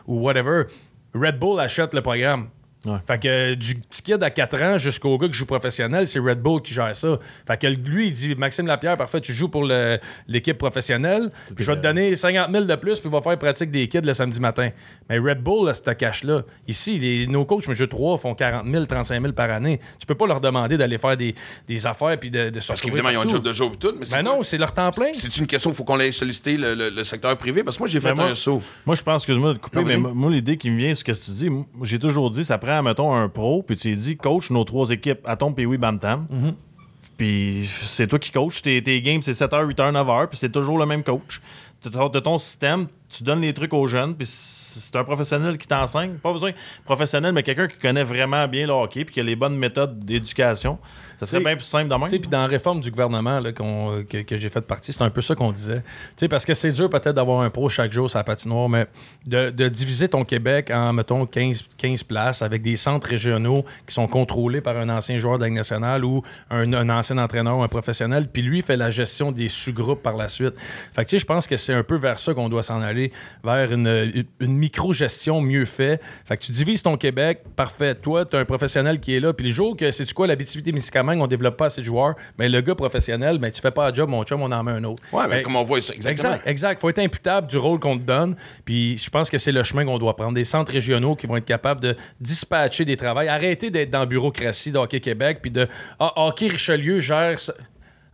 ou 0.07 0.19
whatever. 0.19 0.63
Red 1.13 1.39
Bull 1.39 1.59
achète 1.59 1.93
le 1.93 2.01
programme. 2.01 2.49
Ouais. 2.87 2.97
Fait 3.05 3.19
que 3.21 3.27
euh, 3.27 3.55
du 3.55 3.75
petit 3.75 4.01
kid 4.01 4.23
à 4.23 4.29
4 4.29 4.63
ans 4.63 4.77
jusqu'au 4.77 5.17
gars 5.17 5.27
qui 5.27 5.33
joue 5.33 5.45
professionnel, 5.45 6.07
c'est 6.07 6.19
Red 6.19 6.39
Bull 6.41 6.61
qui 6.61 6.73
gère 6.73 6.95
ça. 6.95 7.19
Fait 7.45 7.57
que 7.59 7.67
lui, 7.67 8.07
il 8.07 8.13
dit 8.13 8.35
Maxime 8.35 8.65
Lapierre, 8.67 8.95
parfait, 8.97 9.19
tu 9.21 9.33
joues 9.33 9.49
pour 9.49 9.65
le- 9.65 9.99
l'équipe 10.27 10.57
professionnelle. 10.57 11.31
Puis 11.55 11.65
je 11.65 11.71
vais 11.71 11.77
te 11.77 11.81
donner 11.83 12.15
50 12.15 12.51
000 12.51 12.65
de 12.65 12.75
plus, 12.75 12.99
puis 12.99 13.09
il 13.09 13.11
va 13.11 13.21
faire 13.21 13.37
pratique 13.37 13.71
des 13.71 13.87
kids 13.87 14.01
le 14.01 14.13
samedi 14.13 14.39
matin. 14.39 14.69
Mais 15.09 15.17
Red 15.19 15.41
Bull, 15.41 15.71
ce 15.73 15.91
cash-là, 15.91 16.43
ici, 16.67 16.97
les, 16.97 17.27
nos 17.27 17.45
coachs, 17.45 17.67
mais 17.67 17.75
jeu 17.75 17.87
3, 17.87 18.17
font 18.17 18.33
40 18.35 18.65
000, 18.71 18.85
35 18.85 19.21
000 19.21 19.33
par 19.33 19.49
année. 19.51 19.79
Tu 19.99 20.05
peux 20.05 20.15
pas 20.15 20.27
leur 20.27 20.39
demander 20.39 20.77
d'aller 20.77 20.97
faire 20.97 21.17
des, 21.17 21.35
des 21.67 21.85
affaires 21.85 22.17
puis 22.19 22.31
de, 22.31 22.49
de 22.49 22.59
se 22.59 22.67
Parce 22.67 22.81
qu'évidemment, 22.81 23.09
ils 23.09 23.17
ont 23.17 23.21
un 23.21 23.23
partout. 23.23 23.35
job 23.37 23.43
de 23.45 23.53
jour 23.53 23.71
et 23.73 23.77
tout. 23.77 23.93
Mais 23.99 24.05
c'est 24.05 24.15
Ben 24.17 24.23
non, 24.23 24.43
c'est 24.43 24.57
leur 24.57 24.73
temps 24.73 24.91
plein. 24.91 25.11
C'est 25.13 25.35
une 25.37 25.47
question, 25.47 25.71
il 25.71 25.75
faut 25.75 25.83
qu'on 25.83 25.99
aille 25.99 26.13
solliciter 26.13 26.57
le, 26.57 26.73
le- 26.75 26.89
le 26.89 27.03
secteur 27.03 27.35
privé. 27.37 27.63
Parce 27.63 27.77
que 27.77 27.81
moi, 27.83 27.87
j'ai 27.89 27.99
fait 27.99 28.09
Ben, 28.09 28.15
moi- 28.15 28.31
un 28.31 28.35
saut. 28.35 28.61
Moi, 28.85 28.95
je 28.95 29.01
pense, 29.03 29.23
excuse-moi 29.23 29.53
de 29.53 29.57
couper, 29.59 29.79
Non, 29.79 29.85
mais 29.85 29.97
moi, 29.97 30.31
l'idée 30.31 30.57
qui 30.57 30.71
me 30.71 30.77
vient, 30.77 30.89
c'est 30.89 30.95
ce 30.95 31.03
que 31.03 31.11
tu 31.11 31.31
dis. 31.31 31.49
Moi, 31.49 31.65
J'ai 31.83 31.99
toujours 31.99 32.29
dit, 32.29 32.43
ça 32.45 32.57
prend, 32.57 32.76
mettons, 32.81 33.13
un 33.13 33.29
pro, 33.29 33.63
puis 33.63 33.75
tu 33.75 33.89
lui 33.89 33.95
dis, 33.95 34.17
coach 34.17 34.49
nos 34.49 34.63
trois 34.63 34.89
équipes, 34.89 35.19
Atom, 35.25 35.53
puis 35.53 35.65
oui, 35.65 35.77
Bam 35.77 35.99
Tam. 35.99 36.27
Mm-hmm. 36.31 36.53
Puis 37.17 37.67
c'est 37.83 38.07
toi 38.07 38.19
qui 38.19 38.31
coach. 38.31 38.61
Tes, 38.61 38.81
tes 38.81 39.01
games, 39.01 39.21
c'est 39.21 39.31
7h, 39.31 39.65
8h, 39.73 39.91
9h, 39.91 40.27
puis 40.27 40.37
c'est 40.37 40.51
toujours 40.51 40.77
le 40.77 40.85
même 40.85 41.03
coach. 41.03 41.41
De 41.83 41.89
ton, 41.89 42.09
de 42.09 42.19
ton 42.19 42.37
système, 42.37 42.87
tu 43.09 43.23
donnes 43.23 43.41
les 43.41 43.53
trucs 43.53 43.73
aux 43.73 43.87
jeunes, 43.87 44.15
puis 44.15 44.25
c'est 44.27 44.95
un 44.95 45.03
professionnel 45.03 45.57
qui 45.57 45.67
t'enseigne. 45.67 46.15
Pas 46.15 46.33
besoin 46.33 46.51
de 46.51 46.55
professionnel, 46.83 47.33
mais 47.33 47.43
quelqu'un 47.43 47.67
qui 47.67 47.77
connaît 47.77 48.03
vraiment 48.03 48.47
bien 48.47 48.65
le 48.65 48.73
hockey, 48.73 49.05
puis 49.05 49.13
qui 49.13 49.19
a 49.19 49.23
les 49.23 49.35
bonnes 49.35 49.57
méthodes 49.57 49.99
d'éducation. 49.99 50.79
Ça 51.17 51.25
serait 51.25 51.43
bien 51.43 51.55
plus 51.55 51.65
simple 51.65 51.89
de 51.89 51.95
même. 51.95 52.03
Tu 52.03 52.11
sais, 52.11 52.19
puis 52.19 52.29
dans 52.29 52.41
la 52.41 52.47
réforme 52.47 52.79
du 52.79 52.91
gouvernement 52.91 53.39
là, 53.39 53.51
que, 53.51 54.21
que 54.21 54.37
j'ai 54.37 54.49
fait 54.49 54.61
partie, 54.61 54.93
c'est 54.93 55.01
un 55.01 55.09
peu 55.09 55.21
ça 55.21 55.35
qu'on 55.35 55.51
disait. 55.51 55.81
Parce 56.29 56.45
que 56.45 56.53
c'est 56.53 56.71
dur 56.71 56.89
peut-être 56.89 57.15
d'avoir 57.15 57.41
un 57.41 57.49
pro 57.49 57.69
chaque 57.69 57.91
jour 57.91 58.09
sur 58.09 58.19
la 58.19 58.23
patinoire, 58.23 58.69
mais 58.69 58.87
de, 59.25 59.49
de 59.49 59.67
diviser 59.67 60.07
ton 60.07 60.23
Québec 60.23 60.71
en, 60.71 60.93
mettons, 60.93 61.25
15, 61.25 61.69
15 61.77 62.03
places 62.03 62.41
avec 62.41 62.61
des 62.61 62.75
centres 62.75 63.07
régionaux 63.07 63.65
qui 63.87 63.93
sont 63.93 64.07
contrôlés 64.07 64.61
par 64.61 64.77
un 64.77 64.89
ancien 64.89 65.17
joueur 65.17 65.37
de 65.37 65.41
la 65.41 65.47
Ligue 65.47 65.57
nationale 65.57 66.05
ou 66.05 66.21
un, 66.49 66.71
un 66.73 66.89
ancien 66.89 67.17
entraîneur 67.17 67.57
ou 67.57 67.63
un 67.63 67.67
professionnel, 67.67 68.27
puis 68.31 68.41
lui 68.41 68.61
fait 68.61 68.77
la 68.77 68.89
gestion 68.89 69.31
des 69.31 69.47
sous-groupes 69.47 70.03
par 70.03 70.17
la 70.17 70.27
suite. 70.27 70.53
Fait 70.93 71.03
que 71.03 71.17
je 71.17 71.25
pense 71.25 71.47
que 71.47 71.57
c'est 71.57 71.73
un 71.73 71.83
peu 71.83 71.95
vers 71.95 72.19
ça 72.19 72.33
qu'on 72.33 72.49
doit 72.49 72.63
s'en 72.63 72.81
aller, 72.81 73.11
vers 73.43 73.71
une, 73.71 74.25
une 74.39 74.57
micro-gestion 74.57 75.41
mieux 75.41 75.65
faite. 75.65 76.01
Fait 76.25 76.37
que 76.37 76.43
tu 76.43 76.51
divises 76.51 76.83
ton 76.83 76.97
Québec, 76.97 77.43
parfait. 77.55 77.95
Toi, 77.95 78.25
tu 78.25 78.35
as 78.35 78.39
un 78.39 78.45
professionnel 78.45 78.99
qui 78.99 79.15
est 79.15 79.19
là, 79.19 79.33
puis 79.33 79.47
les 79.47 79.51
jours 79.51 79.75
que, 79.75 79.91
c'est 79.91 80.11
quoi, 80.13 80.27
l'habitude 80.27 80.67
On 81.15 81.27
développe 81.27 81.57
pas 81.57 81.65
assez 81.65 81.81
de 81.81 81.85
joueurs, 81.85 82.15
mais 82.37 82.49
le 82.49 82.61
gars 82.61 82.75
professionnel, 82.75 83.37
ben, 83.37 83.49
tu 83.51 83.61
fais 83.61 83.71
pas 83.71 83.89
un 83.89 83.93
job, 83.93 84.09
mon 84.09 84.23
chum, 84.23 84.41
on 84.41 84.51
en 84.51 84.63
met 84.63 84.71
un 84.71 84.83
autre. 84.83 85.01
Ouais, 85.11 85.23
mais 85.29 85.37
Ben, 85.37 85.43
comme 85.43 85.55
on 85.55 85.63
voit 85.63 85.81
ça, 85.81 85.93
exactement. 85.93 86.33
Exact, 86.33 86.47
exact. 86.47 86.81
faut 86.81 86.89
être 86.89 86.99
imputable 86.99 87.47
du 87.47 87.57
rôle 87.57 87.79
qu'on 87.79 87.97
te 87.97 88.03
donne. 88.03 88.35
Puis 88.65 88.97
je 88.97 89.09
pense 89.09 89.29
que 89.29 89.37
c'est 89.37 89.51
le 89.51 89.63
chemin 89.63 89.85
qu'on 89.85 89.97
doit 89.97 90.15
prendre. 90.15 90.33
Des 90.33 90.45
centres 90.45 90.71
régionaux 90.71 91.15
qui 91.15 91.27
vont 91.27 91.37
être 91.37 91.45
capables 91.45 91.81
de 91.81 91.95
dispatcher 92.19 92.85
des 92.85 92.97
travails. 92.97 93.27
Arrêter 93.27 93.69
d'être 93.69 93.89
dans 93.89 93.99
la 93.99 94.05
bureaucratie 94.05 94.71
de 94.71 94.77
Hockey 94.77 94.99
Québec. 94.99 95.39
Puis 95.41 95.51
de 95.51 95.67
Ah, 95.99 96.13
Hockey 96.15 96.47
Richelieu 96.47 96.99
gère. 96.99 97.35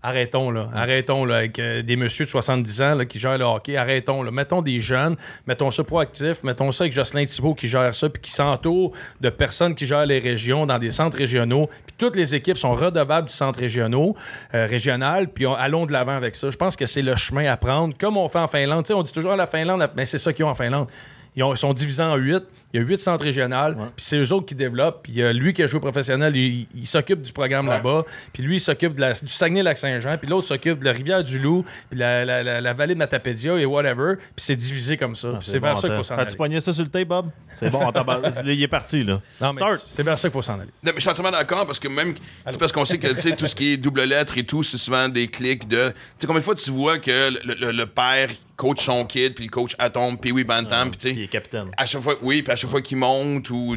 Arrêtons, 0.06 0.52
là. 0.52 0.68
Arrêtons, 0.76 1.24
là, 1.24 1.38
avec 1.38 1.58
euh, 1.60 1.82
des 1.82 1.96
messieurs 1.96 2.26
de 2.26 2.30
70 2.30 2.82
ans 2.82 2.96
là, 2.96 3.06
qui 3.06 3.20
gèrent 3.20 3.38
le 3.38 3.46
hockey. 3.46 3.78
Arrêtons, 3.78 4.22
là. 4.22 4.32
Mettons 4.32 4.62
des 4.62 4.82
jeunes, 4.82 5.16
mettons 5.48 5.72
ça 5.72 5.82
proactif, 5.86 6.44
mettons 6.44 6.74
ça 6.74 6.84
avec 6.84 6.92
Jocelyn 6.94 7.24
Thibault 7.26 7.54
qui 7.56 7.70
gère 7.70 7.96
ça, 7.96 8.10
puis 8.10 8.22
qui 8.22 8.32
s'entoure 8.32 8.92
de 9.22 9.30
personnes 9.30 9.76
qui 9.76 9.86
gèrent 9.86 10.06
les 10.06 10.20
régions 10.20 10.66
dans 10.66 10.78
des 10.78 10.92
centres 10.92 11.18
régionaux. 11.18 11.68
Puis 11.86 11.96
toutes 11.98 12.18
les 12.18 12.36
équipes 12.36 12.58
sont 12.58 12.74
redevables 12.74 13.30
du 13.30 13.34
centre 13.34 13.60
régionaux, 13.60 14.14
euh, 14.54 14.66
régional, 14.66 15.30
puis 15.30 15.48
on- 15.48 15.56
allons 15.56 15.86
de 15.86 15.94
l'avant 15.94 16.18
avec 16.18 16.36
ça. 16.36 16.50
Je 16.50 16.58
pense 16.58 16.76
que 16.76 16.86
c'est 16.86 17.02
le 17.02 17.16
chemin 17.16 17.46
à 17.50 17.56
prendre, 17.56 17.96
comme 17.98 18.18
on 18.18 18.28
fait 18.28 18.40
en 18.40 18.48
Finlande. 18.50 18.86
On 18.94 19.04
dit 19.04 19.14
toujours 19.14 19.32
à 19.32 19.38
la 19.38 19.48
Finlande, 19.48 19.90
mais 19.96 20.06
c'est 20.06 20.18
ça 20.18 20.34
qu'ils 20.34 20.44
ont 20.44 20.50
en 20.50 20.56
Finlande. 20.56 20.88
Ils, 21.36 21.44
ont- 21.44 21.54
ils 21.54 21.58
sont 21.58 21.74
divisés 21.74 22.04
en 22.04 22.16
huit. 22.18 22.44
Il 22.74 22.80
y 22.82 22.84
a 22.84 22.86
huit 22.88 23.00
centres 23.00 23.24
régionaux. 23.24 23.76
Puis 23.96 24.06
c'est 24.06 24.18
eux 24.18 24.34
autres 24.34 24.46
qui 24.48 24.56
développent. 24.56 25.04
Puis 25.04 25.14
il 25.14 25.20
y 25.20 25.24
a 25.24 25.32
lui 25.32 25.54
qui 25.54 25.62
a 25.64 25.68
joué 25.68 25.80
professionnel, 25.80 26.36
il, 26.36 26.68
il 26.76 26.88
s'occupe 26.88 27.22
du 27.22 27.32
programme 27.32 27.68
là-bas. 27.68 28.04
Puis 28.34 28.42
lui, 28.44 28.56
il 28.56 28.60
s'occupe 28.60 28.96
de 28.96 29.02
la- 29.02 29.14
du 29.14 29.28
Saguenay-Lac-Saint-Jean. 29.28 30.18
Puis 30.18 30.28
l'autre 30.30 30.48
s'occupe 30.48 30.80
de 30.80 30.86
la 30.86 30.92
Rivière-du-Loup. 30.92 31.66
Puis 31.90 32.00
la, 32.00 32.26
la- 32.26 32.42
la- 32.44 32.62
la 32.62 32.74
vallée 32.74 32.94
de 32.96 33.00
Matapédia 33.00 33.56
et 33.58 33.66
whatever. 33.66 34.16
Puis 34.18 34.26
c'est 34.38 34.56
divisé 34.56 34.98
comme 34.98 35.16
ça. 35.16 35.30
Puis 35.40 35.48
c'est 35.50 35.60
vers 35.60 35.76
bon, 35.76 35.80
ça 35.82 35.88
qu'il 35.88 35.98
faut 35.98 36.04
s'en 36.04 36.16
aller. 36.16 36.24
As-tu 36.28 36.38
pogné 36.38 36.62
ça 36.62 36.74
sur 36.74 36.84
le 36.84 36.90
tape, 36.90 37.08
Bob? 37.08 37.30
C'est 37.58 37.70
bon, 37.70 37.92
il 38.46 38.64
est 38.64 38.68
parti, 38.68 39.04
là. 39.04 39.22
Non, 39.40 39.54
mais 39.54 39.62
Start. 39.62 39.84
c'est 39.86 40.04
vers 40.04 40.18
ça 40.18 40.28
qu'il 40.28 40.34
faut 40.34 40.42
s'en 40.42 40.56
aller. 40.56 40.64
Non, 40.84 40.92
mais 40.92 40.94
je 40.96 41.02
suis 41.02 41.10
entièrement 41.10 41.32
d'accord 41.32 41.66
parce 41.68 41.80
que 41.80 41.88
même. 41.88 42.16
C'est 42.50 42.58
parce 42.60 42.72
qu'on 42.72 42.86
sait 42.86 42.98
que 42.98 43.08
tu 43.14 43.22
sais, 43.22 43.36
tout 43.36 43.46
ce 43.48 43.56
qui 43.56 43.74
est 43.74 43.78
double 43.78 44.04
lettre 44.04 44.38
et 44.38 44.44
tout, 44.44 44.64
c'est 44.64 44.78
souvent 44.78 45.08
des 45.10 45.28
clics 45.28 45.68
de. 45.68 45.90
Tu 45.90 45.94
sais, 46.20 46.28
combien 46.28 46.40
de 46.40 46.46
fois 46.46 46.56
tu 46.56 46.72
vois 46.72 46.98
que 46.98 47.30
le, 47.46 47.54
le- 47.68 47.72
le 47.72 47.86
père 47.86 48.30
coach 48.56 48.84
son 48.86 49.04
kid, 49.06 49.34
puis 49.34 49.46
il 49.46 49.50
coach 49.52 49.76
Atom, 49.80 50.18
puis 50.18 50.32
oui, 50.32 50.44
Bantam, 50.44 50.92
puis 50.92 51.00
tu 51.00 51.10
Il 51.10 51.20
est 51.20 51.22
sais. 51.24 51.28
capitaine. 51.28 51.72
À 51.76 51.86
chaque 51.88 52.02
fois, 52.02 52.16
oui, 52.22 52.44
puis 52.44 52.52
à 52.52 52.56
chaque 52.64 52.72
fois 52.72 52.82
qu'il 52.82 52.98
monte 52.98 53.50
ou, 53.50 53.76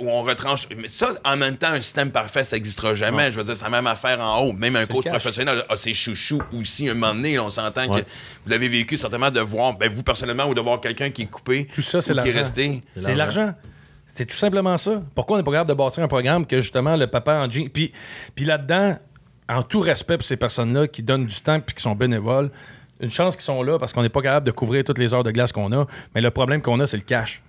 on 0.00 0.22
retranche. 0.22 0.62
Mais 0.76 0.88
ça, 0.88 1.10
en 1.24 1.36
même 1.36 1.56
temps, 1.56 1.68
un 1.72 1.80
système 1.80 2.10
parfait, 2.10 2.44
ça 2.44 2.56
n'existera 2.56 2.94
jamais. 2.94 3.30
Je 3.32 3.36
veux 3.38 3.44
dire, 3.44 3.56
c'est 3.56 3.64
la 3.64 3.70
même 3.70 3.86
affaire 3.86 4.20
en 4.20 4.44
haut. 4.44 4.52
Même 4.52 4.76
un 4.76 4.86
coach 4.86 5.06
professionnel 5.06 5.64
a 5.68 5.76
ses 5.76 5.94
chouchous 5.94 6.42
aussi. 6.58 6.88
Un 6.88 6.94
moment 6.94 7.14
donné, 7.14 7.38
on 7.38 7.50
s'entend 7.50 7.80
Ouais. 7.90 8.02
que 8.02 8.06
vous 8.44 8.50
l'avez 8.50 8.68
vécu 8.68 8.98
certainement 8.98 9.30
de 9.30 9.40
voir, 9.40 9.76
ben, 9.78 9.90
vous 9.90 10.02
personnellement, 10.02 10.44
ou 10.46 10.54
de 10.54 10.60
voir 10.60 10.80
quelqu'un 10.80 11.10
qui 11.10 11.22
est 11.22 11.26
coupé. 11.26 11.66
Tout 11.72 11.82
ça, 11.82 12.00
c'est 12.00 12.12
ou 12.12 12.16
qui 12.22 12.28
est 12.28 12.32
l'argent. 12.32 12.40
resté. 12.40 12.80
C'est 12.96 13.14
l'argent. 13.14 13.54
C'est 14.06 14.26
tout 14.26 14.36
simplement 14.36 14.76
ça. 14.76 15.02
Pourquoi 15.14 15.36
on 15.36 15.38
n'est 15.38 15.44
pas 15.44 15.52
capable 15.52 15.70
de 15.70 15.74
bâtir 15.74 16.02
un 16.02 16.08
programme 16.08 16.44
que 16.46 16.60
justement 16.60 16.96
le 16.96 17.06
papa 17.06 17.34
en 17.36 17.48
jean. 17.50 17.68
Puis, 17.68 17.92
puis 18.34 18.44
là-dedans, 18.44 18.98
en 19.48 19.62
tout 19.62 19.80
respect 19.80 20.16
pour 20.16 20.26
ces 20.26 20.36
personnes-là 20.36 20.88
qui 20.88 21.02
donnent 21.02 21.26
du 21.26 21.40
temps 21.40 21.60
puis 21.60 21.74
qui 21.76 21.82
sont 21.82 21.94
bénévoles, 21.94 22.50
une 23.00 23.10
chance 23.10 23.36
qu'ils 23.36 23.44
sont 23.44 23.62
là 23.62 23.78
parce 23.78 23.92
qu'on 23.92 24.02
n'est 24.02 24.08
pas 24.08 24.20
capable 24.20 24.46
de 24.46 24.50
couvrir 24.50 24.84
toutes 24.84 24.98
les 24.98 25.14
heures 25.14 25.24
de 25.24 25.30
glace 25.30 25.52
qu'on 25.52 25.72
a. 25.72 25.86
Mais 26.14 26.20
le 26.20 26.30
problème 26.30 26.60
qu'on 26.60 26.80
a, 26.80 26.86
c'est 26.86 26.96
le 26.96 27.02
cash. 27.04 27.42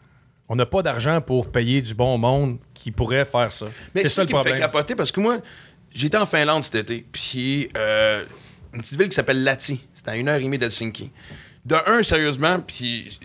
On 0.49 0.55
n'a 0.55 0.65
pas 0.65 0.81
d'argent 0.81 1.21
pour 1.21 1.49
payer 1.51 1.81
du 1.81 1.93
bon 1.93 2.17
monde 2.17 2.57
qui 2.73 2.91
pourrait 2.91 3.25
faire 3.25 3.51
ça. 3.51 3.67
Mais 3.95 4.01
c'est 4.01 4.09
ça 4.09 4.15
ça 4.15 4.21
le 4.23 4.27
qui 4.27 4.33
me 4.33 4.39
fait 4.39 4.49
problème. 4.49 4.61
capoter 4.61 4.95
parce 4.95 5.11
que 5.11 5.21
moi, 5.21 5.37
j'étais 5.93 6.17
en 6.17 6.25
Finlande 6.25 6.63
cet 6.63 6.75
été, 6.75 7.05
puis 7.11 7.69
euh, 7.77 8.23
une 8.73 8.81
petite 8.81 8.97
ville 8.97 9.09
qui 9.09 9.15
s'appelle 9.15 9.43
Lati. 9.43 9.79
C'est 9.93 10.07
à 10.09 10.15
une 10.17 10.27
heure 10.27 10.35
et 10.39 10.43
demie 10.43 10.57
d'Helsinki. 10.57 11.09
De 11.65 11.75
un, 11.87 12.03
sérieusement, 12.03 12.59
puis 12.59 13.17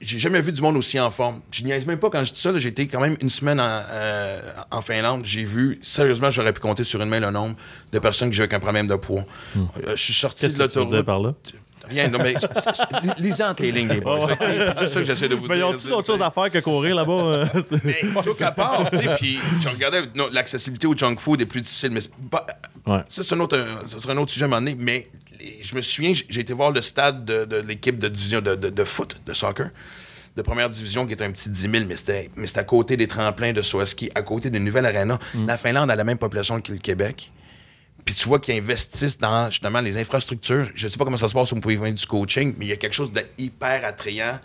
j'ai 0.00 0.18
jamais 0.18 0.40
vu 0.40 0.50
du 0.52 0.60
monde 0.60 0.76
aussi 0.76 0.98
en 0.98 1.10
forme. 1.10 1.40
Je 1.52 1.62
niaise 1.62 1.86
même 1.86 1.98
pas 1.98 2.10
quand 2.10 2.24
je 2.24 2.32
dis 2.32 2.40
ça. 2.40 2.50
J'ai 2.58 2.68
été 2.70 2.86
quand 2.88 3.00
même 3.00 3.16
une 3.20 3.30
semaine 3.30 3.60
en, 3.60 3.82
euh, 3.90 4.40
en 4.70 4.82
Finlande. 4.82 5.24
J'ai 5.24 5.44
vu, 5.44 5.78
sérieusement, 5.82 6.30
j'aurais 6.30 6.52
pu 6.52 6.60
compter 6.60 6.84
sur 6.84 7.00
une 7.00 7.08
main 7.08 7.20
le 7.20 7.30
nombre 7.30 7.54
de 7.92 7.98
personnes 7.98 8.30
qui 8.30 8.36
jouent 8.36 8.42
avec 8.42 8.54
un 8.54 8.60
problème 8.60 8.86
de 8.88 8.96
poids. 8.96 9.24
Euh, 9.56 9.60
je 9.94 10.02
suis 10.02 10.12
sorti 10.14 10.42
Qu'est-ce 10.42 10.54
de 10.54 10.58
que 10.58 10.62
l'autoroute. 10.78 11.02
par 11.06 11.20
là? 11.20 11.34
Rien, 11.88 12.08
non, 12.08 12.18
mais 12.22 12.34
lisez 13.18 13.42
entre 13.44 13.62
les 13.62 13.72
lignes, 13.72 13.88
les 13.88 14.00
boys. 14.00 14.28
C'est 14.38 14.78
juste 14.80 14.94
ça 14.94 15.00
que 15.00 15.04
j'essaie 15.06 15.28
de 15.28 15.34
vous 15.34 15.46
Mais 15.46 15.56
dire. 15.56 15.68
ils 15.70 15.74
ont-tu 15.74 15.88
d'autres 15.88 16.06
choses 16.06 16.22
à 16.22 16.30
faire 16.30 16.50
que 16.50 16.58
courir 16.58 16.96
là-bas? 16.96 17.12
euh, 17.12 17.46
Mais 17.84 18.00
joke 18.24 18.40
à 18.42 18.50
part, 18.52 18.90
tu 18.90 18.96
sais, 18.98 19.14
puis 19.14 19.38
tu 19.60 19.68
regardais, 19.68 20.02
l'accessibilité 20.32 20.86
au 20.86 20.96
junk 20.96 21.16
food 21.18 21.40
est 21.40 21.46
plus 21.46 21.60
difficile, 21.62 21.90
mais 21.92 22.00
c'est 22.00 22.12
pas- 22.30 22.46
Ouais. 22.86 23.00
ça, 23.08 23.22
c'est 23.24 23.34
un 23.34 23.40
autre, 23.40 23.58
ça 23.88 23.98
serait 23.98 24.12
un 24.12 24.18
autre 24.18 24.30
sujet 24.32 24.44
à 24.44 24.46
un 24.46 24.50
moment 24.50 24.60
donné, 24.62 24.76
mais 24.78 25.08
les- 25.40 25.58
je 25.62 25.74
me 25.74 25.82
souviens, 25.82 26.12
j'ai 26.28 26.40
été 26.40 26.52
voir 26.52 26.70
le 26.70 26.80
stade 26.82 27.24
de, 27.24 27.44
de 27.44 27.56
l'équipe 27.56 27.98
de 27.98 28.08
division 28.08 28.40
de, 28.40 28.54
de- 28.54 28.70
de 28.70 28.84
foot, 28.84 29.16
de 29.26 29.32
soccer, 29.32 29.70
de 30.36 30.42
première 30.42 30.68
division, 30.68 31.04
qui 31.06 31.12
est 31.12 31.22
un 31.22 31.30
petit 31.30 31.50
10 31.50 31.60
000, 31.70 31.84
mais 31.88 31.96
c'était 31.96 32.30
mais 32.36 32.46
c'était 32.46 32.60
à 32.60 32.64
côté 32.64 32.96
des 32.96 33.06
tremplins 33.08 33.52
de 33.52 33.62
Swaski, 33.62 34.10
à 34.14 34.22
côté 34.22 34.50
d'une 34.50 34.64
nouvelle 34.64 34.86
arena. 34.86 35.18
La 35.46 35.56
Finlande 35.56 35.90
a 35.90 35.96
la 35.96 36.04
même 36.04 36.18
population 36.18 36.60
que 36.60 36.70
le 36.72 36.78
Québec. 36.78 37.32
Puis 38.06 38.14
tu 38.14 38.28
vois 38.28 38.38
qu'ils 38.38 38.56
investissent 38.56 39.18
dans 39.18 39.50
justement 39.50 39.80
les 39.80 39.98
infrastructures. 39.98 40.70
Je 40.74 40.88
sais 40.88 40.96
pas 40.96 41.04
comment 41.04 41.16
ça 41.16 41.28
se 41.28 41.34
passe 41.34 41.52
au 41.52 41.56
point 41.56 41.92
du 41.92 42.06
coaching, 42.06 42.54
mais 42.56 42.66
il 42.66 42.68
y 42.68 42.72
a 42.72 42.76
quelque 42.76 42.94
chose 42.94 43.12
de 43.12 43.20
hyper 43.36 43.84
attrayant. 43.84 44.38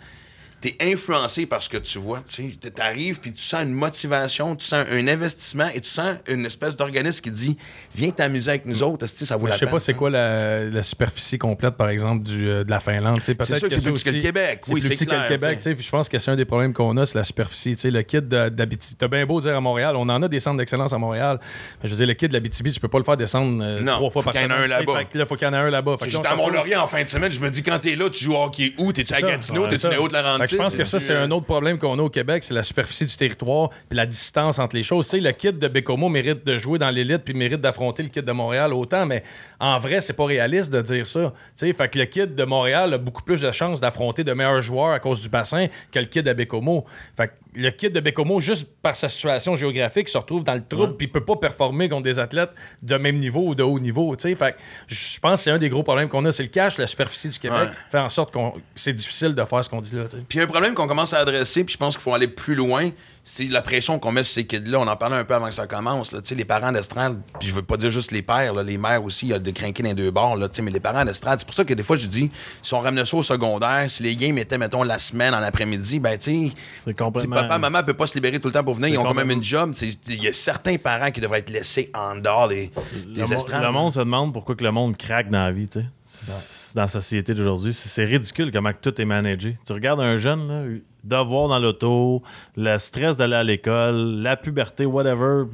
T'es 0.62 0.76
influencé 0.80 1.44
par 1.44 1.62
ce 1.62 1.68
que 1.68 1.76
tu 1.76 1.98
vois. 1.98 2.20
Tu 2.26 2.52
sais. 2.62 2.70
T'arrives, 2.70 3.20
puis 3.20 3.32
tu 3.32 3.42
sens 3.42 3.64
une 3.64 3.72
motivation, 3.74 4.54
tu 4.54 4.64
sens 4.64 4.86
un 4.90 5.08
investissement 5.08 5.68
et 5.74 5.80
tu 5.80 5.90
sens 5.90 6.16
une 6.28 6.46
espèce 6.46 6.76
d'organisme 6.76 7.20
qui 7.20 7.30
dit 7.32 7.56
Viens 7.94 8.10
t'amuser 8.10 8.50
avec 8.50 8.64
nous 8.66 8.82
autres, 8.82 9.04
esti, 9.04 9.26
ça 9.26 9.36
vaut 9.36 9.44
Mais 9.44 9.50
la 9.50 9.56
je 9.56 9.58
sais 9.60 9.66
peine. 9.66 9.72
pas 9.74 9.78
c'est 9.80 9.94
quoi 9.94 10.08
la, 10.08 10.64
la 10.64 10.82
superficie 10.82 11.36
complète, 11.36 11.74
par 11.74 11.88
exemple, 11.88 12.22
du, 12.22 12.48
euh, 12.48 12.64
de 12.64 12.70
la 12.70 12.80
Finlande. 12.80 13.20
Peut-être 13.20 13.44
sûr 13.44 13.68
que 13.68 13.74
c'est 13.74 13.80
ça 13.80 13.90
plus 13.90 13.92
petit 13.94 14.04
que 14.04 14.10
le 14.10 14.20
Québec. 14.22 14.60
C'est 14.62 14.72
Oui, 14.72 14.80
plus 14.80 14.88
c'est 14.88 14.94
petit 14.94 15.06
clair, 15.06 15.26
que 15.26 15.32
le 15.34 15.38
Québec. 15.38 15.58
Puis 15.76 15.84
je 15.84 15.90
pense 15.90 16.08
que 16.08 16.16
c'est 16.18 16.30
un 16.30 16.36
des 16.36 16.44
problèmes 16.44 16.72
qu'on 16.72 16.96
a, 16.96 17.04
c'est 17.06 17.18
la 17.18 17.24
superficie. 17.24 17.76
Le 17.84 18.02
de- 18.20 18.48
d'Abitibi, 18.50 18.94
t'as 18.96 19.08
bien 19.08 19.26
beau 19.26 19.40
dire 19.40 19.56
à 19.56 19.60
Montréal, 19.60 19.96
on 19.96 20.08
en 20.08 20.22
a 20.22 20.28
des 20.28 20.38
centres 20.38 20.58
d'excellence 20.58 20.92
à 20.92 20.98
Montréal. 20.98 21.40
Mais 21.82 21.88
je 21.88 21.94
veux 21.94 21.96
dire, 21.98 22.06
le 22.06 22.14
kid 22.14 22.28
de 22.28 22.34
l'Abitibi, 22.34 22.70
tu 22.72 22.78
peux 22.80 22.88
pas 22.88 22.98
le 22.98 23.04
faire 23.04 23.16
descendre 23.16 23.60
euh, 23.64 23.80
Non, 23.80 23.94
trois 23.96 24.10
fois 24.10 24.22
faut 24.22 24.30
par 24.30 24.32
qu'il 24.34 24.42
y 24.42 24.44
en 24.44 24.48
semaine. 24.48 24.60
ait 24.70 24.74
un 24.74 24.78
là-bas. 24.78 25.04
Que 25.04 25.18
là, 25.18 25.26
faut 25.26 25.34
qu'il 25.34 25.46
y 25.46 25.50
en 25.50 25.54
ait 25.54 25.56
un 25.56 25.70
là-bas. 25.70 25.96
Que 26.00 26.08
J'étais 26.08 26.26
à 26.28 26.36
Mont-Laurier 26.36 26.76
en 26.76 26.86
fin 26.86 27.02
de 27.02 27.08
semaine, 27.08 27.32
je 27.32 27.40
me 27.40 27.50
dis 27.50 27.62
quand 27.62 27.78
t'es 27.80 27.96
là, 27.96 28.08
tu 28.10 28.24
joues 28.24 28.36
hockey 28.36 28.74
où? 28.78 28.92
T'es-tu 28.92 29.12
à 29.12 29.16
C'est. 29.16 29.22
Gatineau, 29.26 29.66
ça. 29.76 29.88
à 29.90 29.98
Haute-Laurentide 30.00 30.46
Fait 30.46 30.51
que 30.51 30.51
Je 30.52 30.56
pense 30.56 30.76
que 30.76 30.84
ça, 30.84 30.98
c'est 30.98 31.14
un 31.14 31.30
autre 31.30 31.46
problème 31.46 31.78
qu'on 31.78 31.98
a 31.98 32.02
au 32.02 32.08
Québec, 32.10 32.44
c'est 32.44 32.54
la 32.54 32.62
superficie 32.62 33.06
du 33.06 33.16
territoire 33.16 33.70
puis 33.88 33.96
la 33.96 34.06
distance 34.06 34.58
entre 34.58 34.76
les 34.76 34.82
choses. 34.82 35.06
Tu 35.06 35.12
sais, 35.12 35.20
le 35.20 35.32
kid 35.32 35.58
de 35.58 35.68
Bécomo 35.68 36.08
mérite 36.08 36.44
de 36.46 36.58
jouer 36.58 36.78
dans 36.78 36.90
l'élite 36.90 37.18
puis 37.24 37.34
mérite 37.34 37.60
d'affronter 37.60 38.02
le 38.02 38.08
kid 38.08 38.24
de 38.24 38.32
Montréal 38.32 38.72
autant, 38.72 39.06
mais 39.06 39.22
en 39.60 39.78
vrai, 39.78 40.00
c'est 40.00 40.12
pas 40.12 40.24
réaliste 40.26 40.72
de 40.72 40.82
dire 40.82 41.06
ça. 41.06 41.32
Tu 41.56 41.66
sais, 41.66 41.72
fait 41.72 41.88
que 41.88 41.98
le 41.98 42.04
kid 42.06 42.34
de 42.34 42.44
Montréal 42.44 42.94
a 42.94 42.98
beaucoup 42.98 43.22
plus 43.22 43.40
de 43.40 43.50
chances 43.52 43.80
d'affronter 43.80 44.24
de 44.24 44.32
meilleurs 44.32 44.60
joueurs 44.62 44.92
à 44.92 44.98
cause 45.00 45.22
du 45.22 45.28
bassin 45.28 45.66
que 45.90 45.98
le 45.98 46.06
kid 46.06 46.24
de 46.24 46.32
Bécomo. 46.32 46.84
Fait 47.16 47.28
que 47.28 47.32
le 47.54 47.70
kid 47.70 47.92
de 47.92 48.00
Bécomo, 48.00 48.40
juste 48.40 48.66
par 48.80 48.96
sa 48.96 49.08
situation 49.08 49.54
géographique, 49.56 50.08
se 50.08 50.16
retrouve 50.16 50.42
dans 50.42 50.54
le 50.54 50.64
trouble 50.66 50.96
puis 50.96 51.06
peut 51.06 51.24
pas 51.24 51.36
performer 51.36 51.88
contre 51.88 52.04
des 52.04 52.18
athlètes 52.18 52.50
de 52.82 52.96
même 52.96 53.18
niveau 53.18 53.48
ou 53.48 53.54
de 53.54 53.62
haut 53.62 53.78
niveau. 53.78 54.16
Tu 54.16 54.22
sais, 54.28 54.34
fait 54.34 54.52
que 54.52 54.56
je 54.86 55.20
pense 55.20 55.34
que 55.40 55.44
c'est 55.44 55.50
un 55.50 55.58
des 55.58 55.68
gros 55.68 55.82
problèmes 55.82 56.08
qu'on 56.08 56.24
a, 56.24 56.32
c'est 56.32 56.42
le 56.44 56.48
cash, 56.48 56.78
la 56.78 56.86
superficie 56.86 57.28
du 57.28 57.38
Québec, 57.38 57.58
Ouais. 57.62 57.68
fait 57.90 57.98
en 57.98 58.08
sorte 58.08 58.32
qu'on 58.32 58.54
c'est 58.74 58.94
difficile 58.94 59.34
de 59.34 59.44
faire 59.44 59.62
ce 59.62 59.68
qu'on 59.68 59.80
dit 59.82 59.94
là. 59.94 60.04
Un 60.42 60.46
problème 60.46 60.74
qu'on 60.74 60.88
commence 60.88 61.12
à 61.12 61.18
adresser, 61.18 61.64
puis 61.64 61.72
je 61.72 61.78
pense 61.78 61.94
qu'il 61.94 62.02
faut 62.02 62.14
aller 62.14 62.28
plus 62.28 62.54
loin, 62.54 62.90
c'est 63.24 63.44
la 63.44 63.62
pression 63.62 63.98
qu'on 63.98 64.10
met 64.10 64.24
sur 64.24 64.34
ces 64.34 64.46
kids-là. 64.46 64.80
On 64.80 64.86
en 64.86 64.96
parlait 64.96 65.16
un 65.16 65.24
peu 65.24 65.34
avant 65.34 65.48
que 65.48 65.54
ça 65.54 65.66
commence. 65.66 66.12
Là. 66.12 66.20
Les 66.34 66.44
parents 66.44 66.72
d'estrade, 66.72 67.20
puis 67.38 67.48
je 67.48 67.54
veux 67.54 67.62
pas 67.62 67.76
dire 67.76 67.90
juste 67.90 68.10
les 68.10 68.22
pères, 68.22 68.52
là, 68.52 68.62
les 68.62 68.78
mères 68.78 69.04
aussi, 69.04 69.26
il 69.26 69.28
y 69.30 69.34
a 69.34 69.38
de 69.38 69.50
crinquer 69.50 69.82
dans 69.82 69.90
les 69.90 69.94
deux 69.94 70.10
bords, 70.10 70.36
là, 70.36 70.48
mais 70.60 70.70
les 70.70 70.80
parents 70.80 71.04
d'estrade, 71.04 71.38
c'est 71.38 71.44
pour 71.46 71.54
ça 71.54 71.64
que 71.64 71.74
des 71.74 71.82
fois 71.82 71.96
je 71.96 72.06
dis, 72.06 72.30
si 72.62 72.74
on 72.74 72.80
ramenait 72.80 73.04
ça 73.04 73.16
au 73.16 73.22
secondaire, 73.22 73.88
si 73.88 74.02
les 74.02 74.16
games 74.16 74.38
étaient, 74.38 74.58
mettons, 74.58 74.82
la 74.82 74.98
semaine, 74.98 75.34
en 75.34 75.42
après-midi, 75.42 76.00
ben 76.00 76.18
tu 76.18 76.48
sais, 76.84 76.94
complètement. 76.94 77.36
papa, 77.36 77.58
maman 77.58 77.82
peut 77.84 77.94
pas 77.94 78.06
se 78.06 78.14
libérer 78.14 78.40
tout 78.40 78.48
le 78.48 78.54
temps 78.54 78.64
pour 78.64 78.74
venir, 78.74 78.88
ils 78.88 78.98
ont 78.98 79.04
quand 79.04 79.14
même 79.14 79.30
une 79.30 79.44
job. 79.44 79.72
Il 80.08 80.22
y 80.22 80.28
a 80.28 80.32
certains 80.32 80.76
parents 80.78 81.10
qui 81.10 81.20
devraient 81.20 81.40
être 81.40 81.50
laissés 81.50 81.90
en 81.94 82.16
dehors 82.16 82.48
des, 82.48 82.70
Le, 83.06 83.14
des 83.14 83.32
estrades. 83.32 83.62
le 83.62 83.70
monde 83.72 83.92
se 83.92 84.00
demande 84.00 84.32
pourquoi 84.32 84.56
que 84.56 84.64
le 84.64 84.72
monde 84.72 84.96
craque 84.96 85.30
dans 85.30 85.44
la 85.44 85.52
vie, 85.52 85.68
tu 85.68 85.80
sais. 86.04 86.61
Dans 86.74 86.82
la 86.82 86.88
société 86.88 87.34
d'aujourd'hui, 87.34 87.74
c'est 87.74 88.04
ridicule 88.04 88.50
comment 88.50 88.70
tout 88.80 88.98
est 89.00 89.04
managé. 89.04 89.56
Tu 89.66 89.72
regardes 89.72 90.00
un 90.00 90.16
jeune, 90.16 90.48
là, 90.48 90.78
devoir 91.04 91.48
dans 91.48 91.58
l'auto, 91.58 92.22
le 92.56 92.78
stress 92.78 93.16
d'aller 93.16 93.34
à 93.34 93.44
l'école, 93.44 94.20
la 94.22 94.36
puberté, 94.36 94.86
whatever, 94.86 95.44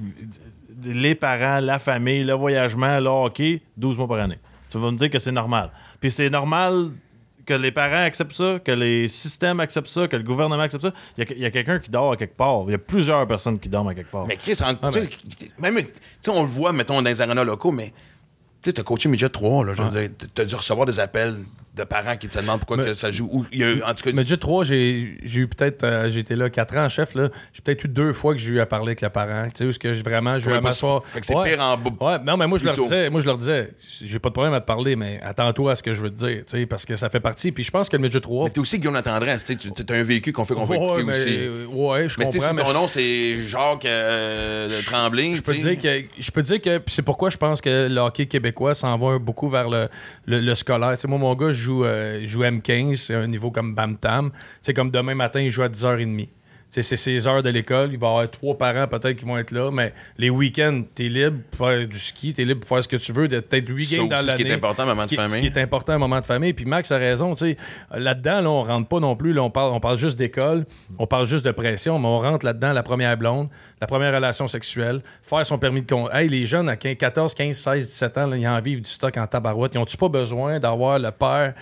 les 0.84 1.14
parents, 1.14 1.60
la 1.60 1.78
famille, 1.78 2.22
le 2.22 2.34
voyagement, 2.34 3.00
le 3.00 3.08
hockey, 3.08 3.62
12 3.76 3.98
mois 3.98 4.06
par 4.08 4.20
année. 4.20 4.38
Tu 4.70 4.78
vas 4.78 4.90
me 4.90 4.96
dire 4.98 5.10
que 5.10 5.18
c'est 5.18 5.32
normal. 5.32 5.70
Puis 6.00 6.10
c'est 6.10 6.30
normal 6.30 6.90
que 7.46 7.54
les 7.54 7.72
parents 7.72 8.04
acceptent 8.04 8.32
ça, 8.32 8.58
que 8.62 8.72
les 8.72 9.08
systèmes 9.08 9.58
acceptent 9.60 9.88
ça, 9.88 10.06
que 10.06 10.16
le 10.16 10.22
gouvernement 10.22 10.62
accepte 10.62 10.82
ça. 10.82 10.92
Il 11.16 11.38
y 11.38 11.46
a, 11.46 11.50
quelqu'un 11.50 11.78
qui 11.78 11.90
dort 11.90 12.12
à 12.12 12.16
quelque 12.16 12.36
part. 12.36 12.64
Il 12.66 12.72
y 12.72 12.74
a 12.74 12.78
plusieurs 12.78 13.26
personnes 13.26 13.58
qui 13.58 13.70
dorment 13.70 13.88
à 13.88 13.94
quelque 13.94 14.10
part. 14.10 14.26
Mais 14.26 14.36
Chris, 14.36 14.58
en- 14.62 14.90
même, 15.58 15.78
sais, 16.20 16.30
on 16.30 16.42
le 16.42 16.48
voit, 16.48 16.72
mettons, 16.72 17.00
dans 17.00 17.08
les 17.08 17.20
arénas 17.22 17.44
locaux, 17.44 17.72
mais 17.72 17.94
tu 18.62 18.70
sais, 18.70 18.72
t'as 18.72 18.82
coaché 18.82 19.08
Midget 19.08 19.28
3, 19.28 19.64
là, 19.66 19.72
je 19.76 19.82
veux 19.82 19.90
dire, 19.90 20.10
t'as 20.34 20.44
dû 20.44 20.54
recevoir 20.54 20.86
des 20.86 20.98
appels 21.00 21.34
de 21.76 21.84
parents 21.84 22.16
qui 22.16 22.26
te 22.26 22.36
demandent 22.40 22.58
pourquoi 22.58 22.78
Mais- 22.78 22.86
que 22.86 22.94
ça 22.94 23.12
joue. 23.12 23.28
Ou, 23.32 23.46
il 23.52 23.60
y 23.60 23.62
a, 23.62 23.88
en 23.88 23.94
tout 23.94 24.02
cas, 24.02 24.10
déjà 24.10 24.36
3, 24.36 24.64
j'ai 24.64 25.16
eu 25.22 25.46
peut-être, 25.46 25.84
euh, 25.84 26.10
été 26.10 26.34
là 26.34 26.50
4 26.50 26.76
ans 26.76 26.86
en 26.86 26.88
chef, 26.88 27.14
là. 27.14 27.28
J'ai 27.52 27.62
peut-être 27.62 27.84
eu 27.84 27.88
deux 27.88 28.12
fois 28.12 28.34
que 28.34 28.40
j'ai 28.40 28.54
eu 28.54 28.60
à 28.60 28.66
parler 28.66 28.88
avec 28.88 29.00
le 29.00 29.10
parent. 29.10 29.44
Tu 29.44 29.50
sais, 29.58 29.64
où 29.64 29.68
est-ce 29.68 29.78
que 29.78 30.02
vraiment, 30.02 30.36
je 30.40 30.46
vais 30.50 30.56
pas 30.56 30.60
m'asseoir. 30.60 31.04
Fait 31.04 31.20
que 31.20 31.26
c'est 31.26 31.36
Ouais. 31.36 31.50
pire 31.54 31.60
en. 31.62 31.76
Ouais, 32.04 32.18
non, 32.24 32.36
mais 32.36 32.48
moi, 32.48 32.58
je 32.58 32.64
leur 32.64 32.74
disais, 32.74 33.08
moi, 33.10 33.20
je 33.20 33.26
leur 33.26 33.38
disais, 33.38 33.70
j'ai 34.04 34.18
pas 34.18 34.30
de 34.30 34.32
problème 34.32 34.54
à 34.54 34.60
te 34.60 34.66
parler, 34.66 34.96
mais 34.96 35.20
attends-toi 35.22 35.70
à 35.70 35.74
ce 35.76 35.84
que 35.84 35.94
je 35.94 36.02
veux 36.02 36.10
te 36.10 36.16
dire, 36.16 36.38
tu 36.38 36.58
sais, 36.58 36.66
parce 36.66 36.84
que 36.84 36.96
ça 36.96 37.10
fait 37.10 37.20
partie. 37.20 37.52
Puis 37.52 37.62
je 37.62 37.70
pense 37.70 37.88
que 37.88 37.96
le 37.96 38.02
midget 38.02 38.20
3. 38.20 38.46
Mais 38.46 38.50
t'es 38.50 38.58
aussi 38.58 38.80
Guillaume 38.80 38.94
La 38.94 39.02
Tendresse, 39.02 39.44
tu 39.44 39.56
sais, 39.56 39.84
t'as 39.84 39.94
un 39.96 40.02
vécu 40.02 40.32
qu'on 40.32 40.44
fait 40.44 40.54
qu'on 40.54 40.64
va 40.64 40.74
Ouais, 40.76 40.84
écouter 40.84 41.04
mais- 41.04 41.12
aussi. 41.12 41.66
Ouais, 41.72 42.08
je 42.08 42.18
Mais 42.18 42.24
tu 42.28 42.32
sais, 42.32 42.38
comprends. 42.38 42.50
si 42.50 42.54
mais 42.56 42.64
ton 42.64 42.72
nom 42.72 42.88
c'est 42.88 43.46
Jacques 43.46 43.84
euh, 43.84 44.80
Tremblay, 44.86 45.36
Je 45.36 45.42
peux, 45.42 45.54
dire 45.54 45.80
que, 45.80 46.02
je 46.18 46.30
peux 46.32 46.42
te 46.42 46.48
dire 46.48 46.60
que 46.60 46.78
puis 46.78 46.92
c'est 46.92 47.02
pourquoi 47.02 47.30
je 47.30 47.36
pense 47.36 47.60
que 47.60 47.86
le 47.88 48.00
hockey 48.00 48.26
québécois 48.26 48.48
s'en 48.74 48.96
va 48.96 49.18
beaucoup 49.18 49.48
vers 49.48 49.68
le, 49.68 49.88
le, 50.26 50.54
scolaire. 50.54 50.94
Moi, 51.06 51.18
mon 51.18 51.34
gars, 51.34 51.52
joue, 51.52 51.84
euh, 51.84 52.26
joue 52.26 52.42
M15, 52.42 52.94
c'est 52.96 53.14
un 53.14 53.26
niveau 53.26 53.50
comme 53.50 53.74
Bam 53.74 53.96
Tam. 53.96 54.30
C'est 54.60 54.74
comme 54.74 54.90
demain 54.90 55.14
matin, 55.14 55.40
il 55.40 55.50
joue 55.50 55.62
à 55.62 55.68
10h30. 55.68 56.28
C'est 56.70 56.82
ses 56.82 57.26
heures 57.26 57.42
de 57.42 57.48
l'école. 57.48 57.90
Il 57.92 57.98
va 57.98 58.06
y 58.06 58.10
avoir 58.10 58.30
trois 58.30 58.56
parents 58.58 58.86
peut-être 58.86 59.16
qui 59.16 59.24
vont 59.24 59.38
être 59.38 59.52
là, 59.52 59.70
mais 59.70 59.94
les 60.18 60.28
week-ends, 60.28 60.82
tu 60.94 61.06
es 61.06 61.08
libre 61.08 61.38
pour 61.50 61.66
faire 61.66 61.88
du 61.88 61.98
ski, 61.98 62.34
tu 62.34 62.42
es 62.42 62.44
libre 62.44 62.60
pour 62.60 62.68
faire 62.68 62.84
ce 62.84 62.88
que 62.88 62.96
tu 62.98 63.12
veux, 63.12 63.26
d'être 63.26 63.48
peut-être 63.48 63.68
8 63.68 63.86
Ça 63.86 63.96
games 63.96 64.08
dans 64.08 64.16
aussi, 64.16 64.22
ce 64.22 64.26
l'année. 64.28 64.44
qui 64.44 64.50
est 64.50 64.54
important, 64.54 64.84
moment 64.86 65.06
de 65.06 65.14
famille. 65.14 65.30
Ce 65.30 65.38
qui 65.38 65.46
est 65.46 65.58
important, 65.58 65.92
un 65.94 65.98
moment 65.98 66.20
de 66.20 66.26
famille. 66.26 66.52
Puis 66.52 66.66
Max 66.66 66.92
a 66.92 66.98
raison, 66.98 67.34
tu 67.34 67.46
sais, 67.52 67.56
là-dedans, 67.90 68.40
là, 68.42 68.50
on 68.50 68.62
rentre 68.62 68.86
pas 68.88 69.00
non 69.00 69.16
plus. 69.16 69.32
Là, 69.32 69.42
on, 69.42 69.50
parle, 69.50 69.72
on 69.72 69.80
parle 69.80 69.96
juste 69.96 70.18
d'école, 70.18 70.66
on 70.98 71.06
parle 71.06 71.26
juste 71.26 71.44
de 71.44 71.52
pression, 71.52 71.98
mais 71.98 72.06
on 72.08 72.18
rentre 72.18 72.44
là-dedans 72.44 72.74
la 72.74 72.82
première 72.82 73.16
blonde, 73.16 73.48
la 73.80 73.86
première 73.86 74.14
relation 74.14 74.46
sexuelle, 74.46 75.00
faire 75.22 75.46
son 75.46 75.58
permis 75.58 75.80
de 75.80 75.86
conduire. 75.90 76.14
Hey, 76.14 76.28
les 76.28 76.44
jeunes 76.44 76.68
à 76.68 76.76
15, 76.76 76.96
14, 76.96 77.34
15, 77.34 77.56
16, 77.56 77.86
17 77.86 78.18
ans, 78.18 78.26
là, 78.26 78.36
ils 78.36 78.46
en 78.46 78.60
vivent 78.60 78.82
du 78.82 78.90
stock 78.90 79.16
en 79.16 79.26
tabarouette. 79.26 79.72
Ils 79.74 79.78
ont-tu 79.78 79.96
pas 79.96 80.08
besoin 80.08 80.60
d'avoir 80.60 80.98
le 80.98 81.10
père 81.12 81.54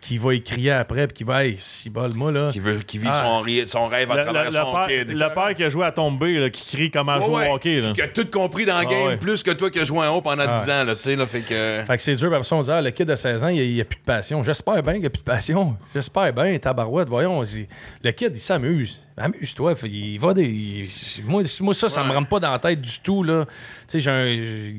qui 0.00 0.18
va 0.18 0.34
y 0.34 0.42
crier 0.42 0.70
après 0.72 1.06
puis 1.08 1.16
qui 1.18 1.24
va, 1.24 1.44
hey, 1.44 1.56
si 1.58 1.90
bol, 1.90 2.12
moi, 2.14 2.30
là. 2.32 2.48
Qui, 2.52 2.60
veut, 2.60 2.78
qui 2.78 2.98
vit 2.98 3.08
Ah. 3.10 3.42
son, 3.66 3.86
rêve 3.86 4.10
à 4.10 4.16
Le, 4.16 4.22
travers 4.24 4.44
le- 4.50 4.56
son 4.56 4.72
père, 4.72 4.86
kid. 4.86 5.10
le 5.10 5.34
père 5.34 5.54
qui 5.56 5.64
a 5.64 5.68
joué 5.68 5.84
à 5.86 5.92
tomber, 5.92 6.38
là, 6.38 6.50
qui 6.50 6.66
crie 6.76 6.90
comment 6.90 7.16
Ouais, 7.18 7.24
jouer 7.24 7.34
ouais, 7.36 7.48
au 7.50 7.54
hockey. 7.54 7.80
Là. 7.80 7.92
Qui 7.92 8.02
a 8.02 8.08
tout 8.08 8.26
compris 8.30 8.64
dans 8.64 8.78
le 8.80 8.86
Ah 8.86 8.90
game, 8.90 9.06
ouais. 9.08 9.16
plus 9.16 9.42
que 9.42 9.50
toi 9.50 9.70
qui 9.70 9.80
as 9.80 9.84
joué 9.84 9.98
en 10.06 10.16
haut 10.16 10.22
pendant 10.22 10.44
Ah 10.46 10.62
10 10.64 10.70
ans, 10.70 10.84
là, 10.84 10.94
tu 10.94 11.02
sais, 11.02 11.16
là, 11.16 11.26
fait 11.26 11.40
que... 11.40 11.82
Fait 11.86 11.96
que 11.96 12.02
c'est 12.02 12.14
dur, 12.14 12.30
parce 12.30 12.48
qu'on 12.48 12.62
dit, 12.62 12.70
ah, 12.70 12.80
le 12.80 12.90
kid 12.90 13.06
de 13.08 13.14
16 13.16 13.42
ans, 13.44 13.48
il 13.48 13.74
n'y 13.74 13.80
a, 13.80 13.84
plus 13.84 13.98
de 13.98 14.04
passion. 14.04 14.42
J'espère 14.42 14.82
bien 14.82 14.92
qu'il 14.92 15.00
n'y 15.02 15.06
a 15.06 15.10
plus 15.10 15.20
de 15.20 15.24
passion. 15.24 15.76
J'espère 15.92 16.32
bien, 16.32 16.56
tabarouette, 16.58 17.08
voyons. 17.08 17.42
il- 17.42 17.66
Le 18.04 18.10
kid, 18.12 18.30
il 18.34 18.40
s'amuse. 18.40 19.02
Amuse-toi. 19.20 19.74
Il 19.84 20.18
va 20.20 20.32
des. 20.32 20.44
il- 20.44 20.88
moi, 21.24 21.42
moi, 21.60 21.74
ça, 21.74 21.88
ça 21.88 22.04
me 22.04 22.10
Ouais. 22.10 22.14
rentre 22.14 22.28
pas 22.28 22.38
dans 22.38 22.52
la 22.52 22.58
tête 22.60 22.80
du 22.80 23.00
tout, 23.00 23.24
là. 23.24 23.46
Tu 23.46 23.52
sais, 23.88 24.00
j'ai 24.00 24.10
un, 24.12 24.72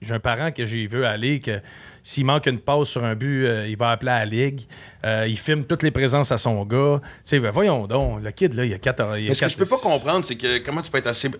j'ai 0.00 0.14
un 0.14 0.20
parent 0.20 0.50
que 0.52 0.64
j'ai 0.64 0.86
vu 0.86 1.04
aller 1.04 1.38
que 1.40 1.60
s'il 2.04 2.26
manque 2.26 2.46
une 2.46 2.60
passe 2.60 2.88
sur 2.88 3.02
un 3.02 3.14
but, 3.14 3.46
euh, 3.46 3.66
il 3.66 3.78
va 3.78 3.90
appeler 3.90 4.12
à 4.12 4.18
la 4.20 4.26
ligue. 4.26 4.60
Euh, 5.04 5.26
il 5.26 5.38
filme 5.38 5.64
toutes 5.64 5.82
les 5.82 5.90
présences 5.90 6.30
à 6.30 6.38
son 6.38 6.62
gars. 6.64 7.00
Tu 7.02 7.08
sais, 7.24 7.40
ben, 7.40 7.50
voyons 7.50 7.86
donc, 7.86 8.22
le 8.22 8.30
kid, 8.30 8.52
là, 8.52 8.66
il 8.66 8.74
a 8.74 8.78
14 8.78 9.18
il 9.18 9.26
a 9.26 9.28
Mais 9.30 9.34
ce 9.34 9.40
que 9.40 9.48
je 9.48 9.56
peux 9.56 9.64
pas 9.64 9.76
14 9.76 9.94
comprendre, 9.94 10.24
c'est 10.24 10.36
que 10.36 10.58
comment 10.58 10.82
tu 10.82 10.90
peux 10.90 10.98
être 10.98 11.06
assez 11.06 11.30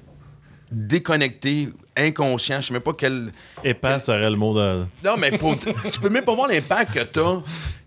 déconnecté, 0.71 1.69
inconscient, 1.97 2.61
je 2.61 2.67
sais 2.69 2.73
même 2.73 2.83
pas 2.83 2.93
quel... 2.97 3.31
Épais 3.63 4.01
serait 4.01 4.31
le 4.31 4.37
mot 4.37 4.55
de. 4.55 4.85
Non, 5.05 5.17
mais 5.19 5.37
pour- 5.39 5.57
tu 5.59 6.01
peux 6.01 6.09
même 6.11 6.25
pas 6.25 6.35
voir 6.35 6.49
l'impact 6.49 6.93
que 6.95 7.01
t'as 7.01 7.41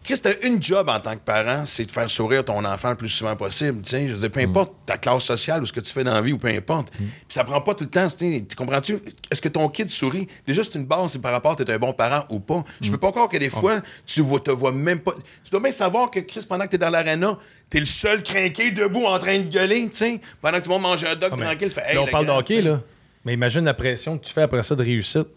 Chris, 0.04 0.22
t'as 0.24 0.40
une 0.48 0.64
job 0.64 0.88
en 0.88 1.02
tant 1.02 1.16
que 1.16 1.20
parent, 1.26 1.66
c'est 1.66 1.84
de 1.84 1.92
faire 1.92 2.10
sourire 2.10 2.46
ton 2.46 2.64
enfant 2.64 2.92
le 2.92 2.96
plus 2.96 3.10
souvent 3.10 3.36
possible. 3.36 3.82
tu 3.82 3.90
sais. 3.90 4.08
Je 4.08 4.14
veux 4.14 4.20
dire, 4.20 4.32
peu 4.32 4.40
importe 4.40 4.72
ta 4.86 4.98
classe 4.98 5.26
sociale 5.26 5.62
ou 5.62 5.66
ce 5.66 5.74
que 5.74 5.82
tu 5.82 5.92
fais 5.92 6.06
dans 6.06 6.14
la 6.14 6.22
vie 6.22 6.32
ou 6.32 6.38
peu 6.38 6.48
importe. 6.48 6.92
Puis 6.96 7.06
ça 7.28 7.44
prend 7.44 7.60
pas 7.60 7.74
tout 7.76 7.84
le 7.84 7.90
temps. 7.90 8.08
tu 8.08 8.42
comprends-tu? 8.56 9.00
Est-ce 9.30 9.42
que 9.42 9.50
ton 9.50 9.68
kid 9.68 9.90
sourit? 9.92 10.26
Déjà, 10.48 10.64
c'est 10.64 10.76
une 10.76 10.86
base, 10.86 11.12
c'est 11.12 11.22
par 11.22 11.34
rapport 11.34 11.52
à 11.52 11.56
t'es 11.58 11.70
un 11.70 11.78
bon 11.78 11.92
parent 11.92 12.24
ou 12.30 12.40
pas. 12.40 12.64
Je 12.80 12.90
peux 12.90 12.98
pas 12.98 13.12
croire 13.12 13.28
que 13.28 13.36
des 13.36 13.50
fois, 13.50 13.82
tu 14.06 14.22
vois- 14.22 14.40
te 14.40 14.50
vois 14.52 14.72
même 14.72 15.02
pas. 15.02 15.12
Tu 15.44 15.52
dois 15.52 15.60
bien 15.60 15.72
savoir 15.74 16.10
que 16.10 16.22
Chris, 16.22 16.46
pendant 16.48 16.64
que 16.64 16.70
t'es 16.70 16.78
dans 16.78 16.90
l'aréna, 16.90 17.38
t'es 17.70 17.80
le 17.80 17.86
seul 17.86 18.24
crinqué 18.24 18.72
debout 18.72 19.06
en 19.06 19.20
train 19.20 19.40
de 19.40 19.50
gueuler, 19.52 19.90
tu. 19.90 20.20
Pendant 20.42 20.58
que 20.60 20.64
tout 20.64 20.70
le 20.70 20.76
monde 20.76 20.84
mange 20.84 21.04
un 21.04 21.16
dog 21.16 21.32
Ah, 21.34 21.44
tranquille, 21.46 21.70
fait, 21.72 21.84
hey, 21.90 21.96
là, 21.96 22.02
on 22.02 22.06
le 22.06 22.12
parle 22.12 22.26
de 22.26 22.30
gars, 22.32 22.38
hockey, 22.38 22.56
tu 22.58 22.62
sais. 22.64 22.68
là. 22.70 22.82
Mais 23.26 23.34
imagine 23.34 23.66
la 23.66 23.74
pression 23.74 24.18
que 24.18 24.26
tu 24.26 24.34
fais 24.34 24.44
après 24.44 24.64
ça 24.64 24.76
de 24.76 24.84
réussite. 24.84 25.28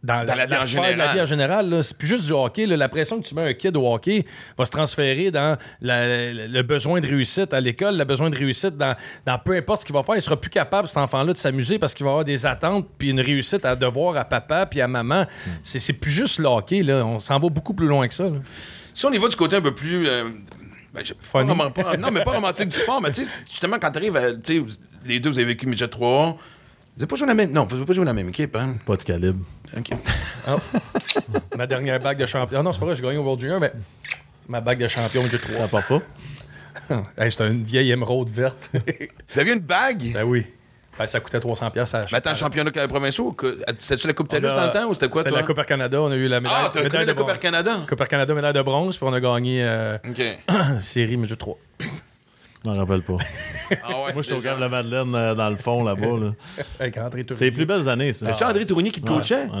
Dans, 0.00 0.24
Dans 0.24 0.36
la 0.36 0.46
vie 0.46 0.54
en 0.54 0.58
la 0.60 0.64
général. 0.66 1.14
vie 1.16 1.20
en 1.22 1.26
général, 1.26 1.70
là. 1.70 1.82
c'est 1.82 1.98
plus 1.98 2.06
juste 2.06 2.24
du 2.26 2.30
hockey. 2.32 2.66
là. 2.66 2.76
La 2.76 2.88
pression 2.88 3.20
que 3.20 3.26
tu 3.26 3.34
mets 3.34 3.42
un 3.42 3.52
kid 3.52 3.76
au 3.76 3.92
hockey 3.92 4.24
va 4.56 4.64
se 4.64 4.70
transférer 4.70 5.32
dans 5.32 5.58
la- 5.80 6.32
la- 6.32 6.46
le 6.46 6.62
besoin 6.62 7.00
de 7.00 7.06
réussite 7.08 7.52
à 7.52 7.60
l'école, 7.60 7.96
le 7.96 8.04
besoin 8.04 8.30
de 8.30 8.36
réussite 8.36 8.76
dans, 8.76 8.94
dans 9.26 9.38
peu 9.40 9.56
importe 9.56 9.80
ce 9.80 9.86
qu'il 9.86 9.94
va 9.96 10.04
faire. 10.04 10.14
Il 10.14 10.22
sera 10.22 10.40
plus 10.40 10.50
capable, 10.50 10.86
cet 10.86 10.98
enfant-là, 10.98 11.32
de 11.32 11.38
s'amuser 11.38 11.80
parce 11.80 11.94
qu'il 11.94 12.04
va 12.04 12.10
avoir 12.10 12.24
des 12.24 12.46
attentes 12.46 12.86
puis 12.96 13.10
une 13.10 13.20
réussite 13.20 13.64
à 13.64 13.74
devoir 13.74 14.16
à 14.16 14.24
papa 14.24 14.66
puis 14.66 14.80
à 14.80 14.86
maman. 14.86 15.26
C'est, 15.64 15.80
c'est 15.80 15.94
plus 15.94 16.12
juste 16.12 16.38
le 16.38 16.46
hockey. 16.46 16.84
Là. 16.84 17.04
On 17.04 17.18
s'en 17.18 17.40
va 17.40 17.48
beaucoup 17.48 17.74
plus 17.74 17.88
loin 17.88 18.06
que 18.06 18.14
ça. 18.14 18.24
là. 18.24 18.38
Si 18.94 19.04
on 19.04 19.10
y 19.12 19.18
va 19.18 19.26
du 19.26 19.34
côté 19.34 19.56
un 19.56 19.60
peu 19.62 19.74
plus. 19.74 20.06
euh, 20.06 20.24
ben, 20.94 21.04
j'ai- 21.04 21.14
pas 21.14 21.20
Funny. 21.22 21.46
vraiment- 21.46 21.70
pas- 21.70 21.96
non, 21.96 22.10
mais 22.10 22.22
pas 22.24 22.32
romantique 22.32 22.68
du 22.68 22.76
sport, 22.76 23.00
mais 23.00 23.12
tu 23.12 23.24
sais, 23.24 23.30
justement, 23.50 23.78
quand 23.78 23.90
t'arrives 23.90 24.16
à. 24.16 24.32
Tu 24.34 24.60
sais, 24.60 24.76
les 25.06 25.20
deux, 25.20 25.30
vous 25.30 25.38
avez 25.38 25.46
vécu 25.48 25.66
Midget 25.66 25.88
3. 25.88 26.26
Vous 26.32 26.36
n'avez 26.96 27.06
pas 27.06 27.16
joué 27.16 27.26
la 27.28 27.34
même. 27.34 27.50
Non, 27.52 27.64
vous 27.64 27.74
n'avez 27.76 27.86
pas 27.86 27.92
joué 27.92 28.04
la 28.04 28.12
même 28.12 28.28
équipe, 28.30 28.56
hein? 28.56 28.74
Pas 28.86 28.96
de 28.96 29.02
calibre. 29.02 29.44
OK. 29.76 29.90
Ma 31.56 31.66
dernière 31.66 32.00
bague 32.00 32.18
de 32.18 32.26
champion. 32.26 32.58
Ah 32.60 32.62
non, 32.62 32.72
c'est 32.72 32.80
pas 32.80 32.86
vrai, 32.86 32.96
j'ai 32.96 33.02
gagné 33.02 33.18
au 33.18 33.22
World 33.22 33.40
Junior, 33.40 33.60
mais 33.60 33.72
ma 34.48 34.60
bague 34.60 34.78
de 34.80 34.88
champion, 34.88 35.24
Ça 35.30 35.38
trois. 35.38 35.68
part 35.68 35.86
pas. 35.86 36.00
Hey, 37.18 37.30
c'est 37.30 37.46
une 37.46 37.64
vieille 37.64 37.90
émeraude 37.90 38.30
verte. 38.30 38.70
Vous 39.28 39.38
aviez 39.38 39.52
une 39.52 39.60
bague? 39.60 40.10
ben 40.14 40.24
oui. 40.24 40.46
Ben, 40.98 41.06
ça 41.06 41.20
coûtait 41.20 41.38
300 41.40 41.70
pièces 41.70 41.94
à 41.94 42.00
Mais 42.10 42.14
attends, 42.18 42.34
championnat 42.34 42.70
provinciaux, 42.88 43.32
que- 43.32 43.58
c'était-tu 43.78 44.06
la 44.08 44.12
Coupe 44.14 44.32
a- 44.34 44.40
dans 44.40 44.48
le 44.66 44.72
temps 44.72 44.88
ou 44.88 44.94
c'était 44.94 45.08
quoi, 45.08 45.22
C'était 45.22 45.34
la 45.36 45.42
Coupe 45.44 45.58
Air 45.58 45.66
Canada. 45.66 46.02
On 46.02 46.10
a 46.10 46.16
eu 46.16 46.26
la 46.26 46.40
médaille, 46.40 46.56
Ah, 46.64 46.70
t'as 46.72 46.82
médaille 46.82 47.02
de 47.02 47.06
la 47.06 47.12
Coupe 47.14 47.20
Air 47.28 47.34
bronze. 47.34 47.42
Canada? 47.42 47.76
Coupe 47.88 48.00
Air 48.00 48.08
Canada, 48.08 48.34
médaille 48.34 48.52
de 48.52 48.62
bronze, 48.62 48.96
puis 48.98 49.06
on 49.08 49.12
a 49.12 49.20
gagné 49.20 49.62
euh, 49.62 49.96
OK. 50.08 50.22
série 50.80 51.16
Midget 51.16 51.36
3. 51.36 51.56
Je 51.80 52.70
m'en 52.70 52.76
rappelle 52.76 53.02
pas. 53.02 53.16
Ah 53.70 53.74
ouais, 54.06 54.12
Moi, 54.12 54.22
j'étais 54.22 54.34
au 54.34 54.40
camp 54.40 54.56
de 54.56 54.60
la 54.60 54.68
Madeleine 54.68 55.14
euh, 55.14 55.34
dans 55.36 55.48
le 55.48 55.56
fond 55.56 55.84
là-bas. 55.84 56.06
Là. 56.20 56.32
Avec 56.80 56.96
André 56.98 57.22
C'est 57.32 57.44
les 57.44 57.50
plus 57.52 57.64
belles 57.66 57.88
années, 57.88 58.12
ça. 58.12 58.26
C'est-tu 58.26 58.44
André 58.44 58.66
Tourigny 58.66 58.90
qui 58.90 59.00
te 59.00 59.06
coachait? 59.06 59.44
Ouais, 59.44 59.60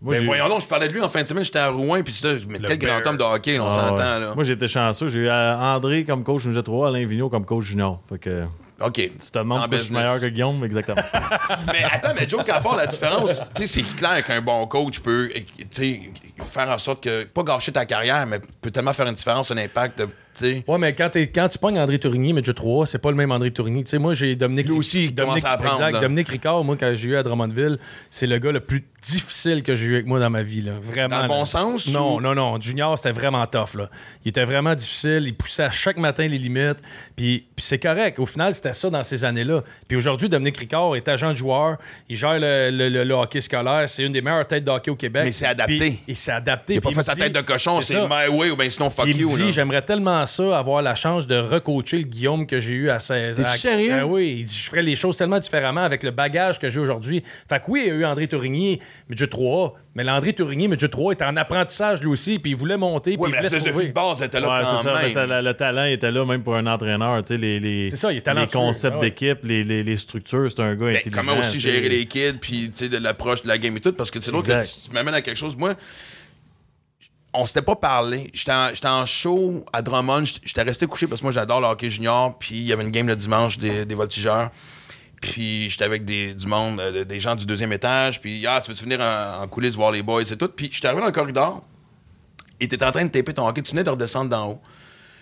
Moi, 0.00 0.12
Mais 0.14 0.18
j'ai- 0.20 0.26
voyons 0.26 0.48
donc, 0.48 0.60
je 0.62 0.66
parlais 0.66 0.88
de 0.88 0.92
lui 0.94 1.00
en 1.02 1.08
fin 1.08 1.22
de 1.22 1.28
semaine, 1.28 1.44
j'étais 1.44 1.58
à 1.60 1.68
Rouen, 1.68 2.02
puis 2.02 2.12
ça, 2.12 2.28
mais 2.48 2.58
quel 2.58 2.78
bear. 2.78 3.00
grand 3.02 3.10
homme 3.10 3.16
de 3.18 3.22
hockey, 3.22 3.58
on 3.60 3.66
Ah, 3.66 3.70
s'entend, 3.70 3.96
ouais. 3.96 4.20
là. 4.20 4.32
Moi, 4.34 4.44
j'étais 4.44 4.68
chanceux. 4.68 5.08
J'ai 5.08 5.20
eu 5.20 5.28
euh, 5.28 5.56
André 5.56 6.04
comme 6.04 6.24
coach 6.24 6.44
Midget 6.46 6.62
3, 6.62 6.88
Alain 6.88 7.06
Vigneault 7.06 7.28
comme 7.30 7.44
coach 7.44 7.64
junior. 7.64 8.00
Fait 8.08 8.18
que 8.18 8.44
OK. 8.84 8.94
tu 8.94 9.10
te 9.10 9.38
demandes 9.38 9.60
pourquoi 9.60 9.78
je 9.78 9.84
suis 9.84 9.94
meilleur 9.94 10.20
que 10.20 10.26
Guillaume, 10.26 10.64
exactement. 10.64 11.02
Mais 11.66 11.84
attends, 11.90 12.14
mais 12.14 12.28
Joe, 12.28 12.44
part 12.44 12.76
la 12.76 12.86
différence, 12.86 13.40
tu 13.54 13.66
sais, 13.66 13.82
c'est 13.82 13.96
clair 13.96 14.22
qu'un 14.24 14.40
bon 14.40 14.66
coach 14.66 15.00
peut, 15.00 15.30
faire 16.42 16.68
en 16.68 16.78
sorte 16.78 17.02
que, 17.02 17.24
pas 17.24 17.42
gâcher 17.42 17.72
ta 17.72 17.86
carrière, 17.86 18.26
mais 18.26 18.40
peut 18.60 18.70
tellement 18.70 18.92
faire 18.92 19.06
une 19.06 19.14
différence, 19.14 19.50
un 19.50 19.56
impact, 19.56 19.98
de- 19.98 20.08
tu 20.36 20.44
sais. 20.44 20.64
Ouais, 20.66 20.78
mais 20.78 20.94
quand, 20.94 21.10
quand 21.16 21.48
tu 21.48 21.58
pognes 21.58 21.78
André 21.78 21.98
Tourigny, 21.98 22.32
Midget 22.32 22.52
3, 22.54 22.86
c'est 22.86 22.98
pas 22.98 23.10
le 23.10 23.16
même 23.16 23.32
André 23.32 23.50
Tourigny. 23.50 23.84
Tu 23.84 23.90
sais, 23.90 23.98
moi, 23.98 24.14
j'ai 24.14 24.36
Dominique. 24.36 24.66
Lui 24.68 24.74
aussi, 24.76 25.04
il 25.06 25.14
Dominique, 25.14 25.42
commence 25.42 25.44
à 25.44 25.52
apprendre, 25.52 25.74
exact, 25.76 25.92
là. 25.92 26.00
Dominique 26.00 26.28
Ricard, 26.28 26.64
moi, 26.64 26.76
quand 26.78 26.92
j'ai 26.94 27.08
eu 27.08 27.16
à 27.16 27.22
Drummondville, 27.22 27.78
c'est 28.10 28.26
le 28.26 28.38
gars 28.38 28.52
le 28.52 28.60
plus 28.60 28.84
difficile 29.06 29.62
que 29.62 29.74
j'ai 29.74 29.86
eu 29.86 29.94
avec 29.94 30.06
moi 30.06 30.18
dans 30.18 30.30
ma 30.30 30.42
vie. 30.42 30.62
Là. 30.62 30.72
Vraiment. 30.80 31.08
Dans 31.08 31.16
le 31.16 31.22
là. 31.22 31.28
bon 31.28 31.44
sens, 31.44 31.88
Non, 31.88 32.16
ou- 32.16 32.20
non, 32.20 32.34
non. 32.34 32.58
Junior, 32.60 32.96
c'était 32.96 33.12
vraiment 33.12 33.46
tough. 33.46 33.74
Là. 33.76 33.90
Il 34.24 34.28
était 34.30 34.44
vraiment 34.44 34.74
difficile. 34.74 35.24
Il 35.26 35.34
poussait 35.34 35.64
à 35.64 35.70
chaque 35.70 35.98
matin 35.98 36.26
les 36.26 36.38
limites. 36.38 36.78
Puis, 37.16 37.46
puis 37.54 37.64
c'est 37.64 37.78
correct. 37.78 38.18
Au 38.18 38.26
final, 38.26 38.54
c'était 38.54 38.72
ça 38.72 38.88
dans 38.90 39.04
ces 39.04 39.24
années-là. 39.24 39.62
Puis 39.86 39.96
aujourd'hui, 39.96 40.28
Dominique 40.28 40.56
Ricard 40.56 40.96
est 40.96 41.06
agent 41.08 41.30
de 41.30 41.34
joueur. 41.34 41.76
Il 42.08 42.16
gère 42.16 42.38
le, 42.38 42.70
le- 42.70 42.88
le- 42.88 43.04
le 43.04 43.14
hockey 43.14 43.40
scolaire. 43.40 43.88
C'est 43.88 44.04
une 44.04 44.12
des 44.12 44.22
meilleures 44.22 44.46
têtes 44.46 44.64
de 44.64 44.70
hockey 44.70 44.90
au 44.90 44.96
Québec. 44.96 45.24
Mais 45.26 45.32
c'est 45.32 45.46
adapté. 45.46 45.76
Puis 45.76 46.00
il 46.08 46.16
s'est 46.16 46.32
adapté. 46.32 46.74
Il 46.74 46.78
a 46.78 46.80
pas 46.80 46.92
fait 46.92 47.02
sa 47.02 47.14
tête 47.14 47.34
de 47.34 47.40
cochon, 47.42 47.80
c'est 47.82 48.00
my 48.00 48.28
way 48.34 48.50
ou 48.50 48.56
bien 48.56 48.70
sinon 48.70 48.88
fuck 48.90 49.06
Il 49.06 49.18
you. 49.20 49.30
me 49.30 49.36
dit, 49.36 49.52
j'aimerais 49.52 49.82
tellement 49.82 50.23
ça, 50.26 50.58
avoir 50.58 50.82
la 50.82 50.94
chance 50.94 51.26
de 51.26 51.36
recoacher 51.36 51.98
le 51.98 52.04
Guillaume 52.04 52.46
que 52.46 52.58
j'ai 52.58 52.72
eu 52.72 52.90
à 52.90 52.98
16 52.98 53.40
ans. 53.40 53.46
Sérieux? 53.48 53.90
Ben 53.90 54.04
oui, 54.04 54.36
il 54.40 54.44
dit, 54.44 54.56
je 54.56 54.68
ferais 54.70 54.82
les 54.82 54.96
choses 54.96 55.16
tellement 55.16 55.38
différemment 55.38 55.82
avec 55.82 56.02
le 56.02 56.10
bagage 56.10 56.58
que 56.58 56.68
j'ai 56.68 56.80
aujourd'hui. 56.80 57.22
Fait 57.48 57.58
que 57.60 57.64
oui, 57.68 57.82
il 57.84 57.88
y 57.88 57.90
a 57.90 57.94
eu 57.94 58.04
André 58.04 58.28
Tourigny, 58.28 58.80
Midget 59.08 59.26
3, 59.28 59.74
mais 59.94 60.04
l'André 60.04 60.32
Tourigny, 60.32 60.68
Midget 60.68 60.88
3, 60.88 61.12
était 61.12 61.24
en 61.24 61.36
apprentissage 61.36 62.00
lui 62.00 62.08
aussi, 62.08 62.38
puis 62.38 62.52
il 62.52 62.56
voulait 62.56 62.76
monter, 62.76 63.12
il 63.12 63.20
mais 63.20 63.42
la 63.42 63.48
philosophie 63.48 63.86
de 63.88 63.92
base 63.92 64.22
était 64.22 64.40
là 64.40 64.48
Ouais, 64.58 64.62
quand 64.64 64.76
ça, 64.82 64.94
même. 65.02 65.10
ça, 65.12 65.26
le, 65.26 65.40
le 65.48 65.54
talent 65.54 65.84
était 65.84 66.10
là 66.10 66.24
même 66.24 66.42
pour 66.42 66.56
un 66.56 66.66
entraîneur. 66.66 67.22
tu 67.22 67.28
sais, 67.34 67.36
Les, 67.38 67.60
les, 67.60 67.90
C'est 67.90 67.96
ça, 67.96 68.12
il 68.12 68.18
est 68.18 68.34
les 68.34 68.46
concepts 68.46 68.94
Ah 68.96 69.00
ouais. 69.00 69.10
d'équipe, 69.10 69.38
les, 69.44 69.62
les, 69.64 69.82
les 69.82 69.96
structures, 69.96 70.50
c'est 70.50 70.60
un 70.60 70.74
gars 70.74 70.86
Ben, 70.86 70.96
intelligent. 70.96 71.22
comment 71.24 71.38
aussi 71.38 71.60
gérer 71.60 71.88
les 71.88 72.06
kids, 72.06 72.34
puis 72.40 72.70
tu 72.74 72.84
sais, 72.84 72.88
de 72.88 72.96
l'approche 72.98 73.42
de 73.42 73.48
la 73.48 73.58
game 73.58 73.76
et 73.76 73.80
tout, 73.80 73.92
parce 73.92 74.10
que 74.10 74.20
c'est 74.20 74.30
l'autre, 74.32 74.48
tu 74.48 74.90
m'amènes 74.92 75.14
à 75.14 75.22
quelque 75.22 75.36
chose. 75.38 75.56
Moi, 75.56 75.74
on 77.34 77.46
s'était 77.46 77.62
pas 77.62 77.76
parlé. 77.76 78.30
J'étais 78.32 78.86
en, 78.86 79.04
show 79.04 79.64
à 79.72 79.82
Drummond, 79.82 80.24
j'étais 80.44 80.62
resté 80.62 80.86
couché 80.86 81.06
parce 81.06 81.20
que 81.20 81.26
moi 81.26 81.32
j'adore 81.32 81.60
le 81.60 81.66
hockey 81.66 81.90
junior, 81.90 82.38
puis 82.38 82.54
il 82.56 82.62
y 82.62 82.72
avait 82.72 82.84
une 82.84 82.90
game 82.90 83.06
le 83.06 83.16
dimanche 83.16 83.58
des, 83.58 83.84
des 83.84 83.94
voltigeurs. 83.94 84.50
Puis 85.20 85.70
j'étais 85.70 85.84
avec 85.84 86.04
des, 86.04 86.34
du 86.34 86.46
monde, 86.46 86.80
euh, 86.80 87.04
des 87.04 87.18
gens 87.18 87.34
du 87.34 87.46
deuxième 87.46 87.72
étage, 87.72 88.20
puis 88.20 88.46
ah, 88.46 88.60
tu 88.60 88.70
veux 88.72 88.76
venir 88.78 89.00
en, 89.00 89.42
en 89.42 89.48
coulisses 89.48 89.74
voir 89.74 89.90
les 89.90 90.02
boys 90.02 90.22
et 90.22 90.36
tout? 90.36 90.48
Puis 90.48 90.70
j'étais 90.72 90.86
arrivé 90.86 91.00
dans 91.00 91.06
le 91.06 91.12
corridor, 91.12 91.64
et 92.60 92.68
t'étais 92.68 92.84
en 92.84 92.92
train 92.92 93.04
de 93.04 93.10
taper 93.10 93.32
ton 93.32 93.48
hockey, 93.48 93.62
tu 93.62 93.70
venais 93.70 93.84
de 93.84 93.90
redescendre 93.90 94.30
d'en 94.30 94.50
haut. 94.50 94.60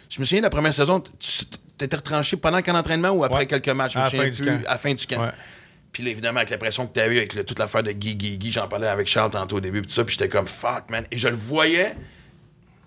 Je 0.09 0.21
me 0.21 0.25
souviens 0.25 0.41
de 0.41 0.47
la 0.47 0.51
première 0.51 0.75
saison, 0.75 1.01
tu 1.01 1.45
t'étais 1.79 1.97
retranché 1.97 2.37
pendant 2.37 2.61
qu'un 2.61 2.75
entraînement 2.75 3.11
ou 3.11 3.25
après 3.25 3.41
Ouais. 3.41 3.47
quelques 3.47 3.69
matchs, 3.69 3.95
je 3.95 3.99
me 3.99 4.05
souviens 4.05 4.31
plus, 4.31 4.67
à 4.67 4.73
la 4.73 4.79
fin 4.79 4.93
du 4.93 5.07
camp. 5.07 5.21
Ouais. 5.23 5.33
Puis 5.93 6.09
évidemment, 6.09 6.39
avec 6.39 6.51
la 6.51 6.59
pression 6.59 6.87
que 6.87 6.95
tu 6.95 7.01
as 7.01 7.09
eue, 7.09 7.19
avec 7.19 7.45
toute 7.45 7.59
l'affaire 7.59 7.83
de 7.83 7.93
Guy, 7.93 8.17
Guy, 8.17 8.39
Guy, 8.39 8.51
j'en 8.51 8.67
parlais 8.67 8.89
avec 8.89 9.07
Charles 9.07 9.31
tantôt 9.31 9.57
au 9.57 9.61
début, 9.61 9.83
puis 9.83 9.89
tout 9.89 9.95
ça, 9.95 10.05
puis 10.05 10.17
j'étais 10.19 10.29
comme 10.29 10.47
fuck, 10.47 10.91
man. 10.91 11.05
Et 11.11 11.19
je 11.19 11.29
le 11.29 11.37
voyais. 11.37 11.95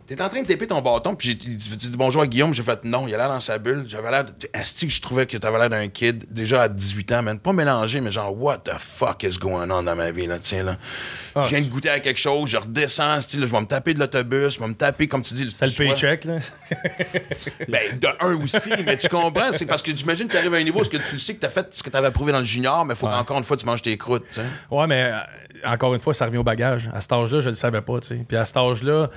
T'es 0.08 0.22
en 0.22 0.30
train 0.30 0.44
de 0.44 0.48
taper 0.48 0.68
ton 0.68 0.82
bâton, 0.82 1.16
puis 1.16 1.36
tu 1.36 1.48
dis 1.48 1.98
bonjour 1.98 2.22
à 2.22 2.28
Guillaume, 2.28 2.54
j'ai 2.54 2.62
fait 2.62 2.84
non, 2.84 3.08
il 3.08 3.16
a 3.16 3.18
l'air 3.18 3.28
dans 3.30 3.40
sa 3.40 3.58
bulle. 3.58 3.86
J'avais 3.88 4.12
l'air. 4.12 4.26
de- 4.26 4.32
Asti, 4.54 4.86
que 4.86 4.94
je 4.94 5.02
trouvais 5.02 5.26
que 5.26 5.36
t'avais 5.38 5.58
l'air 5.58 5.70
d'un 5.70 5.88
kid, 5.88 6.26
déjà 6.32 6.62
à 6.64 6.70
18 6.70 7.12
ans, 7.14 7.24
man. 7.24 7.40
Pas 7.40 7.54
mélangé, 7.54 8.02
mais 8.02 8.12
genre, 8.12 8.40
what 8.40 8.60
the 8.60 8.74
fuck 8.78 9.24
is 9.24 9.40
going 9.40 9.72
on 9.72 9.82
dans 9.82 9.96
ma 9.96 10.12
vie, 10.12 10.28
là, 10.28 10.38
tiens, 10.38 10.62
là. 10.62 10.78
Ah, 11.34 11.42
je 11.46 11.50
viens 11.56 11.62
de 11.62 11.70
goûter 11.70 11.90
à 11.90 12.00
quelque 12.00 12.20
chose, 12.20 12.52
je 12.52 12.58
redescends, 12.58 13.14
asti, 13.14 13.38
là, 13.38 13.48
je 13.48 13.52
vais 13.52 13.60
me 13.60 13.66
taper 13.66 13.96
de 13.96 14.00
l'autobus, 14.00 14.54
je 14.54 14.60
vais 14.60 14.68
me 14.68 14.76
taper, 14.76 15.08
comme 15.08 15.24
tu 15.24 15.34
dis, 15.34 15.50
C'est 15.50 15.66
le 15.66 15.72
paycheck, 15.90 16.26
là. 16.26 16.38
ben, 17.68 18.00
de 18.00 18.08
un 18.20 18.36
aussi, 18.44 18.58
mais 18.86 18.98
tu 18.98 19.10
comprends, 19.10 19.52
c'est 19.54 19.66
parce 19.66 19.82
que 19.82 19.96
j'imagine 19.96 20.28
que 20.28 20.34
tu 20.34 20.38
arrives 20.38 20.54
à 20.54 20.58
un 20.58 20.64
niveau 20.64 20.82
où 20.82 20.84
ce 20.84 20.90
que 20.92 20.98
tu 20.98 21.18
sais 21.18 21.34
que 21.34 21.40
tu 21.40 21.46
as 21.48 21.50
fait 21.50 21.66
ce 21.74 21.82
que 21.82 21.90
tu 21.90 21.98
avais 21.98 22.12
prouvé 22.12 22.32
dans 22.32 22.40
le 22.40 22.46
junior, 22.46 22.86
mais 22.86 22.94
il 22.94 22.98
faut 22.98 23.08
qu'encore 23.08 23.40
une 23.40 23.44
fois 23.44 23.58
tu 23.58 23.66
manges 23.66 23.82
tes 23.82 23.98
croûtes, 23.98 24.26
tu 24.30 24.36
sais. 24.36 24.44
Ouais, 24.70 24.86
mais 24.86 25.12
euh, 25.12 25.18
encore 25.72 25.96
une 25.96 26.00
fois, 26.00 26.14
ça 26.14 26.26
revient 26.26 26.38
au 26.38 26.44
bagage. 26.44 26.92
À 26.94 27.02
cet 27.02 27.12
âge-là, 27.12 27.42
je 27.42 27.50
le 27.50 27.56
savais 27.56 27.82
pas, 27.82 28.00
tu 28.02 28.08
sais. 28.10 28.26
Puis 28.28 28.38
à 28.38 28.46
cet 28.46 28.58
âge-là. 28.58 29.10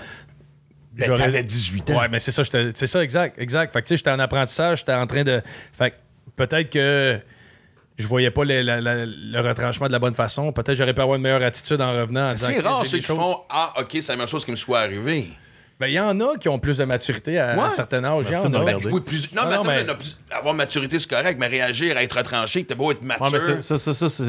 Ben, 0.99 1.07
j'aurais- 1.07 1.25
t'avais 1.25 1.43
18 1.43 1.91
ans. 1.91 2.01
Ouais, 2.01 2.09
mais 2.11 2.19
c'est 2.19 2.33
ça, 2.33 2.43
c'est 2.45 2.87
ça, 2.87 3.03
exact, 3.03 3.39
exact. 3.41 3.73
Fait 3.73 3.81
que 3.83 3.87
tu 3.87 3.93
sais, 3.93 3.97
j'étais 3.99 4.11
en 4.11 4.19
apprentissage, 4.19 4.79
j'étais 4.79 4.93
en 4.95 5.07
train 5.07 5.23
de. 5.25 5.41
Fait 5.73 5.91
que 5.93 5.97
peut-être 6.37 6.71
que 6.71 7.19
je 7.97 8.07
voyais 8.07 8.31
pas 8.31 8.45
le, 8.45 8.63
la- 8.63 8.81
la- 8.81 9.05
le 9.07 9.41
retranchement 9.41 9.87
de 9.87 9.93
la 9.93 9.99
bonne 9.99 10.15
façon. 10.15 10.53
Peut-être 10.53 10.69
que 10.69 10.75
j'aurais 10.77 10.95
pu 10.95 11.01
avoir 11.01 11.17
une 11.17 11.23
meilleure 11.23 11.43
attitude 11.43 11.81
en 11.81 11.93
revenant. 11.93 12.31
en 12.33 12.37
C'est 12.37 12.61
rare 12.61 12.85
ceux 12.87 12.99
qui 12.99 13.05
choses- 13.07 13.17
font 13.17 13.39
Ah, 13.51 13.75
ok, 13.81 13.89
c'est 14.01 14.09
la 14.13 14.17
même 14.17 14.29
chose 14.29 14.45
qui 14.45 14.51
me 14.51 14.57
soit 14.57 14.81
arrivé. 14.81 15.29
Ben, 15.81 15.87
il 15.87 15.93
y 15.93 16.01
en 16.01 16.19
a 16.19 16.37
qui 16.39 16.49
ont 16.49 16.59
plus 16.59 16.79
de 16.79 16.85
maturité 16.85 17.39
à, 17.39 17.55
Ouais. 17.57 17.63
un 17.63 17.71
certain 17.71 18.03
âge. 18.03 18.25
Il 18.25 18.29
y 18.29 18.31
Merci 18.33 18.47
en 18.49 18.55
a. 18.55 18.59
Ben, 18.59 18.65
Regardez. 18.65 18.89
oui, 18.91 19.01
plus- 19.01 19.33
Non, 19.33 19.43
Ah, 19.43 19.47
mais 19.49 19.55
non, 19.55 19.61
attends, 19.63 19.65
mais- 19.71 19.85
mais... 19.85 19.95
plus- 19.95 20.17
avoir 20.33 20.53
maturité, 20.55 20.99
c'est 20.99 21.09
correct, 21.09 21.37
mais 21.39 21.47
réagir, 21.47 21.97
être 21.97 22.17
retranché, 22.17 22.65
que 22.65 22.69
t'as 22.71 22.75
beau 22.75 22.91
être 22.91 23.03
mature. 23.03 23.27
Ouais, 23.27 23.31
mais 23.35 23.39
c'est- 23.39 23.61
ça, 23.63 23.79
ça, 23.79 23.95
ça, 24.09 24.25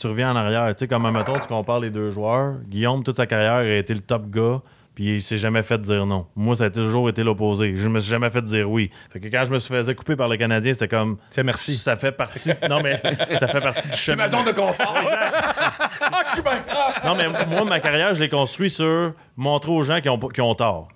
tu 0.00 0.06
reviens 0.06 0.32
en 0.32 0.36
arrière, 0.36 0.66
tu 0.74 0.78
sais, 0.78 0.88
comme 0.88 1.10
mettons, 1.12 1.38
tu 1.38 1.46
compares 1.46 1.80
les 1.80 1.90
deux 1.90 2.10
joueurs. 2.10 2.54
Guillaume, 2.68 3.02
toute 3.04 3.16
sa 3.16 3.26
carrière, 3.26 3.52
a 3.70 3.76
été 3.76 3.92
le 3.92 4.00
top 4.00 4.30
gars, 4.30 4.62
puis 4.94 5.16
il 5.16 5.22
s'est 5.22 5.38
jamais 5.38 5.62
fait 5.62 5.80
dire 5.80 6.06
non. 6.06 6.26
Moi, 6.36 6.56
ça 6.56 6.64
a 6.64 6.70
toujours 6.70 7.08
été 7.08 7.24
l'opposé. 7.24 7.74
Je 7.76 7.88
me 7.88 7.98
suis 7.98 8.10
jamais 8.10 8.30
fait 8.30 8.42
dire 8.42 8.70
oui. 8.70 8.90
Fait 9.12 9.18
que 9.18 9.26
quand 9.26 9.44
je 9.44 9.50
me 9.50 9.58
suis 9.58 9.74
fait 9.74 9.94
couper 9.94 10.14
par 10.14 10.28
le 10.28 10.36
Canadien, 10.36 10.72
c'était 10.72 10.88
comme. 10.88 11.18
Tiens, 11.30 11.42
merci. 11.42 11.76
Ça 11.76 11.96
fait 11.96 12.12
partie. 12.12 12.50
non, 12.70 12.80
mais 12.80 13.02
ça 13.38 13.48
fait 13.48 13.60
partie 13.60 13.88
du 13.88 13.94
c'est 13.94 14.12
chemin. 14.12 14.24
ma 14.24 14.28
zone 14.28 14.44
de 14.44 14.52
confort. 14.52 14.94
Ah, 16.06 16.22
je 16.26 16.32
suis 16.34 16.42
bien. 16.42 16.62
Ah! 16.68 16.92
Non, 17.04 17.14
mais 17.16 17.26
moi, 17.46 17.64
ma 17.64 17.80
carrière, 17.80 18.14
je 18.14 18.20
l'ai 18.20 18.28
construit 18.28 18.70
sur 18.70 19.14
montrer 19.36 19.72
aux 19.72 19.82
gens 19.82 20.00
qui 20.00 20.08
ont, 20.08 20.18
qui 20.18 20.40
ont 20.40 20.54
tort. 20.54 20.88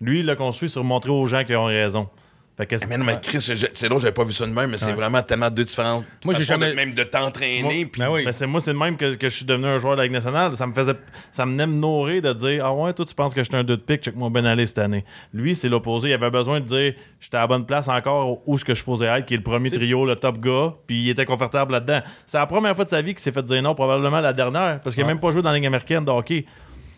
Lui, 0.00 0.20
il 0.20 0.26
l'a 0.26 0.36
construit 0.36 0.68
sur 0.68 0.82
montrer 0.84 1.10
aux 1.10 1.26
gens 1.26 1.44
qui 1.44 1.54
ont 1.54 1.66
raison. 1.66 2.08
Fait 2.54 2.66
que 2.66 2.76
mais 2.86 2.98
non, 2.98 3.04
mais 3.06 3.18
Chris, 3.20 3.40
je- 3.40 3.66
c'est 3.72 3.88
drôle, 3.88 3.98
j'avais 4.00 4.12
pas 4.12 4.24
vu 4.24 4.34
ça 4.34 4.44
de 4.46 4.52
même, 4.52 4.70
mais 4.70 4.76
c'est 4.76 4.92
vraiment 4.92 5.22
tellement 5.22 5.48
deux 5.48 5.64
différentes 5.64 6.04
Moi, 6.22 6.34
j'ai 6.34 6.40
de- 6.40 6.44
jamais- 6.44 6.74
même 6.74 6.92
de 6.92 7.02
t'entraîner. 7.02 7.86
puis 7.86 7.98
Ben 7.98 8.10
oui. 8.10 8.24
Ben, 8.26 8.32
c'est 8.32 8.46
moi, 8.46 8.60
c'est 8.60 8.74
le 8.74 8.78
même 8.78 8.98
que, 8.98 9.14
que 9.14 9.30
je 9.30 9.34
suis 9.34 9.46
devenu 9.46 9.64
un 9.66 9.78
joueur 9.78 9.94
de 9.94 9.98
la 9.98 10.02
Ligue 10.04 10.12
nationale. 10.12 10.54
Ça 10.54 10.66
me 10.66 10.74
faisait, 10.74 10.92
ça 11.30 11.46
me 11.46 11.52
venait 11.52 11.66
me 11.66 11.72
nourrir 11.72 12.20
de 12.20 12.30
dire 12.34 12.66
Ah 12.66 12.74
ouais, 12.74 12.92
toi, 12.92 13.06
tu 13.06 13.14
penses 13.14 13.32
que 13.32 13.42
j'étais 13.42 13.56
un 13.56 13.64
2 13.64 13.78
de 13.78 13.80
pique, 13.82 14.02
check 14.02 14.14
moi 14.16 14.28
ben 14.28 14.44
aller 14.44 14.66
cette 14.66 14.80
année. 14.80 15.02
Lui, 15.32 15.56
c'est 15.56 15.70
l'opposé. 15.70 16.10
Il 16.10 16.12
avait 16.12 16.30
besoin 16.30 16.60
de 16.60 16.66
dire 16.66 16.92
J'étais 17.20 17.38
à 17.38 17.40
la 17.40 17.46
bonne 17.46 17.64
place 17.64 17.88
encore 17.88 18.46
où 18.46 18.58
ce 18.58 18.66
que 18.66 18.74
je 18.74 18.84
posais 18.84 19.06
être, 19.06 19.24
qui 19.24 19.32
est 19.32 19.38
le 19.38 19.42
premier 19.42 19.70
trio, 19.70 20.04
le 20.04 20.16
top 20.16 20.38
gars, 20.38 20.74
puis 20.86 21.04
il 21.04 21.08
était 21.08 21.24
confortable 21.24 21.72
là-dedans. 21.72 22.00
C'est 22.26 22.36
la 22.36 22.46
première 22.46 22.76
fois 22.76 22.84
de 22.84 22.90
sa 22.90 23.00
vie 23.00 23.12
qu'il 23.14 23.20
s'est 23.22 23.32
fait 23.32 23.42
dire 23.42 23.62
non, 23.62 23.74
probablement 23.74 24.20
la 24.20 24.34
dernière, 24.34 24.78
parce 24.82 24.94
qu'il 24.94 25.02
n'a 25.04 25.08
même 25.08 25.20
pas 25.20 25.32
joué 25.32 25.40
dans 25.40 25.48
la 25.50 25.56
Ligue 25.56 25.66
américaine 25.66 26.04
de 26.04 26.10
hockey. 26.10 26.44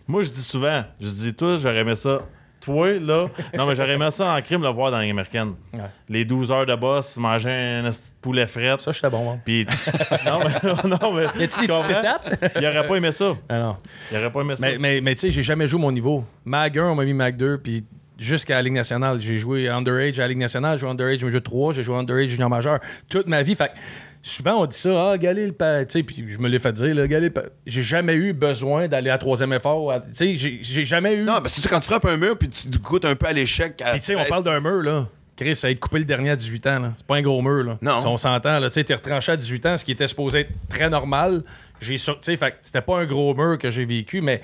Moi, 0.08 0.22
je 0.22 0.30
dis 0.30 0.42
souvent 0.42 0.82
Je 1.00 1.06
dis, 1.08 1.32
toi, 1.32 1.58
j'aurais 1.58 1.78
aimé 1.78 1.94
ça 1.94 2.22
toi, 2.64 2.92
là. 2.98 3.26
Non, 3.56 3.66
mais 3.66 3.74
j'aurais 3.74 3.92
aimé 3.94 4.10
ça 4.10 4.34
en 4.34 4.40
crime 4.42 4.62
le 4.62 4.70
voir 4.70 4.90
dans 4.90 4.96
la 4.98 5.02
Ligue 5.02 5.12
américaine. 5.12 5.54
Ouais. 5.72 5.80
Les 6.08 6.24
12 6.24 6.50
heures 6.52 6.66
de 6.66 6.74
boss, 6.74 7.16
manger 7.16 7.50
un 7.50 7.90
poulet 8.22 8.46
fret. 8.46 8.76
Ça, 8.78 8.90
j'étais 8.92 9.10
bon. 9.10 9.32
hein. 9.32 9.38
Puis. 9.44 9.66
non, 10.26 10.38
mais. 10.40 10.88
Non, 10.88 11.12
mais 11.12 11.24
Y 11.40 11.44
a-tu 11.44 11.60
des 11.60 11.66
tu 11.66 11.66
comprends? 11.68 11.88
pétates? 11.88 12.52
Il 12.60 12.66
aurait 12.66 12.86
pas 12.86 12.96
aimé 12.96 13.12
ça. 13.12 13.34
Ah 13.48 13.58
non. 13.58 13.76
Il 14.10 14.16
aurait 14.18 14.30
pas 14.30 14.40
aimé 14.40 14.56
ça. 14.56 14.66
Mais, 14.66 14.78
mais, 14.78 15.00
mais 15.00 15.14
tu 15.14 15.20
sais, 15.22 15.30
j'ai 15.30 15.42
jamais 15.42 15.66
joué 15.66 15.80
mon 15.80 15.92
niveau. 15.92 16.24
Mag 16.44 16.78
1, 16.78 16.84
on 16.84 16.94
m'a 16.94 17.04
mis 17.04 17.14
Mag 17.14 17.36
2, 17.36 17.58
puis 17.58 17.84
jusqu'à 18.18 18.54
la 18.54 18.62
Ligue 18.62 18.74
nationale. 18.74 19.20
J'ai 19.20 19.38
joué 19.38 19.68
underage 19.68 20.18
à 20.18 20.22
la 20.22 20.28
Ligue 20.28 20.38
nationale, 20.38 20.76
j'ai 20.76 20.82
joué 20.82 20.90
underage 20.90 21.22
au 21.24 21.30
jeu 21.30 21.40
3, 21.40 21.72
j'ai 21.74 21.82
joué 21.82 21.96
underage 21.96 22.28
junior 22.28 22.48
majeur 22.48 22.78
toute 23.08 23.26
ma 23.26 23.42
vie. 23.42 23.54
Fait 23.54 23.72
souvent, 24.30 24.62
on 24.62 24.66
dit 24.66 24.76
ça, 24.76 25.10
ah, 25.12 25.18
Galil, 25.18 25.52
pa- 25.52 25.84
tu 25.84 25.92
sais, 25.92 26.02
puis 26.02 26.24
je 26.28 26.38
me 26.38 26.48
l'ai 26.48 26.58
fait 26.58 26.72
dire, 26.72 26.94
là, 26.94 27.06
Galil, 27.06 27.32
j'ai 27.66 27.82
jamais 27.82 28.14
eu 28.14 28.32
besoin 28.32 28.88
d'aller 28.88 29.10
à 29.10 29.18
troisième 29.18 29.52
effort. 29.52 29.92
Tu 30.16 30.36
sais, 30.36 30.60
j'ai- 30.62 30.84
jamais 30.84 31.14
eu. 31.14 31.24
Non, 31.24 31.34
ben 31.40 31.48
c'est 31.48 31.60
ça, 31.60 31.68
quand 31.68 31.80
tu 31.80 31.86
frappes 31.86 32.04
un 32.06 32.16
mur 32.16 32.36
puis 32.38 32.48
tu 32.48 32.68
goûtes 32.78 33.04
un 33.04 33.14
peu 33.14 33.26
à 33.26 33.32
l'échec. 33.32 33.76
Puis 33.90 34.00
tu 34.00 34.06
sais, 34.06 34.14
on 34.14 34.18
13, 34.18 34.28
parle 34.28 34.44
d'un 34.44 34.60
mur, 34.60 34.82
là. 34.82 35.08
Chris, 35.36 35.56
ça 35.56 35.66
a 35.66 35.70
été 35.70 35.80
coupé 35.80 35.98
le 35.98 36.04
dernier 36.04 36.30
à 36.30 36.36
18 36.36 36.66
ans, 36.68 36.78
là. 36.78 36.92
C'est 36.96 37.06
pas 37.06 37.16
un 37.16 37.22
gros 37.22 37.42
mur, 37.42 37.64
là. 37.64 37.78
Non. 37.82 38.00
Si 38.00 38.06
on 38.06 38.16
s'entend, 38.16 38.60
là. 38.60 38.68
Tu 38.70 38.74
sais, 38.74 38.84
t'es 38.84 38.94
retranché 38.94 39.32
à 39.32 39.36
18 39.36 39.66
ans, 39.66 39.76
ce 39.76 39.84
qui 39.84 39.92
était 39.92 40.06
supposé 40.06 40.40
être 40.40 40.50
très 40.68 40.88
normal. 40.88 41.42
J'ai 41.80 41.96
sur- 41.96 42.20
Tu 42.20 42.26
sais, 42.32 42.36
fait 42.36 42.52
que 42.52 42.56
c'était 42.62 42.82
pas 42.82 42.98
un 43.00 43.04
gros 43.04 43.34
mur 43.34 43.58
que 43.58 43.68
j'ai 43.70 43.84
vécu, 43.84 44.20
mais, 44.20 44.38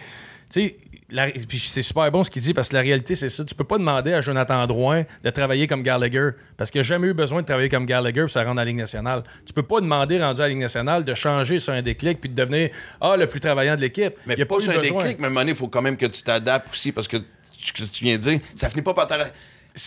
tu 0.53 0.67
sais, 0.67 0.77
la- 1.11 1.31
puis 1.31 1.59
c'est 1.59 1.83
super 1.83 2.11
bon 2.11 2.25
ce 2.25 2.31
qu'il 2.31 2.43
dit 2.43 2.55
parce 2.55 2.69
que 2.69 2.75
la 2.77 2.83
réalité, 2.83 3.15
c'est 3.15 3.29
ça. 3.29 3.45
Tu 3.45 3.55
peux 3.55 3.65
pas 3.65 3.79
demander 3.79 4.13
à 4.13 4.21
Jonathan 4.21 4.67
Drouin 4.67 5.05
de 5.25 5.31
travailler 5.31 5.67
comme 5.67 5.83
Gallagher 5.83 6.31
parce 6.57 6.71
qu'il 6.71 6.81
n'a 6.81 6.83
jamais 6.85 7.09
eu 7.09 7.15
besoin 7.15 7.43
de 7.43 7.47
travailler 7.47 7.69
comme 7.69 7.87
Gallagher 7.87 8.23
pour 8.23 8.31
se 8.31 8.39
rendre 8.39 8.51
à 8.61 8.65
la 8.65 8.65
Ligue 8.65 8.77
nationale. 8.79 9.23
Tu 9.47 9.53
peux 9.53 9.63
pas 9.63 9.81
demander, 9.81 10.21
rendu 10.23 10.41
à 10.41 10.45
la 10.45 10.49
Ligue 10.51 10.59
nationale, 10.59 11.05
de 11.05 11.15
changer 11.15 11.59
sur 11.59 11.73
un 11.73 11.83
déclic 11.83 12.21
puis 12.21 12.31
de 12.31 12.35
devenir, 12.35 12.71
ah, 13.01 13.17
le 13.17 13.27
plus 13.27 13.41
travaillant 13.41 13.77
de 13.77 13.81
l'équipe. 13.81 14.15
Mais 14.27 14.35
Il 14.37 14.43
a 14.43 14.47
pas 14.47 14.61
sur 14.61 14.73
un 14.73 14.77
besoin. 14.79 15.03
déclic, 15.05 15.19
mais 15.21 15.37
à 15.37 15.41
un 15.43 15.47
il 15.49 15.55
faut 15.55 15.69
quand 15.69 15.83
même 15.83 15.97
que 15.97 16.07
tu 16.07 16.23
t'adaptes 16.23 16.71
aussi 16.73 16.93
parce 16.93 17.09
que 17.09 17.17
ce 17.63 17.73
que 17.73 17.83
tu 17.85 18.05
viens 18.05 18.17
de 18.17 18.23
dire, 18.23 18.41
ça 18.55 18.69
finit 18.71 18.83
pas 18.83 18.95
par. 18.95 19.07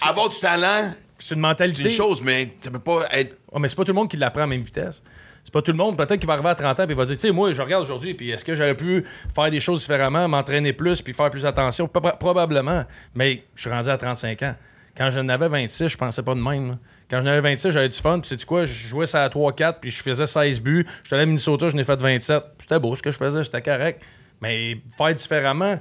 Avoir 0.08 0.30
du 0.30 0.40
talent, 0.40 0.94
C'est 1.20 1.36
une 1.36 1.40
c'est 1.42 1.42
mentalité. 1.42 1.84
une 1.84 1.90
chose, 1.90 2.22
mais 2.22 2.54
ça 2.62 2.72
peut 2.72 2.80
pas 2.80 3.06
être. 3.12 3.36
Ouais, 3.52 3.60
mais 3.60 3.68
c'est 3.70 3.76
pas 3.76 3.84
tout 3.84 3.92
le 3.92 3.96
monde 3.96 4.10
qui 4.10 4.18
l'apprend 4.18 4.42
à 4.42 4.44
la 4.44 4.48
même 4.48 4.62
vitesse. 4.62 5.04
C'est 5.44 5.52
pas 5.54 5.62
tout 5.62 5.72
le 5.72 5.78
monde, 5.78 5.98
peut-être 5.98 6.18
qu'il 6.20 6.28
va 6.28 6.34
arriver 6.34 6.50
à 6.50 6.56
30 6.56 6.80
ans 6.80 6.88
et 6.88 6.94
va 6.94 7.06
dire, 7.06 7.16
tu 7.18 7.22
sais, 7.28 7.32
moi, 7.32 7.52
je 7.52 7.62
regarde 7.62 7.84
aujourd'hui, 7.84 8.14
puis 8.14 8.30
est-ce 8.32 8.46
que 8.46 8.56
j'aurais 8.56 8.76
pu 8.76 9.04
faire 9.36 9.52
des 9.52 9.60
choses 9.60 9.82
différemment, 9.82 10.28
m'entraîner 10.30 10.72
plus, 10.74 11.02
puis 11.02 11.14
faire 11.14 11.30
plus 11.30 11.46
attention? 11.46 11.86
Proba- 11.88 12.18
Probablement. 12.18 12.86
Mais 13.14 13.44
je 13.56 13.62
suis 13.62 13.70
rendu 13.70 13.90
à 13.90 13.98
35 13.98 14.42
ans. 14.44 14.56
Quand 14.96 15.10
j'en 15.10 15.28
avais 15.28 15.50
26, 15.50 15.88
je 15.90 15.98
pensais 15.98 16.24
pas 16.24 16.34
de 16.36 16.40
même. 16.40 16.78
Quand 17.10 17.20
j'en 17.20 17.26
avais 17.28 17.42
26, 17.42 17.72
j'avais 17.72 17.90
du 17.90 17.98
fun, 17.98 18.20
puis 18.20 18.30
sais-tu 18.30 18.46
quoi? 18.46 18.66
Je 18.66 18.74
jouais 18.74 19.06
ça 19.06 19.24
à 19.24 19.28
3-4, 19.30 19.80
puis 19.82 19.92
je 19.92 20.02
faisais 20.02 20.26
16 20.26 20.62
buts. 20.62 20.86
J'étais 21.04 21.16
allé 21.16 21.24
à 21.24 21.26
Minnesota, 21.26 21.68
je 21.70 21.76
n'ai 21.76 21.84
fait 21.84 22.00
27. 22.00 22.44
C'était 22.60 22.80
beau 22.80 22.96
ce 22.96 23.02
que 23.02 23.12
je 23.12 23.18
faisais, 23.18 23.44
c'était 23.44 23.62
correct. 23.62 24.02
Mais 24.42 24.78
faire 24.98 25.14
différemment, 25.14 25.78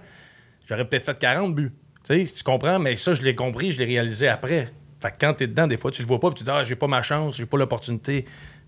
j'aurais 0.69 0.87
peut-être 0.87 1.05
fait 1.05 1.19
40 1.19 1.55
buts. 1.55 1.73
Tu 2.05 2.25
tu 2.27 2.43
comprends? 2.43 2.79
Mais 2.81 2.97
ça, 2.97 3.15
je 3.15 3.23
l'ai 3.23 3.35
compris, 3.37 3.71
je 3.71 3.79
l'ai 3.79 3.85
réalisé 3.85 4.27
après. 4.29 4.71
Fait 5.01 5.11
que 5.11 5.17
quand 5.21 5.35
t'es 5.35 5.47
dedans, 5.47 5.67
des 5.69 5.77
fois, 5.77 5.91
tu 5.91 6.03
le 6.03 6.09
vois 6.09 6.19
pas, 6.19 6.31
puis 6.31 6.39
tu 6.39 6.45
dis, 6.45 6.51
ah, 6.51 6.65
j'ai 6.65 6.75
pas 6.77 6.87
ma 6.89 7.03
chance, 7.03 7.37
j'ai 7.37 7.47
pas 7.47 7.59
l'opportunité. 7.59 8.25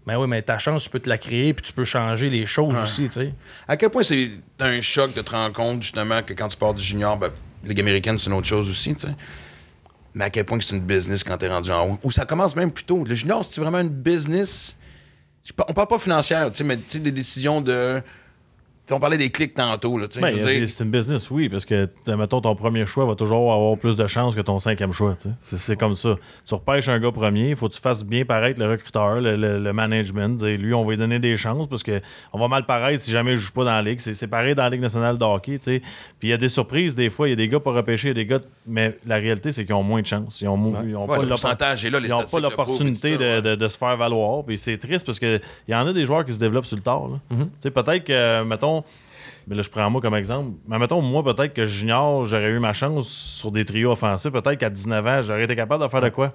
Mais 0.06 0.16
oui, 0.16 0.26
mais 0.28 0.42
ta 0.42 0.58
chance, 0.58 0.84
tu 0.84 0.90
peux 0.90 1.00
te 1.00 1.08
la 1.08 1.18
créer, 1.18 1.54
puis 1.54 1.64
tu 1.64 1.72
peux 1.72 1.84
changer 1.84 2.28
les 2.28 2.44
choses 2.46 2.76
aussi, 2.76 3.04
tu 3.04 3.12
sais. 3.12 3.34
À 3.66 3.76
quel 3.76 3.90
point 3.90 4.02
c'est 4.02 4.30
un 4.60 4.80
choc 4.82 5.14
de 5.14 5.22
te 5.22 5.30
rendre 5.30 5.54
compte, 5.54 5.82
justement, 5.82 6.22
que 6.22 6.34
quand 6.34 6.48
tu 6.48 6.56
pars 6.56 6.74
du 6.74 6.82
junior, 6.82 7.16
ben, 7.16 7.30
Ligue 7.64 7.80
américaine, 7.80 8.18
c'est 8.18 8.26
une 8.26 8.36
autre 8.36 8.46
chose 8.46 8.68
aussi, 8.68 8.94
tu 8.94 9.06
sais. 9.06 9.14
Mais 10.12 10.24
à 10.24 10.30
quel 10.30 10.44
point 10.44 10.58
que 10.58 10.64
c'est 10.64 10.76
une 10.76 10.82
business 10.82 11.24
quand 11.24 11.36
t'es 11.38 11.48
rendu 11.48 11.70
en 11.70 11.88
haut? 11.88 11.98
Ou 12.02 12.10
ça 12.10 12.24
commence 12.24 12.54
même 12.54 12.70
plus 12.70 12.84
tôt. 12.84 13.04
Le 13.04 13.14
junior, 13.14 13.44
c'est 13.44 13.60
vraiment 13.60 13.80
une 13.80 13.88
business? 13.88 14.76
On 15.68 15.72
parle 15.72 15.88
pas 15.88 15.98
financière, 15.98 16.50
tu 16.52 16.58
sais, 16.58 16.64
mais 16.64 16.76
tu 16.76 16.84
sais, 16.88 16.98
des 17.00 17.10
décisions 17.10 17.60
de. 17.60 18.00
On 18.90 19.00
parlait 19.00 19.16
des 19.16 19.30
clics 19.30 19.54
tantôt, 19.54 19.96
là, 19.98 20.06
tu 20.08 20.14
sais. 20.14 20.20
Ben, 20.20 20.34
dire, 20.34 20.68
c'est 20.68 20.84
une 20.84 20.90
business, 20.90 21.30
oui, 21.30 21.48
parce 21.48 21.64
que, 21.64 21.88
mettons, 22.06 22.40
ton 22.42 22.54
premier 22.54 22.84
choix 22.84 23.06
va 23.06 23.14
toujours 23.14 23.52
avoir 23.52 23.78
plus 23.78 23.96
de 23.96 24.06
chances 24.06 24.34
que 24.34 24.42
ton 24.42 24.60
cinquième 24.60 24.92
choix. 24.92 25.14
tu 25.16 25.28
sais. 25.28 25.34
C'est, 25.40 25.56
c'est 25.56 25.76
comme 25.76 25.94
ça. 25.94 26.16
Tu 26.46 26.54
repêches 26.54 26.88
un 26.88 26.98
gars 27.00 27.10
premier, 27.10 27.50
il 27.50 27.56
faut 27.56 27.68
que 27.68 27.74
tu 27.74 27.80
fasses 27.80 28.04
bien 28.04 28.24
paraître 28.26 28.60
le 28.60 28.68
recruteur, 28.70 29.20
le, 29.20 29.36
le- 29.36 29.58
le 29.58 29.72
management. 29.72 30.36
Dire, 30.36 30.58
lui, 30.58 30.74
on 30.74 30.84
va 30.84 30.90
lui 30.90 30.98
donner 30.98 31.18
des 31.18 31.36
chances 31.36 31.66
parce 31.66 31.82
que 31.82 32.00
on 32.32 32.38
va 32.38 32.48
mal 32.48 32.66
paraître 32.66 33.02
si 33.02 33.10
jamais 33.10 33.32
il 33.32 33.36
joue 33.38 33.52
pas 33.52 33.64
dans 33.64 33.70
la 33.70 33.82
ligue. 33.82 34.00
C'est, 34.00 34.12
c'est 34.14 34.26
pareil 34.28 34.54
dans 34.54 34.64
la 34.64 34.70
Ligue 34.70 34.82
nationale 34.82 35.16
de 35.16 35.24
hockey. 35.24 35.56
tu 35.58 35.64
sais. 35.64 35.80
Puis 36.18 36.28
il 36.28 36.30
y 36.30 36.34
a 36.34 36.36
des 36.36 36.48
surprises, 36.50 36.94
des 36.94 37.08
fois, 37.08 37.26
il 37.28 37.30
y 37.30 37.34
a 37.34 37.36
des 37.36 37.48
gars 37.48 37.60
pas 37.60 37.72
repêchés, 37.72 38.08
il 38.08 38.10
y 38.10 38.20
a 38.20 38.22
des 38.22 38.26
gars. 38.26 38.40
Mais 38.66 38.98
la 39.06 39.16
réalité, 39.16 39.50
c'est 39.52 39.64
qu'ils 39.64 39.74
ont 39.74 39.82
moins 39.82 40.02
de 40.02 40.06
chances. 40.06 40.40
Ils 40.42 40.48
ont, 40.48 40.56
mo- 40.58 40.74
ils 40.86 40.94
ont 40.96 41.02
Ouais, 41.06 41.16
pas 41.16 41.22
n'ont 41.22 41.28
l'opportunité 42.40 43.16
de, 43.16 43.24
ouais. 43.24 43.42
de- 43.42 43.54
de 43.54 43.68
se 43.68 43.78
faire 43.78 43.96
valoir. 43.96 44.44
Puis 44.44 44.58
c'est 44.58 44.76
triste 44.76 45.06
parce 45.06 45.18
qu'il 45.18 45.40
y 45.68 45.74
en 45.74 45.86
a 45.86 45.92
des 45.92 46.04
joueurs 46.04 46.24
qui 46.24 46.32
se 46.34 46.38
développent 46.38 46.66
sur 46.66 46.76
le 46.76 46.82
tard. 46.82 47.08
sais, 47.60 47.70
Peut-être 47.70 48.04
que, 48.04 48.42
mettons, 48.44 48.73
mais 49.46 49.54
là, 49.56 49.62
je 49.62 49.68
prends 49.70 49.88
moi 49.90 50.00
comme 50.00 50.14
exemple. 50.14 50.52
Mais 50.66 50.78
mettons, 50.78 51.00
moi, 51.02 51.22
peut-être 51.22 51.52
que 51.54 51.66
junior, 51.66 52.24
j'aurais 52.26 52.50
eu 52.50 52.58
ma 52.58 52.72
chance 52.72 53.08
sur 53.08 53.50
des 53.52 53.64
trios 53.64 53.90
offensifs. 53.92 54.32
Peut-être 54.32 54.56
qu'à 54.58 54.70
19 54.70 55.06
ans, 55.06 55.22
j'aurais 55.22 55.44
été 55.44 55.54
capable 55.54 55.82
de 55.84 55.88
faire 55.88 56.00
de 56.00 56.08
quoi? 56.08 56.32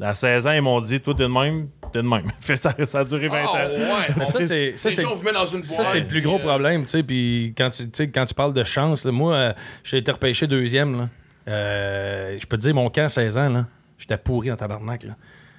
À 0.00 0.14
16 0.14 0.46
ans, 0.46 0.52
ils 0.52 0.62
m'ont 0.62 0.80
dit, 0.80 1.00
toi, 1.00 1.12
t'es 1.14 1.24
de 1.24 1.28
même, 1.28 1.68
t'es 1.92 2.02
de 2.02 2.08
même. 2.08 2.24
Fait 2.40 2.56
ça, 2.56 2.74
ça 2.86 3.00
a 3.00 3.04
duré 3.04 3.28
20 3.28 3.36
Ah, 3.44 3.46
ans. 3.46 3.68
ouais. 3.68 4.14
Mais 4.16 4.24
ça, 4.26 4.40
c'est- 4.40 4.76
ça, 4.76 4.90
c'est- 4.90 5.02
Ça, 5.02 5.94
le 5.98 6.06
plus 6.06 6.22
gros 6.22 6.36
euh, 6.36 6.38
problème, 6.38 6.84
tu 6.84 6.90
sais. 6.90 7.02
Puis 7.02 7.52
quand 7.58 7.68
tu, 7.70 7.84
quand 8.10 8.24
tu 8.24 8.34
parles 8.34 8.54
de 8.54 8.64
chance, 8.64 9.04
là, 9.04 9.12
moi, 9.12 9.34
euh, 9.34 9.52
j'ai 9.84 9.98
été 9.98 10.10
repêché 10.10 10.46
deuxième, 10.46 10.96
là. 10.98 11.08
Euh, 11.48 12.36
je 12.40 12.46
peux 12.46 12.56
te 12.56 12.62
dire, 12.62 12.74
mon 12.74 12.88
camp, 12.88 13.08
16 13.08 13.36
ans, 13.36 13.48
là, 13.50 13.66
j'étais 13.98 14.16
pourri 14.16 14.50
en 14.50 14.56
tabarnak, 14.56 15.02
là. 15.04 15.16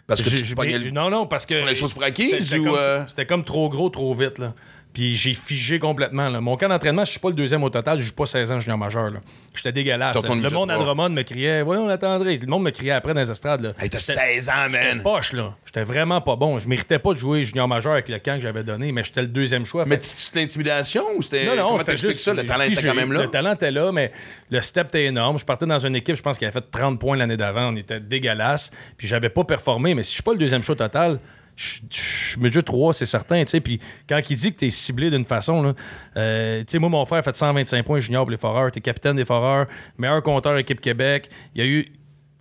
Parce 0.07 0.21
que 0.21 0.29
J'ai- 0.29 0.41
tu 0.41 0.55
pognais 0.55 0.77
le- 0.79 0.91
Non, 0.91 1.09
non, 1.09 1.27
parce 1.27 1.45
que. 1.45 1.53
les 1.53 1.75
choses 1.75 1.93
pour 1.93 2.03
acquises 2.03 2.49
c'était- 2.49 2.63
comme- 2.63 2.75
euh? 2.75 3.05
C'était 3.07 3.25
comme 3.25 3.43
trop 3.43 3.69
gros, 3.69 3.89
trop 3.89 4.13
vite, 4.13 4.37
là. 4.39 4.53
Puis 4.93 5.15
j'ai 5.15 5.33
figé 5.33 5.79
complètement. 5.79 6.29
Là. 6.29 6.39
Mon 6.39 6.55
camp 6.55 6.67
d'entraînement, 6.69 7.03
je 7.03 7.09
suis 7.11 7.19
pas 7.19 7.29
le 7.29 7.33
deuxième 7.33 7.63
au 7.63 7.69
total, 7.71 7.99
je 7.99 8.05
joue 8.05 8.13
pas 8.13 8.27
16 8.27 8.51
ans 8.51 8.59
junior 8.59 8.77
majeur. 8.77 9.11
J'étais 9.55 9.71
dégueulasse. 9.71 10.15
Le 10.23 10.49
monde 10.51 10.69
à. 10.69 10.77
Drummond 10.77 11.09
me 11.09 11.23
criait 11.23 11.63
Voyons, 11.63 11.89
attendrait. 11.89 12.35
Le 12.35 12.45
monde 12.45 12.63
me 12.63 12.69
criait 12.69 12.91
après 12.91 13.13
dans 13.15 13.19
les 13.21 13.31
estrades. 13.31 13.61
Là. 13.61 13.73
Hey, 13.79 13.89
t'as 13.89 13.97
J'étais- 13.97 14.13
16 14.13 14.49
ans, 14.49 14.69
man. 14.69 15.01
poche, 15.01 15.33
là. 15.33 15.55
J'étais 15.65 15.83
vraiment 15.83 16.21
pas 16.21 16.35
bon. 16.35 16.59
Je 16.59 16.67
méritais 16.67 16.99
pas 16.99 17.13
de 17.13 17.17
jouer 17.17 17.43
junior 17.43 17.67
majeur 17.67 17.93
avec 17.93 18.07
le 18.07 18.19
camp 18.19 18.35
que 18.35 18.41
j'avais 18.41 18.63
donné, 18.63 18.91
mais 18.91 19.03
j'étais 19.03 19.21
le 19.23 19.29
deuxième 19.29 19.65
choix. 19.65 19.83
Mais 19.85 19.97
c'est 20.01 20.35
l'intimidation 20.35 21.03
ou 21.15 21.23
c'était. 21.23 21.45
non, 21.47 21.55
non, 21.55 21.63
Comment 21.63 21.77
c'était 21.79 21.91
t'expliques 21.93 22.11
juste. 22.13 22.23
ça? 22.25 22.33
Le 22.35 22.45
talent 22.45 22.63
était 22.65 22.81
quand 22.83 22.93
même 22.95 23.11
là. 23.13 23.23
Le 23.23 23.29
talent 23.31 23.53
était 23.55 23.71
là, 23.71 23.91
mais 23.91 24.11
le 24.51 24.61
step 24.61 24.89
était 24.89 25.05
énorme. 25.05 25.39
Je 25.39 25.45
partais 25.45 25.65
dans 25.65 25.79
une 25.79 25.95
équipe, 25.95 26.15
je 26.15 26.21
pense, 26.21 26.37
qui 26.37 26.45
avait 26.45 26.51
fait 26.53 26.69
30 26.69 26.99
points 26.99 27.17
l'année 27.17 27.37
d'avant. 27.37 27.73
On 27.73 27.75
était 27.75 27.99
dégueulasse. 27.99 28.69
Puis 28.97 29.07
j'avais 29.07 29.29
pas 29.29 29.43
performé, 29.43 29.95
mais 29.95 30.03
si 30.03 30.09
je 30.11 30.13
suis 30.15 30.23
pas 30.23 30.33
le 30.33 30.37
deuxième 30.39 30.61
show 30.61 30.75
total, 30.75 31.19
je 31.55 31.79
je 32.33 32.39
me 32.39 32.49
dis 32.49 32.63
3, 32.63 32.93
c'est 32.93 33.05
certain. 33.05 33.43
tu. 33.43 33.61
Puis 33.61 33.79
quand 34.07 34.19
il 34.29 34.37
dit 34.37 34.53
que 34.53 34.59
tu 34.59 34.67
es 34.67 34.69
ciblé 34.69 35.09
d'une 35.09 35.25
façon, 35.25 35.61
là, 35.61 35.73
euh, 36.17 36.63
tu 36.65 36.79
moi, 36.79 36.89
mon 36.89 37.05
frère 37.05 37.19
a 37.19 37.21
fait 37.21 37.35
125 37.35 37.85
points 37.85 37.99
junior 37.99 38.23
pour 38.23 38.31
les 38.31 38.37
Foreurs. 38.37 38.71
Tu 38.71 38.79
es 38.79 38.81
capitaine 38.81 39.15
des 39.15 39.25
Foreurs, 39.25 39.67
meilleur 39.97 40.21
compteur 40.23 40.57
équipe 40.57 40.81
Québec. 40.81 41.29
Il 41.55 41.63
y 41.63 41.67
a 41.67 41.67
eu. 41.69 41.91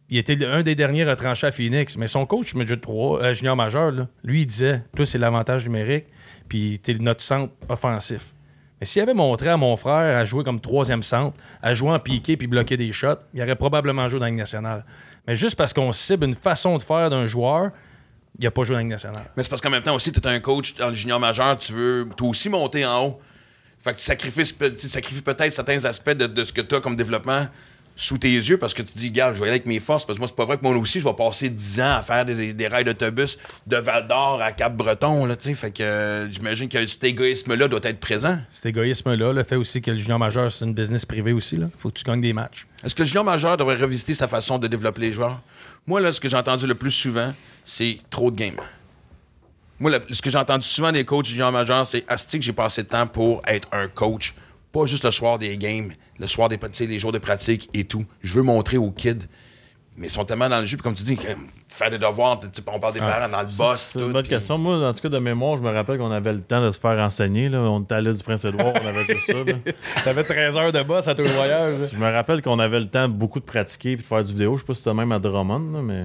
Il 0.09 0.19
était 0.19 0.45
un 0.45 0.63
des 0.63 0.75
derniers 0.75 1.05
retranchés 1.05 1.47
à 1.47 1.53
Phoenix, 1.53 1.97
mais 1.97 2.07
son 2.07 2.27
coach, 2.27 2.55
Midget 2.55 2.77
3, 2.77 3.23
euh, 3.23 3.33
junior 3.33 3.57
majeur, 3.57 3.93
lui, 4.25 4.43
il 4.43 4.47
disait 4.47 4.83
Toi, 4.95 5.07
c'est 5.07 5.17
l'avantage 5.17 5.65
numérique, 5.65 6.05
puis 6.49 6.79
t'es 6.83 6.95
notre 6.95 7.23
centre 7.23 7.55
offensif. 7.69 8.35
Mais 8.79 8.87
s'il 8.87 9.01
avait 9.01 9.15
montré 9.15 9.49
à 9.49 9.57
mon 9.57 9.77
frère 9.77 10.19
à 10.19 10.25
jouer 10.25 10.45
comme 10.45 10.61
troisième 10.61 11.03
centre, 11.03 11.39
à 11.63 11.73
jouer 11.73 11.91
en 11.91 11.99
piqué 11.99 12.37
puis 12.37 12.47
bloquer 12.47 12.77
des 12.77 12.93
shots, 12.93 13.21
il 13.33 13.41
aurait 13.41 13.57
probablement 13.57 14.09
joué 14.09 14.19
dans 14.19 14.27
la 14.27 14.33
nationale. 14.33 14.85
Mais 15.27 15.37
juste 15.37 15.57
parce 15.57 15.73
qu'on 15.73 15.93
cible 15.93 16.27
une 16.27 16.35
façon 16.35 16.77
de 16.77 16.83
faire 16.83 17.09
d'un 17.09 17.27
joueur, 17.27 17.71
il 18.43 18.47
n'a 18.47 18.51
pas 18.51 18.65
joué 18.65 18.75
dans 18.75 18.79
la 18.79 18.83
Ligue 18.83 18.91
nationale. 18.91 19.25
Mais 19.37 19.43
c'est 19.43 19.49
parce 19.49 19.63
qu'en 19.63 19.71
même 19.71 19.83
temps 19.83 19.95
aussi, 19.95 20.13
tu 20.13 20.21
es 20.21 20.27
un 20.27 20.41
coach 20.41 20.75
dans 20.75 20.91
le 20.91 20.95
junior 20.95 21.21
majeur, 21.21 21.57
tu 21.59 21.73
veux 21.73 22.09
toi 22.17 22.29
aussi 22.29 22.49
monter 22.49 22.85
en 22.85 23.07
haut. 23.07 23.21
Fait 23.81 23.95
que 23.95 23.99
tu 23.99 24.05
sacrifies, 24.05 24.53
tu 24.79 24.89
sacrifies 24.89 25.23
peut-être 25.23 25.53
certains 25.53 25.85
aspects 25.85 26.11
de, 26.11 26.27
de 26.27 26.45
ce 26.45 26.53
que 26.53 26.61
tu 26.61 26.75
as 26.75 26.81
comme 26.81 26.97
développement 26.97 27.47
sous 27.95 28.19
tes 28.19 28.33
yeux 28.33 28.57
parce 28.57 28.75
que 28.75 28.83
tu 28.83 28.97
dis, 28.97 29.11
gars, 29.11 29.33
je 29.33 29.39
vais 29.39 29.43
aller 29.43 29.51
avec 29.51 29.67
mes 29.67 29.81
forces 29.81 30.07
parce 30.07 30.17
que 30.17 30.21
moi, 30.21 30.29
c'est 30.29 30.37
pas 30.37 30.45
vrai 30.45 30.57
que 30.57 30.63
moi 30.63 30.75
aussi, 30.77 31.01
je 31.01 31.05
vais 31.05 31.15
passer 31.15 31.51
10 31.51 31.81
ans 31.81 31.97
à 31.97 32.03
faire 32.03 32.25
des, 32.25 32.53
des 32.53 32.69
rails 32.69 32.85
d'autobus 32.85 33.39
de 33.67 33.77
Val 33.77 34.09
d'Or 34.09 34.41
à 34.41 34.53
Cap-Breton, 34.53 35.27
là. 35.27 35.35
Fait 35.39 35.71
que 35.71 35.83
euh, 35.83 36.31
j'imagine 36.31 36.69
que 36.69 36.87
cet 36.87 37.05
égoïsme-là 37.05 37.69
doit 37.69 37.81
être 37.83 38.01
présent. 38.01 38.39
Cet 38.51 38.67
égoïsme-là 38.67 39.33
le 39.33 39.43
fait 39.43 39.57
aussi 39.57 39.83
que 39.83 39.91
le 39.91 39.99
junior 39.99 40.19
majeur, 40.19 40.51
c'est 40.51 40.65
une 40.65 40.75
business 40.75 41.05
privée 41.05 41.33
aussi. 41.33 41.57
Il 41.57 41.69
faut 41.79 41.91
que 41.91 41.99
tu 41.99 42.05
gagnes 42.05 42.21
des 42.21 42.33
matchs. 42.33 42.67
Est-ce 42.85 42.95
que 42.95 43.03
le 43.03 43.09
junior 43.09 43.25
majeur 43.25 43.57
devrait 43.57 43.77
revisiter 43.77 44.15
sa 44.15 44.27
façon 44.29 44.59
de 44.59 44.67
développer 44.69 45.01
les 45.01 45.13
joueurs? 45.13 45.41
Moi, 45.87 46.01
là, 46.01 46.13
ce 46.13 46.21
que 46.21 46.29
j'ai 46.29 46.37
entendu 46.37 46.67
le 46.67 46.75
plus 46.75 46.91
souvent, 46.93 47.35
c'est 47.65 47.99
trop 48.11 48.31
de 48.31 48.37
games. 48.37 48.61
Moi, 49.79 49.91
ce 50.11 50.23
que 50.23 50.31
j'ai 50.31 50.39
entendu 50.39 50.67
souvent 50.67 50.93
des 50.93 51.05
coachs 51.05 51.25
junior 51.25 51.51
majeurs, 51.51 51.87
c'est 51.87 52.05
Asti 52.07 52.39
que 52.39 52.45
j'ai 52.45 52.53
passé 52.53 52.85
de 52.85 52.89
temps 52.89 53.07
pour 53.07 53.43
être 53.47 53.69
un 53.73 53.89
coach. 53.89 54.35
Pas 54.71 54.87
juste 54.87 55.05
le 55.05 55.11
soir 55.11 55.39
des 55.39 55.57
games, 55.59 55.93
le 56.19 56.27
soir 56.27 56.49
des 56.49 56.59
sais, 56.73 56.87
les 56.87 56.99
jours 56.99 57.13
de 57.13 57.19
pratique 57.19 57.69
et 57.75 57.85
tout. 57.85 58.05
Je 58.23 58.35
veux 58.35 58.43
montrer 58.43 58.77
aux 58.77 58.91
kids. 58.91 59.27
Mais 59.97 60.07
ils 60.07 60.11
sont 60.11 60.25
tellement 60.25 60.49
dans 60.49 60.61
le 60.61 60.65
jeu, 60.65 60.79
puis 60.79 60.85
comme 60.85 60.95
tu 60.95 61.03
dis, 61.03 61.19
faire 61.69 61.91
des 61.91 61.99
devoirs, 61.99 62.41
on 62.67 62.81
parle 62.81 62.95
des 62.95 63.01
parents 63.01 63.29
dans 63.29 63.43
le 63.43 63.57
boss. 63.57 63.91
C'est 63.93 63.99
tout, 63.99 64.07
une 64.07 64.13
bonne 64.13 64.27
question. 64.27 64.57
Moi, 64.57 64.89
en 64.89 64.95
tout 64.95 65.01
cas, 65.01 65.11
de 65.11 65.19
mémoire, 65.19 65.59
je 65.59 65.63
me 65.63 65.71
rappelle 65.71 65.99
qu'on 65.99 66.11
avait 66.11 66.33
le 66.33 66.41
temps 66.41 66.65
de 66.65 66.71
se 66.71 66.81
faire 66.81 66.99
enseigner. 66.99 67.51
Là. 67.51 67.59
On 67.59 67.83
était 67.83 67.97
à 67.97 68.01
l'île 68.01 68.15
du 68.15 68.23
Prince-Édouard, 68.23 68.73
on 68.83 68.87
avait 68.87 69.05
juste 69.05 69.27
ça. 69.27 69.35
T'avais 70.05 70.25
13 70.25 70.57
heures 70.57 70.73
de 70.73 70.83
boss 70.83 71.09
à 71.09 71.15
tous 71.15 71.23
les 71.23 71.29
voyages. 71.29 71.91
Je 71.93 71.99
me 71.99 72.11
rappelle 72.11 72.41
qu'on 72.41 72.59
avait 72.59 72.81
le 72.81 72.87
temps 72.87 73.07
beaucoup 73.09 73.41
de 73.41 73.45
pratiquer 73.45 73.93
et 73.93 73.97
de 73.97 74.03
faire 74.03 74.25
du 74.25 74.33
vidéo. 74.33 74.57
Je 74.57 74.61
sais 74.61 74.67
pas 74.67 74.75
si 74.75 74.81
c'était 74.81 74.95
même 74.95 75.13
à 75.13 75.19
Drummond, 75.19 75.73
là, 75.73 75.83
mais. 75.83 76.05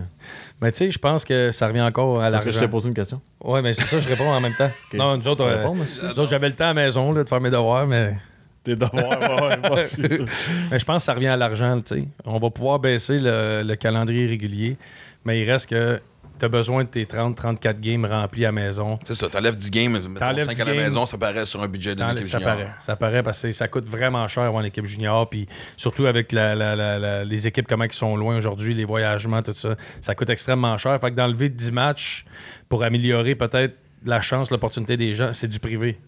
Mais 0.61 0.71
tu 0.71 0.77
sais, 0.79 0.91
je 0.91 0.97
pense 0.97 1.23
que 1.23 1.51
ça 1.51 1.67
revient 1.67 1.81
encore 1.81 2.21
à 2.21 2.31
Parce 2.31 2.43
que 2.43 2.49
je 2.49 2.55
t'ai 2.55 2.61
l'argent. 2.61 2.71
posé 2.71 2.87
une 2.89 2.95
question. 2.95 3.21
Ouais, 3.43 3.61
mais 3.61 3.73
c'est 3.73 3.85
ça, 3.85 3.99
je 3.99 4.07
réponds 4.09 4.29
en 4.29 4.41
même 4.41 4.55
temps. 4.57 4.71
Non, 4.93 5.15
nous 5.17 5.27
autres, 5.27 5.43
euh, 5.43 5.57
réponds, 5.57 5.75
mais 5.75 5.85
nous 6.03 6.19
autres, 6.19 6.29
j'avais 6.29 6.47
le 6.49 6.55
temps 6.55 6.65
à 6.65 6.67
la 6.69 6.73
maison 6.73 7.11
là, 7.11 7.23
de 7.23 7.29
faire 7.29 7.39
mes 7.41 7.51
devoirs, 7.51 7.85
mais 7.85 8.15
Tes 8.63 8.75
devoirs, 8.75 9.19
ouais, 9.19 9.69
ouais, 9.69 9.89
ouais. 9.99 10.19
Mais 10.71 10.79
je 10.79 10.85
pense 10.85 11.03
que 11.03 11.05
ça 11.05 11.13
revient 11.13 11.27
à 11.27 11.37
l'argent, 11.37 11.79
tu 11.81 11.95
sais. 11.95 12.03
On 12.25 12.39
va 12.39 12.49
pouvoir 12.49 12.79
baisser 12.79 13.19
le, 13.19 13.61
le 13.63 13.75
calendrier 13.75 14.25
régulier, 14.25 14.77
mais 15.25 15.39
il 15.41 15.49
reste 15.49 15.69
que 15.69 16.01
tu 16.39 16.45
as 16.45 16.49
besoin 16.49 16.83
de 16.83 16.89
tes 16.89 17.05
30-34 17.05 17.79
games 17.79 18.05
remplis 18.05 18.45
à 18.45 18.49
la 18.49 18.51
maison. 18.51 18.95
C'est 19.03 19.15
ça, 19.15 19.29
t'enlèves 19.29 19.55
10 19.55 19.69
games, 19.71 19.91
mettons 19.93 20.13
T'enlèves 20.25 20.45
5 20.45 20.55
10 20.55 20.61
à 20.61 20.65
la 20.65 20.73
games. 20.73 20.83
maison, 20.83 21.05
ça 21.05 21.17
paraît 21.17 21.45
sur 21.45 21.61
un 21.61 21.67
budget 21.67 21.95
de 21.95 22.01
l'équipe 22.03 22.27
ça 22.27 22.37
junior. 22.39 22.53
paraît. 22.55 22.69
Ça 22.79 22.95
paraît 22.95 23.23
parce 23.23 23.41
que 23.41 23.51
ça 23.51 23.67
coûte 23.67 23.85
vraiment 23.85 24.27
cher 24.27 24.43
avoir 24.43 24.63
l'équipe 24.63 24.85
junior. 24.85 25.29
Puis 25.29 25.47
surtout 25.75 26.05
avec 26.05 26.31
la- 26.31 26.55
la- 26.55 26.75
la- 26.75 26.99
la- 26.99 27.23
les 27.25 27.47
équipes, 27.47 27.67
comment 27.67 27.83
ils 27.85 27.91
sont 27.93 28.15
loin 28.15 28.37
aujourd'hui, 28.37 28.73
les 28.73 28.85
voyagements, 28.85 29.41
tout 29.41 29.51
ça. 29.53 29.75
Ça 30.01 30.15
coûte 30.15 30.29
extrêmement 30.29 30.77
cher. 30.77 30.99
Fait 30.99 31.11
que 31.11 31.15
d'enlever 31.15 31.49
10 31.49 31.71
matchs 31.71 32.25
pour 32.69 32.83
améliorer 32.83 33.35
peut-être 33.35 33.75
la 34.05 34.21
chance, 34.21 34.51
l'opportunité 34.51 34.95
des 34.97 35.13
gens, 35.13 35.33
c'est 35.33 35.47
du 35.47 35.59
privé. 35.59 35.99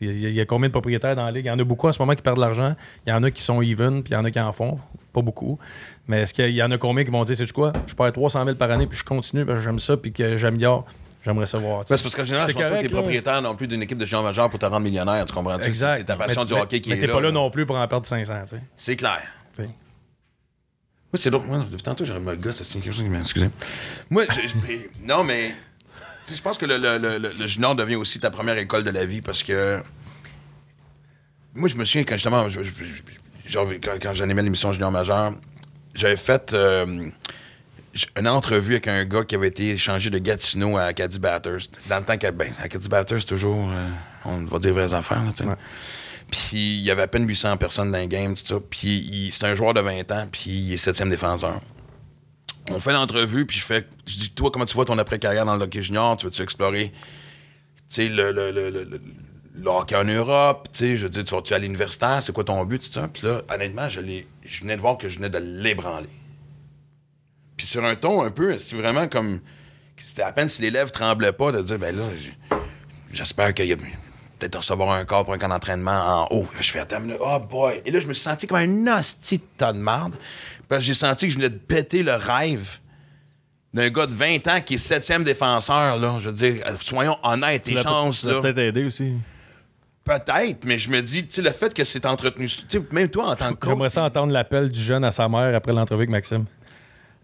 Il 0.00 0.12
y, 0.12 0.26
a, 0.26 0.28
il 0.28 0.34
y 0.34 0.40
a 0.42 0.44
combien 0.44 0.68
de 0.68 0.72
propriétaires 0.72 1.16
dans 1.16 1.24
la 1.24 1.30
ligue? 1.30 1.46
Il 1.46 1.48
y 1.48 1.50
en 1.50 1.58
a 1.58 1.64
beaucoup 1.64 1.88
en 1.88 1.92
ce 1.92 1.98
moment 2.00 2.12
qui 2.14 2.20
perdent 2.20 2.36
de 2.36 2.42
l'argent. 2.42 2.76
Il 3.06 3.10
y 3.10 3.12
en 3.14 3.22
a 3.22 3.30
qui 3.30 3.42
sont 3.42 3.62
even, 3.62 4.02
puis 4.02 4.12
il 4.12 4.14
y 4.14 4.16
en 4.18 4.24
a 4.26 4.30
qui 4.30 4.38
en 4.38 4.52
font. 4.52 4.78
Pas 5.14 5.22
beaucoup. 5.22 5.58
Mais 6.08 6.22
est-ce 6.22 6.32
qu'il 6.34 6.50
y 6.50 6.62
en 6.62 6.70
a 6.70 6.78
combien 6.78 7.04
qui 7.04 7.10
vont 7.10 7.24
dire, 7.24 7.36
c'est 7.36 7.50
quoi? 7.52 7.72
Je 7.86 7.94
perds 7.94 8.12
300 8.12 8.44
000 8.44 8.56
par 8.56 8.70
année, 8.70 8.86
puis 8.86 8.96
je 8.98 9.04
continue, 9.04 9.44
parce 9.44 9.58
que 9.58 9.64
j'aime 9.64 9.78
ça, 9.80 9.96
puis 9.96 10.12
que 10.12 10.36
j'améliore. 10.36 10.86
J'aimerais 11.24 11.46
savoir. 11.46 11.82
c'est 11.84 12.00
parce 12.00 12.14
qu'en 12.14 12.22
général, 12.22 12.46
C'est 12.46 12.52
je 12.52 12.56
pense 12.56 12.62
pas 12.62 12.68
que 12.68 12.74
correct, 12.74 12.88
t'es 12.88 12.94
propriétaire 12.94 13.42
non 13.42 13.56
plus 13.56 13.66
d'une 13.66 13.82
équipe 13.82 13.98
de 13.98 14.04
junior 14.04 14.22
majeur 14.22 14.48
pour 14.48 14.60
te 14.60 14.64
rendre 14.66 14.78
millionnaire, 14.78 15.24
tu 15.26 15.34
comprends? 15.34 15.58
Exact. 15.58 15.96
C'est 15.96 16.04
ta 16.04 16.14
passion 16.14 16.42
Mais- 16.42 16.46
du 16.46 16.52
hockey 16.52 16.66
mais- 16.76 16.80
qui 16.80 16.90
mais 16.90 16.96
est 16.96 17.00
t'es 17.00 17.06
là. 17.08 17.12
pas 17.14 17.20
là 17.20 17.32
non 17.32 17.50
plus 17.50 17.66
pour 17.66 17.74
en 17.76 17.88
perdre 17.88 18.06
500, 18.06 18.34
tu 18.44 18.50
sais. 18.50 18.62
C'est 18.76 18.94
clair. 18.94 19.22
Tu 19.52 19.62
sais. 19.62 19.68
Moi, 19.68 19.74
c'est 21.14 21.30
drôle. 21.30 21.46
Moi, 21.46 21.64
depuis 21.68 21.82
tantôt, 21.82 22.04
j'aurais 22.04 22.20
le 22.20 22.36
gosse, 22.36 22.62
c'est 22.62 22.78
quelque 22.78 22.92
chose 22.94 23.02
qui 23.02 23.08
m'a. 23.10 23.18
Excusez. 23.18 23.50
Moi, 24.08 24.24
je- 24.30 24.76
non, 25.04 25.24
mais. 25.24 25.52
Je 26.32 26.40
pense 26.40 26.58
que 26.58 26.66
le, 26.66 26.76
le- 26.78 26.98
le- 27.18 27.32
le 27.36 27.46
junior 27.48 27.74
devient 27.74 27.96
aussi 27.96 28.20
ta 28.20 28.30
première 28.30 28.58
école 28.58 28.84
de 28.84 28.90
la 28.90 29.04
vie 29.04 29.20
parce 29.22 29.42
que. 29.42 29.82
Moi, 31.56 31.68
je 31.68 31.74
me 31.76 31.84
souviens 31.84 32.04
quand 32.04 32.14
justement. 32.14 32.48
je- 32.48 32.62
je- 32.62 32.70
je- 32.70 33.50
genre, 33.50 33.66
quand, 33.82 33.94
quand 34.00 34.12
j'animais 34.14 34.42
l'émission 34.42 34.72
Junior 34.72 34.90
Majeur, 34.92 35.32
j'avais 35.96 36.16
fait 36.16 36.52
euh, 36.52 37.08
une 38.18 38.28
entrevue 38.28 38.74
avec 38.74 38.88
un 38.88 39.04
gars 39.04 39.24
qui 39.24 39.34
avait 39.34 39.48
été 39.48 39.70
échangé 39.70 40.10
de 40.10 40.18
Gatineau 40.18 40.76
à 40.76 40.92
Caddy 40.92 41.18
Batters. 41.18 41.68
Dans 41.88 41.98
le 41.98 42.04
temps 42.04 42.16
qu'à 42.16 42.30
ben, 42.30 42.52
à 42.62 42.68
Caddy 42.68 42.88
Batters, 42.88 43.24
toujours. 43.24 43.68
euh, 43.72 43.88
on 44.24 44.44
va 44.44 44.58
dire 44.58 44.74
vraies 44.74 44.92
affaires, 44.94 45.22
là. 45.22 45.56
Puis 46.30 46.78
il 46.78 46.82
y 46.82 46.90
avait 46.90 47.02
à 47.02 47.06
peine 47.06 47.26
800 47.26 47.56
personnes 47.56 47.92
dans 47.92 47.98
le 47.98 48.06
game, 48.06 48.34
tout 48.34 48.44
ça. 48.44 48.56
Puis 48.68 49.30
c'est 49.32 49.44
un 49.46 49.54
joueur 49.54 49.74
de 49.74 49.80
20 49.80 50.10
ans, 50.10 50.26
puis 50.30 50.50
il 50.50 50.72
est 50.74 50.76
septième 50.76 51.08
défenseur. 51.08 51.60
On 52.70 52.80
fait 52.80 52.92
l'entrevue, 52.92 53.46
puis 53.46 53.58
je 53.58 53.64
fais, 53.64 53.86
je 54.06 54.16
dis, 54.16 54.30
toi, 54.30 54.50
comment 54.50 54.66
tu 54.66 54.74
vois 54.74 54.84
ton 54.84 54.98
après-carrière 54.98 55.44
dans 55.44 55.56
le 55.56 55.62
hockey 55.62 55.82
junior? 55.82 56.16
Tu 56.16 56.26
veux-tu 56.26 56.42
explorer, 56.42 56.90
tu 56.90 56.96
sais, 57.88 58.08
le, 58.08 58.32
le, 58.32 58.50
le, 58.50 58.70
le, 58.70 59.00
le- 59.56 59.68
hockey 59.70 59.96
en 59.96 60.04
Europe? 60.04 60.68
Tu 60.72 60.78
sais, 60.78 60.96
je 60.96 61.04
veux 61.04 61.10
dire, 61.10 61.24
tu 61.24 61.34
vas-tu 61.34 61.54
à 61.54 61.58
l'universitaire? 61.58 62.22
C'est 62.22 62.32
quoi 62.32 62.44
ton 62.44 62.64
but, 62.64 62.82
tout 62.82 62.92
ça? 62.92 63.08
Puis 63.12 63.26
là, 63.26 63.42
honnêtement, 63.52 63.88
je, 63.88 64.00
je 64.44 64.60
venais 64.60 64.76
de 64.76 64.80
voir 64.80 64.98
que 64.98 65.08
je 65.08 65.16
venais 65.16 65.30
de 65.30 65.38
l'ébranler. 65.38 66.08
Puis 67.56 67.66
sur 67.66 67.84
un 67.84 67.94
ton 67.96 68.22
un 68.22 68.30
peu, 68.30 68.58
c'est 68.58 68.76
vraiment 68.76 69.08
comme, 69.08 69.40
c'était 69.96 70.22
à 70.22 70.32
peine 70.32 70.48
si 70.48 70.62
les 70.62 70.70
lèvres 70.70 70.90
tremblaient 70.92 71.32
pas 71.32 71.52
de 71.52 71.62
dire, 71.62 71.78
ben 71.78 71.96
là, 71.96 72.04
j'espère 73.12 73.54
qu'il 73.54 73.66
y 73.66 73.72
a 73.72 73.76
peut-être 73.76 74.56
recevoir 74.58 74.90
un 74.90 75.04
corps 75.06 75.24
pour 75.24 75.32
un 75.34 75.38
camp 75.38 75.48
d'entraînement 75.48 76.26
en 76.30 76.36
haut. 76.36 76.46
Je 76.60 76.70
fais, 76.70 76.80
attends, 76.80 77.00
oh 77.20 77.38
boy. 77.40 77.80
Et 77.86 77.90
là, 77.90 78.00
je 78.00 78.06
me 78.06 78.12
suis 78.12 78.22
senti 78.22 78.46
comme 78.46 78.58
un 78.58 78.98
hostie 78.98 79.38
de 79.38 79.44
tas 79.56 79.72
de 79.72 79.78
marde. 79.78 80.16
Parce 80.68 80.80
que 80.80 80.86
j'ai 80.86 80.94
senti 80.94 81.26
que 81.26 81.32
je 81.32 81.36
venais 81.36 81.48
de 81.48 81.56
péter 81.58 82.02
le 82.02 82.14
rêve 82.14 82.78
d'un 83.72 83.88
gars 83.88 84.06
de 84.06 84.14
20 84.14 84.46
ans 84.48 84.60
qui 84.60 84.74
est 84.74 84.78
septième 84.78 85.22
défenseur, 85.22 85.98
là. 85.98 86.16
Je 86.20 86.28
veux 86.30 86.34
dire, 86.34 86.64
soyons 86.80 87.16
honnêtes, 87.22 87.62
Tu 87.62 87.74
tes 87.74 87.82
chances, 87.82 88.20
tu 88.22 88.26
là. 88.26 88.40
peut-être 88.40 88.58
aidé 88.58 88.84
aussi. 88.84 89.12
Peut-être, 90.06 90.64
mais 90.64 90.78
je 90.78 90.88
me 90.88 91.00
dis, 91.02 91.26
tu 91.26 91.34
sais, 91.34 91.42
le 91.42 91.50
fait 91.50 91.74
que 91.74 91.82
c'est 91.84 92.06
entretenu, 92.06 92.46
tu 92.46 92.62
sais, 92.68 92.82
même 92.92 93.08
toi, 93.08 93.30
en 93.30 93.34
tant 93.34 93.50
que 93.52 93.58
coach. 93.58 93.70
J'aimerais 93.70 93.90
ça 93.90 94.04
entendre 94.04 94.32
l'appel 94.32 94.70
du 94.70 94.80
jeune 94.80 95.02
à 95.04 95.10
sa 95.10 95.28
mère 95.28 95.54
après 95.54 95.72
l'entrevue 95.72 96.02
avec 96.02 96.10
Maxime. 96.10 96.44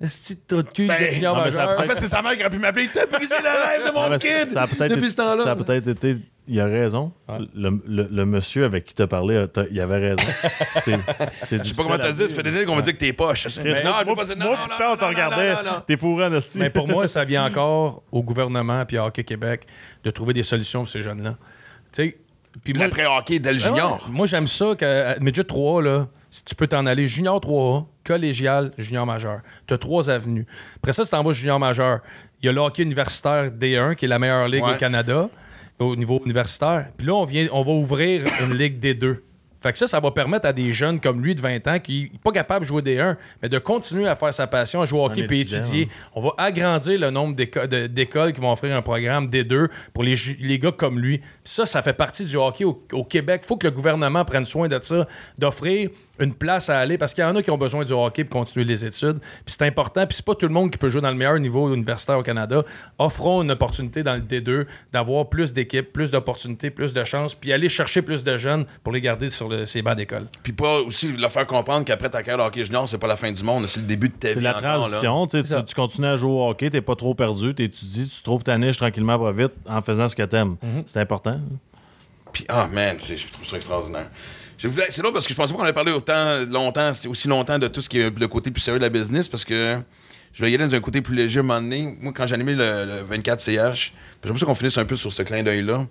Est-ce 0.01 0.35
que 0.35 0.63
cul 0.63 0.89
Ben, 0.89 1.23
non, 1.23 1.37
mais 1.45 1.51
ça 1.53 1.65
majeur? 1.67 1.79
En 1.81 1.83
fait, 1.85 1.97
c'est 1.99 2.09
sa 2.09 2.23
mère 2.23 2.33
qui 2.33 2.41
aurait 2.41 2.51
pu 2.51 2.59
m'appeler. 2.59 2.89
T'as 2.93 3.07
brisé 3.07 3.35
le 3.41 3.45
rêve 3.79 3.87
de 3.87 3.93
mon 3.95 4.11
ben, 4.11 4.19
kid! 4.19 4.53
ça 4.53 4.63
a 4.63 4.67
peut-être 4.67 4.89
depuis 4.89 5.03
été- 5.03 5.11
ce 5.11 5.17
temps-là. 5.17 5.45
Ça 5.45 5.51
a 5.53 5.57
peut-être 5.57 5.87
été. 5.89 6.17
Il 6.49 6.59
a 6.61 6.65
raison. 6.65 7.13
Ouais. 7.29 7.37
Le, 7.55 7.81
le- 7.87 8.09
le 8.11 8.27
monsieur 8.27 8.65
avec 8.65 8.85
qui 8.85 8.95
t'as 8.95 9.07
parlé, 9.07 9.37
a- 9.37 9.47
t'as- 9.47 9.67
il 9.71 9.81
avait 9.81 9.99
raison. 9.99 10.25
C'est 10.81 10.99
c'est 11.45 11.59
Je 11.59 11.63
sais 11.69 11.75
pas 11.75 11.85
comment 11.85 11.99
t'as 11.99 12.11
dit, 12.11 12.23
ça 12.23 12.29
fait 12.31 12.43
des 12.43 12.57
années 12.57 12.65
qu'on 12.65 12.75
va 12.75 12.83
dire 12.83 12.95
que 12.95 12.99
t'es 12.99 13.13
poche. 13.13 13.45
Non, 13.45 13.51
je 13.55 13.61
Mais 13.63 13.75
veux 13.75 13.83
moi, 13.85 14.17
pas 14.17 14.25
dire 14.25 14.37
non, 14.37 14.47
moi, 14.47 14.57
non, 14.57 14.63
putain, 14.65 14.85
non, 14.87 14.91
on 14.93 14.97
te 14.97 15.03
non, 15.03 15.09
regardait. 15.09 15.51
non, 15.53 15.59
non, 15.63 15.71
non. 15.71 15.81
T'es 15.87 15.97
pourri 15.97 16.25
en. 16.25 16.31
Mais 16.57 16.71
pour 16.71 16.89
moi, 16.89 17.07
ça 17.07 17.25
vient 17.25 17.45
encore 17.49 18.03
au 18.11 18.25
gouvernement 18.25 18.85
puis 18.85 18.99
à 18.99 19.05
Hockey 19.07 19.23
Québec 19.23 19.69
de 20.03 20.11
trouver 20.11 20.33
des 20.33 20.43
solutions 20.43 20.81
pour 20.81 20.89
ces 20.89 21.01
jeunes-là. 21.01 21.37
Tu 21.93 22.03
sais, 22.07 22.17
puis 22.65 22.75
moi, 22.75 22.85
L'après-hockey 22.87 23.39
dès 23.39 23.53
le 23.53 23.59
Ah 23.63 23.63
ouais, 23.63 23.69
junior. 23.69 24.09
moi, 24.11 24.27
j'aime 24.27 24.47
ça 24.47 24.75
que 24.77 25.19
Midget 25.21 25.45
3, 25.45 25.83
là, 25.83 26.07
si 26.31 26.45
tu 26.45 26.55
peux 26.55 26.67
t'en 26.67 26.87
aller 26.87 27.09
junior 27.09 27.41
3A, 27.41 27.85
collégial, 28.05 28.73
junior 28.79 29.07
majeur. 29.07 29.41
Tu 29.67 29.75
as 29.75 29.79
trois 29.79 30.11
avenues. 30.11 30.47
Après 30.77 30.93
ça, 30.93 31.05
si 31.05 31.11
t'en 31.11 31.23
vas 31.23 31.33
junior 31.33 31.59
majeur, 31.61 32.01
il 32.43 32.47
y 32.47 32.49
a 32.49 32.53
le 32.53 32.61
hockey 32.61 32.83
universitaire 32.83 33.51
D1, 33.51 33.95
qui 33.95 34.07
est 34.07 34.09
la 34.09 34.19
meilleure 34.19 34.49
ligue 34.49 34.65
Ouais. 34.65 34.75
au 34.75 34.79
Canada, 34.79 35.29
au 35.79 35.95
niveau 35.97 36.21
universitaire. 36.25 36.89
Puis 36.97 37.07
là, 37.07 37.15
on, 37.15 37.25
vient, 37.25 37.47
on 37.53 37.63
va 37.63 37.73
ouvrir 37.73 38.25
une 38.41 38.55
ligue 38.55 38.81
D2. 38.83 39.19
Fait 39.63 39.73
que 39.73 39.79
ça, 39.79 39.87
ça 39.87 40.01
va 40.01 40.11
permettre 40.11 40.47
à 40.47 40.53
des 40.53 40.73
jeunes 40.73 41.01
comme 41.01 41.23
lui 41.23 41.35
de 41.35 41.41
20 41.41 41.67
ans 41.69 41.79
qui 41.79 42.11
n'est 42.13 42.19
pas 42.19 42.33
capable 42.33 42.65
de 42.65 42.69
jouer 42.69 42.83
D1, 42.83 43.17
mais 43.43 43.49
de 43.49 43.59
continuer 43.59 44.09
à 44.09 44.17
faire 44.17 44.35
sa 44.35 44.47
passion, 44.47 44.83
à 44.83 44.85
jouer 44.85 45.01
au 45.01 45.07
hockey 45.07 45.27
puis 45.27 45.41
étudier. 45.41 45.89
On 46.15 46.21
va 46.21 46.31
agrandir 46.39 46.99
le 46.99 47.11
nombre 47.11 47.35
d'écoles 47.35 48.33
qui 48.33 48.41
vont 48.41 48.53
offrir 48.53 48.75
un 48.77 48.83
programme 48.83 49.29
D2 49.29 49.69
pour 49.93 50.03
les, 50.03 50.17
les 50.41 50.59
gars 50.59 50.73
comme 50.73 50.99
lui. 50.99 51.19
Puis 51.19 51.29
ça, 51.45 51.67
ça 51.67 51.83
fait 51.83 51.93
partie 51.93 52.25
du 52.25 52.37
hockey 52.37 52.65
au, 52.65 52.83
au 52.93 53.05
Québec. 53.05 53.43
Il 53.45 53.47
faut 53.47 53.57
que 53.57 53.67
le 53.67 53.73
gouvernement 53.73 54.25
prenne 54.25 54.45
soin 54.45 54.69
de 54.69 54.79
ça, 54.83 55.07
d'offrir 55.39 55.91
une 56.23 56.35
place 56.35 56.69
à 56.71 56.79
aller 56.79 56.99
parce 56.99 57.15
qu'il 57.15 57.23
y 57.23 57.27
en 57.27 57.35
a 57.37 57.43
qui 57.43 57.51
ont 57.51 57.59
besoin 57.59 57.85
du 57.85 57.93
hockey 57.93 58.25
pour 58.25 58.41
continuer 58.41 58.65
les 58.65 58.85
études. 58.85 59.19
Puis 59.45 59.55
c'est 59.59 59.63
important. 59.67 60.07
Puis 60.07 60.17
c'est 60.17 60.25
pas 60.25 60.35
tout 60.35 60.47
le 60.47 60.53
monde 60.53 60.71
qui 60.71 60.79
peut 60.79 60.89
jouer 60.89 61.01
dans 61.01 61.11
le 61.11 61.17
meilleur 61.17 61.39
niveau 61.39 61.73
universitaire 61.75 62.19
au 62.19 62.23
Canada. 62.23 62.63
Offrons 62.99 63.43
une 63.43 63.51
opportunité 63.51 64.03
dans 64.03 64.15
le 64.15 64.21
D2 64.21 64.67
d'avoir 64.93 65.29
plus 65.29 65.53
d'équipes, 65.53 65.93
plus 65.93 66.11
d'opportunités, 66.11 66.71
plus 66.71 66.93
de 66.93 67.05
chances, 67.05 67.35
puis 67.35 67.53
aller 67.53 67.69
chercher 67.69 68.03
plus 68.03 68.23
de 68.25 68.37
jeunes 68.39 68.65
pour 68.83 68.93
les 68.93 69.01
garder 69.01 69.31
sur 69.31 69.49
le- 69.49 69.65
ces 69.65 69.83
bancs 69.83 69.97
d'école. 69.97 70.27
Puis 70.43 70.53
pas 70.53 70.81
aussi 70.81 71.13
leur 71.13 71.33
faire 71.33 71.47
comprendre 71.47 71.85
qu'après 71.85 72.09
ta 72.11 72.23
carrière 72.23 72.39
de 72.45 72.49
hockey 72.49 72.65
junior, 72.65 72.89
c'est 72.89 72.99
pas 72.99 73.07
la 73.09 73.17
fin 73.17 73.33
du 73.33 73.43
monde, 73.43 73.67
c'est 73.67 73.81
le 73.81 73.87
début 73.87 74.09
de 74.09 74.15
ta 74.15 74.29
C'est 74.29 74.35
vie. 74.37 74.41
la 74.43 74.51
encore, 74.57 74.63
là. 74.63 74.79
transition. 74.79 75.27
tu 75.27 75.43
C'est. 75.45 75.59
Tu, 75.61 75.65
tu 75.67 75.75
continues 75.75 76.07
à 76.09 76.17
jouer 76.17 76.31
au 76.31 76.49
hockey, 76.49 76.71
t'es 76.71 76.81
pas 76.81 76.95
trop 76.97 77.15
perdu, 77.15 77.55
t'étudies, 77.55 78.09
tu 78.09 78.23
trouves 78.23 78.43
ta 78.45 78.57
niche 78.59 78.77
tranquillement, 78.77 79.19
pas 79.19 79.33
vite, 79.33 79.53
en 79.69 79.81
faisant 79.83 80.09
ce 80.09 80.17
que 80.17 80.23
t'aimes. 80.23 80.57
Mhm. 80.63 80.83
C'est 80.87 81.01
important. 81.01 81.41
Puis, 82.33 82.45
ah, 82.49 82.67
man, 82.73 82.95
c'est- 82.99 83.17
je 83.17 83.31
trouve 83.31 83.47
ça 83.47 83.57
extraordinaire. 83.57 84.07
C'est 84.71 85.01
drôle 85.03 85.13
parce 85.13 85.27
que 85.27 85.33
je 85.33 85.37
pensais 85.37 85.53
pas 85.53 85.59
qu'on 85.59 85.65
allait 85.65 85.73
parler 85.73 85.93
autant 85.93 86.41
longtemps, 86.49 86.93
aussi 87.09 87.27
longtemps 87.29 87.59
de 87.59 87.69
tout 87.69 87.81
ce 87.83 87.89
qui 87.89 87.99
est 87.99 88.17
le 88.17 88.29
côté 88.29 88.51
plus 88.51 88.61
sérieux 88.61 88.79
de 88.79 88.85
la 88.85 88.91
business 88.91 89.27
parce 89.27 89.45
que 89.45 89.81
je 90.33 90.39
voulais 90.39 90.53
y 90.53 90.55
aller 90.55 90.67
dans 90.67 90.75
un 90.75 90.81
côté 90.81 91.03
plus 91.03 91.15
léger 91.17 91.39
à 91.39 91.43
un 91.43 91.47
moment 91.47 91.61
donné. 91.61 91.99
Moi, 92.01 92.13
quand 92.15 92.31
animé 92.31 92.55
le, 92.55 92.85
le 92.87 93.03
24 93.03 93.41
CH, 93.41 93.93
j'aimerais 94.23 94.39
ça 94.39 94.47
qu'on 94.47 94.55
finisse 94.55 94.79
un 94.79 94.85
peu 94.85 94.97
sur 94.97 95.13
ce 95.13 95.23
clin 95.23 95.43
d'œil-là. 95.43 95.87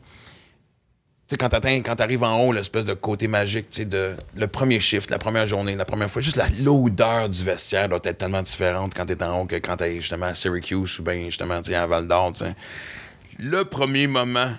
Tu 1.27 1.35
sais, 1.35 1.37
quand 1.37 1.49
t'atteins, 1.49 1.81
quand 1.81 1.95
t'arrives 1.95 2.23
en 2.23 2.39
haut, 2.41 2.51
l'espèce 2.51 2.85
de 2.87 2.93
côté 2.93 3.27
magique, 3.27 3.69
tu 3.69 3.83
sais, 3.83 4.15
le 4.35 4.47
premier 4.47 4.79
shift, 4.79 5.11
la 5.11 5.19
première 5.19 5.47
journée, 5.47 5.75
la 5.75 5.85
première 5.85 6.09
fois, 6.09 6.21
juste 6.21 6.37
la- 6.37 6.49
l'odeur 6.61 7.29
du 7.29 7.43
vestiaire 7.43 7.87
doit 7.87 7.99
être 8.03 8.17
tellement 8.17 8.41
différente 8.41 8.93
quand 8.95 9.05
t'es 9.05 9.21
en 9.23 9.41
haut 9.41 9.45
que 9.45 9.55
quand 9.55 9.77
t'es 9.77 9.95
justement 9.95 10.27
à 10.27 10.33
Syracuse 10.33 10.99
ou 10.99 11.03
bien 11.03 11.25
justement, 11.25 11.55
à 11.55 11.87
Val 11.87 12.07
d'Or. 12.07 12.33
Le 13.39 13.63
premier 13.63 14.07
moment 14.07 14.51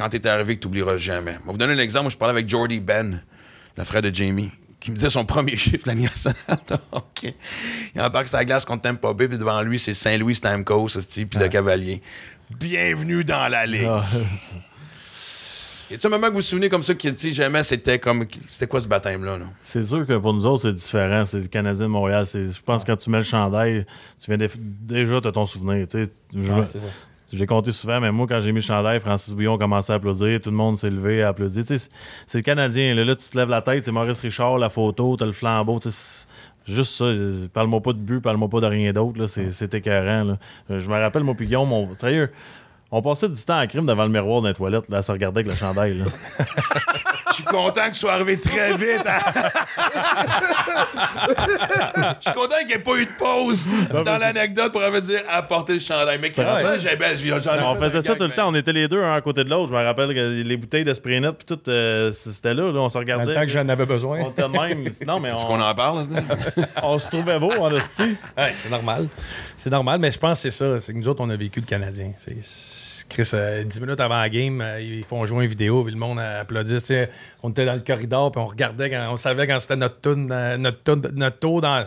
quand 0.00 0.08
t'es 0.08 0.26
arrivé 0.26 0.56
que 0.56 0.60
t'oublieras 0.62 0.96
jamais. 0.96 1.32
Je 1.32 1.46
vais 1.46 1.52
vous 1.52 1.58
donner 1.58 1.74
un 1.74 1.78
exemple. 1.78 2.04
Moi, 2.04 2.10
je 2.10 2.16
parlais 2.16 2.32
avec 2.32 2.48
Jordy 2.48 2.80
Ben, 2.80 3.20
le 3.76 3.84
frère 3.84 4.00
de 4.00 4.12
Jamie, 4.12 4.50
qui 4.80 4.90
me 4.90 4.96
disait 4.96 5.10
son 5.10 5.26
premier 5.26 5.56
chiffre 5.58 5.86
l'année 5.86 6.04
nationale 6.04 6.36
hockey. 6.90 7.34
Il 7.94 8.00
embarque 8.00 8.28
sa 8.28 8.42
glace 8.46 8.64
contre 8.64 8.82
Tampa 8.82 9.12
Bay, 9.12 9.28
puis 9.28 9.36
devant 9.36 9.60
lui, 9.60 9.78
c'est 9.78 9.92
Saint-Louis 9.92 10.36
Stamkos, 10.36 10.88
puis 11.12 11.38
le 11.38 11.48
Cavalier. 11.48 12.00
Bienvenue 12.58 13.24
dans 13.24 13.46
la 13.48 13.66
ligue. 13.66 13.88
Ah, 13.90 14.02
a-tu 15.92 16.06
un 16.06 16.10
moment 16.10 16.28
que 16.28 16.32
vous 16.32 16.36
vous 16.36 16.42
souvenez 16.42 16.68
comme 16.68 16.84
ça 16.84 16.94
que, 16.94 17.08
tu 17.08 17.16
sais, 17.16 17.32
jamais 17.32 17.62
c'était 17.64 17.98
comme. 17.98 18.24
C'était 18.46 18.68
quoi 18.68 18.80
ce 18.80 18.86
baptême-là, 18.88 19.38
là? 19.38 19.44
c'est 19.64 19.84
sûr 19.84 20.06
que 20.06 20.16
pour 20.16 20.32
nous 20.32 20.46
autres, 20.46 20.62
c'est 20.62 20.72
différent. 20.72 21.26
C'est 21.26 21.40
le 21.40 21.48
Canadien 21.48 21.86
de 21.86 21.90
Montréal. 21.90 22.24
Je 22.32 22.62
pense 22.64 22.84
que 22.84 22.92
quand 22.92 22.96
tu 22.96 23.10
mets 23.10 23.18
le 23.18 23.24
chandail, 23.24 23.84
tu 24.18 24.34
viens 24.34 24.46
déjà 24.56 25.20
de 25.20 25.30
ton 25.30 25.44
souvenir. 25.46 25.86
tu 25.88 26.04
sais. 26.04 26.10
J'ai 27.32 27.46
compté 27.46 27.70
souvent, 27.72 28.00
mais 28.00 28.10
moi, 28.10 28.26
quand 28.28 28.40
j'ai 28.40 28.50
mis 28.52 28.58
le 28.60 28.64
chandail, 28.64 28.98
Francis 29.00 29.34
Bouillon 29.34 29.56
commençait 29.56 29.92
à 29.92 29.96
applaudir. 29.96 30.40
Tout 30.40 30.50
le 30.50 30.56
monde 30.56 30.76
s'est 30.76 30.90
levé 30.90 31.22
à 31.22 31.28
applaudir. 31.28 31.64
Tu 31.64 31.78
sais, 31.78 31.88
c'est- 32.26 32.38
le 32.38 32.42
Canadien. 32.42 32.94
Là, 32.94 33.04
là, 33.04 33.14
tu 33.14 33.28
te 33.28 33.38
lèves 33.38 33.48
la 33.48 33.62
tête, 33.62 33.84
c'est 33.84 33.92
Maurice 33.92 34.20
Richard, 34.20 34.58
la 34.58 34.68
photo, 34.68 35.16
t'as 35.16 35.26
le 35.26 35.32
flambeau. 35.32 35.78
Juste 36.66 36.92
ça. 36.92 37.06
Parle-moi 37.52 37.80
pas 37.80 37.92
de 37.92 37.98
but, 37.98 38.20
parle-moi 38.20 38.48
pas 38.48 38.60
de 38.60 38.66
rien 38.66 38.92
d'autre. 38.92 39.18
là, 39.18 39.26
C'est 39.28 39.74
écœurant. 39.74 40.24
là. 40.24 40.38
Euh, 40.70 40.80
Je 40.80 40.88
me 40.88 40.98
rappelle, 40.98 41.22
moi, 41.24 41.34
puis 41.34 41.46
Guillaume, 41.46 41.72
on- 41.72 41.94
sérieux, 41.94 42.30
on 42.92 43.02
passait 43.02 43.28
du 43.28 43.40
temps 43.42 43.58
à 43.58 43.66
crime 43.66 43.86
devant 43.86 44.02
le 44.04 44.08
miroir 44.10 44.42
dans 44.42 44.48
les 44.48 44.54
toilettes, 44.54 44.88
là, 44.88 44.98
à 44.98 45.02
se 45.02 45.12
regarder 45.12 45.40
avec 45.40 45.52
le 45.52 45.58
chandail. 45.58 45.94
là. 45.98 46.04
Je 47.30 47.34
suis 47.36 47.44
content 47.44 47.88
que 47.88 47.94
ce 47.94 48.00
soit 48.00 48.12
arrivé 48.14 48.38
très 48.40 48.74
vite. 48.74 49.06
hein. 49.06 49.20
Je 52.20 52.30
suis 52.30 52.32
content 52.34 52.56
qu'il 52.58 52.66
n'y 52.68 52.72
ait 52.74 52.78
pas 52.78 52.96
eu 52.96 53.06
de 53.06 53.10
pause 53.18 53.68
dans 54.04 54.18
l'anecdote 54.18 54.72
pour 54.72 54.82
avoir 54.82 55.00
dire 55.00 55.22
apporter 55.30 55.74
le 55.74 55.78
chandail. 55.78 56.18
Mais 56.20 56.32
moi, 56.36 56.76
j'ai 56.78 56.96
ben, 56.96 57.16
j'en 57.16 57.36
ai 57.38 57.62
On 57.62 57.74
fait 57.76 57.90
faisait 57.90 58.08
ça 58.08 58.14
tout 58.16 58.22
le 58.24 58.28
mais- 58.28 58.34
temps. 58.34 58.48
On 58.48 58.54
était 58.54 58.72
les 58.72 58.88
deux 58.88 59.02
un 59.02 59.14
à 59.14 59.20
côté 59.20 59.44
de 59.44 59.50
l'autre. 59.50 59.68
Je 59.68 59.74
me 59.78 59.84
rappelle 59.84 60.08
que 60.08 60.42
les 60.42 60.56
bouteilles 60.56 60.84
de 60.84 60.92
spray 60.92 61.20
net, 61.20 61.36
puis 61.36 61.46
tout, 61.46 61.60
euh, 61.68 62.10
c'était 62.12 62.52
là, 62.54 62.72
là. 62.72 62.80
On 62.80 62.88
se 62.88 62.94
Dans 62.94 63.00
regardait. 63.00 63.26
le 63.26 63.34
temps 63.34 63.42
que 63.42 63.48
j'en 63.48 63.68
avais 63.68 63.86
besoin. 63.86 64.20
On 64.22 64.30
était 64.30 64.42
de 64.42 64.48
même. 64.48 64.88
Non, 65.06 65.20
mais 65.20 65.28
Est-ce 65.30 65.46
qu'on 65.46 65.60
on, 65.60 65.62
en 65.62 65.74
parle? 65.74 66.00
là? 66.12 66.64
on 66.82 66.98
se 66.98 67.08
trouvait 67.08 67.38
beau 67.38 67.52
en 67.60 67.70
hostie. 67.72 68.16
Ouais, 68.36 68.52
c'est 68.56 68.70
normal. 68.70 69.06
C'est 69.56 69.70
normal, 69.70 70.00
mais 70.00 70.10
je 70.10 70.18
pense 70.18 70.42
que 70.42 70.50
c'est 70.50 70.56
ça. 70.58 70.80
C'est 70.80 70.92
que 70.92 70.98
nous 70.98 71.08
autres, 71.08 71.20
on 71.22 71.30
a 71.30 71.36
vécu 71.36 71.60
le 71.60 71.66
Canadien. 71.66 72.06
C'est- 72.16 72.79
Chris, 73.10 73.30
euh, 73.34 73.64
10 73.64 73.80
minutes 73.82 74.00
avant 74.00 74.18
la 74.20 74.28
game, 74.30 74.60
euh, 74.62 74.80
ils 74.80 75.04
font 75.04 75.26
jouer 75.26 75.44
une 75.44 75.50
vidéo, 75.50 75.82
puis 75.84 75.92
le 75.92 75.98
monde 75.98 76.18
applaudit. 76.18 76.78
On 77.42 77.50
était 77.50 77.66
dans 77.66 77.74
le 77.74 77.80
corridor, 77.80 78.30
puis 78.32 78.40
on 78.40 78.46
regardait, 78.46 78.88
quand, 78.88 79.06
on 79.10 79.16
savait 79.16 79.46
quand 79.46 79.58
c'était 79.58 79.76
notre, 79.76 80.00
tourne, 80.00 80.30
euh, 80.32 80.56
notre, 80.56 80.82
tourne- 80.82 81.10
notre 81.12 81.38
tour 81.38 81.60
dans. 81.60 81.84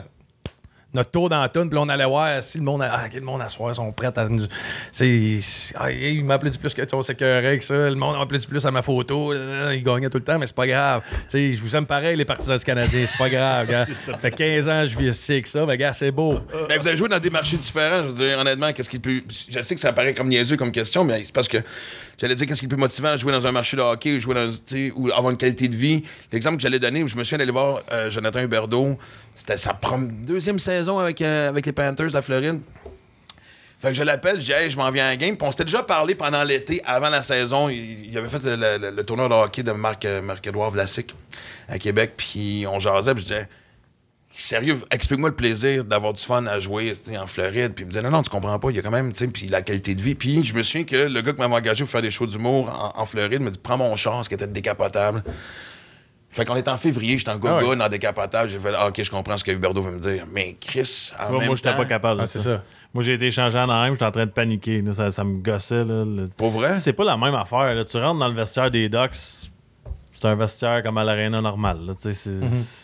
Notre 0.94 1.10
tour 1.12 1.30
toune, 1.52 1.70
puis 1.70 1.80
on 1.82 1.90
allait 1.90 2.06
voir 2.06 2.44
si 2.44 2.60
le 2.60 2.64
monde, 2.64 2.84
ah, 2.84 3.04
ok, 3.08 3.14
le 3.16 3.22
monde 3.22 3.42
à 3.42 3.50
soir 3.50 3.74
sont 3.74 3.92
prêts 3.92 4.12
à 4.16 4.30
nous. 4.30 4.46
C'est, 4.92 5.40
ah, 5.76 5.92
il 5.92 6.24
m'applaudit 6.24 6.58
plus 6.60 6.74
que 6.74 6.82
tu 6.84 7.04
s'écœurait 7.04 7.48
avec 7.48 7.64
ça. 7.64 7.90
Le 7.90 7.96
monde 7.96 8.18
m'applaudit 8.18 8.48
plus 8.48 8.66
à 8.66 8.72
ma 8.72 8.82
photo. 8.82 9.34
Euh, 9.34 9.74
Il 9.76 9.84
gagnait 9.84 10.10
tout 10.10 10.20
le 10.20 10.24
temps, 10.24 10.38
mais 10.38 10.46
c'est 10.48 10.56
pas 10.56 10.68
grave. 10.68 11.02
Je 11.34 11.60
vous 11.60 11.76
aime 11.76 11.86
pareil, 11.86 12.16
les 12.16 12.26
partisans 12.26 12.58
du 12.58 12.64
Canadien, 12.64 13.06
c'est 13.08 13.18
pas 13.18 13.30
grave. 13.30 13.68
gars. 13.68 13.86
Ça 14.06 14.18
fait 14.18 14.32
15 14.32 14.70
ans 14.70 14.82
que 14.82 14.90
je 14.90 14.98
vis 14.98 15.08
ici 15.10 15.32
avec 15.34 15.48
ça, 15.48 15.66
mais 15.66 15.78
gars, 15.78 15.94
c'est 15.94 16.12
beau. 16.12 16.40
Ben, 16.70 16.80
vous 16.80 16.88
avez 16.88 16.98
joué 16.98 17.08
dans 17.08 17.20
des 17.20 17.30
marchés 17.30 17.58
différents. 17.58 18.04
Je 18.04 18.10
veux 18.10 18.26
dire, 18.28 18.38
honnêtement, 18.40 18.72
qu'est-ce 18.72 18.90
qui 18.90 19.00
plus. 19.00 19.24
Je 19.50 19.62
sais 19.62 19.76
que 19.76 19.82
ça 19.82 19.94
paraît 19.94 20.14
comme 20.14 20.28
niaiseux 20.28 20.58
comme 20.58 20.72
question, 20.72 21.04
mais 21.04 21.24
c'est 21.26 21.34
parce 21.34 21.48
que 21.48 21.58
j'allais 22.24 22.36
dire 22.36 22.48
qu'est-ce 22.48 22.62
qui 22.62 22.66
est 22.68 22.70
plus 22.70 22.78
motivant 22.78 23.10
à 23.10 23.18
jouer 23.18 23.34
dans 23.34 23.46
un 23.46 23.52
marché 23.52 23.76
de 23.76 23.82
hockey 23.82 24.16
ou 24.16 24.20
jouer 24.22 24.36
dans, 24.36 24.50
ou 24.96 25.12
avoir 25.12 25.30
une 25.32 25.38
qualité 25.38 25.68
de 25.68 25.76
vie? 25.76 26.04
L'exemple 26.32 26.56
que 26.56 26.62
j'allais 26.62 26.80
donner, 26.80 27.04
où 27.04 27.08
je 27.08 27.18
me 27.18 27.24
souviens 27.26 27.40
d'aller 27.40 27.52
voir 27.52 27.82
euh, 27.92 28.10
Jonathan 28.10 28.40
Huberdeau, 28.40 28.98
c'était 29.36 29.58
sa 29.58 29.78
deuxième 30.26 30.58
saison 30.58 31.00
avec, 31.00 31.22
euh, 31.22 31.50
avec 31.50 31.66
les 31.66 31.74
Panthers 31.74 32.14
la 32.14 32.22
Floride. 32.22 32.62
Fait 33.78 33.90
que 33.90 33.96
je 33.96 34.04
l'appelle, 34.04 34.40
je 34.40 34.46
dis, 34.46 34.52
hey, 34.54 34.70
je 34.70 34.78
m'en 34.78 34.90
viens 34.90 35.08
à 35.08 35.10
la 35.10 35.18
game. 35.18 35.36
Puis 35.36 35.46
on 35.46 35.52
s'était 35.52 35.66
déjà 35.66 35.84
parlé 35.84 36.16
pendant 36.16 36.46
l'été, 36.46 36.82
avant 36.86 37.10
la 37.10 37.22
saison. 37.22 37.68
Il, 37.68 38.18
avait 38.18 38.30
fait 38.30 38.42
le, 38.46 38.92
le- 38.92 39.04
tournoi 39.04 39.28
de 39.28 39.34
hockey 39.34 39.62
de 39.62 39.74
Marc, 39.74 40.06
euh, 40.06 40.22
Vlasic 40.72 41.14
à 41.68 41.78
Québec. 41.78 42.14
Puis 42.16 42.66
on 42.66 42.80
jasait, 42.80 43.14
puis 43.14 43.24
je 43.24 43.34
disais, 43.34 43.50
Sérieux, 44.36 44.80
explique-moi 44.90 45.30
le 45.30 45.36
plaisir 45.36 45.84
d'avoir 45.86 46.12
du 46.14 46.22
fun 46.24 46.46
à 46.48 46.60
jouer 46.60 46.92
tu 46.94 47.12
sais, 47.12 47.18
en 47.20 47.28
Floride. 47.28 47.74
Puis 47.76 47.84
il 47.84 47.86
me 47.86 47.92
disait, 47.92 48.02
non, 48.02 48.10
non, 48.10 48.24
tu 48.24 48.32
comprends 48.32 48.58
pas, 48.58 48.72
il 48.72 48.76
y 48.76 48.80
a 48.80 48.82
quand 48.82 48.90
même, 48.90 49.12
tu 49.12 49.20
sais, 49.20 49.28
puis 49.28 49.48
la 49.48 49.62
qualité 49.62 49.94
de 49.94 50.02
vie. 50.02 50.16
Puis 50.16 50.44
je 50.44 50.54
me 50.56 50.64
souviens 50.64 50.86
que 50.86 50.96
le 50.96 51.22
gars 51.22 51.34
qui 51.34 51.40
m'avait 51.40 51.54
engagé 51.54 51.84
pour 51.84 51.92
faire 51.92 52.02
des 52.02 52.10
shows 52.10 52.26
d'humour 52.26 52.68
en, 52.96 53.00
en 53.00 53.06
Floride 53.06 53.42
me 53.42 53.52
dit, 53.52 53.60
prends 53.62 53.78
mon 53.78 53.96
char, 53.96 54.24
ce 54.24 54.30
qui 54.30 54.34
était 54.36 54.48
décapotable. 54.48 55.24
Fait 56.32 56.46
qu'on 56.46 56.56
est 56.56 56.68
en 56.68 56.78
février, 56.78 57.20
j'étais 57.20 57.30
en 57.30 57.36
Ah 57.36 57.62
gogo 57.62 57.80
en 57.80 57.90
décapotable. 57.90 58.50
J'ai 58.50 58.58
fait, 58.58 58.72
ah, 58.76 58.88
ok, 58.88 59.04
je 59.04 59.12
comprends 59.12 59.38
ce 59.38 59.44
que 59.44 59.52
Huberto 59.52 59.84
veut 59.84 59.92
me 59.92 60.00
dire. 60.00 60.26
Mais 60.32 60.56
Chris, 60.60 61.12
en 61.20 61.28
vois, 61.30 61.38
même 61.38 61.48
moi, 61.50 61.56
j'étais 61.56 61.74
pas 61.76 61.86
capable 61.86 62.18
de 62.18 62.24
Ah, 62.24 62.26
c'est 62.26 62.40
ça. 62.40 62.46
ça. 62.58 62.64
Moi, 62.92 63.04
j'ai 63.04 63.14
été 63.14 63.28
échangé 63.28 63.56
en 63.60 63.70
Anaheim, 63.70 63.94
j'étais 63.94 64.06
en 64.06 64.12
train 64.12 64.26
de 64.26 64.32
paniquer. 64.32 64.82
là. 64.82 64.96
Ça, 64.96 65.12
ça 65.12 65.24
me 65.24 65.38
gossait. 65.44 65.84
Là, 65.86 66.04
le- 66.06 66.30
Pour 66.36 66.50
vrai? 66.50 66.80
C'est 66.80 66.94
pas 66.94 67.04
la 67.04 67.18
même 67.18 67.36
affaire. 67.36 67.76
là. 67.76 67.86
Tu 67.86 67.98
rentres 67.98 68.20
dans 68.20 68.28
le 68.30 68.34
vestiaire 68.34 68.72
des 68.72 68.90
Ducks, 68.90 69.14
c'est 69.14 70.26
un 70.26 70.34
vestiaire 70.36 70.82
comme 70.82 70.98
à 70.98 71.04
l'aréna 71.04 71.40
normale. 71.40 71.86
là. 71.86 71.94
Tu 71.94 72.02
sais, 72.02 72.14
c'est- 72.14 72.30
Mm-hmm. 72.32 72.83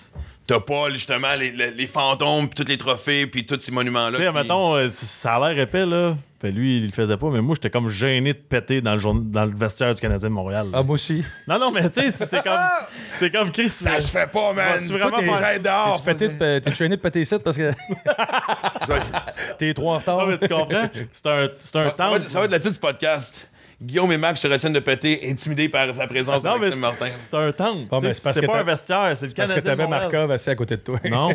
T'as 0.50 0.60
pas 0.60 0.90
justement 0.90 1.36
les, 1.38 1.52
les- 1.52 1.72
les 1.72 1.88
fantômes, 1.88 2.50
puis 2.50 2.64
tous 2.64 2.70
les 2.72 2.78
trophées, 2.78 3.28
puis 3.28 3.46
tous 3.46 3.60
ces 3.60 3.72
monuments-là. 3.72 4.18
Tu 4.18 4.24
sais, 4.24 4.30
qui- 4.30 4.36
mettons, 4.36 4.76
euh, 4.76 4.90
ça 4.92 5.36
a 5.36 5.50
l'air 5.54 5.60
épais, 5.64 5.86
là. 5.86 6.16
Ben, 6.42 6.56
lui, 6.56 6.78
il 6.78 6.86
le 6.86 6.92
faisait 6.94 7.18
pas, 7.18 7.28
mais 7.30 7.42
moi, 7.42 7.54
j'étais 7.56 7.70
comme 7.70 7.90
gêné 7.90 8.32
de 8.32 8.38
péter 8.40 8.80
dans 8.82 8.94
le, 8.94 8.98
jour- 8.98 9.14
dans 9.14 9.44
le 9.46 9.54
vestiaire 9.54 9.94
du 9.94 10.00
Canadien 10.00 10.30
de 10.30 10.34
Montréal. 10.34 10.68
là. 10.72 10.78
Ah, 10.80 10.84
moi 10.84 10.94
aussi. 10.94 11.22
Non, 11.46 11.60
non, 11.60 11.70
mais 11.70 11.90
tu 11.90 12.02
sais, 12.02 12.12
c'est 12.12 12.42
comme. 12.42 12.58
C'est 13.20 13.30
comme 13.32 13.52
Chris. 13.52 13.70
Ça 13.70 13.96
euh, 13.96 14.00
se 14.00 14.08
fait 14.08 14.32
pas, 14.32 14.54
man! 14.54 14.80
Vas-tu 14.80 14.98
vraiment 14.98 15.18
t'es 15.20 15.60
dehors. 15.60 16.02
T'es 16.02 16.14
pété 16.14 16.28
de- 16.30 16.96
péter 16.96 17.20
ici 17.22 17.36
parce 17.44 17.58
que 17.58 17.72
t'es 19.58 19.74
trop 19.74 19.92
en 19.94 19.98
retard? 19.98 20.20
Ah, 20.22 20.26
mais 20.28 20.38
tu 20.38 20.48
comprends? 20.48 20.90
C'est 21.12 21.28
un, 21.28 21.48
c'est 21.60 21.76
un 21.76 21.90
Ça, 21.90 21.94
ça 21.98 22.10
va 22.10 22.16
être, 22.18 22.30
ça 22.30 22.40
va 22.40 22.46
être 22.46 22.52
le 22.54 22.60
titre 22.60 22.74
du 22.74 22.80
podcast. 22.80 23.50
Guillaume 23.82 24.12
et 24.12 24.18
Max 24.18 24.42
se 24.42 24.48
retiennent 24.50 24.74
de 24.74 24.80
péter, 24.80 25.22
intimidés 25.30 25.70
par 25.70 25.88
la 25.88 26.06
présence 26.08 26.44
Non, 26.44 26.56
de 26.56 26.60
Maxime 26.60 26.80
Martin. 26.80 27.08
c'est 27.16 27.34
un 27.34 27.52
temple. 27.54 27.88
Mais 28.02 28.12
c'est 28.12 28.34
c'est 28.34 28.42
pas 28.46 28.54
t'as- 28.54 28.60
un 28.60 28.64
vestiaire, 28.64 29.12
c'est 29.16 29.28
le 29.28 29.34
Parce 29.34 29.50
que 29.54 29.56
Canadien. 29.62 29.72
t'avais. 29.78 29.88
Markov 29.88 30.32
assis 30.32 30.50
à 30.50 30.56
côté 30.56 30.76
de 30.76 30.82
toi. 30.82 31.00
Non. 31.10 31.30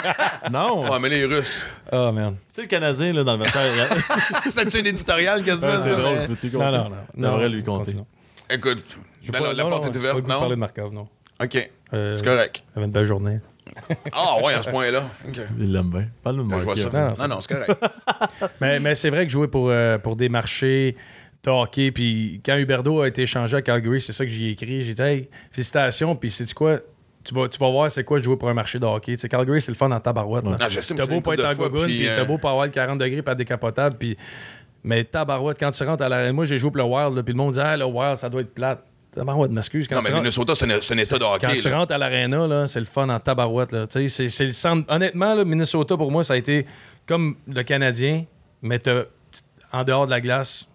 non. 0.52 0.88
Ouais, 0.90 0.98
mais 1.02 1.08
les 1.08 1.24
Russes. 1.24 1.64
Ah, 1.90 2.12
merde. 2.12 2.36
Tu 2.48 2.54
sais, 2.56 2.62
le 2.62 2.68
Canadien, 2.68 3.12
là, 3.12 3.24
dans 3.24 3.36
le 3.36 3.42
vestiaire. 3.42 3.88
C'était-tu 4.44 4.78
une 4.78 4.86
éditoriale 4.86 5.42
quasiment, 5.42 5.72
c'est 5.82 5.88
ça? 5.90 5.96
drôle, 5.96 6.14
mais- 6.20 6.26
peux-tu 6.28 6.50
Non, 6.56 6.70
non, 6.70 6.90
non. 6.90 6.96
On 7.16 7.20
devrait 7.32 7.48
lui 7.48 7.64
compter. 7.64 7.96
Écoute, 8.48 8.84
ben 9.26 9.32
pas- 9.32 9.40
non, 9.40 9.52
la 9.52 9.62
non, 9.64 9.68
porte 9.70 9.84
non, 9.86 9.90
est 9.92 9.96
ouverte, 9.96 10.16
le 10.16 10.22
goût 10.22 10.28
de 10.28 10.32
parler 10.32 10.44
non? 10.44 10.50
de 10.50 10.54
Markov, 10.56 10.92
non. 10.92 11.08
OK, 11.42 11.70
Euh, 11.92 12.12
c'est 12.12 12.24
correct. 12.24 12.62
J'avais 12.74 12.86
une 12.86 12.92
belle 12.92 13.04
journée. 13.04 13.40
Ah 14.12 14.36
ouais, 14.42 14.52
à 14.54 14.62
ce 14.62 14.70
point-là. 14.70 15.02
OK. 15.28 15.40
Il 15.58 15.72
l'aime 15.72 15.90
bien. 15.90 16.06
Parle-nous 16.22 16.44
de 16.48 16.50
Je 16.54 16.56
vois 16.64 16.76
ça. 16.76 16.90
Markov. 16.90 17.00
Non, 17.00 17.00
non, 17.28 17.34
Non, 17.36 17.40
c'est 17.40 17.54
non, 17.54 17.64
c'est 17.66 17.66
correct. 17.74 18.50
Mais, 18.60 18.78
mais 18.80 18.94
c'est 18.94 19.10
vrai 19.10 19.26
que 19.26 19.32
jouer 19.32 19.48
pour, 19.48 19.68
euh, 19.70 19.98
pour 19.98 20.16
des 20.16 20.28
marchés 20.28 20.96
de 21.44 21.50
hockey, 21.50 21.90
puis 21.90 22.40
quand 22.44 22.56
Huberdo 22.56 23.00
a 23.00 23.08
été 23.08 23.22
échangé 23.22 23.56
à 23.56 23.62
Calgary, 23.62 24.00
c'est 24.00 24.12
ça 24.12 24.24
que 24.24 24.30
j'ai 24.30 24.50
écrit. 24.50 24.82
J'ai 24.84 24.94
dit, 24.94 25.02
hey, 25.02 25.28
félicitations, 25.50 26.14
puis 26.16 26.30
c'est 26.30 26.52
quoi? 26.52 26.78
Tu 27.24 27.34
vas, 27.34 27.48
tu 27.48 27.58
vas 27.58 27.70
voir 27.70 27.90
c'est 27.90 28.04
quoi 28.04 28.18
de 28.18 28.24
jouer 28.24 28.36
pour 28.36 28.48
un 28.48 28.54
marché 28.54 28.78
de 28.78 28.84
hockey. 28.86 29.16
Tu 29.16 29.28
Calgary, 29.28 29.60
c'est 29.60 29.70
le 29.72 29.76
fun 29.76 29.90
en 29.90 30.00
tabarouette. 30.00 30.44
Mais 30.46 30.56
T'as 30.58 31.06
beau 31.06 31.20
pas 31.20 31.34
être 31.34 31.44
en 31.44 31.54
gogoune, 31.54 31.84
puis, 31.86 31.98
puis 31.98 32.08
euh, 32.08 32.16
t'as 32.18 32.24
beau 32.24 32.38
pas 32.38 32.50
avoir 32.50 32.64
le 32.66 32.72
40 32.72 32.98
degrés 32.98 33.22
pas 33.22 33.34
décapotable, 33.34 33.96
puis... 33.98 34.16
Mais 34.82 35.04
tabarouette, 35.04 35.58
quand 35.60 35.70
tu 35.70 35.84
rentres 35.84 36.02
à 36.02 36.08
l'arène, 36.08 36.34
moi 36.34 36.46
j'ai 36.46 36.58
joué 36.58 36.70
pour 36.70 36.78
le 36.78 36.84
Wild, 36.84 37.22
puis 37.22 37.34
le 37.34 37.36
monde 37.36 37.52
dit, 37.52 37.60
ah, 37.60 37.76
le 37.76 37.84
Wild, 37.84 38.16
ça 38.16 38.30
doit 38.30 38.40
être 38.40 38.54
plate. 38.54 38.82
Tabarouette, 39.14 39.50
m'excuse. 39.50 39.86
Quand 39.88 39.96
Non, 39.96 40.00
tu 40.00 40.06
mais 40.06 40.12
rentres- 40.12 40.22
Minnesota, 40.22 40.54
c'est 40.54 40.64
un, 40.64 40.98
état 40.98 41.18
de 41.18 41.22
quand 41.24 41.34
hockey. 41.34 41.58
tu 41.58 41.68
là. 41.68 41.78
rentres 41.78 41.92
à 41.92 41.98
l'aréna, 41.98 42.66
c'est 42.66 42.80
le 42.80 42.86
fun 42.86 43.08
en 43.10 43.18
tabarouette. 43.20 43.72
Là. 43.72 43.86
Tu 43.86 44.08
C'est, 44.08 44.28
c'est 44.30 44.46
le 44.46 44.52
centre. 44.52 44.90
Honnêtement, 44.90 45.34
là, 45.34 45.44
Minnesota, 45.44 45.96
pour 45.98 46.10
moi, 46.10 46.24
ça 46.24 46.32
a 46.34 46.36
été 46.38 46.64
comme 47.06 47.36
le 47.46 47.62
Canadien, 47.62 48.24
mais 48.62 48.78
t'as- 48.78 49.04
en 49.72 49.84
dehors 49.84 50.06
de 50.06 50.10
la 50.12 50.20
glace, 50.22 50.66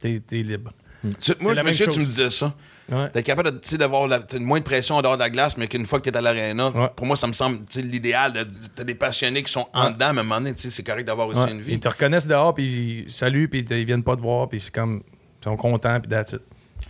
t'es, 0.00 0.20
t'es 0.20 0.42
libre. 0.42 0.72
Tu- 1.20 1.32
Moi, 1.40 1.54
je 1.54 1.62
me 1.62 1.72
souviens, 1.72 1.92
tu 1.92 1.98
me 2.00 2.04
disais 2.04 2.30
ça. 2.30 2.54
Ouais. 2.90 3.08
T'es 3.10 3.22
capable 3.24 3.50
de, 3.50 3.58
tu 3.58 3.70
sais, 3.70 3.78
d'avoir 3.78 4.08
moins 4.38 4.58
de 4.60 4.64
pression 4.64 4.94
en 4.96 5.02
dehors 5.02 5.14
de 5.14 5.18
la 5.20 5.30
glace, 5.30 5.56
mais 5.56 5.66
qu'une 5.66 5.84
fois 5.86 5.98
que 6.00 6.08
t'es 6.08 6.16
à 6.16 6.20
l'aréna, 6.20 6.70
Ouais. 6.70 6.90
pour 6.94 7.06
moi, 7.06 7.16
ça 7.16 7.26
me 7.26 7.32
semble 7.32 7.58
l'idéal. 7.76 8.32
de- 8.32 8.46
T'as 8.76 8.84
des 8.84 8.94
passionnés 8.94 9.42
qui 9.42 9.50
sont 9.52 9.66
en 9.74 9.90
dedans, 9.90 10.12
mais 10.12 10.18
à 10.18 10.20
un 10.20 10.24
moment 10.24 10.36
donné, 10.40 10.54
tu 10.54 10.60
sais, 10.62 10.70
c'est 10.70 10.84
correct 10.84 11.04
d'avoir 11.04 11.26
aussi 11.28 11.40
Ouais. 11.40 11.50
une 11.50 11.60
vie. 11.60 11.72
Ils 11.74 11.80
te 11.80 11.88
reconnaissent 11.88 12.26
dehors, 12.28 12.54
puis 12.54 13.04
ils 13.06 13.12
saluent, 13.12 13.48
puis 13.48 13.64
ils 13.68 13.84
viennent 13.84 14.04
pas 14.04 14.14
te 14.14 14.20
voir, 14.20 14.48
puis 14.48 14.60
c'est 14.60 14.72
comme. 14.74 15.02
Ils 15.40 15.44
sont 15.44 15.56
contents, 15.56 15.98
puis 16.00 16.08
that's 16.08 16.32
it. 16.34 16.40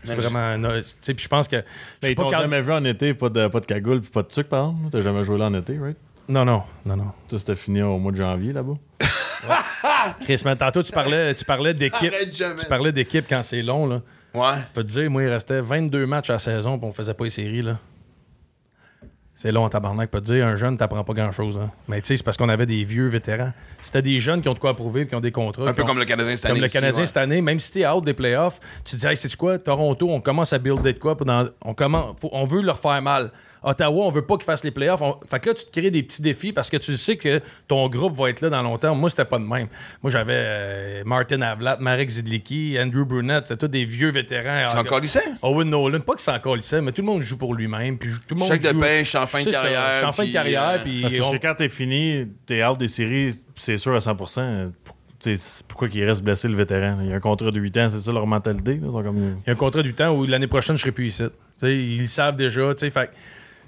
C'est 0.03 0.11
Mais 0.11 0.15
vraiment. 0.23 0.39
un- 0.69 0.81
tu 0.81 0.89
sais, 1.01 1.15
Puis 1.15 1.25
je 1.25 1.29
pense 1.29 1.49
que. 1.49 1.57
Mais 2.03 2.13
ils 2.13 2.15
t'ont 2.15 2.25
quand- 2.31 2.41
jamais 2.41 2.61
vu 2.61 2.73
en 2.73 2.85
été, 2.85 3.15
pas 3.15 3.29
de, 3.31 3.47
pas 3.49 3.61
de 3.61 3.67
cagoule 3.67 4.01
puis 4.03 4.11
pas 4.11 4.23
de 4.23 4.31
sucre, 4.33 4.49
par 4.51 4.71
exemple. 4.71 4.91
T'as 4.91 5.01
jamais 5.03 5.25
joué 5.25 5.39
là 5.39 5.47
en 5.47 5.55
été, 5.55 5.79
right? 5.79 5.97
Non, 6.29 6.45
non, 6.45 6.63
non, 6.85 6.97
non. 6.97 7.13
Toi, 7.29 7.39
c'était 7.39 7.55
fini 7.55 7.81
au 7.83 7.99
mois 7.99 8.13
de 8.13 8.17
janvier, 8.19 8.53
là-bas? 8.53 8.75
Chris, 10.25 10.43
mais 10.45 10.57
tantôt, 10.57 10.83
tu 10.83 10.93
parlais, 10.93 11.35
tu 11.35 11.45
parlais 11.45 11.75
d'équipe. 11.75 12.13
Tu 12.59 12.67
parlais 12.67 12.93
d'équipe 12.93 13.27
quand 13.29 13.43
c'est 13.43 13.63
long, 13.63 13.87
là. 13.87 14.01
Ouais. 14.35 14.55
Je 14.61 14.75
peux 14.75 14.85
te 14.85 14.91
dire, 14.93 15.11
moi, 15.11 15.23
il 15.23 15.29
restait 15.29 15.61
22 15.61 16.07
matchs 16.07 16.31
à 16.31 16.35
la 16.35 16.39
saison, 16.39 16.79
puis 16.79 16.89
on 16.89 16.93
faisait 16.93 17.15
pas 17.15 17.25
les 17.25 17.31
séries, 17.31 17.63
là. 17.63 17.79
C'est 19.35 19.51
long 19.51 19.69
tabarnak. 19.69 20.11
Pas 20.11 20.21
te 20.21 20.27
dire, 20.27 20.47
un 20.47 20.55
jeune, 20.57 20.77
t'apprends 20.77 21.03
pas 21.05 21.15
grand-chose. 21.15 21.59
hein. 21.61 21.71
Mais 21.89 22.01
tu 22.01 22.09
sais, 22.09 22.17
c'est 22.19 22.23
parce 22.23 22.37
qu'on 22.37 22.49
avait 22.49 22.67
des 22.67 22.85
vieux 22.85 23.09
vétérans. 23.09 23.53
C'était 23.81 24.03
des 24.03 24.21
jeunes 24.21 24.41
qui 24.41 24.49
ont 24.49 24.55
de 24.55 24.59
quoi 24.59 24.75
prouver, 24.77 25.07
qui 25.07 25.15
ont 25.17 25.21
des 25.21 25.33
contrats. 25.33 25.69
Un 25.69 25.73
peu 25.73 25.83
ont- 25.83 25.87
comme 25.87 25.99
le 25.99 26.05
Canadien 26.05 26.37
cette 26.37 26.43
comme 26.43 26.53
année. 26.53 26.61
le 26.61 26.67
ici, 26.67 26.75
Canadien 26.75 27.07
cette 27.07 27.17
année, 27.17 27.41
même 27.43 27.59
si 27.59 27.73
t'es 27.73 27.87
out 27.87 28.05
des 28.05 28.15
playoffs, 28.15 28.61
tu 28.85 28.95
te 28.95 29.01
dis, 29.01 29.07
hey, 29.07 29.17
c'est 29.17 29.35
quoi, 29.35 29.59
Toronto, 29.59 30.09
on 30.11 30.21
commence 30.21 30.53
à 30.53 30.59
builder 30.59 30.93
de 30.93 30.99
quoi, 30.99 31.15
dans- 31.15 31.47
on, 31.63 31.75
commence, 31.75 32.15
faut- 32.21 32.31
on 32.33 32.45
veut 32.45 32.61
leur 32.63 32.79
faire 32.79 33.01
mal. 33.03 33.33
Ottawa, 33.65 34.07
on 34.07 34.11
veut 34.11 34.23
pas 34.27 34.37
qu'ils 34.37 34.45
fassent 34.45 34.65
les 34.65 34.71
playoffs. 34.71 35.01
On- 35.03 35.19
fait 35.29 35.39
que 35.41 35.51
là, 35.51 35.55
tu 35.55 35.65
te 35.65 35.71
crées 35.71 35.91
des 35.91 36.03
petits 36.03 36.23
défis 36.23 36.53
parce 36.53 36.69
que 36.71 36.77
tu 36.77 36.97
sais 36.97 37.17
que 37.17 37.41
ton 37.69 37.89
groupe 37.89 38.17
va 38.17 38.29
être 38.31 38.41
là 38.41 38.51
dans 38.51 38.63
longtemps. 38.63 38.95
Moi, 38.95 39.09
c'était 39.11 39.25
pas 39.25 39.39
de 39.39 39.45
même. 39.45 39.69
Moi, 40.03 40.11
j'avais 40.11 40.35
euh, 40.37 41.03
Martin 41.05 41.41
Avlat, 41.43 41.77
Marek 41.81 42.09
Zidlicki, 42.11 42.77
Andrew 42.81 43.05
Brunette, 43.05 43.47
c'était 43.47 43.67
tous 43.67 43.69
des 43.71 43.85
vieux 43.85 44.11
vétérans. 44.11 44.69
C'est 44.69 44.79
encore 44.79 45.01
lycée? 45.01 45.21
Owen 45.43 45.69
Nolan, 45.69 46.01
pas 46.01 46.15
que 46.15 46.21
c'est 46.23 46.33
encore 46.33 46.57
lycée, 46.57 46.81
mais 46.81 46.93
tout 46.93 47.03
le 47.03 47.07
monde 47.07 47.23
joue 47.23 47.37
pour 47.39 47.55
lui-même. 47.55 47.99
Puis 47.99 48.11
tout 48.27 48.35
le 48.35 48.41
monde 48.41 48.49
Chèque 48.49 48.63
de 48.63 48.69
joue- 48.71 48.81
pêche 48.81 49.15
en 49.15 49.27
fin 49.27 49.39
de 49.41 49.45
C'est 49.45 49.53
ça, 49.53 49.63
carrière. 49.63 49.91
je 49.93 49.97
suis 49.99 50.07
en 50.07 50.13
fin 50.13 50.25
de 50.27 50.33
carrière, 50.33 50.69
euh, 50.71 50.79
puis 50.83 51.03
Parce 51.03 51.29
on- 51.29 51.33
que 51.33 51.37
quand 51.37 51.55
t'es 51.57 51.69
fini, 51.69 52.27
t'es 52.47 52.65
out 52.65 52.79
des 52.79 52.89
séries, 52.89 53.33
c'est 53.57 53.79
sûr 53.79 53.95
à 53.95 54.01
100%. 54.01 54.73
pour- 54.85 54.97
tu 55.21 55.31
sais, 55.31 55.37
c'est 55.37 55.67
pourquoi 55.69 55.89
qu'il 55.89 56.03
reste 56.05 56.25
blessé 56.25 56.49
le 56.49 56.57
vétéran? 56.57 56.99
Il 57.01 57.11
y 57.11 57.13
a 57.13 57.17
un 57.17 57.21
contrat 57.21 57.53
de 57.53 57.61
8 57.61 57.77
ans, 57.79 57.89
c'est 57.89 58.01
ça 58.01 58.11
leur 58.11 58.27
mentalité? 58.27 58.81
là? 58.83 58.89
Comme... 59.05 59.17
Il 59.19 59.47
y 59.47 59.51
a 59.51 59.53
un 59.53 59.57
contrat 59.57 59.83
du 59.83 59.95
temps 59.95 60.11
où 60.13 60.27
l'année 60.27 60.49
prochaine, 60.49 60.77
je 60.77 60.81
serai 60.83 60.91
plus 60.91 61.07
ici. 61.07 61.23
Ils 61.63 62.01
le 62.01 62.07
savent 62.07 62.35
déjà. 62.35 62.75
tu 62.75 62.81
sais, 62.81 62.91
Fait 62.91 63.07
que 63.09 63.13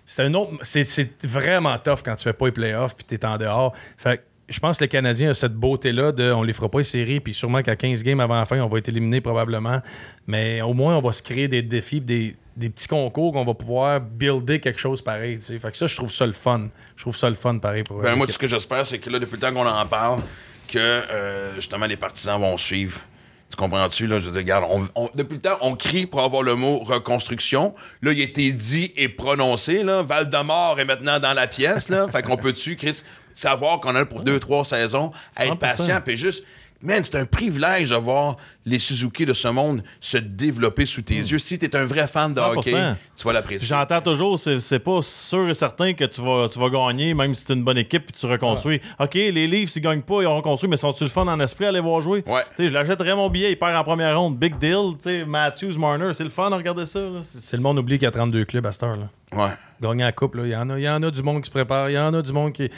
c'est 0.04 0.22
un 0.22 0.34
autre. 0.34 0.52
C'est, 0.62 0.84
c'est 0.84 1.24
vraiment 1.24 1.76
tough 1.78 2.00
quand 2.04 2.16
tu 2.16 2.24
fais 2.24 2.32
pas 2.32 2.46
les 2.46 2.52
playoffs 2.52 2.96
puis 2.96 3.04
tu 3.08 3.14
es 3.14 3.24
en 3.24 3.36
dehors. 3.38 3.72
Fait 3.96 4.18
que 4.18 4.22
je 4.48 4.60
pense 4.60 4.76
que 4.76 4.84
le 4.84 4.88
Canadien 4.88 5.30
a 5.30 5.34
cette 5.34 5.54
beauté-là 5.54 6.12
de 6.12 6.30
on 6.30 6.42
les 6.42 6.52
fera 6.52 6.68
pas 6.68 6.78
les 6.78 6.84
séries, 6.84 7.20
puis 7.20 7.32
sûrement 7.32 7.62
qu'à 7.62 7.76
15 7.76 8.02
games 8.02 8.20
avant 8.20 8.34
la 8.34 8.44
fin, 8.44 8.60
on 8.60 8.68
va 8.68 8.78
être 8.78 8.88
éliminé 8.88 9.20
probablement. 9.20 9.80
Mais 10.26 10.60
au 10.60 10.74
moins, 10.74 10.96
on 10.96 11.00
va 11.00 11.12
se 11.12 11.22
créer 11.22 11.48
des 11.48 11.62
défis, 11.62 12.00
des, 12.00 12.36
des 12.56 12.68
petits 12.68 12.88
concours 12.88 13.32
qu'on 13.32 13.44
va 13.44 13.54
pouvoir 13.54 14.00
builder 14.00 14.60
quelque 14.60 14.78
chose 14.78 15.00
pareil. 15.02 15.38
Fait 15.38 15.70
que 15.70 15.76
ça, 15.76 15.86
je 15.86 15.96
trouve 15.96 16.12
ça 16.12 16.26
le 16.26 16.32
fun. 16.32 16.68
Je 16.96 17.02
trouve 17.02 17.16
ça 17.16 17.28
le 17.28 17.36
fun 17.36 17.58
pareil 17.58 17.84
pour 17.84 18.00
Ben, 18.00 18.14
moi, 18.16 18.26
tout 18.26 18.32
ce 18.32 18.38
que 18.38 18.46
j'espère, 18.46 18.84
c'est 18.84 18.98
que 18.98 19.08
là, 19.08 19.18
depuis 19.18 19.36
le 19.36 19.40
temps 19.40 19.52
qu'on 19.52 19.66
en 19.66 19.86
parle, 19.86 20.20
que 20.68 20.78
euh, 20.78 21.54
justement 21.56 21.86
les 21.86 21.96
partisans 21.96 22.40
vont 22.40 22.56
suivre. 22.56 23.00
Tu 23.50 23.56
comprends-tu, 23.56 24.06
là? 24.06 24.18
Je 24.18 24.26
veux 24.26 24.32
dire, 24.32 24.40
regarde, 24.40 24.64
on- 24.68 25.04
on- 25.04 25.10
depuis 25.14 25.34
le 25.34 25.40
temps, 25.40 25.58
on 25.60 25.76
crie 25.76 26.06
pour 26.06 26.22
avoir 26.22 26.42
le 26.42 26.54
mot 26.56 26.78
reconstruction. 26.78 27.74
Là, 28.02 28.12
il 28.12 28.20
a 28.20 28.24
été 28.24 28.52
dit 28.52 28.92
et 28.96 29.08
prononcé, 29.08 29.82
là. 29.84 30.02
Val-de-Mort 30.02 30.80
est 30.80 30.84
maintenant 30.84 31.20
dans 31.20 31.34
la 31.34 31.46
pièce, 31.46 31.88
là. 31.88 32.08
fait 32.08 32.22
qu'on 32.22 32.36
peut-tu, 32.36 32.76
Chris, 32.76 33.02
savoir 33.34 33.80
qu'on 33.80 33.94
a 33.94 34.04
pour 34.06 34.20
deux, 34.22 34.40
trois 34.40 34.64
saisons, 34.64 35.12
être 35.38 35.50
100%. 35.50 35.56
patient, 35.58 36.00
puis 36.04 36.16
juste. 36.16 36.44
Man, 36.84 37.02
c'est 37.02 37.16
un 37.16 37.24
privilège 37.24 37.90
de 37.90 37.96
voir 37.96 38.36
les 38.66 38.78
Suzuki 38.78 39.24
de 39.26 39.32
ce 39.32 39.48
monde 39.48 39.82
se 40.00 40.18
développer 40.18 40.84
sous 40.86 41.02
tes 41.02 41.16
yeux. 41.16 41.38
Si 41.38 41.58
t'es 41.58 41.74
un 41.74 41.84
vrai 41.84 42.06
fan 42.06 42.32
de 42.34 42.40
100%. 42.40 42.58
hockey, 42.58 42.72
tu 43.16 43.24
vas 43.24 43.32
l'apprécier. 43.32 43.66
J'entends 43.66 44.00
toujours, 44.02 44.38
c'est 44.38 44.60
c'est 44.60 44.78
pas 44.78 45.00
sûr 45.02 45.48
et 45.48 45.54
certain 45.54 45.94
que 45.94 46.04
tu 46.04 46.20
vas, 46.20 46.46
tu 46.48 46.58
vas 46.58 46.68
gagner, 46.68 47.14
même 47.14 47.34
si 47.34 47.44
c'est 47.46 47.54
une 47.54 47.64
bonne 47.64 47.78
équipe 47.78 48.04
puis 48.06 48.14
tu 48.20 48.26
reconstruis. 48.26 48.80
OK, 49.00 49.14
les 49.14 49.46
livres, 49.46 49.70
s'ils 49.70 49.80
gagnent 49.82 50.02
pas, 50.02 50.20
ils 50.22 50.26
ont 50.26 50.36
reconstruit, 50.36 50.68
mais 50.68 50.76
sont-tu 50.76 51.04
le 51.04 51.10
fun 51.10 51.26
en 51.26 51.40
esprit 51.40 51.64
à 51.64 51.68
aller 51.70 51.80
voir 51.80 52.00
jouer? 52.02 52.22
Ouais. 52.26 52.42
Tu 52.54 52.64
sais, 52.64 52.68
je 52.68 52.74
l'achèterais 52.74 53.14
mon 53.16 53.30
billet, 53.30 53.52
il 53.52 53.58
perd 53.58 53.74
en 53.76 53.82
première 53.84 54.18
ronde. 54.20 54.38
Big 54.38 54.58
deal, 54.58 54.92
tu 54.98 55.04
sais, 55.04 55.24
Matthews, 55.24 55.78
Marner, 55.78 56.12
c'est 56.12 56.24
le 56.24 56.30
fun 56.30 56.50
de 56.50 56.54
regarder 56.56 56.84
ça. 56.86 57.00
C'est 57.22 57.38
C'est 57.40 57.56
le 57.56 57.62
monde 57.62 57.78
oublie 57.78 57.96
qu'il 57.96 58.04
y 58.04 58.08
a 58.08 58.10
32 58.10 58.44
clubs 58.44 58.66
à 58.66 58.72
cette 58.72 58.82
heure. 58.82 58.96
Là. 58.96 59.08
Ouais. 59.32 59.50
Gagner 59.80 60.04
la 60.04 60.12
coupe, 60.12 60.34
là, 60.34 60.42
il 60.44 60.52
y, 60.52 60.56
en 60.56 60.68
a- 60.68 60.78
il 60.78 60.84
y 60.84 60.88
en 60.90 61.02
a 61.02 61.10
du 61.10 61.22
monde 61.22 61.40
qui 61.40 61.46
se 61.46 61.50
prépare, 61.50 61.88
il 61.88 61.94
y 61.94 61.98
en 61.98 62.12
a 62.12 62.20
du 62.20 62.32
monde 62.32 62.52
qui. 62.52 62.68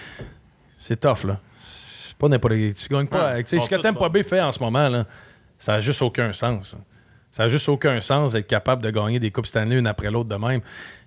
C'est 0.79 1.01
tough, 1.01 1.25
là. 1.25 1.41
Pas 2.19 2.29
n'importe 2.29 2.55
qui. 2.55 2.75
Tu 2.75 2.89
gagnes 2.89 3.07
pas. 3.07 3.33
Ah, 3.35 3.43
tu 3.43 3.49
sais, 3.49 3.59
ce 3.59 3.69
que 3.69 3.77
Tampa. 3.77 4.09
Bay 4.09 4.23
fait 4.23 4.41
en 4.41 4.53
ce 4.53 4.61
moment, 4.61 4.89
là, 4.89 5.05
ça 5.59 5.75
a 5.75 5.81
juste 5.81 6.01
aucun 6.03 6.33
sens. 6.33 6.77
Ça 7.31 7.43
a 7.45 7.49
juste 7.49 7.69
aucun 7.69 8.01
sens 8.01 8.33
d'être 8.33 8.47
capable 8.47 8.83
de 8.83 8.91
gagner 8.91 9.19
des 9.19 9.31
Coupes 9.31 9.47
Stanley 9.47 9.77
une 9.79 9.87
après 9.87 10.11
l'autre 10.11 10.29
de 10.29 10.37
même. 10.37 10.61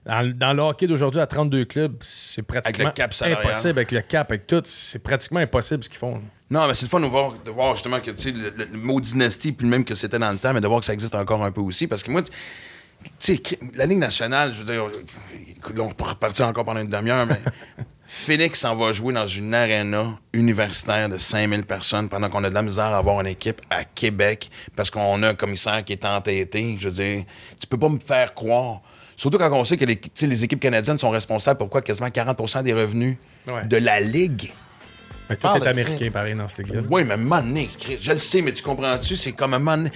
Dans, 0.06 0.31
dans 0.38 0.53
le 0.53 0.61
hockey 0.61 0.86
d'aujourd'hui, 0.88 1.19
à 1.19 1.26
32 1.27 1.65
clubs, 1.65 1.95
c'est 2.02 2.41
pratiquement 2.44 2.86
le 2.86 2.91
cap 2.91 3.14
impossible. 3.23 3.69
Avec 3.69 3.91
le 3.91 4.02
cap, 4.02 4.30
avec 4.31 4.45
tout, 4.48 4.61
c'est 4.65 5.02
pratiquement 5.03 5.40
impossible 5.40 5.84
ce 5.84 5.90
qu'ils 5.90 5.98
font. 5.98 6.15
là. 6.15 6.22
Non, 6.52 6.68
mais 6.68 6.73
c'est 6.76 6.86
le 6.86 6.90
fun 6.90 6.99
de 6.99 7.06
voir, 7.06 7.34
de 7.44 7.52
voir 7.52 7.73
justement 7.76 7.99
que 7.99 8.11
tu 8.11 8.22
sais, 8.22 8.31
le, 8.31 8.49
le- 8.56 8.65
le 8.72 8.77
mot 8.77 8.99
dynastie, 8.99 9.52
puis 9.52 9.68
même 9.68 9.84
que 9.86 9.95
c'était 9.95 10.18
dans 10.19 10.31
le 10.31 10.38
temps, 10.38 10.53
mais 10.53 10.61
de 10.61 10.68
voir 10.68 10.80
que 10.80 10.86
ça 10.86 10.94
existe 10.94 11.15
encore 11.15 11.44
un 11.44 11.52
peu 11.52 11.61
aussi. 11.61 11.88
Parce 11.88 12.02
que 12.03 12.11
moi, 12.11 12.22
tu 12.23 12.31
sais, 13.18 13.41
la 13.76 13.86
Ligue 13.86 13.99
nationale, 13.99 14.53
je 14.53 14.60
veux 14.64 14.72
dire, 14.73 14.86
écoute, 15.49 15.77
là, 15.77 15.84
on 15.84 15.91
peut 15.91 16.03
repartir 16.06 16.48
encore 16.48 16.65
pendant 16.65 16.80
une 16.81 16.88
demi-heure, 16.90 17.26
mais 17.27 17.40
Phoenix 18.11 18.60
s'en 18.61 18.76
va 18.76 18.91
jouer 18.91 19.14
dans 19.14 19.27
une 19.27 19.53
arena 19.53 20.18
universitaire 20.34 21.10
de 21.10 21.19
5000 21.19 21.64
personnes 21.64 22.10
pendant 22.10 22.27
qu'on 22.27 22.44
a 22.44 22.49
de 22.49 22.56
la 22.56 22.64
misère 22.64 22.86
à 22.86 22.98
avoir 22.98 23.22
une 23.22 23.27
équipe 23.27 23.61
à 23.69 23.84
Québec 23.84 24.49
parce 24.76 24.90
qu'on 24.90 25.22
a 25.22 25.30
un 25.30 25.36
commissaire 25.36 25.86
qui 25.86 25.94
est 25.94 26.03
entêté. 26.03 26.76
Je 26.80 26.90
veux 26.90 27.03
dire, 27.03 27.23
tu 27.61 27.68
peux 27.68 27.77
pas 27.77 27.88
me 27.88 27.99
faire 27.99 28.34
croire. 28.34 28.81
Surtout 29.15 29.38
quand 29.38 29.53
on 29.53 29.64
sait 29.64 29.77
que 29.77 29.86
les, 29.86 30.44
équipes 30.44 30.60
canadiennes 30.60 30.98
sont 30.98 31.11
responsables 31.11 31.60
pour 31.60 31.69
quoi? 31.69 31.84
Quasiment 31.84 32.07
40% 32.07 32.64
des 32.64 32.73
revenus 32.73 33.18
Ouais. 33.45 33.65
de 33.65 33.77
la 33.77 33.99
Ligue. 33.99 34.52
Mais 35.30 35.36
tout 35.36 35.44
parle 35.44 35.57
est 35.57 35.65
de- 35.65 35.68
américain, 35.68 36.10
pareil, 36.11 36.34
dans 36.34 36.48
cette 36.48 36.65
ligue-là. 36.65 36.81
Oui, 36.90 37.03
mais 37.06 37.68
Chris, 37.77 37.99
je 38.02 38.11
le 38.11 38.18
sais, 38.18 38.41
mais 38.41 38.53
tu 38.53 38.64
comprends-tu? 38.64 39.15
C'est 39.18 39.34
comme 39.34 39.53
un 39.53 39.60
donné- 39.60 39.91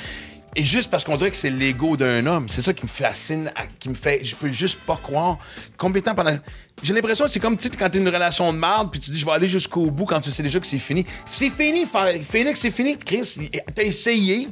Et 0.55 0.63
juste 0.63 0.91
parce 0.91 1.03
qu'on 1.03 1.15
dirait 1.15 1.31
que 1.31 1.37
c'est 1.37 1.49
l'ego 1.49 1.97
d'un 1.97 2.25
homme, 2.27 2.47
c'est 2.47 2.61
ça 2.61 2.73
qui 2.73 2.83
me 2.85 2.89
fascine, 2.89 3.51
qui 3.79 3.89
me 3.89 3.95
fait. 3.95 4.23
Je 4.23 4.35
peux 4.35 4.51
juste 4.51 4.79
pas 4.85 4.97
croire. 5.01 5.37
Combien 5.77 5.99
de 6.01 6.05
temps 6.05 6.15
pendant. 6.15 6.37
J'ai 6.83 6.93
l'impression 6.93 7.25
que 7.25 7.31
c'est 7.31 7.39
comme, 7.39 7.57
tu 7.57 7.63
sais, 7.63 7.69
quand 7.77 7.89
t'as 7.89 7.97
une 7.99 8.07
relation 8.09 8.51
de 8.53 8.57
merde, 8.59 8.91
puis 8.91 8.99
tu 8.99 9.09
dis, 9.11 9.17
je 9.19 9.25
vais 9.25 9.31
aller 9.31 9.47
jusqu'au 9.47 9.89
bout 9.89 10.05
quand 10.05 10.21
tu 10.21 10.29
sais 10.31 10.43
déjà 10.43 10.59
que 10.59 10.67
c'est 10.67 10.77
fini. 10.79 11.05
C'est 11.25 11.49
fini, 11.49 11.85
Phoenix, 12.23 12.59
c'est 12.59 12.71
fini, 12.71 12.97
Chris. 12.97 13.49
T'as 13.73 13.83
essayé, 13.83 14.49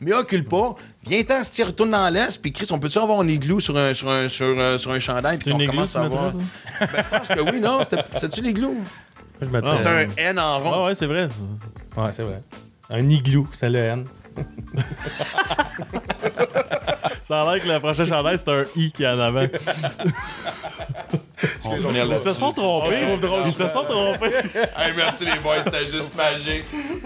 mais 0.00 0.12
occupe 0.14 0.48
pas. 0.48 0.74
Viens-t'en, 1.06 1.44
si 1.44 1.50
tu 1.52 1.62
retournes 1.62 1.90
dans 1.92 2.08
l'Est, 2.12 2.40
puis 2.42 2.52
Chris, 2.52 2.66
on 2.70 2.78
peut-tu 2.80 2.98
avoir 2.98 3.20
un 3.20 3.28
igloo 3.28 3.60
sur 3.60 3.76
un, 3.76 3.94
sur 3.94 4.10
un, 4.10 4.28
sur 4.28 4.58
un, 4.58 4.78
sur 4.78 4.90
un 4.90 4.98
chandail, 4.98 5.38
puis 5.38 5.50
igloo, 5.52 5.66
commence 5.66 5.94
à 5.94 6.02
mettrais, 6.02 6.18
voir? 6.18 6.32
toi? 6.32 6.40
Ben, 6.80 6.88
je 7.04 7.18
pense 7.18 7.28
que 7.28 7.50
oui, 7.52 7.60
non? 7.60 7.80
C'était- 7.84 8.02
C'était-tu 8.14 8.42
l'igloo? 8.42 8.74
C'est 9.40 9.86
un 9.86 10.08
N 10.16 10.38
en 10.40 10.60
rond. 10.60 10.70
Ah 10.74 10.84
ouais, 10.86 10.94
c'est 10.94 11.06
vrai. 11.06 11.28
Ouais, 11.96 12.10
c'est 12.10 12.22
vrai. 12.22 12.40
Un 12.90 13.08
igloo, 13.08 13.46
c'est 13.52 13.68
le 13.70 13.78
N. 13.78 14.04
Ça 17.28 17.42
a 17.42 17.54
l'air 17.54 17.62
que 17.62 17.68
le 17.68 17.80
prochain 17.80 18.04
chandail, 18.04 18.38
c'est 18.38 18.48
un 18.48 18.64
I 18.76 18.92
qui 18.92 19.02
est 19.02 19.08
en 19.08 19.18
avant. 19.18 19.46
On 21.64 21.70
finir 21.76 22.06
Ils 22.08 22.18
se 22.18 22.32
sont 22.32 22.52
trompés. 22.52 22.96
Ils 23.46 23.52
se 23.52 23.66
sont 23.68 23.84
trompés. 23.84 24.34
Hey, 24.76 24.92
merci 24.96 25.24
les 25.24 25.38
boys, 25.40 25.62
c'était 25.64 25.88
juste 25.88 26.14
magique. 26.16 26.64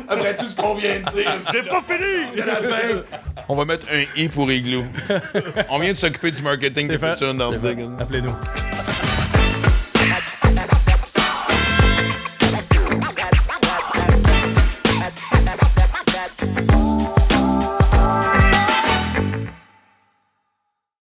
Après 0.08 0.36
tout 0.36 0.46
ce 0.46 0.54
qu'on 0.54 0.74
vient 0.74 1.00
de 1.00 1.10
dire, 1.10 1.32
c'est 1.50 1.66
pas 1.66 1.82
fini! 1.82 2.36
La 2.36 2.56
fin, 2.56 3.02
on 3.48 3.56
va 3.56 3.64
mettre 3.64 3.86
un 3.92 4.04
i 4.20 4.28
pour 4.28 4.50
igloo. 4.52 4.84
On 5.70 5.78
vient 5.78 5.92
de 5.92 5.96
s'occuper 5.96 6.30
du 6.30 6.42
marketing 6.42 6.88
de 6.88 6.98
fait. 6.98 7.12
futur 7.12 7.32
nordique. 7.34 7.78
Appelez-nous. 7.98 8.34